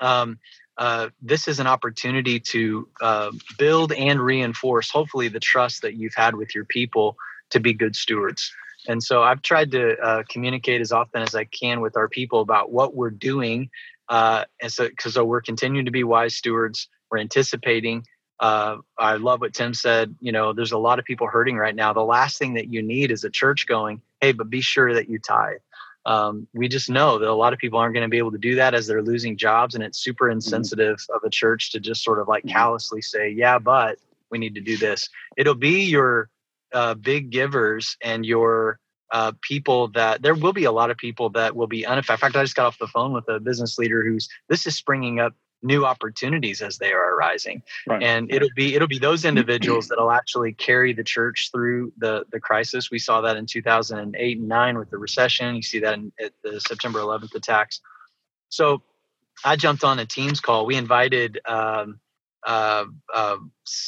um, 0.00 0.38
uh, 0.78 1.08
this 1.20 1.48
is 1.48 1.60
an 1.60 1.66
opportunity 1.66 2.40
to 2.40 2.88
uh, 3.00 3.30
build 3.58 3.92
and 3.92 4.20
reinforce, 4.20 4.90
hopefully, 4.90 5.28
the 5.28 5.40
trust 5.40 5.82
that 5.82 5.94
you've 5.94 6.14
had 6.14 6.34
with 6.34 6.54
your 6.54 6.64
people 6.64 7.16
to 7.50 7.60
be 7.60 7.72
good 7.72 7.94
stewards. 7.94 8.52
And 8.88 9.02
so 9.02 9.22
I've 9.22 9.42
tried 9.42 9.70
to 9.72 9.96
uh, 9.98 10.22
communicate 10.28 10.80
as 10.80 10.92
often 10.92 11.22
as 11.22 11.34
I 11.34 11.44
can 11.44 11.80
with 11.80 11.96
our 11.96 12.08
people 12.08 12.40
about 12.40 12.72
what 12.72 12.94
we're 12.94 13.10
doing. 13.10 13.70
Uh, 14.08 14.44
and 14.60 14.72
so, 14.72 14.88
because 14.88 15.14
so 15.14 15.24
we're 15.24 15.42
continuing 15.42 15.84
to 15.84 15.92
be 15.92 16.04
wise 16.04 16.34
stewards, 16.34 16.88
we're 17.10 17.18
anticipating. 17.18 18.04
Uh, 18.40 18.78
I 18.98 19.16
love 19.16 19.40
what 19.40 19.54
Tim 19.54 19.72
said. 19.72 20.16
You 20.20 20.32
know, 20.32 20.52
there's 20.52 20.72
a 20.72 20.78
lot 20.78 20.98
of 20.98 21.04
people 21.04 21.28
hurting 21.28 21.56
right 21.56 21.76
now. 21.76 21.92
The 21.92 22.00
last 22.00 22.38
thing 22.38 22.54
that 22.54 22.72
you 22.72 22.82
need 22.82 23.12
is 23.12 23.22
a 23.22 23.30
church 23.30 23.68
going, 23.68 24.02
hey, 24.20 24.32
but 24.32 24.50
be 24.50 24.60
sure 24.60 24.94
that 24.94 25.08
you 25.08 25.20
tithe 25.20 25.58
um, 26.04 26.48
we 26.52 26.68
just 26.68 26.90
know 26.90 27.18
that 27.18 27.28
a 27.28 27.34
lot 27.34 27.52
of 27.52 27.58
people 27.58 27.78
aren't 27.78 27.94
going 27.94 28.04
to 28.04 28.10
be 28.10 28.18
able 28.18 28.32
to 28.32 28.38
do 28.38 28.56
that 28.56 28.74
as 28.74 28.86
they're 28.86 29.02
losing 29.02 29.36
jobs 29.36 29.74
and 29.74 29.84
it's 29.84 29.98
super 29.98 30.26
mm-hmm. 30.26 30.36
insensitive 30.36 30.96
mm-hmm. 30.96 31.16
of 31.16 31.22
a 31.24 31.30
church 31.30 31.72
to 31.72 31.80
just 31.80 32.02
sort 32.02 32.18
of 32.18 32.28
like 32.28 32.44
mm-hmm. 32.44 32.56
callously 32.56 33.02
say 33.02 33.28
yeah 33.28 33.58
but 33.58 33.98
we 34.30 34.38
need 34.38 34.54
to 34.54 34.60
do 34.60 34.76
this 34.76 35.08
it'll 35.36 35.54
be 35.54 35.84
your 35.84 36.28
uh, 36.72 36.94
big 36.94 37.30
givers 37.30 37.96
and 38.02 38.24
your 38.24 38.78
uh, 39.12 39.32
people 39.42 39.88
that 39.88 40.22
there 40.22 40.34
will 40.34 40.54
be 40.54 40.64
a 40.64 40.72
lot 40.72 40.90
of 40.90 40.96
people 40.96 41.28
that 41.28 41.54
will 41.54 41.66
be 41.66 41.84
unaffected. 41.84 42.24
In 42.24 42.28
fact, 42.28 42.36
I 42.36 42.42
just 42.42 42.56
got 42.56 42.66
off 42.66 42.78
the 42.78 42.86
phone 42.86 43.12
with 43.12 43.28
a 43.28 43.38
business 43.38 43.78
leader 43.78 44.02
who's 44.02 44.26
this 44.48 44.66
is 44.66 44.74
springing 44.74 45.20
up 45.20 45.34
new 45.62 45.84
opportunities 45.84 46.60
as 46.60 46.78
they 46.78 46.92
are 46.92 47.14
arising 47.14 47.62
right. 47.86 48.02
and 48.02 48.32
it'll 48.32 48.50
be 48.56 48.74
it'll 48.74 48.88
be 48.88 48.98
those 48.98 49.24
individuals 49.32 49.88
that'll 49.88 50.10
actually 50.10 50.52
carry 50.52 50.92
the 50.92 51.04
church 51.04 51.50
through 51.52 51.92
the 51.98 52.24
the 52.30 52.40
crisis 52.40 52.90
we 52.90 52.98
saw 52.98 53.20
that 53.20 53.36
in 53.36 53.46
2008 53.46 54.38
and 54.38 54.48
9 54.48 54.78
with 54.78 54.90
the 54.90 54.98
recession 54.98 55.54
you 55.54 55.62
see 55.62 55.78
that 55.78 55.94
in 55.94 56.12
the 56.42 56.60
september 56.60 56.98
11th 56.98 57.34
attacks 57.34 57.80
so 58.48 58.82
i 59.44 59.56
jumped 59.56 59.84
on 59.84 59.98
a 59.98 60.06
teams 60.06 60.40
call 60.40 60.66
we 60.66 60.76
invited 60.76 61.38
um, 61.46 62.00
uh, 62.44 62.86
uh, 63.14 63.36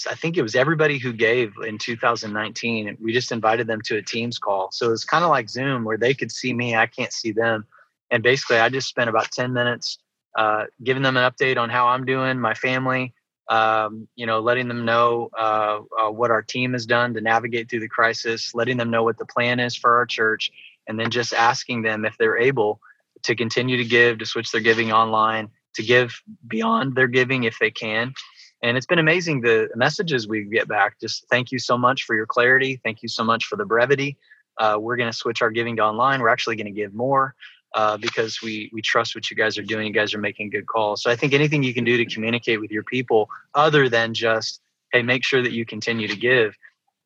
I 0.08 0.14
think 0.14 0.36
it 0.36 0.42
was 0.42 0.54
everybody 0.54 0.98
who 0.98 1.12
gave 1.12 1.54
in 1.66 1.78
2019. 1.78 2.98
We 3.02 3.12
just 3.12 3.32
invited 3.32 3.66
them 3.66 3.80
to 3.86 3.96
a 3.96 4.02
Teams 4.02 4.38
call. 4.38 4.70
So 4.70 4.92
it's 4.92 5.04
kind 5.04 5.24
of 5.24 5.30
like 5.30 5.50
Zoom 5.50 5.84
where 5.84 5.98
they 5.98 6.14
could 6.14 6.30
see 6.30 6.52
me, 6.52 6.76
I 6.76 6.86
can't 6.86 7.12
see 7.12 7.32
them. 7.32 7.66
And 8.10 8.22
basically, 8.22 8.58
I 8.58 8.68
just 8.68 8.88
spent 8.88 9.10
about 9.10 9.32
10 9.32 9.52
minutes 9.52 9.98
uh, 10.36 10.64
giving 10.82 11.02
them 11.02 11.16
an 11.16 11.30
update 11.30 11.58
on 11.58 11.70
how 11.70 11.88
I'm 11.88 12.04
doing, 12.04 12.40
my 12.40 12.54
family, 12.54 13.14
um, 13.48 14.08
you 14.16 14.26
know, 14.26 14.40
letting 14.40 14.68
them 14.68 14.84
know 14.84 15.30
uh, 15.38 15.80
uh, 15.98 16.10
what 16.10 16.30
our 16.30 16.42
team 16.42 16.72
has 16.72 16.86
done 16.86 17.14
to 17.14 17.20
navigate 17.20 17.68
through 17.68 17.80
the 17.80 17.88
crisis, 17.88 18.54
letting 18.54 18.76
them 18.76 18.90
know 18.90 19.02
what 19.02 19.18
the 19.18 19.26
plan 19.26 19.60
is 19.60 19.76
for 19.76 19.96
our 19.96 20.06
church, 20.06 20.50
and 20.86 20.98
then 20.98 21.10
just 21.10 21.32
asking 21.32 21.82
them 21.82 22.04
if 22.04 22.16
they're 22.18 22.38
able 22.38 22.80
to 23.22 23.34
continue 23.34 23.76
to 23.76 23.84
give, 23.84 24.18
to 24.18 24.26
switch 24.26 24.50
their 24.50 24.60
giving 24.60 24.92
online, 24.92 25.50
to 25.74 25.82
give 25.82 26.22
beyond 26.46 26.94
their 26.94 27.08
giving 27.08 27.44
if 27.44 27.58
they 27.58 27.70
can. 27.70 28.14
And 28.62 28.76
it's 28.76 28.86
been 28.86 28.98
amazing 28.98 29.42
the 29.42 29.68
messages 29.74 30.26
we 30.26 30.44
get 30.44 30.68
back. 30.68 30.98
Just 31.00 31.26
thank 31.28 31.52
you 31.52 31.58
so 31.58 31.76
much 31.76 32.04
for 32.04 32.16
your 32.16 32.26
clarity. 32.26 32.80
Thank 32.82 33.02
you 33.02 33.08
so 33.08 33.22
much 33.22 33.44
for 33.44 33.56
the 33.56 33.66
brevity. 33.66 34.16
Uh, 34.58 34.78
we're 34.80 34.96
going 34.96 35.10
to 35.10 35.16
switch 35.16 35.42
our 35.42 35.50
giving 35.50 35.76
to 35.76 35.82
online. 35.82 36.20
We're 36.20 36.28
actually 36.28 36.56
going 36.56 36.66
to 36.66 36.72
give 36.72 36.94
more 36.94 37.34
uh, 37.74 37.96
because 37.96 38.40
we 38.40 38.70
we 38.72 38.80
trust 38.80 39.14
what 39.14 39.30
you 39.30 39.36
guys 39.36 39.58
are 39.58 39.62
doing. 39.62 39.86
You 39.86 39.92
guys 39.92 40.14
are 40.14 40.18
making 40.18 40.50
good 40.50 40.66
calls. 40.66 41.02
So 41.02 41.10
I 41.10 41.16
think 41.16 41.32
anything 41.32 41.62
you 41.62 41.74
can 41.74 41.84
do 41.84 41.96
to 41.96 42.06
communicate 42.06 42.60
with 42.60 42.70
your 42.70 42.84
people, 42.84 43.28
other 43.54 43.88
than 43.88 44.14
just 44.14 44.60
hey, 44.92 45.02
make 45.02 45.24
sure 45.24 45.42
that 45.42 45.52
you 45.52 45.66
continue 45.66 46.06
to 46.06 46.16
give, 46.16 46.56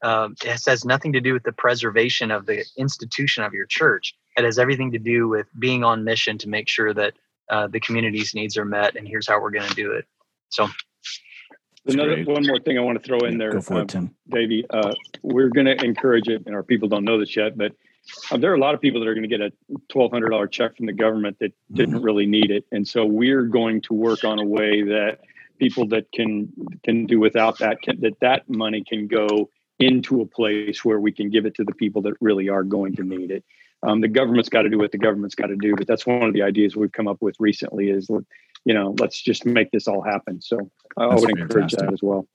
um, 0.05 0.37
it 0.45 0.61
has 0.67 0.85
nothing 0.85 1.15
to 1.15 1.21
do 1.21 1.33
with 1.33 1.43
the 1.43 1.53
preservation 1.53 2.31
of 2.31 2.47
the 2.47 2.65
institution 2.77 3.43
of 3.43 3.55
your 3.55 3.67
church. 3.67 4.15
It 4.37 4.45
has 4.45 4.59
everything 4.59 4.93
to 4.93 4.99
do 4.99 5.27
with 5.27 5.47
being 5.59 5.83
on 5.83 6.05
mission 6.05 6.39
to 6.39 6.49
make 6.49 6.69
sure 6.69 6.93
that 6.95 7.15
uh, 7.51 7.67
the 7.67 7.81
community's 7.81 8.35
needs 8.35 8.57
are 8.59 8.65
met. 8.65 8.95
And 8.95 9.09
here's 9.09 9.27
how 9.27 9.41
we're 9.41 9.51
going 9.51 9.69
to 9.69 9.75
do 9.75 9.93
it. 9.93 10.05
So. 10.51 10.69
Another 11.87 12.23
one 12.25 12.47
more 12.47 12.61
thing 12.61 12.77
I 12.77 12.83
want 12.83 13.03
to 13.03 13.05
throw 13.07 13.19
in 13.21 13.39
there, 13.39 13.51
Go 13.51 13.63
for 13.63 13.75
uh, 13.75 13.83
it, 13.83 13.89
Tim. 13.89 14.15
Davey. 14.29 14.67
Uh, 14.69 14.93
we're 15.23 15.49
going 15.49 15.65
to 15.65 15.83
encourage 15.83 16.29
it, 16.29 16.43
and 16.45 16.55
our 16.55 16.63
people 16.63 16.87
don't 16.89 17.05
know 17.05 17.19
this 17.19 17.35
yet, 17.35 17.57
but 17.57 17.73
uh, 18.31 18.37
there 18.37 18.51
are 18.51 18.55
a 18.55 18.61
lot 18.61 18.75
of 18.75 18.81
people 18.81 19.01
that 19.01 19.09
are 19.09 19.15
going 19.15 19.29
to 19.29 19.39
get 19.39 19.41
a 19.41 19.53
$1,200 19.93 20.51
check 20.51 20.77
from 20.77 20.87
the 20.87 20.93
government 20.93 21.39
that 21.41 21.53
didn't 21.73 21.97
mm-hmm. 21.97 22.05
really 22.05 22.27
need 22.27 22.51
it. 22.51 22.65
And 22.73 22.87
so 22.87 23.05
we're 23.05 23.45
going 23.45 23.81
to 23.83 23.95
work 23.95 24.25
on 24.25 24.39
a 24.39 24.45
way 24.45 24.83
that 24.83 25.21
people 25.59 25.87
that 25.89 26.11
can 26.13 26.53
can 26.85 27.07
do 27.07 27.19
without 27.19 27.59
that 27.59 27.83
can, 27.83 28.01
that 28.01 28.21
that 28.21 28.49
money 28.49 28.85
can 28.89 29.09
go 29.09 29.51
into 29.79 30.21
a 30.21 30.27
place 30.27 30.85
where 30.85 31.01
we 31.01 31.13
can 31.13 31.31
give 31.31 31.47
it 31.47 31.55
to 31.55 31.65
the 31.65 31.75
people 31.75 32.03
that 32.03 32.15
really 32.21 32.49
are 32.49 32.63
going 32.63 32.95
to 32.97 33.03
need 33.03 33.31
it. 33.31 33.45
Um, 33.83 34.01
the 34.01 34.09
government's 34.09 34.49
got 34.49 34.63
to 34.63 34.69
do 34.69 34.79
what 34.79 34.91
the 34.91 34.99
government's 34.99 35.37
got 35.37 35.49
to 35.49 35.57
do, 35.57 35.77
but 35.77 35.87
that's 35.87 36.07
one 36.07 36.25
of 36.25 36.33
the 36.33 36.43
ideas 36.43 36.75
we've 36.75 36.93
come 36.93 37.07
up 37.07 37.19
with 37.21 37.37
recently. 37.39 37.91
Is 37.91 38.09
you 38.65 38.75
know, 38.75 38.95
let's 38.99 39.21
just 39.23 39.47
make 39.47 39.71
this 39.71 39.87
all 39.87 40.03
happen. 40.03 40.41
So 40.41 40.71
I 40.97 41.07
would 41.07 41.21
fantastic. 41.21 41.39
encourage 41.39 41.73
that 41.73 41.93
as 41.93 42.03
well. 42.03 42.27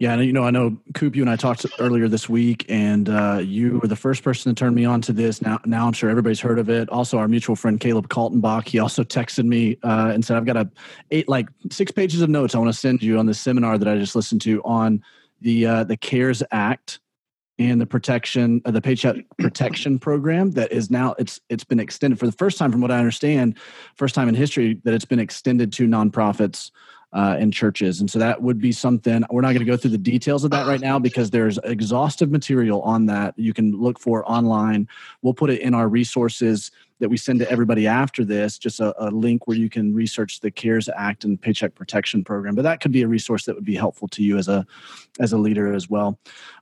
Yeah, 0.00 0.14
and 0.14 0.24
you 0.24 0.32
know, 0.32 0.44
I 0.44 0.50
know 0.50 0.78
Coop, 0.94 1.14
you 1.14 1.22
and 1.22 1.28
I 1.28 1.36
talked 1.36 1.66
earlier 1.78 2.08
this 2.08 2.26
week, 2.26 2.64
and 2.70 3.06
uh, 3.10 3.42
you 3.44 3.80
were 3.80 3.86
the 3.86 3.94
first 3.94 4.22
person 4.22 4.52
to 4.52 4.58
turn 4.58 4.74
me 4.74 4.86
on 4.86 5.02
to 5.02 5.12
this. 5.12 5.42
Now, 5.42 5.60
now 5.66 5.86
I'm 5.86 5.92
sure 5.92 6.08
everybody's 6.08 6.40
heard 6.40 6.58
of 6.58 6.70
it. 6.70 6.88
Also, 6.88 7.18
our 7.18 7.28
mutual 7.28 7.54
friend 7.54 7.78
Caleb 7.78 8.08
Kaltenbach, 8.08 8.66
he 8.66 8.78
also 8.78 9.04
texted 9.04 9.44
me 9.44 9.76
uh, 9.82 10.10
and 10.14 10.24
said, 10.24 10.38
"I've 10.38 10.46
got 10.46 10.56
a 10.56 10.70
eight, 11.10 11.28
like 11.28 11.48
six 11.70 11.92
pages 11.92 12.22
of 12.22 12.30
notes 12.30 12.54
I 12.54 12.58
want 12.58 12.72
to 12.72 12.78
send 12.78 13.02
you 13.02 13.18
on 13.18 13.26
this 13.26 13.38
seminar 13.38 13.76
that 13.76 13.86
I 13.86 13.98
just 13.98 14.16
listened 14.16 14.40
to 14.40 14.62
on 14.64 15.04
the 15.42 15.66
uh, 15.66 15.84
the 15.84 15.98
CARES 15.98 16.42
Act 16.50 16.98
and 17.58 17.78
the 17.78 17.86
protection 17.86 18.62
uh, 18.64 18.70
the 18.70 18.80
paycheck 18.80 19.16
protection 19.38 19.98
program 19.98 20.52
that 20.52 20.72
is 20.72 20.90
now 20.90 21.14
it's 21.18 21.40
it's 21.50 21.64
been 21.64 21.78
extended 21.78 22.18
for 22.18 22.24
the 22.24 22.32
first 22.32 22.56
time 22.56 22.72
from 22.72 22.80
what 22.80 22.90
i 22.90 22.98
understand 22.98 23.58
first 23.96 24.14
time 24.14 24.28
in 24.30 24.34
history 24.34 24.80
that 24.84 24.94
it's 24.94 25.04
been 25.04 25.18
extended 25.18 25.70
to 25.70 25.86
nonprofits 25.86 26.70
uh, 27.12 27.36
in 27.38 27.50
churches. 27.50 28.00
And 28.00 28.10
so 28.10 28.18
that 28.18 28.40
would 28.42 28.60
be 28.60 28.72
something 28.72 29.24
we're 29.30 29.40
not 29.40 29.48
going 29.48 29.60
to 29.60 29.64
go 29.64 29.76
through 29.76 29.90
the 29.90 29.98
details 29.98 30.44
of 30.44 30.50
that 30.52 30.66
right 30.66 30.80
now 30.80 30.98
because 30.98 31.30
there's 31.30 31.58
exhaustive 31.64 32.30
material 32.30 32.82
on 32.82 33.06
that 33.06 33.34
you 33.36 33.52
can 33.52 33.72
look 33.72 33.98
for 33.98 34.28
online. 34.30 34.88
We'll 35.22 35.34
put 35.34 35.50
it 35.50 35.60
in 35.60 35.74
our 35.74 35.88
resources 35.88 36.70
that 37.00 37.08
we 37.08 37.16
send 37.16 37.40
to 37.40 37.50
everybody 37.50 37.86
after 37.86 38.24
this, 38.24 38.58
just 38.58 38.78
a, 38.78 38.94
a, 39.02 39.08
link 39.10 39.46
where 39.46 39.56
you 39.56 39.68
can 39.68 39.94
research 39.94 40.40
the 40.40 40.50
CARES 40.50 40.88
Act 40.94 41.24
and 41.24 41.40
Paycheck 41.40 41.74
Protection 41.74 42.22
Program. 42.22 42.54
But 42.54 42.62
that 42.62 42.80
could 42.80 42.92
be 42.92 43.02
a 43.02 43.08
resource 43.08 43.46
that 43.46 43.54
would 43.54 43.64
be 43.64 43.74
helpful 43.74 44.06
to 44.08 44.22
you 44.22 44.36
as 44.38 44.48
a 44.48 44.66
as 45.18 45.32
a 45.32 45.38
leader 45.38 45.74
as 45.74 45.90
well. 45.90 46.18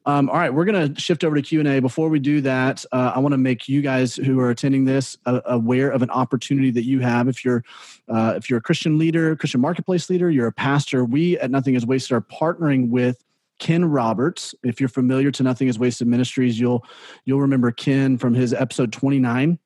Um, 0.07 0.30
all 0.30 0.39
right, 0.39 0.53
we're 0.53 0.64
going 0.64 0.95
to 0.95 1.01
shift 1.01 1.24
over 1.24 1.36
to 1.36 1.43
Q 1.43 1.59
and 1.59 1.68
A. 1.68 1.80
Before 1.80 2.09
we 2.09 2.18
do 2.18 2.41
that, 2.41 2.84
uh, 2.93 3.12
I 3.14 3.18
want 3.18 3.32
to 3.32 3.39
make 3.39 3.68
you 3.68 3.82
guys 3.82 4.16
who 4.16 4.41
are 4.41 4.51
attending 4.51 4.84
this 4.84 5.18
uh, 5.26 5.41
aware 5.45 5.91
of 5.91 6.03
an 6.03 6.11
opportunity 6.11 6.70
that 6.70 6.84
you 6.84 7.01
have. 7.01 7.28
If 7.28 7.45
you're 7.45 7.64
uh, 8.09 8.34
if 8.36 8.49
you're 8.49 8.61
a 8.61 8.62
Christian 8.62 8.97
leader, 8.97 9.36
Christian 9.36 9.61
marketplace 9.61 10.09
leader, 10.09 10.30
you're 10.30 10.47
a 10.47 10.53
pastor. 10.53 11.05
We 11.05 11.39
at 11.39 11.51
Nothing 11.51 11.74
Is 11.74 11.84
Wasted 11.84 12.12
are 12.12 12.20
partnering 12.20 12.91
with 12.91 13.22
Ken 13.59 13.84
Roberts. 13.84 14.55
If 14.62 14.80
you're 14.80 14.89
familiar 14.89 15.32
to 15.32 15.43
Nothing 15.43 15.68
Is 15.68 15.78
Wasted 15.78 16.07
Ministries, 16.07 16.59
you'll 16.61 16.84
you'll 17.24 17.41
remember 17.41 17.72
Ken 17.72 18.18
from 18.18 18.34
his 18.34 18.55
episode 18.55 18.93
29 18.93 19.59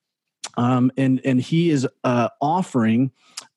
um, 0.57 0.91
and 0.97 1.21
and 1.25 1.41
he 1.41 1.71
is 1.71 1.87
uh, 2.05 2.29
offering 2.41 3.11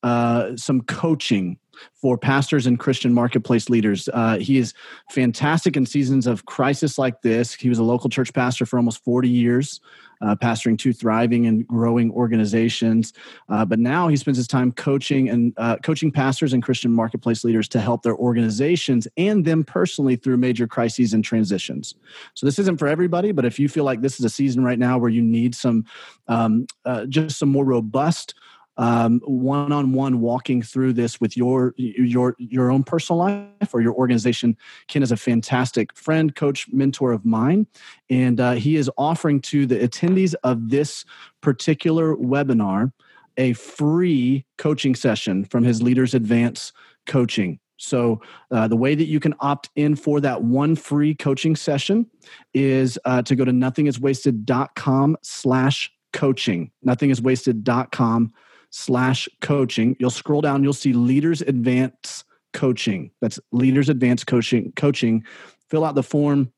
uh, 0.04 0.56
some 0.56 0.82
coaching 0.82 1.58
for 1.94 2.18
pastors 2.18 2.68
and 2.68 2.80
Christian 2.80 3.14
marketplace 3.14 3.70
leaders. 3.70 4.08
Uh, 4.14 4.38
he 4.38 4.58
is 4.58 4.74
fantastic 5.10 5.76
in 5.76 5.86
seasons 5.86 6.28
of 6.28 6.46
crisis 6.46 6.98
like 6.98 7.22
this. 7.22 7.54
He 7.54 7.70
was 7.70 7.80
a 7.80 7.84
local 7.84 8.10
church 8.10 8.34
pastor 8.34 8.66
for 8.66 8.78
almost 8.78 9.04
40 9.04 9.28
years, 9.28 9.82
uh, 10.22 10.36
pastoring 10.36 10.78
two 10.78 10.94
thriving 10.94 11.46
and 11.46 11.68
growing 11.68 12.12
organizations. 12.12 13.14
Uh, 13.50 13.66
but 13.66 13.80
now 13.80 14.08
he 14.08 14.16
spends 14.16 14.38
his 14.38 14.48
time 14.48 14.72
coaching 14.72 15.30
and 15.30 15.54
uh, 15.58 15.78
coaching 15.78 16.12
pastors 16.12 16.54
and 16.54 16.64
Christian 16.64 16.92
marketplace 16.92 17.44
leaders 17.44 17.68
to 17.70 17.80
help 17.80 18.04
their 18.04 18.16
organizations 18.16 19.08
and 19.18 19.46
them 19.46 19.64
personally 19.64 20.16
through 20.16 20.38
major 20.38 20.68
crises 20.68 21.14
and 21.14 21.24
transitions. 21.24 21.96
So 22.34 22.46
this 22.46 22.60
isn't 22.60 22.78
for 22.78 22.88
everybody, 22.88 23.32
but 23.32 23.46
if 23.46 23.60
you 23.60 23.70
feel 23.70 23.84
like 23.84 24.02
this 24.02 24.20
is 24.20 24.26
a 24.26 24.30
season 24.30 24.64
right 24.64 24.80
now 24.80 24.98
where 24.98 25.10
you 25.10 25.22
need 25.22 25.56
some 25.56 25.86
um, 26.28 26.68
uh, 26.86 27.06
just 27.06 27.38
some 27.38 27.50
more 27.50 27.66
robust 27.66 28.34
um, 28.78 29.22
one-on-one 29.26 30.20
walking 30.20 30.62
through 30.62 30.94
this 30.94 31.22
with 31.22 31.38
your 31.38 31.74
your 31.78 32.36
your 32.38 32.72
own 32.72 32.84
personal 32.84 33.20
life 33.20 33.74
or 33.74 33.82
your 33.82 33.94
organization 33.94 34.58
ken 34.88 35.02
is 35.02 35.12
a 35.12 35.18
fantastic 35.18 35.96
friend 35.96 36.36
coach 36.36 36.68
mentor 36.72 37.12
of 37.12 37.26
mine. 37.26 37.68
And 38.10 38.40
uh, 38.40 38.54
he 38.54 38.76
is 38.76 38.90
offering 38.98 39.42
to 39.42 39.66
the 39.66 39.76
attendees 39.76 40.36
of 40.44 40.70
this 40.70 41.06
particular 41.42 42.16
webinar 42.16 42.92
a 43.38 43.54
free 43.54 44.46
coaching 44.58 44.96
session 44.96 45.46
from 45.46 45.64
his 45.64 45.82
leaders 45.82 46.14
advance 46.14 46.72
coaching. 47.06 47.60
So 47.78 48.22
uh, 48.52 48.68
the 48.68 48.78
way 48.78 48.96
that 48.96 49.06
you 49.06 49.20
can 49.20 49.36
opt 49.42 49.70
in 49.76 49.96
for 49.96 50.22
that 50.22 50.44
one 50.44 50.76
free 50.76 51.14
coaching 51.14 51.56
session 51.56 52.10
is 52.54 52.98
uh, 53.04 53.22
to 53.24 53.36
go 53.36 53.44
to 53.44 53.52
nothingiswasted.com 53.52 55.18
slash 55.22 55.92
coaching. 56.14 56.72
Nothingiswasted.com 56.86 58.34
slash 58.70 59.28
coaching. 59.42 59.96
You'll 60.00 60.10
scroll 60.10 60.42
down, 60.42 60.64
you'll 60.64 60.74
see 60.74 60.94
Leaders 60.94 61.42
Advance 61.42 62.24
Coaching. 62.54 63.12
That's 63.22 63.40
Leaders 63.52 63.90
Advance 63.90 64.24
Coaching. 64.24 64.72
Coaching. 64.76 65.24
Fill 65.70 65.84
out 65.84 65.96
the 65.96 66.04
form 66.04 66.52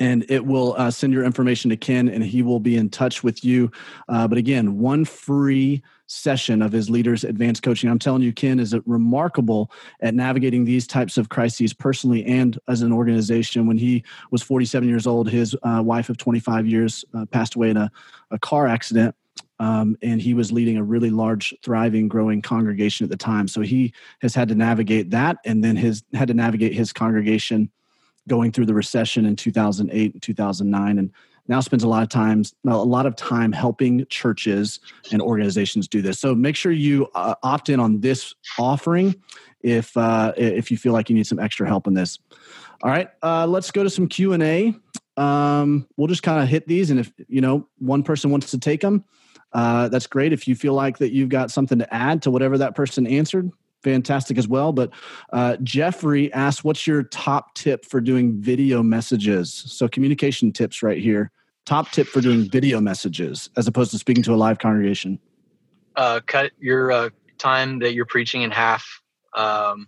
and 0.00 0.24
it 0.28 0.44
will 0.44 0.74
uh, 0.78 0.90
send 0.90 1.12
your 1.12 1.24
information 1.24 1.70
to 1.70 1.76
Ken 1.76 2.08
and 2.08 2.24
he 2.24 2.42
will 2.42 2.60
be 2.60 2.76
in 2.76 2.88
touch 2.88 3.22
with 3.22 3.44
you. 3.44 3.70
Uh, 4.08 4.26
but 4.26 4.38
again, 4.38 4.78
one 4.78 5.04
free 5.04 5.82
session 6.06 6.60
of 6.60 6.72
his 6.72 6.90
Leaders 6.90 7.24
Advanced 7.24 7.62
Coaching. 7.62 7.88
I'm 7.88 7.98
telling 7.98 8.22
you, 8.22 8.32
Ken 8.32 8.58
is 8.58 8.74
remarkable 8.84 9.70
at 10.00 10.14
navigating 10.14 10.64
these 10.64 10.86
types 10.86 11.16
of 11.16 11.28
crises 11.28 11.72
personally 11.72 12.24
and 12.26 12.58
as 12.68 12.82
an 12.82 12.92
organization. 12.92 13.66
When 13.66 13.78
he 13.78 14.04
was 14.30 14.42
47 14.42 14.88
years 14.88 15.06
old, 15.06 15.28
his 15.30 15.56
uh, 15.62 15.82
wife 15.84 16.10
of 16.10 16.18
25 16.18 16.66
years 16.66 17.04
uh, 17.14 17.24
passed 17.26 17.54
away 17.54 17.70
in 17.70 17.76
a, 17.76 17.90
a 18.30 18.38
car 18.38 18.66
accident. 18.66 19.14
Um, 19.60 19.96
and 20.02 20.20
he 20.20 20.34
was 20.34 20.50
leading 20.50 20.76
a 20.76 20.82
really 20.82 21.10
large, 21.10 21.54
thriving, 21.62 22.08
growing 22.08 22.42
congregation 22.42 23.04
at 23.04 23.10
the 23.10 23.16
time. 23.16 23.46
So 23.46 23.60
he 23.60 23.92
has 24.20 24.34
had 24.34 24.48
to 24.48 24.54
navigate 24.54 25.10
that, 25.10 25.38
and 25.44 25.62
then 25.62 25.76
his 25.76 26.02
had 26.14 26.28
to 26.28 26.34
navigate 26.34 26.72
his 26.72 26.92
congregation 26.92 27.70
going 28.28 28.52
through 28.52 28.66
the 28.66 28.74
recession 28.74 29.26
in 29.26 29.36
2008 29.36 30.14
and 30.14 30.22
2009, 30.22 30.98
and 30.98 31.10
now 31.48 31.60
spends 31.60 31.84
a 31.84 31.88
lot 31.88 32.02
of 32.02 32.08
times 32.08 32.54
a 32.66 32.76
lot 32.76 33.06
of 33.06 33.16
time 33.16 33.52
helping 33.52 34.06
churches 34.06 34.80
and 35.10 35.20
organizations 35.20 35.88
do 35.88 36.00
this. 36.00 36.18
So 36.18 36.34
make 36.34 36.56
sure 36.56 36.72
you 36.72 37.08
uh, 37.14 37.34
opt 37.42 37.68
in 37.68 37.80
on 37.80 38.00
this 38.00 38.34
offering 38.58 39.14
if 39.62 39.96
uh, 39.96 40.32
if 40.36 40.70
you 40.70 40.76
feel 40.76 40.92
like 40.92 41.08
you 41.08 41.14
need 41.14 41.26
some 41.26 41.38
extra 41.38 41.66
help 41.66 41.86
in 41.86 41.94
this. 41.94 42.18
All 42.82 42.90
right, 42.90 43.08
uh, 43.22 43.46
let's 43.46 43.70
go 43.70 43.82
to 43.82 43.90
some 43.90 44.08
Q 44.08 44.32
and 44.32 44.42
A. 44.42 44.74
Um, 45.16 45.86
we'll 45.96 46.08
just 46.08 46.22
kind 46.22 46.42
of 46.42 46.48
hit 46.48 46.66
these, 46.66 46.90
and 46.90 46.98
if 46.98 47.12
you 47.28 47.40
know 47.40 47.68
one 47.78 48.02
person 48.02 48.30
wants 48.30 48.50
to 48.52 48.58
take 48.58 48.80
them 48.80 49.04
uh, 49.54 49.88
that's 49.88 50.06
great. 50.06 50.32
If 50.32 50.48
you 50.48 50.54
feel 50.54 50.74
like 50.74 50.98
that 50.98 51.12
you've 51.12 51.28
got 51.28 51.50
something 51.50 51.78
to 51.78 51.94
add 51.94 52.22
to 52.22 52.30
whatever 52.30 52.58
that 52.58 52.74
person 52.74 53.06
answered, 53.06 53.50
fantastic 53.82 54.38
as 54.38 54.48
well. 54.48 54.72
But 54.72 54.90
uh, 55.32 55.56
Jeffrey 55.62 56.32
asked, 56.32 56.64
"What's 56.64 56.86
your 56.86 57.02
top 57.04 57.54
tip 57.54 57.84
for 57.84 58.00
doing 58.00 58.40
video 58.40 58.82
messages?" 58.82 59.52
So 59.52 59.88
communication 59.88 60.52
tips 60.52 60.82
right 60.82 60.98
here. 60.98 61.30
Top 61.64 61.90
tip 61.90 62.08
for 62.08 62.20
doing 62.20 62.50
video 62.50 62.80
messages 62.80 63.48
as 63.56 63.66
opposed 63.68 63.92
to 63.92 63.98
speaking 63.98 64.22
to 64.24 64.34
a 64.34 64.36
live 64.36 64.58
congregation. 64.58 65.18
Uh, 65.94 66.20
cut 66.26 66.52
your 66.58 66.90
uh, 66.90 67.10
time 67.38 67.78
that 67.80 67.94
you're 67.94 68.06
preaching 68.06 68.42
in 68.42 68.50
half. 68.50 69.00
Um, 69.34 69.86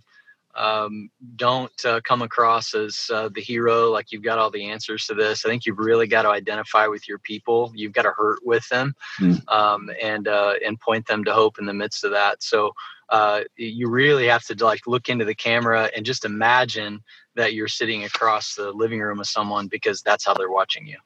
um, 0.57 1.11
don't 1.37 1.85
uh, 1.85 2.01
come 2.05 2.23
across 2.23 2.75
as 2.75 3.11
uh, 3.13 3.29
the 3.35 3.41
hero 3.41 3.91
like 3.91 4.13
you've 4.13 4.23
got 4.23 4.39
all 4.39 4.51
the 4.51 4.71
answers 4.71 5.07
to 5.07 5.15
this. 5.15 5.45
I 5.45 5.49
think 5.49 5.67
you've 5.67 5.79
really 5.79 6.07
got 6.07 6.23
to 6.23 6.31
identify 6.31 6.87
with 6.87 7.09
your 7.09 7.19
people. 7.19 7.73
You've 7.75 7.93
got 7.93 8.03
to 8.03 8.13
hurt 8.17 8.41
with 8.45 8.69
them 8.69 8.95
mm. 9.21 9.41
um, 9.53 9.91
and 10.03 10.29
uh, 10.29 10.55
and 10.65 10.79
point 10.79 11.07
them 11.07 11.25
to 11.25 11.33
hope 11.33 11.59
in 11.59 11.67
the 11.67 11.75
midst 11.75 12.05
of 12.05 12.13
that. 12.13 12.43
So 12.43 12.73
uh, 13.09 13.43
you 13.57 13.89
really 13.89 14.27
have 14.27 14.45
to 14.45 14.65
like 14.65 14.87
look 14.87 15.09
into 15.09 15.25
the 15.25 15.35
camera 15.35 15.91
and 15.95 16.07
just 16.07 16.25
imagine 16.25 17.01
that 17.35 17.55
you're 17.55 17.69
sitting 17.69 18.05
across 18.05 18.55
the 18.55 18.71
living 18.71 19.01
room 19.01 19.21
of 19.21 19.27
someone 19.27 19.67
because 19.69 20.03
that's 20.03 20.25
how 20.25 20.35
they're 20.35 20.51
watching 20.51 20.87
you. 20.87 20.97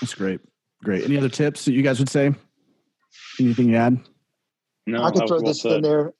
That's 0.00 0.14
great. 0.14 0.40
Great. 0.82 1.04
Any 1.04 1.18
other 1.18 1.28
tips 1.28 1.64
that 1.66 1.72
you 1.72 1.82
guys 1.82 1.98
would 1.98 2.08
say? 2.08 2.34
Anything 3.38 3.70
you 3.70 3.76
add? 3.76 4.00
No 4.86 5.04
i 5.04 5.10
could 5.10 5.28
throw 5.28 5.40
this 5.40 5.64
in 5.64 5.82
there. 5.82 6.12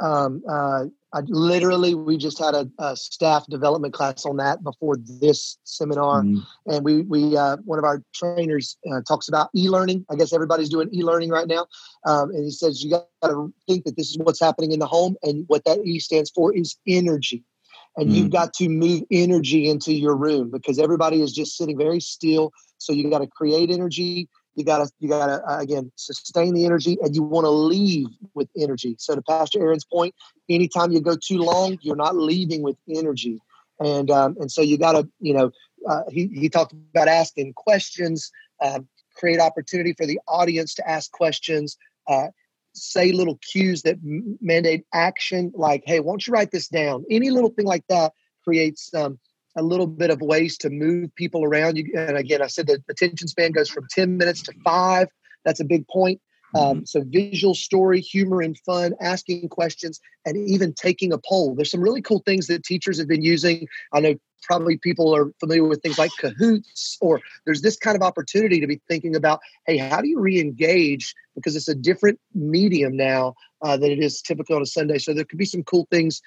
Um, 0.00 0.42
uh, 0.48 0.84
I 1.14 1.20
literally, 1.28 1.94
we 1.94 2.16
just 2.16 2.40
had 2.40 2.54
a, 2.54 2.68
a, 2.78 2.96
staff 2.96 3.46
development 3.46 3.94
class 3.94 4.26
on 4.26 4.38
that 4.38 4.64
before 4.64 4.96
this 5.20 5.58
seminar, 5.64 6.22
mm 6.22 6.44
and 6.66 6.82
we 6.82 7.02
we 7.02 7.36
uh, 7.36 7.58
one 7.64 7.78
of 7.78 7.84
our 7.84 8.02
trainers 8.14 8.78
uh, 8.90 9.02
talks 9.06 9.28
about 9.28 9.50
e-learning. 9.54 10.04
I 10.10 10.16
guess 10.16 10.32
everybody's 10.32 10.70
doing 10.70 10.88
e-learning 10.92 11.28
right 11.28 11.46
now, 11.46 11.66
um, 12.06 12.30
and 12.30 12.44
he 12.44 12.50
says 12.50 12.82
you 12.82 12.90
got 12.90 13.06
to 13.22 13.52
think 13.68 13.84
that 13.84 13.96
this 13.96 14.10
is 14.10 14.18
what's 14.18 14.40
happening 14.40 14.72
in 14.72 14.78
the 14.80 14.86
home, 14.86 15.16
and 15.22 15.44
what 15.46 15.64
that 15.66 15.78
E 15.84 15.98
stands 16.00 16.30
for 16.30 16.54
is 16.54 16.76
energy, 16.88 17.44
and 17.96 18.08
mm 18.08 18.14
you've 18.14 18.30
got 18.30 18.54
to 18.54 18.68
move 18.68 19.02
energy 19.10 19.68
into 19.68 19.92
your 19.92 20.16
room 20.16 20.50
because 20.50 20.78
everybody 20.78 21.20
is 21.20 21.32
just 21.32 21.56
sitting 21.56 21.78
very 21.78 22.00
still. 22.00 22.50
So 22.78 22.92
you 22.92 23.08
got 23.10 23.20
to 23.20 23.28
create 23.28 23.70
energy 23.70 24.28
you 24.54 24.64
gotta 24.64 24.90
you 25.00 25.08
gotta 25.08 25.42
uh, 25.48 25.58
again 25.58 25.90
sustain 25.96 26.54
the 26.54 26.64
energy 26.64 26.96
and 27.02 27.14
you 27.14 27.22
want 27.22 27.44
to 27.44 27.50
leave 27.50 28.08
with 28.34 28.48
energy 28.56 28.96
so 28.98 29.14
to 29.14 29.22
pastor 29.22 29.60
aaron's 29.60 29.84
point 29.84 30.14
anytime 30.48 30.92
you 30.92 31.00
go 31.00 31.16
too 31.16 31.38
long 31.38 31.78
you're 31.80 31.96
not 31.96 32.16
leaving 32.16 32.62
with 32.62 32.76
energy 32.88 33.40
and 33.80 34.10
um, 34.10 34.36
and 34.40 34.50
so 34.50 34.60
you 34.62 34.78
gotta 34.78 35.08
you 35.20 35.34
know 35.34 35.50
uh, 35.88 36.02
he, 36.08 36.28
he 36.28 36.48
talked 36.48 36.72
about 36.72 37.08
asking 37.08 37.52
questions 37.54 38.30
um, 38.62 38.88
create 39.16 39.40
opportunity 39.40 39.92
for 39.92 40.06
the 40.06 40.18
audience 40.26 40.74
to 40.74 40.88
ask 40.88 41.10
questions 41.10 41.76
uh, 42.08 42.28
say 42.74 43.12
little 43.12 43.38
cues 43.38 43.82
that 43.82 43.96
mandate 44.40 44.84
action, 44.92 45.52
like, 45.54 45.82
hey, 45.86 46.00
won't 46.00 46.26
you 46.26 46.32
write 46.32 46.50
this 46.50 46.68
down? 46.68 47.04
Any 47.10 47.30
little 47.30 47.50
thing 47.50 47.66
like 47.66 47.84
that 47.88 48.12
creates 48.42 48.92
um, 48.94 49.18
a 49.56 49.62
little 49.62 49.86
bit 49.86 50.10
of 50.10 50.20
ways 50.20 50.58
to 50.58 50.70
move 50.70 51.14
people 51.14 51.44
around. 51.44 51.76
You, 51.76 51.92
and 51.96 52.16
again, 52.16 52.42
I 52.42 52.46
said 52.48 52.66
the 52.66 52.82
attention 52.88 53.28
span 53.28 53.52
goes 53.52 53.68
from 53.68 53.86
10 53.90 54.16
minutes 54.16 54.42
to 54.42 54.52
five. 54.64 55.08
That's 55.44 55.60
a 55.60 55.64
big 55.64 55.86
point. 55.88 56.20
Um, 56.56 56.62
mm-hmm. 56.62 56.84
so 56.84 57.02
visual 57.04 57.54
story, 57.54 58.00
humor 58.00 58.40
and 58.40 58.56
fun, 58.58 58.94
asking 59.00 59.48
questions, 59.48 60.00
and 60.24 60.36
even 60.48 60.72
taking 60.72 61.12
a 61.12 61.18
poll. 61.18 61.54
There's 61.54 61.70
some 61.70 61.80
really 61.80 62.00
cool 62.00 62.22
things 62.24 62.46
that 62.46 62.62
teachers 62.62 62.96
have 62.98 63.08
been 63.08 63.24
using. 63.24 63.66
I 63.92 64.00
know 64.00 64.14
probably 64.44 64.76
people 64.76 65.14
are 65.16 65.32
familiar 65.40 65.64
with 65.64 65.82
things 65.82 65.98
like 65.98 66.12
Kahoots, 66.20 66.96
or 67.00 67.20
there's 67.44 67.62
this 67.62 67.76
kind 67.76 67.96
of 67.96 68.02
opportunity 68.02 68.60
to 68.60 68.68
be 68.68 68.80
thinking 68.88 69.16
about, 69.16 69.40
hey, 69.66 69.78
how 69.78 70.00
do 70.00 70.08
you 70.08 70.20
re-engage? 70.20 71.14
Because 71.34 71.56
it's 71.56 71.68
a 71.68 71.74
different 71.74 72.20
medium 72.34 72.96
now 72.96 73.34
uh, 73.62 73.76
than 73.76 73.90
it 73.90 73.98
is 73.98 74.22
typically 74.22 74.54
on 74.54 74.62
a 74.62 74.66
Sunday. 74.66 74.98
So 74.98 75.12
there 75.12 75.24
could 75.24 75.38
be 75.38 75.46
some 75.46 75.64
cool 75.64 75.88
things 75.90 76.22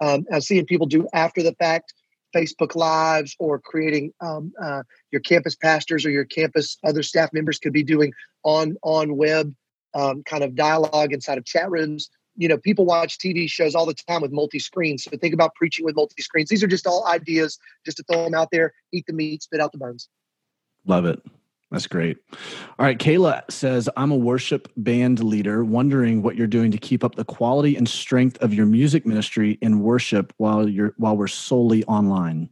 um, 0.00 0.24
I'm 0.32 0.40
seeing 0.40 0.66
people 0.66 0.86
do 0.86 1.08
after 1.12 1.42
the 1.42 1.54
fact. 1.54 1.94
Facebook 2.34 2.74
Lives 2.74 3.36
or 3.38 3.58
creating 3.58 4.12
um, 4.20 4.52
uh, 4.62 4.82
your 5.10 5.20
campus 5.20 5.54
pastors 5.54 6.04
or 6.04 6.10
your 6.10 6.24
campus 6.24 6.78
other 6.84 7.02
staff 7.02 7.30
members 7.32 7.58
could 7.58 7.72
be 7.72 7.82
doing 7.82 8.12
on 8.42 8.76
on 8.82 9.16
web 9.16 9.54
um, 9.94 10.22
kind 10.24 10.42
of 10.42 10.54
dialogue 10.54 11.12
inside 11.12 11.38
of 11.38 11.44
chat 11.44 11.70
rooms. 11.70 12.10
You 12.36 12.48
know, 12.48 12.58
people 12.58 12.84
watch 12.84 13.18
TV 13.18 13.48
shows 13.48 13.74
all 13.74 13.86
the 13.86 13.94
time 13.94 14.20
with 14.20 14.32
multi 14.32 14.58
screens. 14.58 15.04
So 15.04 15.16
think 15.16 15.34
about 15.34 15.54
preaching 15.54 15.84
with 15.84 15.94
multi 15.94 16.20
screens. 16.20 16.48
These 16.48 16.64
are 16.64 16.68
just 16.68 16.86
all 16.86 17.06
ideas 17.06 17.58
just 17.84 17.98
to 17.98 18.04
throw 18.04 18.24
them 18.24 18.34
out 18.34 18.48
there, 18.50 18.72
eat 18.92 19.04
the 19.06 19.12
meat, 19.12 19.44
spit 19.44 19.60
out 19.60 19.70
the 19.72 19.78
bones. 19.78 20.08
Love 20.86 21.04
it. 21.04 21.22
That's 21.74 21.88
great. 21.88 22.18
All 22.78 22.86
right. 22.86 22.96
Kayla 22.96 23.50
says, 23.50 23.88
I'm 23.96 24.12
a 24.12 24.16
worship 24.16 24.70
band 24.76 25.24
leader, 25.24 25.64
wondering 25.64 26.22
what 26.22 26.36
you're 26.36 26.46
doing 26.46 26.70
to 26.70 26.78
keep 26.78 27.02
up 27.02 27.16
the 27.16 27.24
quality 27.24 27.74
and 27.74 27.88
strength 27.88 28.40
of 28.40 28.54
your 28.54 28.64
music 28.64 29.04
ministry 29.04 29.58
in 29.60 29.80
worship 29.80 30.32
while 30.36 30.68
you're 30.68 30.94
while 30.98 31.16
we're 31.16 31.26
solely 31.26 31.82
online. 31.86 32.48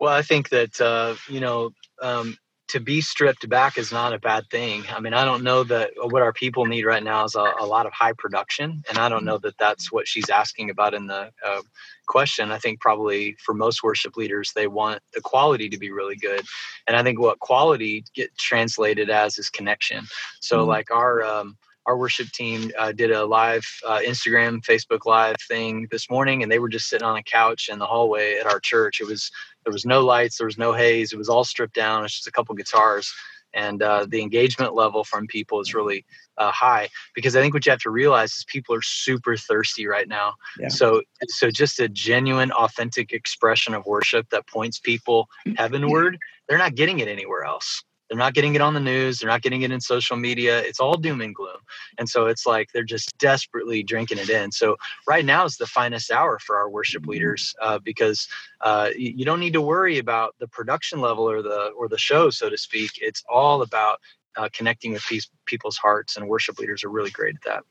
Well, 0.00 0.14
I 0.14 0.22
think 0.22 0.48
that 0.48 0.80
uh, 0.80 1.16
you 1.28 1.40
know 1.40 1.72
um, 2.00 2.38
to 2.68 2.80
be 2.80 3.00
stripped 3.00 3.48
back 3.48 3.78
is 3.78 3.92
not 3.92 4.12
a 4.12 4.18
bad 4.18 4.44
thing. 4.50 4.84
I 4.90 5.00
mean, 5.00 5.14
I 5.14 5.24
don't 5.24 5.44
know 5.44 5.62
that 5.64 5.92
what 5.96 6.22
our 6.22 6.32
people 6.32 6.66
need 6.66 6.84
right 6.84 7.02
now 7.02 7.24
is 7.24 7.34
a, 7.34 7.52
a 7.60 7.66
lot 7.66 7.86
of 7.86 7.92
high 7.92 8.12
production, 8.12 8.82
and 8.88 8.98
I 8.98 9.08
don't 9.08 9.24
know 9.24 9.38
that 9.38 9.58
that's 9.58 9.92
what 9.92 10.08
she's 10.08 10.30
asking 10.30 10.70
about 10.70 10.94
in 10.94 11.06
the 11.06 11.30
uh, 11.44 11.62
question. 12.06 12.50
I 12.50 12.58
think 12.58 12.80
probably 12.80 13.36
for 13.44 13.54
most 13.54 13.82
worship 13.82 14.16
leaders, 14.16 14.52
they 14.52 14.66
want 14.66 15.00
the 15.14 15.20
quality 15.20 15.68
to 15.68 15.78
be 15.78 15.92
really 15.92 16.16
good, 16.16 16.44
and 16.86 16.96
I 16.96 17.02
think 17.02 17.20
what 17.20 17.38
quality 17.38 18.04
get 18.14 18.36
translated 18.36 19.10
as 19.10 19.38
is 19.38 19.48
connection. 19.48 20.06
So, 20.40 20.58
mm-hmm. 20.58 20.68
like 20.68 20.90
our 20.90 21.22
um, 21.22 21.56
our 21.86 21.96
worship 21.96 22.28
team 22.32 22.70
uh, 22.78 22.92
did 22.92 23.10
a 23.10 23.24
live 23.24 23.64
uh, 23.86 24.00
Instagram, 24.04 24.60
Facebook 24.60 25.06
live 25.06 25.36
thing 25.48 25.86
this 25.90 26.10
morning, 26.10 26.42
and 26.42 26.50
they 26.50 26.58
were 26.58 26.68
just 26.68 26.88
sitting 26.88 27.06
on 27.06 27.16
a 27.16 27.22
couch 27.22 27.68
in 27.70 27.78
the 27.78 27.86
hallway 27.86 28.38
at 28.38 28.46
our 28.46 28.60
church. 28.60 29.00
It 29.00 29.06
was 29.06 29.30
there 29.64 29.72
was 29.72 29.86
no 29.86 30.04
lights, 30.04 30.38
there 30.38 30.46
was 30.46 30.58
no 30.58 30.72
haze, 30.72 31.12
it 31.12 31.18
was 31.18 31.28
all 31.28 31.44
stripped 31.44 31.74
down. 31.74 32.04
It's 32.04 32.14
just 32.14 32.26
a 32.26 32.32
couple 32.32 32.54
guitars, 32.54 33.12
and 33.54 33.82
uh, 33.82 34.06
the 34.08 34.20
engagement 34.20 34.74
level 34.74 35.04
from 35.04 35.26
people 35.28 35.60
is 35.60 35.74
really 35.74 36.04
uh, 36.38 36.50
high 36.50 36.88
because 37.14 37.36
I 37.36 37.40
think 37.40 37.54
what 37.54 37.64
you 37.64 37.70
have 37.70 37.80
to 37.80 37.90
realize 37.90 38.32
is 38.32 38.44
people 38.44 38.74
are 38.74 38.82
super 38.82 39.36
thirsty 39.36 39.86
right 39.86 40.08
now. 40.08 40.34
Yeah. 40.58 40.68
So 40.68 41.02
so 41.28 41.50
just 41.50 41.78
a 41.78 41.88
genuine, 41.88 42.50
authentic 42.52 43.12
expression 43.12 43.74
of 43.74 43.86
worship 43.86 44.28
that 44.30 44.46
points 44.48 44.80
people 44.80 45.28
heavenward. 45.56 46.18
They're 46.48 46.58
not 46.58 46.74
getting 46.74 46.98
it 46.98 47.08
anywhere 47.08 47.44
else. 47.44 47.82
They're 48.08 48.18
not 48.18 48.34
getting 48.34 48.54
it 48.54 48.60
on 48.60 48.74
the 48.74 48.80
news. 48.80 49.18
They're 49.18 49.28
not 49.28 49.42
getting 49.42 49.62
it 49.62 49.70
in 49.70 49.80
social 49.80 50.16
media. 50.16 50.60
It's 50.60 50.80
all 50.80 50.96
doom 50.96 51.20
and 51.20 51.34
gloom. 51.34 51.58
And 51.98 52.08
so 52.08 52.26
it's 52.26 52.46
like 52.46 52.72
they're 52.72 52.84
just 52.84 53.16
desperately 53.18 53.82
drinking 53.82 54.18
it 54.18 54.30
in. 54.30 54.52
So 54.52 54.76
right 55.08 55.24
now 55.24 55.44
is 55.44 55.56
the 55.56 55.66
finest 55.66 56.10
hour 56.10 56.38
for 56.38 56.56
our 56.56 56.70
worship 56.70 57.02
mm-hmm. 57.02 57.12
leaders 57.12 57.54
uh, 57.60 57.78
because 57.78 58.28
uh, 58.60 58.90
you 58.96 59.24
don't 59.24 59.40
need 59.40 59.54
to 59.54 59.60
worry 59.60 59.98
about 59.98 60.34
the 60.38 60.48
production 60.48 61.00
level 61.00 61.28
or 61.28 61.42
the 61.42 61.70
or 61.76 61.88
the 61.88 61.98
show, 61.98 62.30
so 62.30 62.48
to 62.48 62.56
speak. 62.56 62.92
It's 63.00 63.24
all 63.28 63.62
about 63.62 64.00
uh, 64.36 64.48
connecting 64.52 64.92
with 64.92 65.04
peace, 65.04 65.28
people's 65.46 65.76
hearts, 65.76 66.16
and 66.16 66.28
worship 66.28 66.58
leaders 66.58 66.84
are 66.84 66.90
really 66.90 67.10
great 67.10 67.34
at 67.36 67.42
that. 67.44 67.64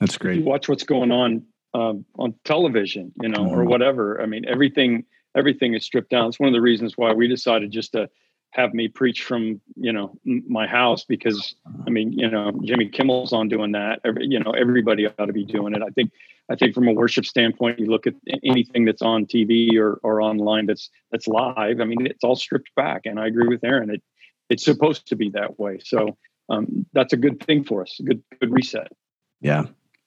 That's 0.00 0.18
great. 0.18 0.38
You 0.38 0.44
watch 0.44 0.68
what's 0.68 0.84
going 0.84 1.12
on 1.12 1.44
um, 1.74 2.04
on 2.18 2.34
television, 2.44 3.12
you 3.20 3.28
know, 3.28 3.46
or 3.46 3.58
mm-hmm. 3.58 3.68
whatever. 3.68 4.20
I 4.20 4.26
mean, 4.26 4.44
everything 4.48 5.04
everything 5.34 5.74
is 5.74 5.84
stripped 5.84 6.10
down. 6.10 6.28
It's 6.28 6.40
one 6.40 6.48
of 6.48 6.52
the 6.52 6.60
reasons 6.60 6.96
why 6.96 7.12
we 7.12 7.28
decided 7.28 7.70
just 7.70 7.92
to 7.92 8.08
have 8.52 8.74
me 8.74 8.86
preach 8.86 9.24
from 9.24 9.60
you 9.76 9.92
know 9.92 10.14
my 10.24 10.66
house 10.66 11.04
because 11.04 11.54
I 11.86 11.90
mean 11.90 12.12
you 12.12 12.30
know 12.30 12.52
Jimmy 12.62 12.88
Kimmel's 12.88 13.32
on 13.32 13.48
doing 13.48 13.72
that. 13.72 14.00
Every, 14.04 14.26
you 14.26 14.38
know 14.38 14.52
everybody 14.52 15.06
ought 15.06 15.26
to 15.26 15.32
be 15.32 15.44
doing 15.44 15.74
it. 15.74 15.82
I 15.82 15.88
think 15.88 16.12
I 16.50 16.56
think 16.56 16.74
from 16.74 16.86
a 16.86 16.92
worship 16.92 17.24
standpoint, 17.24 17.78
you 17.78 17.86
look 17.86 18.06
at 18.06 18.14
anything 18.44 18.84
that's 18.84 19.02
on 19.02 19.26
TV 19.26 19.76
or 19.76 19.98
or 20.02 20.20
online 20.20 20.66
that's 20.66 20.90
that's 21.10 21.26
live. 21.26 21.80
I 21.80 21.84
mean 21.84 22.06
it's 22.06 22.22
all 22.22 22.36
stripped 22.36 22.74
back, 22.76 23.02
and 23.06 23.18
I 23.18 23.26
agree 23.26 23.48
with 23.48 23.64
Aaron. 23.64 23.90
It 23.90 24.02
it's 24.48 24.64
supposed 24.64 25.08
to 25.08 25.16
be 25.16 25.30
that 25.30 25.58
way. 25.58 25.80
So 25.82 26.16
um, 26.50 26.86
that's 26.92 27.14
a 27.14 27.16
good 27.16 27.42
thing 27.42 27.64
for 27.64 27.82
us. 27.82 28.00
Good 28.04 28.22
good 28.38 28.52
reset. 28.52 28.92
Yeah, 29.40 29.64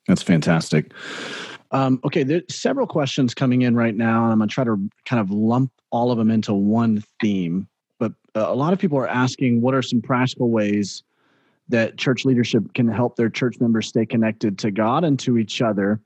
that's 0.08 0.22
fantastic. 0.22 0.94
Um, 1.72 2.00
okay, 2.06 2.24
there's 2.24 2.44
several 2.50 2.86
questions 2.86 3.34
coming 3.34 3.64
in 3.64 3.76
right 3.76 3.96
now, 3.96 4.24
and 4.24 4.32
I'm 4.32 4.38
going 4.38 4.50
to 4.50 4.54
try 4.54 4.64
to 4.64 4.78
kind 5.06 5.20
of 5.20 5.32
lump 5.32 5.72
all 5.92 6.12
of 6.12 6.18
them 6.18 6.30
into 6.30 6.54
one 6.54 7.04
theme 7.20 7.68
a 8.36 8.54
lot 8.54 8.74
of 8.74 8.80
people 8.80 8.98
are 8.98 9.08
asking 9.08 9.62
what 9.62 9.74
are 9.74 9.82
some 9.82 10.02
practical 10.02 10.50
ways 10.50 11.04
that 11.70 11.98
church 11.98 12.26
leadership 12.26 12.74
can 12.74 12.88
help 12.88 13.16
their 13.16 13.30
church 13.30 13.60
members 13.60 13.88
stay 13.88 14.06
connected 14.06 14.60
to 14.60 14.72
God 14.72 15.04
and 15.04 15.18
to 15.20 15.38
each 15.38 15.62
other, 15.62 16.00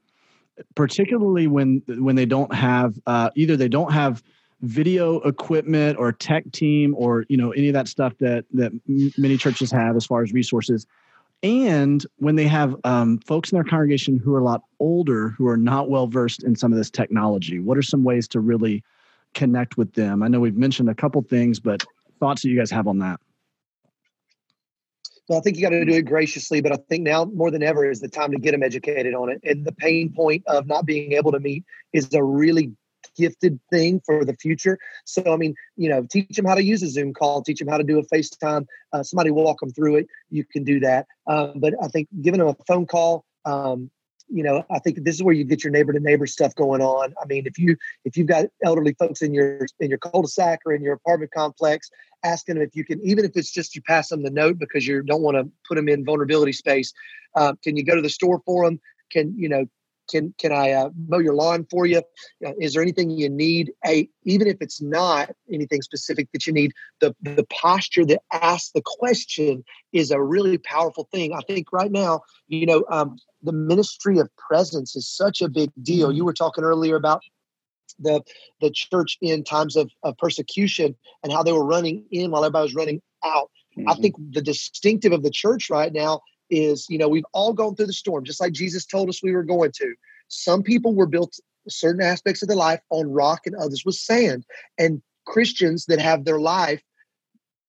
particularly 0.76 1.48
when 1.48 1.82
when 1.88 2.16
they 2.16 2.26
don't 2.26 2.54
have 2.54 2.98
uh, 3.08 3.30
either 3.36 3.58
they 3.58 3.68
don't 3.68 3.92
have 3.92 4.24
video 4.62 5.20
equipment 5.22 5.98
or 5.98 6.12
tech 6.12 6.50
team 6.52 6.94
or 6.98 7.26
you 7.30 7.38
know 7.38 7.52
any 7.52 7.68
of 7.70 7.74
that 7.74 7.88
stuff 7.88 8.14
that 8.20 8.46
that 8.54 8.72
many 9.18 9.38
churches 9.38 9.72
have 9.72 9.96
as 9.96 10.06
far 10.06 10.22
as 10.22 10.34
resources 10.34 10.86
and 11.42 12.06
when 12.18 12.36
they 12.36 12.46
have 12.46 12.76
um, 12.84 13.18
folks 13.20 13.54
in 13.54 13.56
their 13.56 13.64
congregation 13.64 14.18
who 14.18 14.36
are 14.36 14.40
a 14.40 14.44
lot 14.44 14.62
older 14.82 15.30
who 15.30 15.48
are 15.48 15.56
not 15.56 15.90
well 15.90 16.08
versed 16.08 16.44
in 16.44 16.58
some 16.58 16.74
of 16.74 16.78
this 16.78 16.90
technology 16.90 17.60
what 17.60 17.78
are 17.78 17.82
some 17.82 18.04
ways 18.04 18.28
to 18.28 18.42
really 18.42 18.84
connect 19.34 19.78
with 19.78 19.94
them? 19.94 20.24
I 20.24 20.28
know 20.28 20.40
we've 20.40 20.58
mentioned 20.58 20.90
a 20.90 20.96
couple 20.96 21.22
things, 21.22 21.60
but 21.60 21.84
thoughts 22.20 22.42
that 22.42 22.50
you 22.50 22.58
guys 22.58 22.72
have 22.72 22.88
on 22.88 23.00
that? 23.00 23.20
Well, 25.28 25.38
I 25.38 25.42
think 25.42 25.58
you 25.58 25.62
got 25.62 25.70
to 25.70 25.86
do 25.86 25.94
it 25.94 26.04
graciously, 26.04 26.60
but 26.60 26.72
I 26.72 26.78
think 26.90 27.04
now 27.04 27.26
more 27.26 27.52
than 27.52 27.62
ever 27.62 27.90
is 27.90 28.00
the 28.00 28.08
time 28.08 28.32
to 28.32 28.40
get 28.40 28.52
them 28.52 28.64
educated 28.64 29.14
on 29.14 29.30
it. 29.30 29.40
And 29.44 29.64
the 29.64 29.72
pain 29.72 30.12
point 30.12 30.44
of 30.48 30.66
not 30.66 30.88
being 30.88 31.12
able 31.12 31.32
to 31.32 31.40
meet 31.40 31.64
is 31.94 32.12
a 32.14 32.24
really 32.24 32.72
gifted 33.16 33.60
thing 33.70 34.02
for 34.06 34.26
the 34.26 34.34
future. 34.34 34.80
So, 35.06 35.32
I 35.32 35.38
mean, 35.38 35.54
you 35.76 35.88
know, 35.88 36.06
teach 36.10 36.36
them 36.36 36.46
how 36.46 36.56
to 36.56 36.64
use 36.64 36.82
a 36.82 36.90
Zoom 36.90 37.14
call, 37.14 37.44
teach 37.44 37.60
them 37.60 37.68
how 37.68 37.78
to 37.78 37.84
do 37.84 38.00
a 38.00 38.04
FaceTime. 38.04 38.66
Uh, 38.92 39.04
somebody 39.04 39.30
walk 39.30 39.60
them 39.60 39.72
through 39.72 39.98
it. 39.98 40.08
You 40.32 40.44
can 40.46 40.64
do 40.64 40.80
that. 40.80 41.06
Um, 41.28 41.54
but 41.58 41.76
I 41.82 41.90
think 41.90 42.08
giving 42.22 42.40
them 42.40 42.48
a 42.48 42.56
phone 42.68 42.88
call, 42.88 43.24
um, 43.46 43.92
you 44.30 44.44
know 44.44 44.64
i 44.70 44.80
think 44.80 45.04
this 45.04 45.16
is 45.16 45.24
where 45.24 45.34
you 45.34 45.44
get 45.44 45.64
your 45.64 45.72
neighbor 45.72 45.94
to 45.94 46.00
neighbor 46.00 46.28
stuff 46.28 46.54
going 46.56 46.82
on 46.82 47.14
i 47.22 47.26
mean 47.26 47.46
if 47.46 47.58
you 47.58 47.76
if 48.06 48.16
you've 48.16 48.28
got 48.28 48.46
elderly 48.64 48.94
folks 48.94 49.22
in 49.22 49.34
your 49.34 49.66
in 49.80 49.90
your 49.90 49.98
cul-de-sac 49.98 50.60
or 50.66 50.74
in 50.74 50.82
your 50.82 50.94
apartment 50.94 51.32
complex 51.32 51.90
asking 52.24 52.56
them 52.56 52.64
if 52.64 52.76
you 52.76 52.84
can 52.84 53.02
even 53.02 53.26
if 53.26 53.32
it's 53.36 53.52
just 53.52 53.76
you 53.76 53.82
pass 53.82 54.10
them 54.10 54.24
the 54.24 54.30
note 54.30 54.58
because 54.60 54.86
you 54.88 55.02
don't 55.02 55.22
want 55.22 55.36
to 55.36 55.50
put 55.68 55.76
them 55.76 55.90
in 55.90 56.06
vulnerability 56.06 56.54
space 56.54 56.94
uh, 57.36 57.54
can 57.64 57.76
you 57.76 57.84
go 57.84 57.96
to 57.96 58.02
the 58.02 58.10
store 58.10 58.42
for 58.46 58.66
them 58.66 58.80
can 59.12 59.34
you 59.38 59.50
know 59.50 59.66
can 60.10 60.34
can 60.38 60.52
I 60.52 60.72
uh, 60.72 60.90
mow 61.08 61.20
your 61.20 61.36
lawn 61.36 61.66
for 61.70 61.86
you? 61.86 62.02
Uh, 62.46 62.54
is 62.60 62.74
there 62.74 62.82
anything 62.82 63.12
you 63.12 63.30
need? 63.30 63.72
A 63.86 64.10
even 64.24 64.48
if 64.48 64.58
it's 64.60 64.82
not 64.82 65.30
anything 65.52 65.82
specific 65.82 66.28
that 66.34 66.48
you 66.48 66.54
need, 66.54 66.74
the 67.00 67.16
the 67.22 67.46
posture 67.50 68.06
that 68.06 68.22
asks 68.34 68.72
the 68.72 68.82
question 68.84 69.64
is 69.94 70.12
a 70.12 70.22
really 70.22 70.58
powerful 70.58 71.08
thing. 71.12 71.34
I 71.34 71.42
think 71.42 71.72
right 71.72 71.92
now, 71.92 72.22
you 72.48 72.66
know, 72.66 72.84
um, 72.90 73.18
the 73.44 73.52
ministry 73.52 74.20
of 74.20 74.30
presence 74.38 74.96
is 74.96 75.08
such 75.08 75.42
a 75.42 75.50
big 75.50 75.72
deal. 75.82 76.12
You 76.12 76.26
were 76.26 76.34
talking 76.34 76.64
earlier 76.64 76.96
about 76.96 77.22
the 78.00 78.22
the 78.62 78.72
church 78.72 79.18
in 79.22 79.44
times 79.44 79.76
of, 79.76 79.92
of 80.04 80.18
persecution 80.18 80.96
and 81.24 81.32
how 81.32 81.44
they 81.44 81.52
were 81.52 81.66
running 81.66 82.06
in 82.12 82.32
while 82.32 82.44
everybody 82.44 82.64
was 82.64 82.76
running 82.76 83.02
out. 83.24 83.50
Mm-hmm. 83.78 83.90
I 83.90 83.96
think 83.96 84.16
the 84.32 84.42
distinctive 84.42 85.12
of 85.12 85.24
the 85.24 85.32
church 85.32 85.70
right 85.70 85.92
now 85.92 86.22
is, 86.50 86.88
you 86.90 86.98
know, 86.98 87.08
we've 87.08 87.26
all 87.34 87.54
gone 87.54 87.76
through 87.76 87.88
the 87.88 87.94
storm, 87.94 88.26
just 88.26 88.42
like 88.42 88.54
Jesus 88.54 88.86
told 88.86 89.10
us 89.10 89.24
we 89.24 89.34
were 89.34 89.44
going 89.44 89.72
to. 89.74 89.94
Some 90.28 90.64
people 90.64 90.96
were 90.96 91.06
built 91.06 91.40
certain 91.68 92.02
aspects 92.02 92.42
of 92.42 92.48
their 92.48 92.58
life 92.58 92.82
on 92.90 93.12
rock 93.12 93.42
and 93.46 93.56
others 93.56 93.84
with 93.86 93.96
sand. 93.96 94.46
And 94.78 95.02
Christians 95.26 95.86
that 95.86 96.00
have 96.00 96.26
their 96.26 96.40
life 96.40 96.82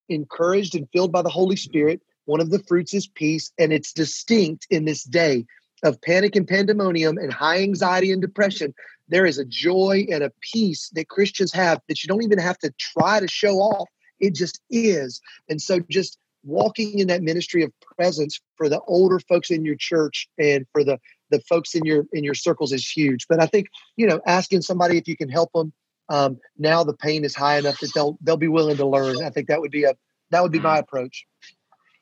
encouraged 0.09 0.75
and 0.75 0.89
filled 0.93 1.13
by 1.13 1.23
the 1.23 1.29
Holy 1.29 1.57
Spirit, 1.57 2.01
one 2.25 2.41
of 2.41 2.51
the 2.51 2.61
fruits 2.61 2.95
is 2.95 3.07
peace, 3.07 3.53
and 3.59 3.73
it's 3.73 3.93
distinct 3.93 4.67
in 4.71 4.85
this 4.85 5.05
day 5.05 5.45
of 5.83 6.01
panic 6.03 6.37
and 6.37 6.47
pandemonium 6.47 7.19
and 7.19 7.33
high 7.33 7.63
anxiety 7.63 8.13
and 8.13 8.21
depression. 8.21 8.75
There 9.09 9.27
is 9.27 9.39
a 9.39 9.45
joy 9.45 10.07
and 10.11 10.23
a 10.23 10.33
peace 10.41 10.91
that 10.95 11.09
Christians 11.09 11.53
have 11.53 11.81
that 11.89 12.03
you 12.03 12.09
don't 12.09 12.23
even 12.23 12.39
have 12.39 12.59
to 12.59 12.73
try 12.79 13.21
to 13.21 13.29
show 13.29 13.57
off. 13.57 13.89
It 14.21 14.35
just 14.35 14.61
is. 14.71 15.21
And 15.49 15.61
so 15.61 15.81
just 15.91 16.19
walking 16.45 16.99
in 16.99 17.09
that 17.09 17.23
ministry 17.23 17.63
of 17.63 17.73
presence 17.97 18.41
for 18.57 18.69
the 18.69 18.81
older 18.83 19.19
folks 19.19 19.51
in 19.51 19.65
your 19.65 19.77
church 19.77 20.29
and 20.39 20.67
for 20.73 20.85
the 20.85 20.99
the 21.31 21.41
folks 21.49 21.75
in 21.75 21.85
your 21.85 22.07
in 22.13 22.25
your 22.25 22.35
circles 22.35 22.73
is 22.73 22.89
huge. 22.89 23.27
But 23.29 23.41
I 23.41 23.47
think 23.47 23.69
you 23.97 24.07
know 24.07 24.21
asking 24.27 24.63
somebody 24.63 24.99
if 24.99 25.07
you 25.07 25.17
can 25.17 25.29
help 25.29 25.53
them 25.53 25.73
um, 26.11 26.41
now 26.59 26.83
the 26.83 26.93
pain 26.93 27.25
is 27.25 27.35
high 27.35 27.59
enough 27.59 27.79
that 27.81 27.93
they'll 27.95 28.19
they'll 28.21 28.37
be 28.37 28.49
willing 28.49 28.77
to 28.77 28.87
learn. 28.87 29.23
I 29.23 29.31
think 29.31 29.49
that 29.49 29.61
would 29.61 29.71
be 29.71 29.85
a 29.85 29.95
that 30.31 30.43
would 30.43 30.53
be 30.53 30.59
my 30.59 30.79
mm. 30.79 30.83
approach. 30.83 31.25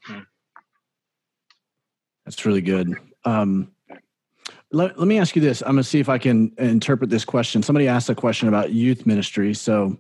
Mm. 0.09 0.27
That's 2.25 2.45
really 2.45 2.63
good. 2.63 2.97
Um, 3.25 3.73
let, 4.71 4.99
let 4.99 5.09
me 5.09 5.19
ask 5.19 5.35
you 5.35 5.43
this. 5.43 5.63
I'm 5.63 5.73
going 5.73 5.79
to 5.79 5.85
see 5.85 6.01
if 6.01 6.09
I 6.09 6.19
can 6.19 6.53
interpret 6.59 7.11
this 7.11 7.25
question. 7.25 7.63
Somebody 7.63 7.89
asked 7.89 8.11
a 8.11 8.15
question 8.15 8.49
about 8.49 8.73
youth 8.73 9.07
ministry. 9.07 9.55
So, 9.55 9.97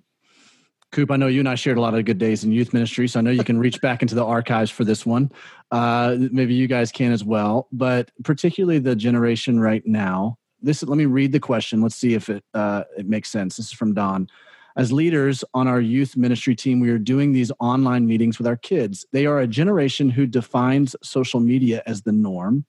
Coop, 0.93 1.11
I 1.11 1.16
know 1.16 1.27
you 1.27 1.40
and 1.40 1.49
I 1.49 1.55
shared 1.55 1.78
a 1.78 1.81
lot 1.81 1.95
of 1.95 2.05
good 2.05 2.19
days 2.19 2.45
in 2.45 2.53
youth 2.53 2.73
ministry, 2.73 3.09
so 3.09 3.19
I 3.19 3.23
know 3.23 3.31
you 3.31 3.45
can 3.45 3.59
reach 3.59 3.81
back 3.81 4.03
into 4.03 4.15
the 4.15 4.24
archives 4.24 4.70
for 4.70 4.85
this 4.85 5.05
one. 5.05 5.31
Uh, 5.70 6.16
maybe 6.19 6.55
you 6.55 6.66
guys 6.66 6.90
can 6.90 7.12
as 7.12 7.24
well. 7.24 7.69
But 7.73 8.11
particularly 8.24 8.78
the 8.78 8.97
generation 8.97 9.61
right 9.61 9.86
now. 9.86 10.39
This 10.61 10.82
let 10.82 10.97
me 10.99 11.07
read 11.07 11.32
the 11.32 11.40
question. 11.40 11.82
Let's 11.82 11.95
see 11.95 12.15
if 12.15 12.28
it 12.28 12.43
uh, 12.53 12.85
it 12.97 13.07
makes 13.07 13.31
sense. 13.31 13.59
This 13.59 13.66
is 13.66 13.73
from 13.73 13.95
Don. 13.95 14.28
As 14.77 14.93
leaders 14.93 15.45
on 15.55 15.66
our 15.69 15.81
youth 15.81 16.16
ministry 16.16 16.55
team, 16.55 16.81
we 16.81 16.90
are 16.90 16.99
doing 16.99 17.32
these 17.32 17.53
online 17.61 18.07
meetings 18.07 18.39
with 18.39 18.47
our 18.47 18.57
kids. 18.57 19.05
They 19.12 19.27
are 19.27 19.40
a 19.40 19.47
generation 19.47 20.09
who 20.09 20.27
defines 20.27 20.95
social 21.03 21.40
media 21.40 21.82
as 21.86 22.03
the 22.03 22.12
norm. 22.12 22.65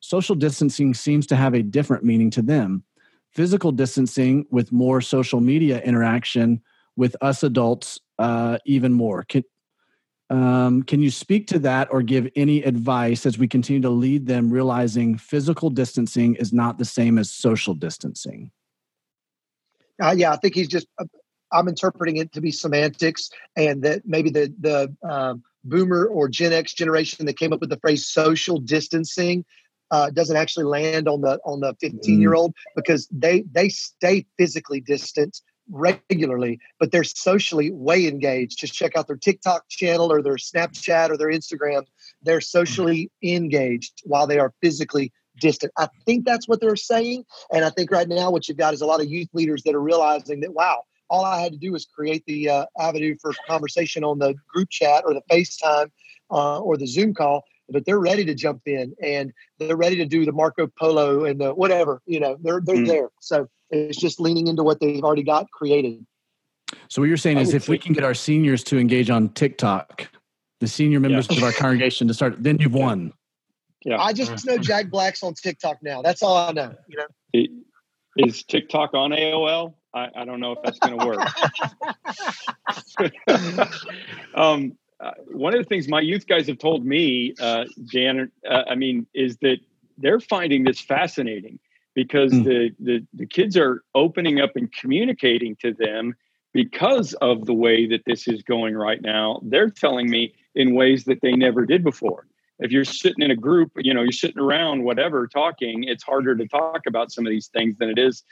Social 0.00 0.34
distancing 0.34 0.94
seems 0.94 1.26
to 1.28 1.36
have 1.36 1.54
a 1.54 1.62
different 1.62 2.04
meaning 2.04 2.30
to 2.30 2.42
them. 2.42 2.84
Physical 3.32 3.72
distancing 3.72 4.46
with 4.50 4.72
more 4.72 5.00
social 5.00 5.40
media 5.40 5.80
interaction 5.82 6.62
with 6.96 7.16
us 7.20 7.42
adults, 7.42 8.00
uh, 8.18 8.58
even 8.64 8.92
more. 8.92 9.24
Can, 9.24 9.42
um, 10.30 10.82
can 10.82 11.00
you 11.00 11.10
speak 11.10 11.46
to 11.48 11.58
that 11.60 11.88
or 11.90 12.02
give 12.02 12.28
any 12.34 12.62
advice 12.62 13.26
as 13.26 13.38
we 13.38 13.46
continue 13.46 13.82
to 13.82 13.90
lead 13.90 14.26
them 14.26 14.50
realizing 14.50 15.18
physical 15.18 15.70
distancing 15.70 16.34
is 16.36 16.52
not 16.52 16.78
the 16.78 16.84
same 16.84 17.18
as 17.18 17.30
social 17.30 17.74
distancing? 17.74 18.50
Uh, 20.02 20.14
yeah, 20.16 20.32
I 20.32 20.36
think 20.36 20.54
he's 20.54 20.68
just 20.68 20.86
uh, 20.98 21.04
I'm 21.52 21.68
interpreting 21.68 22.16
it 22.16 22.32
to 22.32 22.40
be 22.40 22.50
semantics, 22.50 23.30
and 23.56 23.82
that 23.82 24.02
maybe 24.04 24.30
the 24.30 24.52
the 24.60 24.94
um, 25.08 25.42
boomer 25.64 26.06
or 26.06 26.28
Gen 26.28 26.52
X 26.52 26.74
generation 26.74 27.26
that 27.26 27.38
came 27.38 27.52
up 27.52 27.60
with 27.60 27.70
the 27.70 27.78
phrase 27.78 28.06
social 28.06 28.58
distancing 28.58 29.44
uh, 29.90 30.10
doesn't 30.10 30.36
actually 30.36 30.64
land 30.64 31.08
on 31.08 31.20
the 31.20 31.38
on 31.44 31.60
the 31.60 31.74
15 31.80 32.20
year 32.20 32.34
old 32.34 32.54
because 32.74 33.08
they 33.10 33.44
they 33.52 33.68
stay 33.68 34.26
physically 34.38 34.80
distant 34.80 35.40
regularly, 35.70 36.58
but 36.78 36.92
they're 36.92 37.04
socially 37.04 37.70
way 37.72 38.06
engaged. 38.06 38.58
Just 38.58 38.72
check 38.72 38.96
out 38.96 39.06
their 39.06 39.16
TikTok 39.16 39.68
channel 39.68 40.12
or 40.12 40.22
their 40.22 40.36
Snapchat 40.36 41.10
or 41.10 41.16
their 41.16 41.28
Instagram. 41.28 41.84
They're 42.22 42.40
socially 42.40 43.10
engaged 43.22 44.02
while 44.04 44.26
they 44.26 44.38
are 44.38 44.52
physically 44.62 45.12
distant. 45.40 45.72
I 45.76 45.88
think 46.04 46.24
that's 46.24 46.48
what 46.48 46.60
they're 46.60 46.76
saying. 46.76 47.24
And 47.52 47.64
I 47.64 47.70
think 47.70 47.90
right 47.90 48.08
now 48.08 48.30
what 48.30 48.48
you've 48.48 48.56
got 48.56 48.74
is 48.74 48.80
a 48.80 48.86
lot 48.86 49.00
of 49.00 49.08
youth 49.08 49.28
leaders 49.32 49.62
that 49.64 49.74
are 49.74 49.82
realizing 49.82 50.40
that, 50.40 50.54
wow, 50.54 50.82
all 51.08 51.24
I 51.24 51.40
had 51.40 51.52
to 51.52 51.58
do 51.58 51.72
was 51.72 51.84
create 51.84 52.24
the 52.26 52.48
uh, 52.48 52.66
avenue 52.78 53.16
for 53.20 53.32
conversation 53.48 54.04
on 54.04 54.18
the 54.18 54.34
group 54.48 54.70
chat 54.70 55.04
or 55.06 55.14
the 55.14 55.22
FaceTime 55.30 55.90
uh, 56.30 56.58
or 56.58 56.76
the 56.76 56.86
Zoom 56.86 57.14
call. 57.14 57.44
But 57.68 57.84
they're 57.84 57.98
ready 57.98 58.24
to 58.24 58.34
jump 58.34 58.62
in 58.66 58.94
and 59.02 59.32
they're 59.58 59.76
ready 59.76 59.96
to 59.96 60.06
do 60.06 60.24
the 60.24 60.32
Marco 60.32 60.66
Polo 60.66 61.24
and 61.24 61.40
the 61.40 61.52
whatever, 61.52 62.00
you 62.06 62.20
know, 62.20 62.36
they're, 62.40 62.60
they're 62.60 62.76
mm. 62.76 62.86
there. 62.86 63.08
So 63.20 63.48
it's 63.70 63.98
just 63.98 64.20
leaning 64.20 64.46
into 64.46 64.62
what 64.62 64.80
they've 64.80 65.02
already 65.02 65.24
got 65.24 65.50
created. 65.50 66.06
So 66.88 67.02
what 67.02 67.08
you're 67.08 67.16
saying 67.16 67.38
is 67.38 67.54
if 67.54 67.68
we 67.68 67.78
can 67.78 67.92
get 67.92 68.04
our 68.04 68.14
seniors 68.14 68.62
to 68.64 68.78
engage 68.78 69.10
on 69.10 69.30
TikTok, 69.30 70.08
the 70.60 70.68
senior 70.68 71.00
members 71.00 71.26
yeah. 71.30 71.38
of 71.38 71.42
our 71.42 71.52
congregation 71.52 72.08
to 72.08 72.14
start, 72.14 72.42
then 72.42 72.58
you've 72.58 72.74
won. 72.74 73.12
Yeah. 73.84 74.00
I 74.00 74.12
just 74.12 74.46
know 74.46 74.58
Jack 74.58 74.90
Black's 74.90 75.22
on 75.22 75.34
TikTok 75.34 75.78
now. 75.82 76.02
That's 76.02 76.22
all 76.22 76.36
I 76.36 76.52
know. 76.52 76.74
You 76.88 76.98
know. 76.98 77.46
Is 78.16 78.44
TikTok 78.44 78.94
on 78.94 79.10
AOL? 79.10 79.74
I, 79.94 80.08
I 80.16 80.24
don't 80.24 80.40
know 80.40 80.52
if 80.52 80.58
that's 80.62 80.78
going 80.78 80.98
to 80.98 81.06
work. 81.06 81.20
um, 84.34 84.76
uh, 85.00 85.12
one 85.28 85.54
of 85.54 85.58
the 85.58 85.68
things 85.68 85.88
my 85.88 86.00
youth 86.00 86.26
guys 86.26 86.46
have 86.46 86.58
told 86.58 86.84
me, 86.84 87.34
uh, 87.40 87.64
Jan, 87.84 88.30
uh, 88.48 88.62
I 88.68 88.74
mean, 88.74 89.06
is 89.14 89.36
that 89.38 89.58
they're 89.98 90.20
finding 90.20 90.64
this 90.64 90.80
fascinating 90.80 91.58
because 91.94 92.32
mm. 92.32 92.44
the, 92.44 92.70
the 92.80 93.06
the 93.14 93.26
kids 93.26 93.56
are 93.56 93.82
opening 93.94 94.40
up 94.40 94.52
and 94.56 94.72
communicating 94.72 95.56
to 95.56 95.72
them 95.72 96.14
because 96.52 97.12
of 97.14 97.44
the 97.44 97.54
way 97.54 97.86
that 97.86 98.02
this 98.06 98.26
is 98.26 98.42
going 98.42 98.74
right 98.74 99.02
now. 99.02 99.40
They're 99.42 99.70
telling 99.70 100.08
me 100.08 100.34
in 100.54 100.74
ways 100.74 101.04
that 101.04 101.20
they 101.20 101.32
never 101.32 101.66
did 101.66 101.84
before 101.84 102.26
if 102.58 102.70
you're 102.70 102.84
sitting 102.84 103.22
in 103.22 103.30
a 103.30 103.36
group, 103.36 103.72
you 103.76 103.92
know, 103.92 104.02
you're 104.02 104.12
sitting 104.12 104.40
around, 104.40 104.82
whatever, 104.82 105.26
talking, 105.26 105.84
it's 105.84 106.02
harder 106.02 106.34
to 106.34 106.48
talk 106.48 106.82
about 106.86 107.12
some 107.12 107.26
of 107.26 107.30
these 107.30 107.48
things 107.48 107.76
than 107.78 107.90
it 107.90 107.98
is 107.98 108.24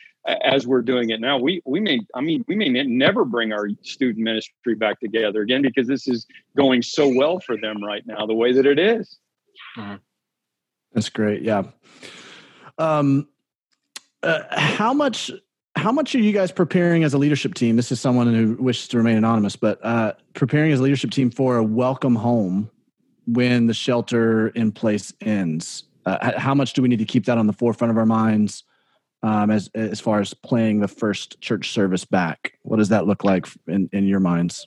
as 0.43 0.67
we're 0.67 0.83
doing 0.83 1.11
it 1.11 1.21
now. 1.21 1.39
We 1.39 1.61
we 1.67 1.81
may, 1.81 2.01
I 2.15 2.21
mean, 2.21 2.45
we 2.49 2.55
may 2.57 2.69
never 2.69 3.25
bring 3.25 3.53
our 3.53 3.69
student 3.83 4.25
ministry 4.25 4.75
back 4.75 5.01
together 5.01 5.43
again 5.43 5.63
because 5.63 5.87
this 5.87 6.09
is 6.09 6.27
going 6.57 6.83
so 6.83 7.09
well 7.09 7.41
for 7.41 7.57
them 7.57 7.85
right 7.85 8.07
now, 8.07 8.27
the 8.27 8.35
way 8.35 8.53
that 8.53 8.65
it 8.65 8.79
is. 8.79 9.19
Mm-hmm. 9.77 9.97
That's 10.95 11.11
great. 11.11 11.43
Yeah. 11.43 11.65
Um, 12.79 13.29
uh, 14.23 14.43
how 14.51 14.95
much 14.95 15.31
how 15.77 15.93
much 15.93 16.15
are 16.15 16.21
you 16.21 16.33
guys 16.33 16.51
preparing 16.51 17.05
as 17.05 17.13
a 17.13 17.19
leadership 17.19 17.53
team? 17.53 17.77
This 17.77 17.93
is 17.93 18.01
someone 18.01 18.33
who 18.33 18.55
wishes 18.55 18.89
to 18.89 18.97
remain 18.97 19.17
anonymous, 19.17 19.57
but 19.57 19.85
uh, 19.85 20.15
preparing 20.33 20.73
as 20.73 20.81
a 20.81 20.83
leadership 20.83 21.11
team 21.11 21.31
for 21.31 21.59
a 21.59 21.65
welcome 21.65 22.15
home 22.15 22.71
when 23.27 23.67
the 23.67 23.75
shelter 23.75 24.49
in 24.49 24.73
place 24.73 25.13
ends? 25.21 25.85
Uh, 26.07 26.39
how 26.39 26.55
much 26.55 26.75
do 26.75 26.83
we 26.83 26.89
need 26.89 26.99
to 26.99 27.05
keep 27.05 27.25
that 27.27 27.39
on 27.39 27.47
the 27.47 27.53
forefront 27.53 27.91
of 27.91 27.97
our 27.97 28.07
minds 28.07 28.65
um, 29.23 29.51
as 29.51 29.71
as 29.75 30.01
far 30.01 30.21
as 30.21 30.35
playing 30.35 30.81
the 30.81 30.89
first 30.89 31.41
church 31.41 31.71
service 31.71 32.05
back? 32.05 32.59
What 32.63 32.77
does 32.77 32.91
that 32.91 33.07
look 33.07 33.25
like 33.25 33.47
in, 33.67 33.89
in 33.93 34.07
your 34.07 34.21
minds? 34.21 34.67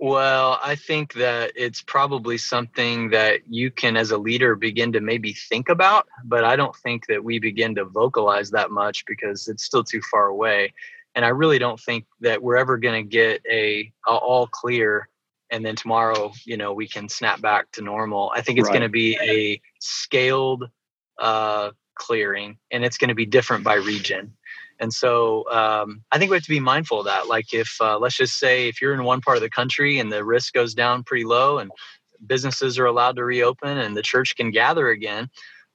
Well, 0.00 0.60
I 0.62 0.76
think 0.76 1.14
that 1.14 1.52
it's 1.56 1.82
probably 1.82 2.38
something 2.38 3.10
that 3.10 3.40
you 3.48 3.72
can, 3.72 3.96
as 3.96 4.12
a 4.12 4.18
leader, 4.18 4.54
begin 4.54 4.92
to 4.92 5.00
maybe 5.00 5.32
think 5.32 5.68
about, 5.68 6.06
but 6.24 6.44
I 6.44 6.54
don't 6.54 6.76
think 6.76 7.08
that 7.08 7.24
we 7.24 7.40
begin 7.40 7.74
to 7.74 7.84
vocalize 7.84 8.52
that 8.52 8.70
much 8.70 9.04
because 9.06 9.48
it's 9.48 9.64
still 9.64 9.82
too 9.82 10.00
far 10.02 10.26
away. 10.26 10.72
And 11.16 11.24
I 11.24 11.30
really 11.30 11.58
don't 11.58 11.80
think 11.80 12.06
that 12.20 12.40
we're 12.40 12.56
ever 12.56 12.78
going 12.78 13.04
to 13.04 13.08
get 13.08 13.42
a, 13.50 13.92
a 14.06 14.10
all 14.12 14.46
clear 14.46 15.08
and 15.50 15.64
then 15.64 15.76
tomorrow 15.76 16.32
you 16.44 16.56
know 16.56 16.72
we 16.72 16.88
can 16.88 17.08
snap 17.08 17.40
back 17.40 17.70
to 17.72 17.82
normal. 17.82 18.32
I 18.34 18.42
think 18.42 18.58
it's 18.58 18.68
right. 18.68 18.74
going 18.74 18.82
to 18.82 18.88
be 18.88 19.18
a 19.20 19.60
scaled 19.80 20.68
uh, 21.18 21.70
clearing 21.94 22.58
and 22.70 22.84
it's 22.84 22.98
going 22.98 23.08
to 23.08 23.14
be 23.14 23.26
different 23.26 23.64
by 23.64 23.74
region. 23.74 24.34
And 24.80 24.92
so 24.92 25.50
um, 25.50 26.04
i 26.12 26.18
think 26.18 26.30
we 26.30 26.36
have 26.36 26.44
to 26.44 26.50
be 26.50 26.60
mindful 26.60 27.00
of 27.00 27.06
that. 27.06 27.26
Like 27.26 27.52
if 27.52 27.76
uh, 27.80 27.98
let's 27.98 28.16
just 28.16 28.38
say 28.38 28.68
if 28.68 28.80
you're 28.80 28.94
in 28.94 29.04
one 29.04 29.20
part 29.20 29.36
of 29.36 29.42
the 29.42 29.50
country 29.50 29.98
and 29.98 30.10
the 30.10 30.24
risk 30.24 30.54
goes 30.54 30.74
down 30.74 31.02
pretty 31.02 31.24
low 31.24 31.58
and 31.58 31.70
businesses 32.26 32.78
are 32.78 32.86
allowed 32.86 33.16
to 33.16 33.24
reopen 33.24 33.78
and 33.78 33.96
the 33.96 34.02
church 34.02 34.36
can 34.36 34.50
gather 34.50 34.88
again 34.88 35.28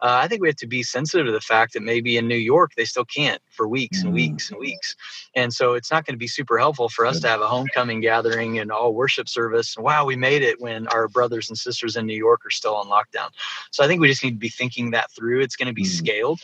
uh, 0.03 0.19
I 0.21 0.27
think 0.27 0.41
we 0.41 0.49
have 0.49 0.57
to 0.57 0.67
be 0.67 0.83
sensitive 0.83 1.25
to 1.27 1.31
the 1.31 1.41
fact 1.41 1.73
that 1.73 1.81
maybe 1.81 2.17
in 2.17 2.27
New 2.27 2.35
York 2.35 2.73
they 2.75 2.83
still 2.83 3.05
can't 3.05 3.41
for 3.49 3.67
weeks 3.67 4.03
and 4.03 4.11
mm. 4.11 4.15
weeks 4.15 4.51
and 4.51 4.59
weeks, 4.59 4.95
and 5.35 5.53
so 5.53 5.73
it's 5.73 5.89
not 5.89 6.05
going 6.05 6.13
to 6.13 6.19
be 6.19 6.27
super 6.27 6.59
helpful 6.59 6.89
for 6.89 7.05
us 7.05 7.21
to 7.21 7.27
have 7.27 7.41
a 7.41 7.47
homecoming 7.47 8.01
gathering 8.01 8.59
and 8.59 8.71
all 8.71 8.93
worship 8.93 9.29
service. 9.29 9.77
And 9.77 9.85
Wow, 9.85 10.05
we 10.05 10.17
made 10.17 10.41
it 10.41 10.59
when 10.59 10.87
our 10.87 11.07
brothers 11.07 11.49
and 11.49 11.57
sisters 11.57 11.95
in 11.95 12.05
New 12.05 12.17
York 12.17 12.45
are 12.45 12.51
still 12.51 12.75
on 12.75 12.87
lockdown. 12.87 13.29
So 13.71 13.83
I 13.83 13.87
think 13.87 14.01
we 14.01 14.09
just 14.09 14.23
need 14.23 14.31
to 14.31 14.37
be 14.37 14.49
thinking 14.49 14.91
that 14.91 15.09
through. 15.11 15.41
It's 15.41 15.55
going 15.55 15.67
to 15.67 15.73
be 15.73 15.83
mm. 15.83 15.87
scaled. 15.87 16.41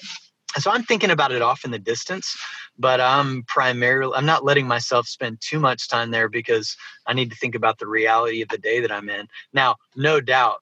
So 0.57 0.71
I'm 0.71 0.83
thinking 0.83 1.11
about 1.11 1.31
it 1.31 1.43
off 1.43 1.63
in 1.63 1.69
the 1.69 1.77
distance, 1.77 2.35
but 2.79 2.99
I'm 2.99 3.43
primarily 3.43 4.15
I'm 4.15 4.25
not 4.25 4.43
letting 4.43 4.67
myself 4.67 5.07
spend 5.07 5.41
too 5.41 5.59
much 5.59 5.87
time 5.87 6.09
there 6.09 6.27
because 6.27 6.75
I 7.05 7.13
need 7.13 7.29
to 7.29 7.37
think 7.37 7.53
about 7.53 7.77
the 7.77 7.87
reality 7.87 8.41
of 8.41 8.49
the 8.49 8.57
day 8.57 8.79
that 8.79 8.91
I'm 8.91 9.09
in. 9.09 9.27
Now, 9.53 9.75
no 9.95 10.19
doubt 10.19 10.61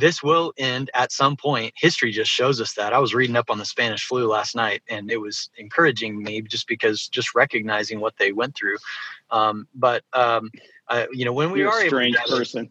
this 0.00 0.22
will 0.22 0.52
end 0.56 0.90
at 0.94 1.12
some 1.12 1.36
point. 1.36 1.72
History 1.76 2.12
just 2.12 2.30
shows 2.30 2.60
us 2.60 2.74
that. 2.74 2.92
I 2.92 2.98
was 2.98 3.14
reading 3.14 3.36
up 3.36 3.50
on 3.50 3.58
the 3.58 3.64
Spanish 3.64 4.04
flu 4.04 4.28
last 4.28 4.54
night, 4.54 4.82
and 4.88 5.10
it 5.10 5.18
was 5.18 5.50
encouraging 5.56 6.22
me 6.22 6.42
just 6.42 6.66
because 6.68 7.08
just 7.08 7.34
recognizing 7.34 8.00
what 8.00 8.14
they 8.18 8.32
went 8.32 8.56
through. 8.56 8.76
Um, 9.30 9.68
but 9.74 10.04
um, 10.12 10.50
uh, 10.88 11.06
you 11.12 11.24
know, 11.24 11.32
when 11.32 11.50
we 11.50 11.60
You're 11.60 11.70
are 11.70 11.82
a 11.82 11.86
strange 11.86 12.16
able 12.16 12.28
to 12.28 12.36
person. 12.36 12.70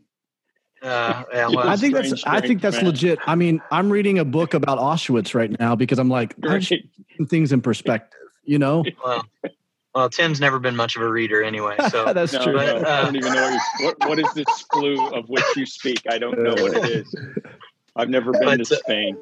Uh, 0.81 1.23
yeah, 1.33 1.47
well, 1.47 1.67
I 1.67 1.75
think 1.75 1.95
strange, 1.95 2.09
that's 2.11 2.23
I 2.25 2.39
think 2.39 2.61
that's 2.61 2.77
man. 2.77 2.85
legit. 2.85 3.19
I 3.25 3.35
mean, 3.35 3.61
I'm 3.71 3.91
reading 3.91 4.19
a 4.19 4.25
book 4.25 4.53
about 4.53 4.77
Auschwitz 4.77 5.33
right 5.33 5.59
now 5.59 5.75
because 5.75 5.97
I'm 5.97 6.09
like 6.09 6.35
things 7.29 7.51
in 7.51 7.61
perspective. 7.61 8.19
You 8.43 8.59
know. 8.59 8.83
Well, 9.03 9.25
well, 9.95 10.09
Tim's 10.09 10.39
never 10.39 10.59
been 10.59 10.75
much 10.75 10.95
of 10.95 11.01
a 11.01 11.09
reader 11.09 11.43
anyway, 11.43 11.75
so 11.89 12.13
that's 12.13 12.33
no, 12.33 12.43
true. 12.43 12.53
But, 12.53 12.85
uh, 12.85 12.89
I 12.89 13.01
don't 13.03 13.15
even 13.15 13.33
know 13.33 13.57
what, 13.81 13.95
what 14.07 14.19
is 14.19 14.33
this 14.33 14.65
flu 14.71 15.07
of 15.13 15.27
which 15.29 15.45
you 15.55 15.65
speak. 15.65 16.01
I 16.09 16.17
don't 16.17 16.37
know 16.37 16.51
what 16.51 16.73
it 16.77 16.85
is. 16.85 17.15
I've 17.95 18.09
never 18.09 18.31
been 18.31 18.43
but, 18.45 18.65
to 18.65 18.75
uh, 18.75 18.79
Spain. 18.79 19.17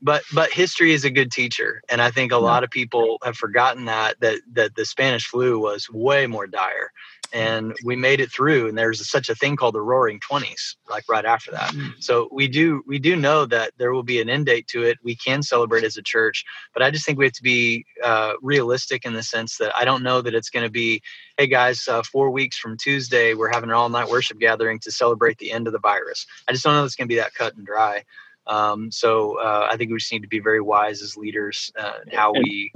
but 0.00 0.22
but 0.32 0.50
history 0.50 0.92
is 0.92 1.04
a 1.04 1.10
good 1.10 1.30
teacher 1.30 1.82
and 1.88 2.00
i 2.00 2.10
think 2.10 2.32
a 2.32 2.34
yeah. 2.34 2.40
lot 2.40 2.64
of 2.64 2.70
people 2.70 3.18
have 3.22 3.36
forgotten 3.36 3.84
that 3.86 4.18
that 4.20 4.40
that 4.52 4.74
the 4.74 4.84
spanish 4.84 5.26
flu 5.26 5.58
was 5.58 5.88
way 5.90 6.26
more 6.26 6.46
dire 6.46 6.92
and 7.32 7.74
we 7.84 7.96
made 7.96 8.20
it 8.20 8.30
through 8.30 8.68
and 8.68 8.76
there's 8.76 9.08
such 9.08 9.28
a 9.28 9.34
thing 9.34 9.56
called 9.56 9.74
the 9.74 9.80
roaring 9.80 10.20
20s 10.20 10.76
like 10.88 11.04
right 11.08 11.24
after 11.24 11.50
that. 11.50 11.70
Mm. 11.72 11.94
so 12.02 12.28
we 12.32 12.48
do 12.48 12.82
we 12.86 12.98
do 12.98 13.16
know 13.16 13.46
that 13.46 13.72
there 13.78 13.92
will 13.92 14.02
be 14.02 14.20
an 14.20 14.28
end 14.28 14.46
date 14.46 14.66
to 14.68 14.82
it. 14.82 14.98
We 15.02 15.16
can 15.16 15.42
celebrate 15.42 15.84
as 15.84 15.96
a 15.96 16.02
church 16.02 16.44
but 16.72 16.82
i 16.82 16.90
just 16.90 17.04
think 17.04 17.18
we 17.18 17.24
have 17.24 17.32
to 17.34 17.42
be 17.42 17.84
uh, 18.02 18.34
realistic 18.42 19.04
in 19.04 19.12
the 19.12 19.22
sense 19.22 19.58
that 19.58 19.76
i 19.76 19.84
don't 19.84 20.02
know 20.02 20.20
that 20.20 20.34
it's 20.34 20.50
going 20.50 20.64
to 20.64 20.70
be 20.70 21.00
hey 21.36 21.46
guys 21.46 21.86
uh, 21.88 22.02
four 22.02 22.30
weeks 22.30 22.58
from 22.58 22.76
tuesday 22.76 23.34
we're 23.34 23.52
having 23.52 23.70
an 23.70 23.76
all-night 23.76 24.08
worship 24.08 24.38
gathering 24.38 24.78
to 24.78 24.90
celebrate 24.90 25.38
the 25.38 25.52
end 25.52 25.66
of 25.66 25.72
the 25.72 25.78
virus. 25.78 26.26
I 26.48 26.52
just 26.52 26.64
don't 26.64 26.74
know 26.74 26.84
it's 26.84 26.96
going 26.96 27.08
to 27.08 27.12
be 27.12 27.20
that 27.20 27.34
cut 27.34 27.56
and 27.56 27.66
dry. 27.66 28.04
Um, 28.46 28.90
so 28.90 29.38
uh, 29.38 29.68
i 29.70 29.76
think 29.76 29.90
we 29.90 29.98
just 29.98 30.12
need 30.12 30.22
to 30.22 30.28
be 30.28 30.40
very 30.40 30.60
wise 30.60 31.02
as 31.02 31.16
leaders 31.16 31.72
uh, 31.78 31.98
how 32.12 32.32
we 32.32 32.72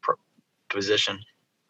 pro- 0.00 0.16
position 0.68 1.18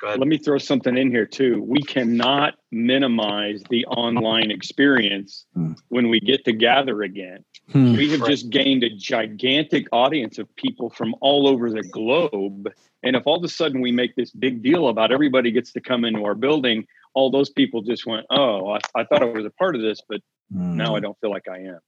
let 0.03 0.27
me 0.27 0.39
throw 0.39 0.59
something 0.59 0.97
in 0.97 1.11
here 1.11 1.27
too. 1.27 1.63
We 1.63 1.83
cannot 1.83 2.55
minimize 2.71 3.63
the 3.71 3.87
online 3.87 4.51
experience 4.51 5.47
hmm. 5.55 5.73
when 5.89 6.09
we 6.09 6.21
get 6.21 6.45
to 6.47 6.53
gather 6.53 7.03
again. 7.03 7.45
Hmm. 7.71 7.95
We 7.97 8.11
have 8.11 8.21
right. 8.21 8.31
just 8.31 8.51
gained 8.51 8.83
a 8.83 8.91
gigantic 8.91 9.87
audience 9.93 10.39
of 10.39 10.55
people 10.57 10.91
from 10.91 11.15
all 11.21 11.47
over 11.47 11.71
the 11.71 11.83
globe. 11.83 12.73
And 13.03 13.17
if 13.17 13.27
all 13.27 13.37
of 13.37 13.45
a 13.45 13.49
sudden 13.49 13.81
we 13.81 13.93
make 13.93 14.17
this 14.17 14.31
big 14.31 14.63
deal 14.63 14.89
about 14.89 15.13
everybody 15.13 15.51
gets 15.53 15.73
to 15.73 15.81
come 15.81 16.05
into 16.05 16.25
our 16.25 16.35
building, 16.35 16.87
all 17.15 17.31
those 17.31 17.51
people 17.51 17.83
just 17.83 18.07
went, 18.07 18.27
Oh, 18.31 18.71
I, 18.71 18.79
I 18.95 19.05
thought 19.05 19.23
I 19.23 19.27
was 19.27 19.47
a 19.47 19.51
part 19.51 19.77
of 19.77 19.83
this, 19.83 20.01
but 20.09 20.21
hmm. 20.53 20.77
now 20.77 20.97
I 20.97 21.01
don't 21.01 21.19
feel 21.21 21.31
like 21.31 21.49
I 21.49 21.59
am. 21.59 21.79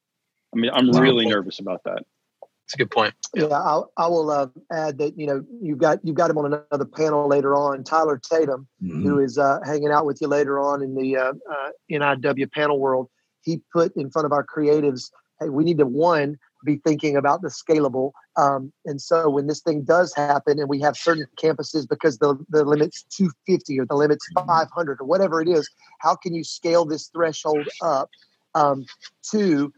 I 0.54 0.58
mean, 0.58 0.70
I'm 0.72 0.90
really 0.90 1.26
nervous 1.26 1.58
about 1.58 1.82
that. 1.84 2.04
It's 2.64 2.74
a 2.74 2.78
good 2.78 2.90
point. 2.90 3.14
Yeah, 3.34 3.46
I, 3.46 3.82
I 3.98 4.06
will 4.06 4.30
uh, 4.30 4.46
add 4.72 4.96
that 4.98 5.18
you 5.18 5.26
know 5.26 5.44
you've 5.60 5.78
got 5.78 5.98
you've 6.02 6.16
got 6.16 6.30
him 6.30 6.38
on 6.38 6.46
another 6.46 6.86
panel 6.86 7.28
later 7.28 7.54
on. 7.54 7.84
Tyler 7.84 8.18
Tatum, 8.18 8.66
mm-hmm. 8.82 9.02
who 9.02 9.18
is 9.18 9.36
uh, 9.36 9.60
hanging 9.64 9.90
out 9.90 10.06
with 10.06 10.20
you 10.22 10.28
later 10.28 10.58
on 10.58 10.82
in 10.82 10.94
the 10.94 11.16
uh, 11.16 11.32
uh 11.50 11.70
NIW 11.90 12.50
panel 12.52 12.80
world, 12.80 13.08
he 13.42 13.60
put 13.72 13.94
in 13.96 14.10
front 14.10 14.24
of 14.24 14.32
our 14.32 14.44
creatives, 14.44 15.10
"Hey, 15.40 15.50
we 15.50 15.62
need 15.62 15.76
to 15.78 15.86
one 15.86 16.38
be 16.64 16.76
thinking 16.76 17.16
about 17.16 17.42
the 17.42 17.48
scalable." 17.48 18.12
Um, 18.38 18.72
and 18.86 19.00
so 19.00 19.28
when 19.28 19.46
this 19.46 19.60
thing 19.60 19.82
does 19.82 20.14
happen, 20.14 20.58
and 20.58 20.68
we 20.68 20.80
have 20.80 20.96
certain 20.96 21.26
campuses 21.36 21.86
because 21.86 22.16
the 22.16 22.42
the 22.48 22.64
limit's 22.64 23.04
250 23.14 23.78
or 23.78 23.84
the 23.84 23.94
limit's 23.94 24.26
mm-hmm. 24.38 24.48
500 24.48 25.02
or 25.02 25.06
whatever 25.06 25.42
it 25.42 25.48
is, 25.50 25.68
how 25.98 26.16
can 26.16 26.34
you 26.34 26.44
scale 26.44 26.86
this 26.86 27.08
threshold 27.08 27.68
up 27.82 28.08
um, 28.54 28.86
to 29.32 29.70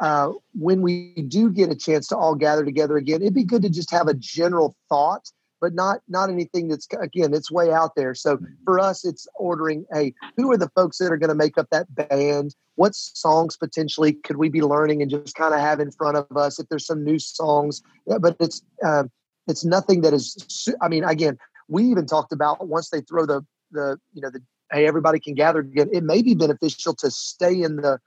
uh, 0.00 0.32
when 0.54 0.82
we 0.82 1.14
do 1.28 1.50
get 1.50 1.70
a 1.70 1.76
chance 1.76 2.08
to 2.08 2.16
all 2.16 2.34
gather 2.34 2.64
together 2.64 2.96
again, 2.96 3.22
it'd 3.22 3.34
be 3.34 3.44
good 3.44 3.62
to 3.62 3.70
just 3.70 3.90
have 3.90 4.08
a 4.08 4.14
general 4.14 4.76
thought, 4.88 5.30
but 5.60 5.74
not 5.74 6.00
not 6.08 6.30
anything 6.30 6.68
that's 6.68 6.86
again 7.00 7.32
it's 7.32 7.50
way 7.50 7.72
out 7.72 7.94
there. 7.94 8.14
So 8.14 8.38
for 8.64 8.80
us, 8.80 9.04
it's 9.04 9.26
ordering. 9.34 9.86
Hey, 9.92 10.14
who 10.36 10.50
are 10.52 10.56
the 10.56 10.70
folks 10.74 10.98
that 10.98 11.12
are 11.12 11.16
going 11.16 11.28
to 11.28 11.34
make 11.34 11.58
up 11.58 11.68
that 11.70 11.86
band? 11.94 12.54
What 12.76 12.94
songs 12.94 13.56
potentially 13.56 14.14
could 14.14 14.36
we 14.36 14.48
be 14.48 14.62
learning 14.62 15.00
and 15.00 15.10
just 15.10 15.36
kind 15.36 15.54
of 15.54 15.60
have 15.60 15.80
in 15.80 15.92
front 15.92 16.16
of 16.16 16.36
us? 16.36 16.58
If 16.58 16.68
there's 16.68 16.86
some 16.86 17.04
new 17.04 17.18
songs, 17.18 17.82
yeah, 18.06 18.18
but 18.18 18.36
it's 18.40 18.62
um, 18.84 19.10
it's 19.46 19.64
nothing 19.64 20.00
that 20.02 20.12
is. 20.12 20.68
I 20.80 20.88
mean, 20.88 21.04
again, 21.04 21.38
we 21.68 21.84
even 21.84 22.06
talked 22.06 22.32
about 22.32 22.66
once 22.66 22.90
they 22.90 23.00
throw 23.00 23.26
the 23.26 23.42
the 23.70 23.98
you 24.12 24.20
know 24.20 24.30
the 24.30 24.42
hey 24.72 24.86
everybody 24.86 25.20
can 25.20 25.34
gather 25.34 25.60
again. 25.60 25.88
It 25.92 26.02
may 26.02 26.22
be 26.22 26.34
beneficial 26.34 26.94
to 26.96 27.10
stay 27.10 27.62
in 27.62 27.76
the 27.76 28.00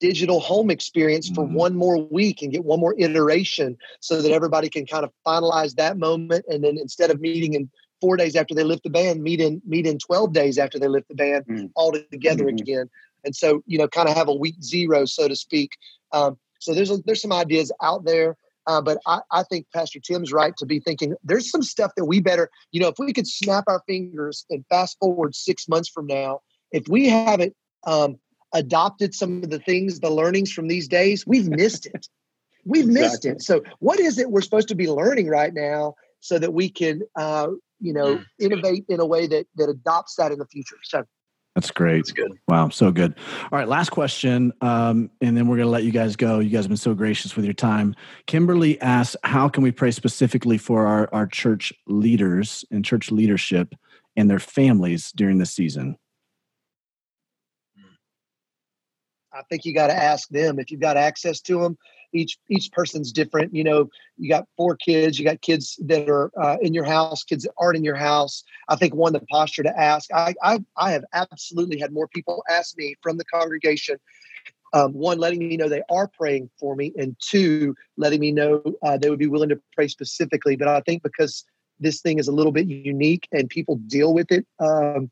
digital 0.00 0.40
home 0.40 0.70
experience 0.70 1.28
for 1.28 1.44
mm-hmm. 1.44 1.54
one 1.54 1.76
more 1.76 2.02
week 2.08 2.42
and 2.42 2.52
get 2.52 2.64
one 2.64 2.80
more 2.80 2.94
iteration 2.98 3.76
so 4.00 4.22
that 4.22 4.30
everybody 4.30 4.68
can 4.68 4.86
kind 4.86 5.04
of 5.04 5.10
finalize 5.26 5.74
that 5.74 5.98
moment 5.98 6.44
and 6.48 6.62
then 6.62 6.78
instead 6.78 7.10
of 7.10 7.20
meeting 7.20 7.54
in 7.54 7.68
four 8.00 8.16
days 8.16 8.36
after 8.36 8.54
they 8.54 8.62
lift 8.62 8.82
the 8.84 8.90
band 8.90 9.22
meet 9.22 9.40
in 9.40 9.60
meet 9.66 9.86
in 9.86 9.98
12 9.98 10.32
days 10.32 10.58
after 10.58 10.78
they 10.78 10.88
lift 10.88 11.08
the 11.08 11.14
band 11.14 11.44
mm-hmm. 11.46 11.66
all 11.74 11.92
together 12.10 12.44
mm-hmm. 12.44 12.58
again 12.58 12.90
and 13.24 13.34
so 13.34 13.62
you 13.66 13.78
know 13.78 13.88
kind 13.88 14.08
of 14.08 14.14
have 14.14 14.28
a 14.28 14.34
week 14.34 14.54
zero 14.62 15.04
so 15.04 15.26
to 15.26 15.34
speak 15.34 15.76
um, 16.12 16.38
so 16.60 16.72
there's 16.72 16.90
a, 16.90 16.98
there's 17.04 17.22
some 17.22 17.32
ideas 17.32 17.72
out 17.82 18.04
there 18.04 18.36
uh, 18.68 18.80
but 18.80 18.98
I, 19.06 19.20
I 19.30 19.42
think 19.44 19.66
pastor 19.74 19.98
tim's 19.98 20.32
right 20.32 20.56
to 20.58 20.66
be 20.66 20.78
thinking 20.78 21.14
there's 21.24 21.50
some 21.50 21.62
stuff 21.62 21.92
that 21.96 22.04
we 22.04 22.20
better 22.20 22.50
you 22.70 22.80
know 22.80 22.88
if 22.88 22.96
we 22.98 23.12
could 23.12 23.26
snap 23.26 23.64
our 23.66 23.82
fingers 23.86 24.46
and 24.48 24.64
fast 24.68 24.96
forward 25.00 25.34
six 25.34 25.68
months 25.68 25.88
from 25.88 26.06
now 26.06 26.40
if 26.70 26.86
we 26.88 27.08
haven't 27.08 27.54
um, 27.86 28.18
adopted 28.52 29.14
some 29.14 29.42
of 29.42 29.50
the 29.50 29.58
things, 29.58 30.00
the 30.00 30.10
learnings 30.10 30.52
from 30.52 30.68
these 30.68 30.88
days, 30.88 31.26
we've 31.26 31.48
missed 31.48 31.86
it. 31.86 32.08
We've 32.64 32.84
exactly. 32.86 33.02
missed 33.02 33.24
it. 33.24 33.42
So, 33.42 33.62
what 33.78 34.00
is 34.00 34.18
it 34.18 34.30
we're 34.30 34.40
supposed 34.40 34.68
to 34.68 34.74
be 34.74 34.88
learning 34.88 35.28
right 35.28 35.54
now 35.54 35.94
so 36.20 36.38
that 36.38 36.52
we 36.52 36.68
can, 36.68 37.02
uh, 37.14 37.48
you 37.80 37.92
know, 37.92 38.16
mm. 38.16 38.24
innovate 38.40 38.84
in 38.88 39.00
a 39.00 39.06
way 39.06 39.26
that 39.28 39.46
that 39.56 39.68
adopts 39.68 40.16
that 40.16 40.32
in 40.32 40.38
the 40.38 40.46
future? 40.46 40.76
So. 40.82 41.04
That's 41.54 41.70
great. 41.70 42.04
That's 42.04 42.12
good. 42.12 42.32
Wow, 42.48 42.68
so 42.68 42.92
good. 42.92 43.14
All 43.44 43.58
right, 43.58 43.66
last 43.66 43.88
question, 43.88 44.52
um, 44.60 45.10
and 45.22 45.34
then 45.34 45.48
we're 45.48 45.56
going 45.56 45.64
to 45.64 45.70
let 45.70 45.84
you 45.84 45.90
guys 45.90 46.14
go. 46.14 46.38
You 46.38 46.50
guys 46.50 46.64
have 46.64 46.68
been 46.68 46.76
so 46.76 46.92
gracious 46.92 47.34
with 47.34 47.46
your 47.46 47.54
time. 47.54 47.96
Kimberly 48.26 48.78
asks, 48.82 49.16
"How 49.24 49.48
can 49.48 49.62
we 49.62 49.72
pray 49.72 49.90
specifically 49.90 50.58
for 50.58 50.86
our 50.86 51.08
our 51.14 51.26
church 51.26 51.72
leaders 51.86 52.62
and 52.70 52.84
church 52.84 53.10
leadership 53.10 53.74
and 54.18 54.28
their 54.28 54.38
families 54.38 55.12
during 55.12 55.38
this 55.38 55.50
season?" 55.50 55.96
I 59.36 59.42
think 59.50 59.64
you 59.64 59.74
got 59.74 59.88
to 59.88 59.94
ask 59.94 60.28
them 60.28 60.58
if 60.58 60.70
you've 60.70 60.80
got 60.80 60.96
access 60.96 61.40
to 61.42 61.60
them. 61.60 61.76
Each 62.12 62.38
each 62.48 62.72
person's 62.72 63.12
different. 63.12 63.54
You 63.54 63.64
know, 63.64 63.90
you 64.16 64.30
got 64.30 64.46
four 64.56 64.76
kids. 64.76 65.18
You 65.18 65.24
got 65.24 65.42
kids 65.42 65.78
that 65.84 66.08
are 66.08 66.30
uh, 66.40 66.56
in 66.62 66.72
your 66.72 66.84
house, 66.84 67.24
kids 67.24 67.44
that 67.44 67.52
aren't 67.58 67.76
in 67.76 67.84
your 67.84 67.96
house. 67.96 68.42
I 68.68 68.76
think 68.76 68.94
one 68.94 69.12
the 69.12 69.20
posture 69.20 69.62
to 69.64 69.78
ask. 69.78 70.10
I 70.14 70.34
I, 70.42 70.64
I 70.76 70.92
have 70.92 71.04
absolutely 71.12 71.78
had 71.78 71.92
more 71.92 72.08
people 72.08 72.42
ask 72.48 72.76
me 72.78 72.94
from 73.02 73.18
the 73.18 73.24
congregation. 73.24 73.98
Um, 74.72 74.92
one, 74.92 75.18
letting 75.18 75.40
me 75.40 75.56
know 75.56 75.68
they 75.68 75.82
are 75.90 76.08
praying 76.08 76.50
for 76.58 76.74
me, 76.74 76.92
and 76.96 77.16
two, 77.20 77.74
letting 77.96 78.20
me 78.20 78.32
know 78.32 78.62
uh, 78.82 78.96
they 78.96 79.10
would 79.10 79.18
be 79.18 79.26
willing 79.26 79.48
to 79.50 79.60
pray 79.74 79.88
specifically. 79.88 80.56
But 80.56 80.68
I 80.68 80.80
think 80.80 81.02
because 81.02 81.44
this 81.78 82.00
thing 82.00 82.18
is 82.18 82.28
a 82.28 82.32
little 82.32 82.52
bit 82.52 82.66
unique 82.66 83.28
and 83.32 83.48
people 83.48 83.76
deal 83.86 84.14
with 84.14 84.32
it, 84.32 84.46
um, 84.60 85.10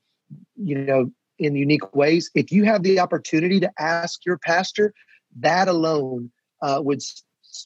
you 0.57 0.79
know, 0.79 1.11
in 1.39 1.57
unique 1.57 1.95
ways. 1.95 2.31
If 2.35 2.53
you 2.53 2.65
have 2.65 2.83
the 2.83 3.01
opportunity 3.01 3.61
to 3.61 3.71
ask 3.79 4.25
your 4.25 4.39
pastor, 4.39 4.95
that 5.41 5.69
alone 5.69 6.31
uh, 6.63 6.81
would, 6.83 7.03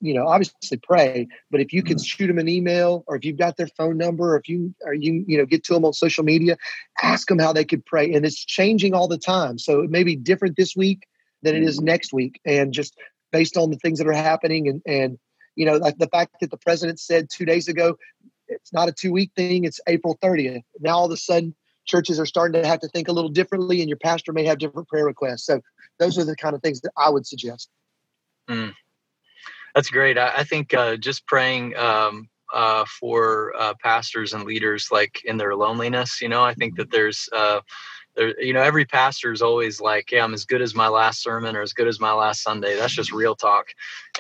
you 0.00 0.14
know, 0.14 0.26
obviously 0.26 0.78
pray. 0.82 1.28
But 1.50 1.60
if 1.60 1.72
you 1.72 1.82
can 1.82 1.96
mm-hmm. 1.96 2.04
shoot 2.04 2.26
them 2.26 2.38
an 2.38 2.48
email, 2.48 3.04
or 3.06 3.16
if 3.16 3.24
you've 3.24 3.38
got 3.38 3.56
their 3.56 3.68
phone 3.68 3.98
number, 3.98 4.34
or 4.34 4.38
if 4.38 4.48
you 4.48 4.74
or 4.84 4.94
you 4.94 5.24
you 5.26 5.38
know 5.38 5.46
get 5.46 5.64
to 5.64 5.74
them 5.74 5.84
on 5.84 5.92
social 5.92 6.24
media, 6.24 6.56
ask 7.02 7.28
them 7.28 7.38
how 7.38 7.52
they 7.52 7.64
could 7.64 7.84
pray. 7.84 8.12
And 8.12 8.24
it's 8.24 8.44
changing 8.44 8.94
all 8.94 9.08
the 9.08 9.18
time, 9.18 9.58
so 9.58 9.80
it 9.80 9.90
may 9.90 10.04
be 10.04 10.16
different 10.16 10.56
this 10.56 10.74
week 10.74 11.06
than 11.42 11.54
it 11.54 11.62
is 11.62 11.76
mm-hmm. 11.76 11.86
next 11.86 12.12
week, 12.12 12.40
and 12.44 12.72
just 12.72 12.96
based 13.32 13.56
on 13.56 13.70
the 13.70 13.76
things 13.76 13.98
that 13.98 14.08
are 14.08 14.12
happening 14.12 14.68
and 14.68 14.82
and 14.86 15.18
you 15.56 15.66
know 15.66 15.76
like 15.76 15.98
the 15.98 16.08
fact 16.08 16.36
that 16.40 16.50
the 16.50 16.56
president 16.56 16.98
said 16.98 17.28
two 17.30 17.44
days 17.44 17.68
ago 17.68 17.96
it's 18.48 18.72
not 18.72 18.88
a 18.88 18.92
two 18.92 19.12
week 19.12 19.30
thing 19.36 19.64
it's 19.64 19.80
april 19.86 20.18
30th 20.22 20.62
now 20.80 20.96
all 20.96 21.06
of 21.06 21.12
a 21.12 21.16
sudden 21.16 21.54
churches 21.88 22.20
are 22.20 22.26
starting 22.26 22.62
to 22.62 22.68
have 22.68 22.80
to 22.80 22.88
think 22.88 23.08
a 23.08 23.12
little 23.12 23.30
differently, 23.30 23.80
and 23.80 23.88
your 23.88 23.98
pastor 23.98 24.32
may 24.32 24.44
have 24.44 24.58
different 24.58 24.86
prayer 24.88 25.06
requests. 25.06 25.46
So 25.46 25.60
those 25.98 26.16
are 26.18 26.24
the 26.24 26.36
kind 26.36 26.54
of 26.54 26.62
things 26.62 26.80
that 26.82 26.92
I 26.96 27.10
would 27.10 27.26
suggest. 27.26 27.68
Mm. 28.48 28.72
That's 29.74 29.90
great. 29.90 30.16
I, 30.16 30.32
I 30.38 30.44
think 30.44 30.74
uh, 30.74 30.96
just 30.96 31.26
praying 31.26 31.76
um, 31.76 32.28
uh, 32.52 32.84
for 33.00 33.52
uh, 33.58 33.74
pastors 33.82 34.32
and 34.32 34.44
leaders, 34.44 34.88
like 34.92 35.22
in 35.24 35.36
their 35.36 35.54
loneliness, 35.54 36.20
you 36.22 36.28
know, 36.28 36.44
I 36.44 36.54
think 36.54 36.76
that 36.76 36.90
there's, 36.90 37.28
uh, 37.32 37.60
there, 38.16 38.40
you 38.40 38.52
know, 38.52 38.62
every 38.62 38.84
pastor 38.84 39.32
is 39.32 39.42
always 39.42 39.80
like, 39.80 40.10
"Yeah, 40.10 40.24
I'm 40.24 40.34
as 40.34 40.44
good 40.44 40.62
as 40.62 40.74
my 40.74 40.88
last 40.88 41.22
sermon 41.22 41.54
or 41.54 41.62
as 41.62 41.72
good 41.72 41.86
as 41.86 42.00
my 42.00 42.12
last 42.12 42.42
Sunday." 42.42 42.74
That's 42.76 42.94
just 42.94 43.12
real 43.12 43.36
talk. 43.36 43.66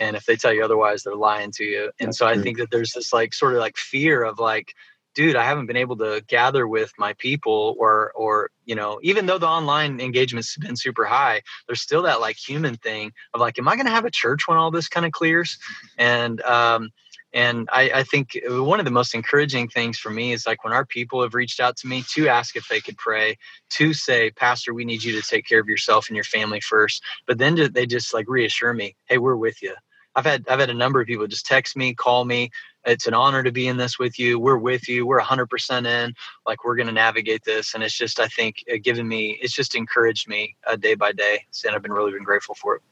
And 0.00 0.14
if 0.14 0.24
they 0.24 0.36
tell 0.36 0.52
you 0.52 0.62
otherwise, 0.62 1.02
they're 1.02 1.16
lying 1.16 1.50
to 1.52 1.64
you. 1.64 1.90
And 1.98 2.08
That's 2.08 2.18
so 2.18 2.30
true. 2.30 2.40
I 2.40 2.42
think 2.42 2.58
that 2.58 2.70
there's 2.70 2.92
this 2.92 3.12
like 3.12 3.34
sort 3.34 3.54
of 3.54 3.60
like 3.60 3.76
fear 3.76 4.22
of 4.22 4.38
like 4.38 4.74
dude 5.14 5.36
i 5.36 5.44
haven't 5.44 5.66
been 5.66 5.76
able 5.76 5.96
to 5.96 6.22
gather 6.28 6.66
with 6.66 6.92
my 6.98 7.12
people 7.14 7.74
or 7.78 8.12
or 8.12 8.50
you 8.64 8.74
know 8.74 8.98
even 9.02 9.26
though 9.26 9.38
the 9.38 9.46
online 9.46 10.00
engagement's 10.00 10.56
been 10.56 10.76
super 10.76 11.04
high 11.04 11.40
there's 11.66 11.80
still 11.80 12.02
that 12.02 12.20
like 12.20 12.36
human 12.36 12.76
thing 12.76 13.12
of 13.34 13.40
like 13.40 13.58
am 13.58 13.68
i 13.68 13.74
going 13.74 13.86
to 13.86 13.92
have 13.92 14.04
a 14.04 14.10
church 14.10 14.46
when 14.46 14.58
all 14.58 14.70
this 14.70 14.88
kind 14.88 15.06
of 15.06 15.12
clears 15.12 15.58
and 15.98 16.40
um 16.42 16.90
and 17.34 17.68
I, 17.72 17.90
I 17.96 18.02
think 18.04 18.38
one 18.48 18.78
of 18.78 18.86
the 18.86 18.90
most 18.90 19.14
encouraging 19.14 19.68
things 19.68 19.98
for 19.98 20.10
me 20.10 20.32
is 20.32 20.46
like 20.46 20.64
when 20.64 20.72
our 20.72 20.86
people 20.86 21.22
have 21.22 21.34
reached 21.34 21.60
out 21.60 21.76
to 21.78 21.86
me 21.86 22.02
to 22.14 22.28
ask 22.28 22.56
if 22.56 22.66
they 22.68 22.80
could 22.80 22.96
pray, 22.96 23.36
to 23.70 23.92
say, 23.92 24.30
Pastor, 24.30 24.72
we 24.72 24.84
need 24.84 25.04
you 25.04 25.20
to 25.20 25.28
take 25.28 25.46
care 25.46 25.60
of 25.60 25.68
yourself 25.68 26.08
and 26.08 26.16
your 26.16 26.24
family 26.24 26.60
first. 26.60 27.02
But 27.26 27.38
then 27.38 27.70
they 27.72 27.86
just 27.86 28.14
like 28.14 28.26
reassure 28.28 28.72
me, 28.72 28.96
hey, 29.06 29.18
we're 29.18 29.36
with 29.36 29.62
you. 29.62 29.74
I've 30.14 30.24
had 30.24 30.48
I've 30.48 30.58
had 30.58 30.70
a 30.70 30.74
number 30.74 31.00
of 31.00 31.06
people 31.06 31.26
just 31.26 31.46
text 31.46 31.76
me, 31.76 31.94
call 31.94 32.24
me, 32.24 32.50
it's 32.88 33.06
an 33.06 33.14
honor 33.14 33.42
to 33.42 33.52
be 33.52 33.68
in 33.68 33.76
this 33.76 33.98
with 33.98 34.18
you. 34.18 34.38
We're 34.38 34.58
with 34.58 34.88
you. 34.88 35.06
We're 35.06 35.20
100% 35.20 35.86
in. 35.86 36.14
Like 36.46 36.64
we're 36.64 36.76
going 36.76 36.86
to 36.86 36.92
navigate 36.92 37.44
this, 37.44 37.74
and 37.74 37.82
it's 37.82 37.96
just 37.96 38.18
I 38.18 38.28
think 38.28 38.64
uh, 38.72 38.76
given 38.82 39.06
me 39.06 39.38
it's 39.42 39.54
just 39.54 39.74
encouraged 39.74 40.28
me 40.28 40.56
uh, 40.66 40.76
day 40.76 40.94
by 40.94 41.12
day, 41.12 41.44
and 41.64 41.74
I've 41.74 41.82
been 41.82 41.92
really 41.92 42.12
been 42.12 42.24
grateful 42.24 42.54
for 42.54 42.76
it. 42.76 42.82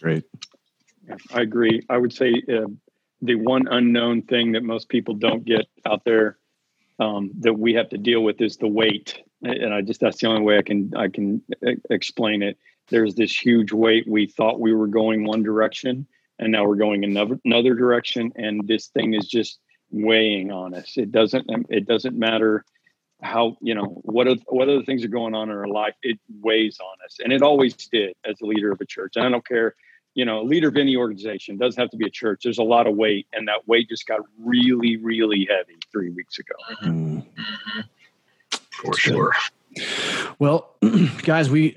Great. 0.00 0.24
I 1.32 1.40
agree. 1.40 1.82
I 1.90 1.98
would 1.98 2.12
say 2.12 2.42
uh, 2.48 2.68
the 3.20 3.34
one 3.34 3.66
unknown 3.68 4.22
thing 4.22 4.52
that 4.52 4.62
most 4.62 4.88
people 4.88 5.14
don't 5.14 5.44
get 5.44 5.66
out 5.84 6.04
there 6.04 6.38
um, 6.98 7.30
that 7.40 7.54
we 7.54 7.74
have 7.74 7.88
to 7.90 7.98
deal 7.98 8.22
with 8.22 8.40
is 8.40 8.56
the 8.56 8.68
weight, 8.68 9.20
and 9.42 9.74
I 9.74 9.82
just 9.82 10.00
that's 10.00 10.20
the 10.20 10.28
only 10.28 10.42
way 10.42 10.58
I 10.58 10.62
can 10.62 10.92
I 10.96 11.08
can 11.08 11.42
explain 11.90 12.42
it. 12.42 12.58
There's 12.88 13.14
this 13.14 13.36
huge 13.36 13.72
weight. 13.72 14.06
We 14.06 14.26
thought 14.26 14.60
we 14.60 14.72
were 14.72 14.86
going 14.86 15.24
one 15.24 15.42
direction, 15.42 16.06
and 16.42 16.52
now 16.52 16.64
we're 16.64 16.76
going 16.76 17.04
another 17.04 17.38
another 17.44 17.74
direction, 17.74 18.32
and 18.36 18.66
this 18.66 18.88
thing 18.88 19.14
is 19.14 19.28
just 19.28 19.58
weighing 19.90 20.50
on 20.50 20.74
us. 20.74 20.94
It 20.96 21.12
doesn't 21.12 21.46
it 21.68 21.86
doesn't 21.86 22.18
matter 22.18 22.64
how 23.22 23.56
you 23.60 23.74
know 23.74 23.84
what 24.02 24.26
are, 24.26 24.36
what 24.48 24.68
other 24.68 24.82
things 24.82 25.04
are 25.04 25.08
going 25.08 25.34
on 25.34 25.50
in 25.50 25.56
our 25.56 25.68
life. 25.68 25.94
It 26.02 26.18
weighs 26.40 26.78
on 26.80 26.96
us, 27.04 27.18
and 27.22 27.32
it 27.32 27.42
always 27.42 27.74
did 27.74 28.14
as 28.24 28.40
a 28.42 28.46
leader 28.46 28.72
of 28.72 28.80
a 28.80 28.86
church. 28.86 29.12
And 29.16 29.24
I 29.24 29.30
don't 29.30 29.46
care 29.46 29.74
you 30.14 30.26
know, 30.26 30.42
a 30.42 30.44
leader 30.44 30.68
of 30.68 30.76
any 30.76 30.94
organization 30.94 31.56
doesn't 31.56 31.80
have 31.80 31.90
to 31.90 31.96
be 31.96 32.06
a 32.06 32.10
church. 32.10 32.42
There's 32.44 32.58
a 32.58 32.62
lot 32.62 32.86
of 32.86 32.94
weight, 32.96 33.26
and 33.32 33.48
that 33.48 33.66
weight 33.66 33.88
just 33.88 34.06
got 34.06 34.20
really, 34.38 34.98
really 34.98 35.48
heavy 35.48 35.78
three 35.90 36.10
weeks 36.10 36.38
ago. 36.38 36.54
Mm-hmm. 36.82 37.80
For 38.70 38.94
sure. 38.94 39.32
Well, 40.38 40.74
guys, 41.22 41.48
we 41.48 41.74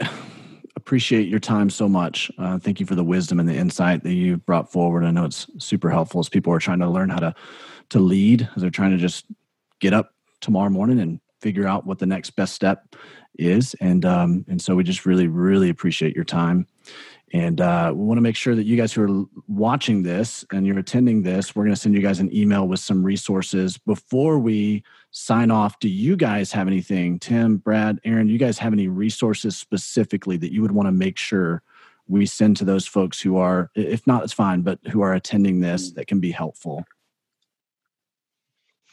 appreciate 0.86 1.28
your 1.28 1.40
time 1.40 1.68
so 1.68 1.90
much. 1.90 2.30
Uh, 2.38 2.60
thank 2.60 2.80
you 2.80 2.86
for 2.86 2.94
the 2.94 3.04
wisdom 3.04 3.40
and 3.40 3.50
the 3.50 3.56
insight 3.56 4.04
that 4.04 4.14
you 4.14 4.38
brought 4.38 4.72
forward. 4.72 5.04
I 5.04 5.10
know 5.10 5.26
it's 5.26 5.48
super 5.58 5.90
helpful 5.90 6.20
as 6.20 6.30
people 6.30 6.54
are 6.54 6.60
trying 6.60 6.80
to 6.80 6.88
learn 6.88 7.10
how 7.10 7.20
to 7.20 7.34
to 7.90 8.00
lead, 8.00 8.48
as 8.56 8.62
they're 8.62 8.70
trying 8.70 8.92
to 8.92 8.98
just 8.98 9.26
get 9.80 9.94
up 9.94 10.14
tomorrow 10.42 10.70
morning 10.70 11.00
and 11.00 11.20
figure 11.42 11.68
out 11.68 11.88
what 11.88 11.98
the 11.98 12.06
next 12.06 12.32
best 12.32 12.54
step 12.54 12.96
is. 13.40 13.76
And 13.82 14.06
um, 14.06 14.46
and 14.48 14.62
so 14.62 14.76
we 14.76 14.84
just 14.84 15.08
really, 15.08 15.28
really 15.28 15.70
appreciate 15.70 16.16
your 16.16 16.24
time. 16.24 16.68
And 17.36 17.60
uh, 17.60 17.92
we 17.94 18.06
want 18.06 18.18
to 18.18 18.22
make 18.22 18.38
sure 18.38 18.56
that 18.56 18.64
you 18.64 18.78
guys 18.78 18.94
who 18.94 19.04
are 19.04 19.26
watching 19.50 20.04
this 20.04 20.46
and 20.54 20.66
you're 20.66 20.80
attending 20.80 21.22
this, 21.22 21.54
we're 21.54 21.66
going 21.66 21.76
to 21.76 21.80
send 21.80 21.94
you 21.94 22.02
guys 22.02 22.22
an 22.22 22.34
email 22.34 22.66
with 22.66 22.80
some 22.80 23.04
resources. 23.04 23.78
Before 23.78 24.40
we 24.40 24.86
sign 25.12 25.52
off, 25.52 25.78
do 25.80 25.90
you 25.90 26.16
guys 26.16 26.54
have 26.54 26.66
anything, 26.66 27.20
Tim, 27.20 27.58
Brad, 27.58 28.00
Aaron, 28.06 28.30
you 28.30 28.38
guys 28.38 28.58
have 28.60 28.72
any 28.72 28.88
resources 28.88 29.58
specifically 29.58 30.38
that 30.38 30.54
you 30.54 30.62
would 30.62 30.72
want 30.72 30.88
to 30.88 30.94
make 30.94 31.18
sure 31.18 31.62
we 32.08 32.26
send 32.26 32.56
to 32.56 32.64
those 32.64 32.88
folks 32.88 33.22
who 33.22 33.36
are, 33.36 33.70
if 33.76 34.08
not, 34.08 34.24
it's 34.24 34.32
fine, 34.32 34.62
but 34.62 34.80
who 34.90 35.02
are 35.02 35.14
attending 35.14 35.60
this 35.60 35.92
that 35.92 36.08
can 36.08 36.22
be 36.22 36.32
helpful? 36.32 36.86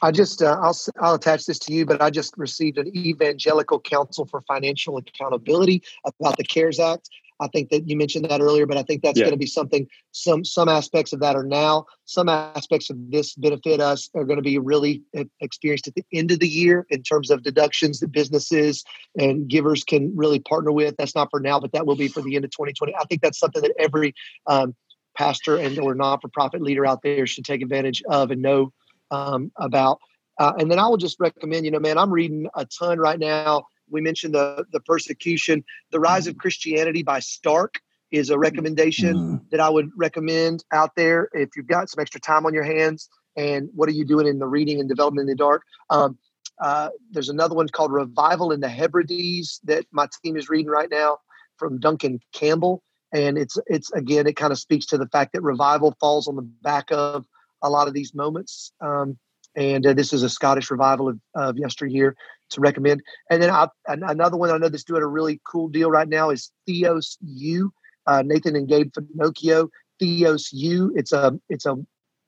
I 0.01 0.11
just 0.11 0.43
uh, 0.43 0.59
I'll 0.61 0.77
I'll 0.99 1.13
attach 1.13 1.45
this 1.45 1.59
to 1.59 1.73
you, 1.73 1.85
but 1.85 2.01
I 2.01 2.09
just 2.09 2.37
received 2.37 2.77
an 2.77 2.93
Evangelical 2.93 3.79
Council 3.79 4.25
for 4.25 4.41
Financial 4.41 4.97
Accountability 4.97 5.81
about 6.03 6.35
the 6.35 6.43
CARES 6.43 6.81
Act. 6.81 7.09
I 7.39 7.47
think 7.47 7.69
that 7.69 7.87
you 7.87 7.97
mentioned 7.97 8.25
that 8.25 8.41
earlier, 8.41 8.65
but 8.65 8.77
I 8.77 8.83
think 8.83 9.01
that's 9.01 9.17
yeah. 9.17 9.25
going 9.25 9.33
to 9.33 9.37
be 9.37 9.45
something. 9.45 9.87
Some 10.11 10.45
some 10.45 10.69
aspects 10.69 11.13
of 11.13 11.19
that 11.21 11.35
are 11.35 11.43
now. 11.43 11.85
Some 12.05 12.29
aspects 12.29 12.89
of 12.89 12.97
this 13.11 13.35
benefit 13.35 13.79
us 13.79 14.09
are 14.15 14.25
going 14.25 14.37
to 14.37 14.43
be 14.43 14.57
really 14.57 15.03
experienced 15.39 15.87
at 15.87 15.95
the 15.95 16.05
end 16.13 16.31
of 16.31 16.39
the 16.39 16.47
year 16.47 16.85
in 16.89 17.03
terms 17.03 17.29
of 17.29 17.43
deductions 17.43 17.99
that 17.99 18.11
businesses 18.11 18.83
and 19.19 19.47
givers 19.47 19.83
can 19.83 20.15
really 20.15 20.39
partner 20.39 20.71
with. 20.71 20.95
That's 20.97 21.15
not 21.15 21.29
for 21.31 21.39
now, 21.39 21.59
but 21.59 21.71
that 21.73 21.85
will 21.85 21.95
be 21.95 22.07
for 22.07 22.21
the 22.21 22.35
end 22.35 22.45
of 22.45 22.51
2020. 22.51 22.95
I 22.95 23.03
think 23.05 23.21
that's 23.21 23.39
something 23.39 23.61
that 23.61 23.73
every 23.77 24.13
um, 24.47 24.75
pastor 25.15 25.57
and 25.57 25.77
or 25.79 25.95
non 25.95 26.19
for 26.19 26.29
profit 26.29 26.61
leader 26.61 26.85
out 26.85 27.01
there 27.03 27.27
should 27.27 27.45
take 27.45 27.61
advantage 27.61 28.03
of 28.09 28.31
and 28.31 28.41
know 28.41 28.73
um, 29.11 29.51
about. 29.57 29.99
Uh, 30.39 30.53
and 30.57 30.71
then 30.71 30.79
I 30.79 30.87
will 30.87 30.97
just 30.97 31.19
recommend, 31.19 31.65
you 31.65 31.71
know, 31.71 31.79
man, 31.79 31.97
I'm 31.97 32.11
reading 32.11 32.47
a 32.55 32.65
ton 32.65 32.97
right 32.97 33.19
now 33.19 33.65
we 33.89 34.01
mentioned 34.01 34.33
the 34.33 34.65
the 34.71 34.79
persecution. 34.79 35.63
The 35.91 35.99
Rise 35.99 36.27
of 36.27 36.37
Christianity 36.37 37.03
by 37.03 37.19
Stark 37.19 37.81
is 38.11 38.29
a 38.29 38.37
recommendation 38.37 39.15
mm. 39.15 39.49
that 39.49 39.59
I 39.59 39.69
would 39.69 39.89
recommend 39.97 40.63
out 40.71 40.91
there 40.95 41.29
if 41.33 41.49
you've 41.55 41.67
got 41.67 41.89
some 41.89 42.01
extra 42.01 42.21
time 42.21 42.45
on 42.45 42.53
your 42.53 42.63
hands. 42.63 43.09
And 43.35 43.69
what 43.73 43.89
are 43.89 43.93
you 43.93 44.05
doing 44.05 44.27
in 44.27 44.37
the 44.37 44.47
reading 44.47 44.79
and 44.79 44.87
development 44.87 45.27
in 45.27 45.35
the 45.35 45.35
dark? 45.35 45.63
Um, 45.89 46.19
uh, 46.61 46.89
there's 47.11 47.29
another 47.29 47.55
one 47.55 47.67
called 47.67 47.91
Revival 47.91 48.51
in 48.51 48.59
the 48.59 48.69
Hebrides 48.69 49.59
that 49.63 49.85
my 49.91 50.07
team 50.23 50.37
is 50.37 50.49
reading 50.49 50.67
right 50.67 50.89
now 50.89 51.17
from 51.57 51.79
Duncan 51.79 52.19
Campbell, 52.33 52.83
and 53.11 53.37
it's 53.37 53.57
it's 53.65 53.91
again 53.91 54.27
it 54.27 54.35
kind 54.35 54.51
of 54.51 54.59
speaks 54.59 54.85
to 54.87 54.97
the 54.97 55.07
fact 55.07 55.33
that 55.33 55.41
revival 55.41 55.95
falls 55.99 56.27
on 56.27 56.35
the 56.35 56.47
back 56.61 56.91
of 56.91 57.25
a 57.63 57.69
lot 57.69 57.87
of 57.87 57.93
these 57.93 58.13
moments. 58.13 58.71
Um, 58.81 59.17
and 59.55 59.85
uh, 59.85 59.93
this 59.93 60.13
is 60.13 60.23
a 60.23 60.29
Scottish 60.29 60.71
revival 60.71 61.09
of, 61.09 61.19
of 61.35 61.57
yesteryear 61.57 62.15
to 62.51 62.61
recommend. 62.61 63.01
And 63.29 63.41
then 63.41 63.49
I, 63.49 63.67
another 63.87 64.37
one 64.37 64.49
I 64.49 64.57
know 64.57 64.69
that's 64.69 64.83
doing 64.83 65.03
a 65.03 65.07
really 65.07 65.41
cool 65.47 65.69
deal 65.69 65.91
right 65.91 66.07
now 66.07 66.29
is 66.29 66.51
Theos 66.65 67.17
U. 67.21 67.73
Uh, 68.05 68.21
Nathan 68.25 68.55
and 68.55 68.67
Gabe 68.67 68.91
Finochio. 68.91 69.69
Theos 69.99 70.51
U. 70.51 70.91
It's 70.95 71.11
a 71.11 71.39
it's 71.49 71.65
a 71.65 71.75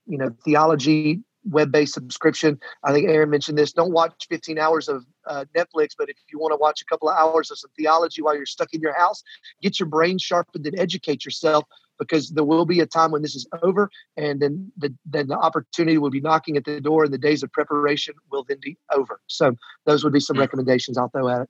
you 0.07 0.17
know 0.17 0.29
theology 0.43 1.21
web 1.45 1.71
based 1.71 1.93
subscription. 1.93 2.59
I 2.83 2.91
think 2.91 3.09
Aaron 3.09 3.29
mentioned 3.29 3.57
this. 3.57 3.71
Don't 3.71 3.91
watch 3.91 4.27
15 4.29 4.57
hours 4.57 4.87
of 4.87 5.05
uh, 5.27 5.45
Netflix, 5.55 5.89
but 5.97 6.09
if 6.09 6.17
you 6.31 6.39
want 6.39 6.53
to 6.53 6.57
watch 6.57 6.81
a 6.81 6.85
couple 6.85 7.09
of 7.09 7.15
hours 7.17 7.51
of 7.51 7.59
some 7.59 7.69
theology 7.77 8.21
while 8.21 8.35
you're 8.35 8.45
stuck 8.45 8.73
in 8.73 8.81
your 8.81 8.95
house, 8.95 9.21
get 9.61 9.79
your 9.79 9.87
brain 9.87 10.17
sharpened 10.17 10.65
and 10.65 10.79
educate 10.79 11.25
yourself 11.25 11.65
because 11.99 12.29
there 12.31 12.43
will 12.43 12.65
be 12.65 12.79
a 12.79 12.85
time 12.85 13.11
when 13.11 13.21
this 13.21 13.35
is 13.35 13.47
over 13.63 13.89
and 14.17 14.41
then 14.41 14.71
the, 14.77 14.93
then 15.05 15.27
the 15.27 15.37
opportunity 15.37 15.97
will 15.97 16.09
be 16.09 16.21
knocking 16.21 16.57
at 16.57 16.65
the 16.65 16.81
door 16.81 17.03
and 17.03 17.13
the 17.13 17.17
days 17.17 17.43
of 17.43 17.51
preparation 17.51 18.13
will 18.31 18.43
then 18.43 18.57
be 18.61 18.77
over. 18.93 19.19
So 19.27 19.55
those 19.85 20.03
would 20.03 20.13
be 20.13 20.19
some 20.19 20.37
recommendations 20.37 20.97
I'll 20.97 21.09
throw 21.09 21.29
at 21.29 21.41
it. 21.41 21.49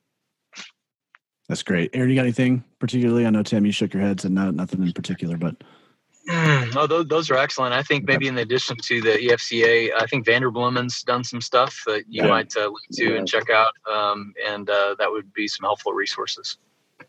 That's 1.47 1.63
great. 1.63 1.91
Aaron, 1.93 2.09
you 2.09 2.15
got 2.15 2.23
anything 2.23 2.63
particularly? 2.79 3.25
I 3.25 3.29
know 3.29 3.43
Tim, 3.43 3.65
you 3.65 3.71
shook 3.71 3.93
your 3.93 4.01
head, 4.01 4.19
said 4.19 4.31
no, 4.31 4.49
nothing 4.49 4.81
in 4.81 4.91
particular, 4.93 5.37
but 5.37 5.55
Mm, 6.27 6.75
oh, 6.75 6.87
those, 6.87 7.07
those 7.07 7.29
are 7.29 7.37
excellent. 7.37 7.73
I 7.73 7.83
think 7.83 8.07
maybe 8.07 8.27
in 8.27 8.37
addition 8.39 8.77
to 8.77 9.01
the 9.01 9.11
EFCA, 9.11 9.91
I 9.95 10.07
think 10.07 10.25
Vanderbloemen's 10.25 11.03
done 11.03 11.23
some 11.23 11.39
stuff 11.39 11.83
that 11.85 12.05
you 12.09 12.23
yeah. 12.23 12.27
might 12.27 12.55
uh, 12.57 12.63
link 12.63 12.79
to 12.93 13.11
yeah. 13.11 13.17
and 13.17 13.27
check 13.27 13.49
out, 13.51 13.73
um, 13.91 14.33
and 14.47 14.67
uh, 14.67 14.95
that 14.97 15.11
would 15.11 15.31
be 15.33 15.47
some 15.47 15.63
helpful 15.63 15.93
resources. 15.93 16.57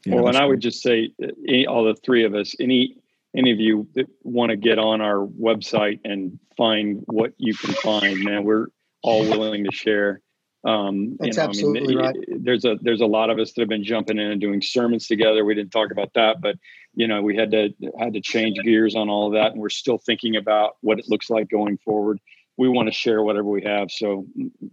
Yeah, 0.05 0.17
well, 0.17 0.29
and 0.29 0.37
I 0.37 0.45
would 0.45 0.61
just 0.61 0.83
say, 0.83 1.11
uh, 1.23 1.29
any, 1.49 1.67
all 1.67 1.85
the 1.85 1.95
three 1.95 2.25
of 2.25 2.35
us, 2.35 2.55
any 2.61 2.97
any 3.37 3.53
of 3.53 3.61
you 3.61 3.87
that 3.95 4.07
want 4.23 4.51
to 4.51 4.57
get 4.57 4.79
on 4.79 5.01
our 5.01 5.27
website 5.27 6.01
and 6.05 6.39
find 6.57 7.03
what 7.07 7.33
you 7.37 7.55
can 7.55 7.75
find, 7.75 8.25
man, 8.25 8.45
we're 8.45 8.67
all 9.03 9.23
willing 9.29 9.65
to 9.65 9.73
share. 9.73 10.21
Um, 10.65 11.17
That's 11.21 11.37
you 11.37 11.43
know, 11.43 11.49
absolutely 11.49 11.95
I 11.95 11.97
mean, 11.97 11.99
right. 11.99 12.17
There's 12.41 12.65
a 12.65 12.77
there's 12.81 13.01
a 13.01 13.07
lot 13.07 13.31
of 13.31 13.39
us 13.39 13.53
that 13.53 13.61
have 13.61 13.69
been 13.69 13.85
jumping 13.85 14.19
in 14.19 14.33
and 14.33 14.41
doing 14.41 14.61
sermons 14.61 15.07
together. 15.07 15.45
We 15.45 15.55
didn't 15.55 15.71
talk 15.71 15.93
about 15.93 16.13
that, 16.15 16.41
but 16.41 16.57
you 16.95 17.07
know, 17.07 17.23
we 17.23 17.37
had 17.37 17.53
to 17.53 17.71
had 18.01 18.15
to 18.15 18.21
change 18.21 18.59
gears 18.65 18.97
on 18.97 19.09
all 19.09 19.29
of 19.29 19.35
that, 19.35 19.53
and 19.53 19.61
we're 19.61 19.69
still 19.69 19.99
thinking 19.99 20.35
about 20.35 20.77
what 20.81 20.99
it 20.99 21.09
looks 21.09 21.31
like 21.31 21.49
going 21.49 21.79
forward. 21.79 22.19
We 22.57 22.69
want 22.69 22.89
to 22.89 22.93
share 22.93 23.23
whatever 23.23 23.49
we 23.49 23.63
have, 23.63 23.91
so 23.91 24.27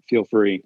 feel 0.10 0.24
free. 0.24 0.64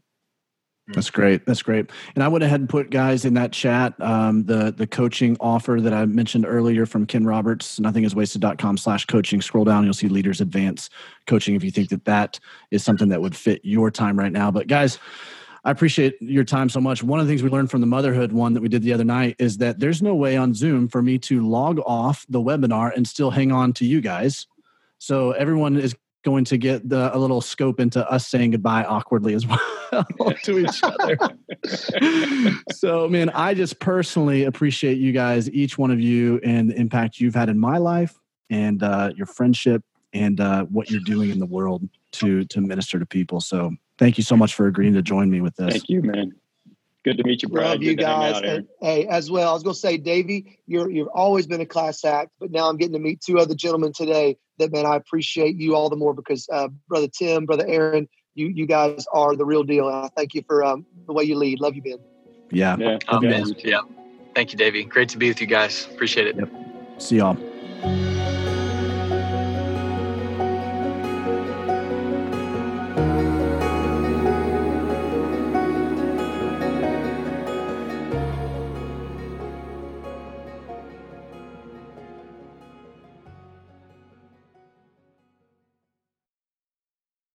That's 0.93 1.09
great. 1.09 1.45
That's 1.45 1.61
great. 1.61 1.89
And 2.15 2.23
I 2.23 2.30
went 2.30 2.45
ahead 2.45 2.61
and 2.61 2.69
put 2.69 2.89
guys 2.89 3.26
in 3.26 3.34
that 3.34 3.51
chat 3.51 3.93
um, 3.99 4.45
the 4.45 4.72
the 4.72 4.88
coaching 4.88 5.35
offer 5.39 5.80
that 5.81 5.93
I 5.93 6.05
mentioned 6.05 6.45
earlier 6.47 6.85
from 6.85 7.05
Ken 7.05 7.26
Roberts, 7.26 7.80
nothingiswasted.com 7.80 8.77
slash 8.77 9.05
coaching. 9.05 9.41
Scroll 9.41 9.65
down, 9.65 9.84
you'll 9.84 9.93
see 9.93 10.07
Leaders 10.07 10.39
Advance 10.39 10.89
Coaching 11.26 11.55
if 11.55 11.64
you 11.64 11.72
think 11.72 11.89
that 11.89 12.05
that 12.05 12.39
is 12.72 12.85
something 12.85 13.09
that 13.09 13.22
would 13.22 13.35
fit 13.35 13.59
your 13.64 13.91
time 13.91 14.18
right 14.18 14.31
now. 14.31 14.49
But 14.49 14.68
guys, 14.68 14.97
I 15.65 15.72
appreciate 15.72 16.15
your 16.22 16.45
time 16.45 16.69
so 16.69 16.80
much. 16.80 17.03
One 17.03 17.19
of 17.19 17.27
the 17.27 17.31
things 17.31 17.43
we 17.43 17.49
learned 17.49 17.69
from 17.69 17.81
the 17.81 17.88
motherhood 17.88 18.31
one 18.31 18.53
that 18.53 18.61
we 18.61 18.69
did 18.69 18.81
the 18.81 18.93
other 18.93 19.03
night 19.03 19.35
is 19.39 19.57
that 19.57 19.80
there's 19.80 20.01
no 20.01 20.15
way 20.15 20.38
on 20.38 20.53
Zoom 20.53 20.88
for 20.88 21.01
me 21.01 21.18
to 21.19 21.45
log 21.45 21.80
off 21.85 22.26
the 22.30 22.39
webinar 22.39 22.95
and 22.95 23.05
still 23.05 23.31
hang 23.31 23.51
on 23.51 23.73
to 23.73 23.85
you 23.85 23.99
guys. 23.99 24.47
So 24.99 25.31
everyone 25.31 25.76
is 25.76 25.95
going 26.28 26.44
to 26.44 26.58
get 26.58 26.90
the, 26.90 27.16
a 27.16 27.18
little 27.18 27.40
scope 27.40 27.80
into 27.80 28.06
us 28.12 28.28
saying 28.28 28.52
goodbye 28.52 28.84
awkwardly 28.84 29.34
as 29.34 29.48
well 30.20 30.34
to 30.44 30.60
each 30.60 30.84
other. 30.84 31.18
so, 32.74 33.08
man, 33.08 33.30
I 33.30 33.54
just 33.54 33.80
personally 33.80 34.44
appreciate 34.44 34.98
you 34.98 35.14
guys, 35.14 35.49
each 35.52 35.78
one 35.78 35.90
of 35.90 36.02
you, 36.02 36.41
and 36.44 36.70
the 36.70 36.76
impact 36.76 37.22
you've 37.22 37.34
had 37.34 37.48
in 37.48 37.58
my 37.58 37.78
life 37.78 38.20
and 38.49 38.84
uh, 38.84 39.12
your 39.16 39.26
friendship 39.26 39.82
and 40.12 40.41
uh, 40.41 40.66
what 40.66 40.91
you're 40.91 40.99
doing 41.06 41.30
in 41.30 41.40
the 41.40 41.45
world 41.45 41.88
to 42.12 42.44
to 42.45 42.60
minister 42.60 42.99
to 42.99 43.06
people. 43.06 43.40
So, 43.40 43.72
thank 43.98 44.18
you 44.18 44.24
so 44.26 44.36
much 44.36 44.54
for 44.54 44.68
agreeing 44.68 44.95
to 44.95 45.02
join 45.02 45.32
me 45.32 45.40
with 45.40 45.56
this. 45.56 45.72
Thank 45.72 45.88
you, 45.88 46.02
man. 46.02 46.34
Good 47.06 47.20
to 47.20 47.24
meet 47.24 47.41
you, 47.41 47.48
Brad. 47.48 47.70
Love 47.70 47.84
you 47.84 47.95
guys. 47.95 48.41
And, 48.44 48.68
hey, 48.82 49.08
as 49.08 49.32
well, 49.32 49.52
I 49.52 49.54
was 49.54 49.64
going 49.64 49.76
to 49.76 49.80
say, 49.80 49.95
Davey, 49.95 50.60
you're 50.68 50.91
you've 50.91 51.08
always 51.08 51.48
been 51.48 51.62
a 51.62 51.66
class 51.66 52.04
act, 52.04 52.32
but 52.38 52.52
now 52.52 52.68
I'm 52.68 52.76
getting 52.76 52.94
to 52.94 52.99
meet 52.99 53.22
two 53.22 53.40
other 53.40 53.56
gentlemen 53.56 53.94
today. 53.94 54.38
That 54.59 54.71
man, 54.71 54.85
I 54.85 54.95
appreciate 54.95 55.55
you 55.55 55.75
all 55.75 55.89
the 55.89 55.95
more 55.95 56.13
because 56.13 56.47
uh, 56.51 56.69
brother 56.88 57.07
Tim, 57.07 57.45
brother 57.45 57.65
Aaron, 57.67 58.07
you 58.35 58.47
you 58.47 58.65
guys 58.65 59.05
are 59.13 59.35
the 59.35 59.45
real 59.45 59.63
deal. 59.63 59.88
And 59.88 59.97
I 59.97 60.09
thank 60.15 60.34
you 60.34 60.43
for 60.47 60.63
um, 60.63 60.85
the 61.05 61.13
way 61.13 61.23
you 61.23 61.35
lead. 61.35 61.59
Love 61.59 61.75
you, 61.75 61.81
Ben. 61.81 61.97
Yeah. 62.51 62.75
Yeah. 62.79 62.97
Um, 63.07 63.23
yeah. 63.23 63.81
Thank 64.35 64.51
you, 64.51 64.57
Davey. 64.57 64.84
Great 64.84 65.09
to 65.09 65.17
be 65.17 65.29
with 65.29 65.41
you 65.41 65.47
guys. 65.47 65.88
Appreciate 65.91 66.27
it. 66.27 66.35
Yep. 66.38 66.49
See 66.99 67.17
y'all. 67.17 67.38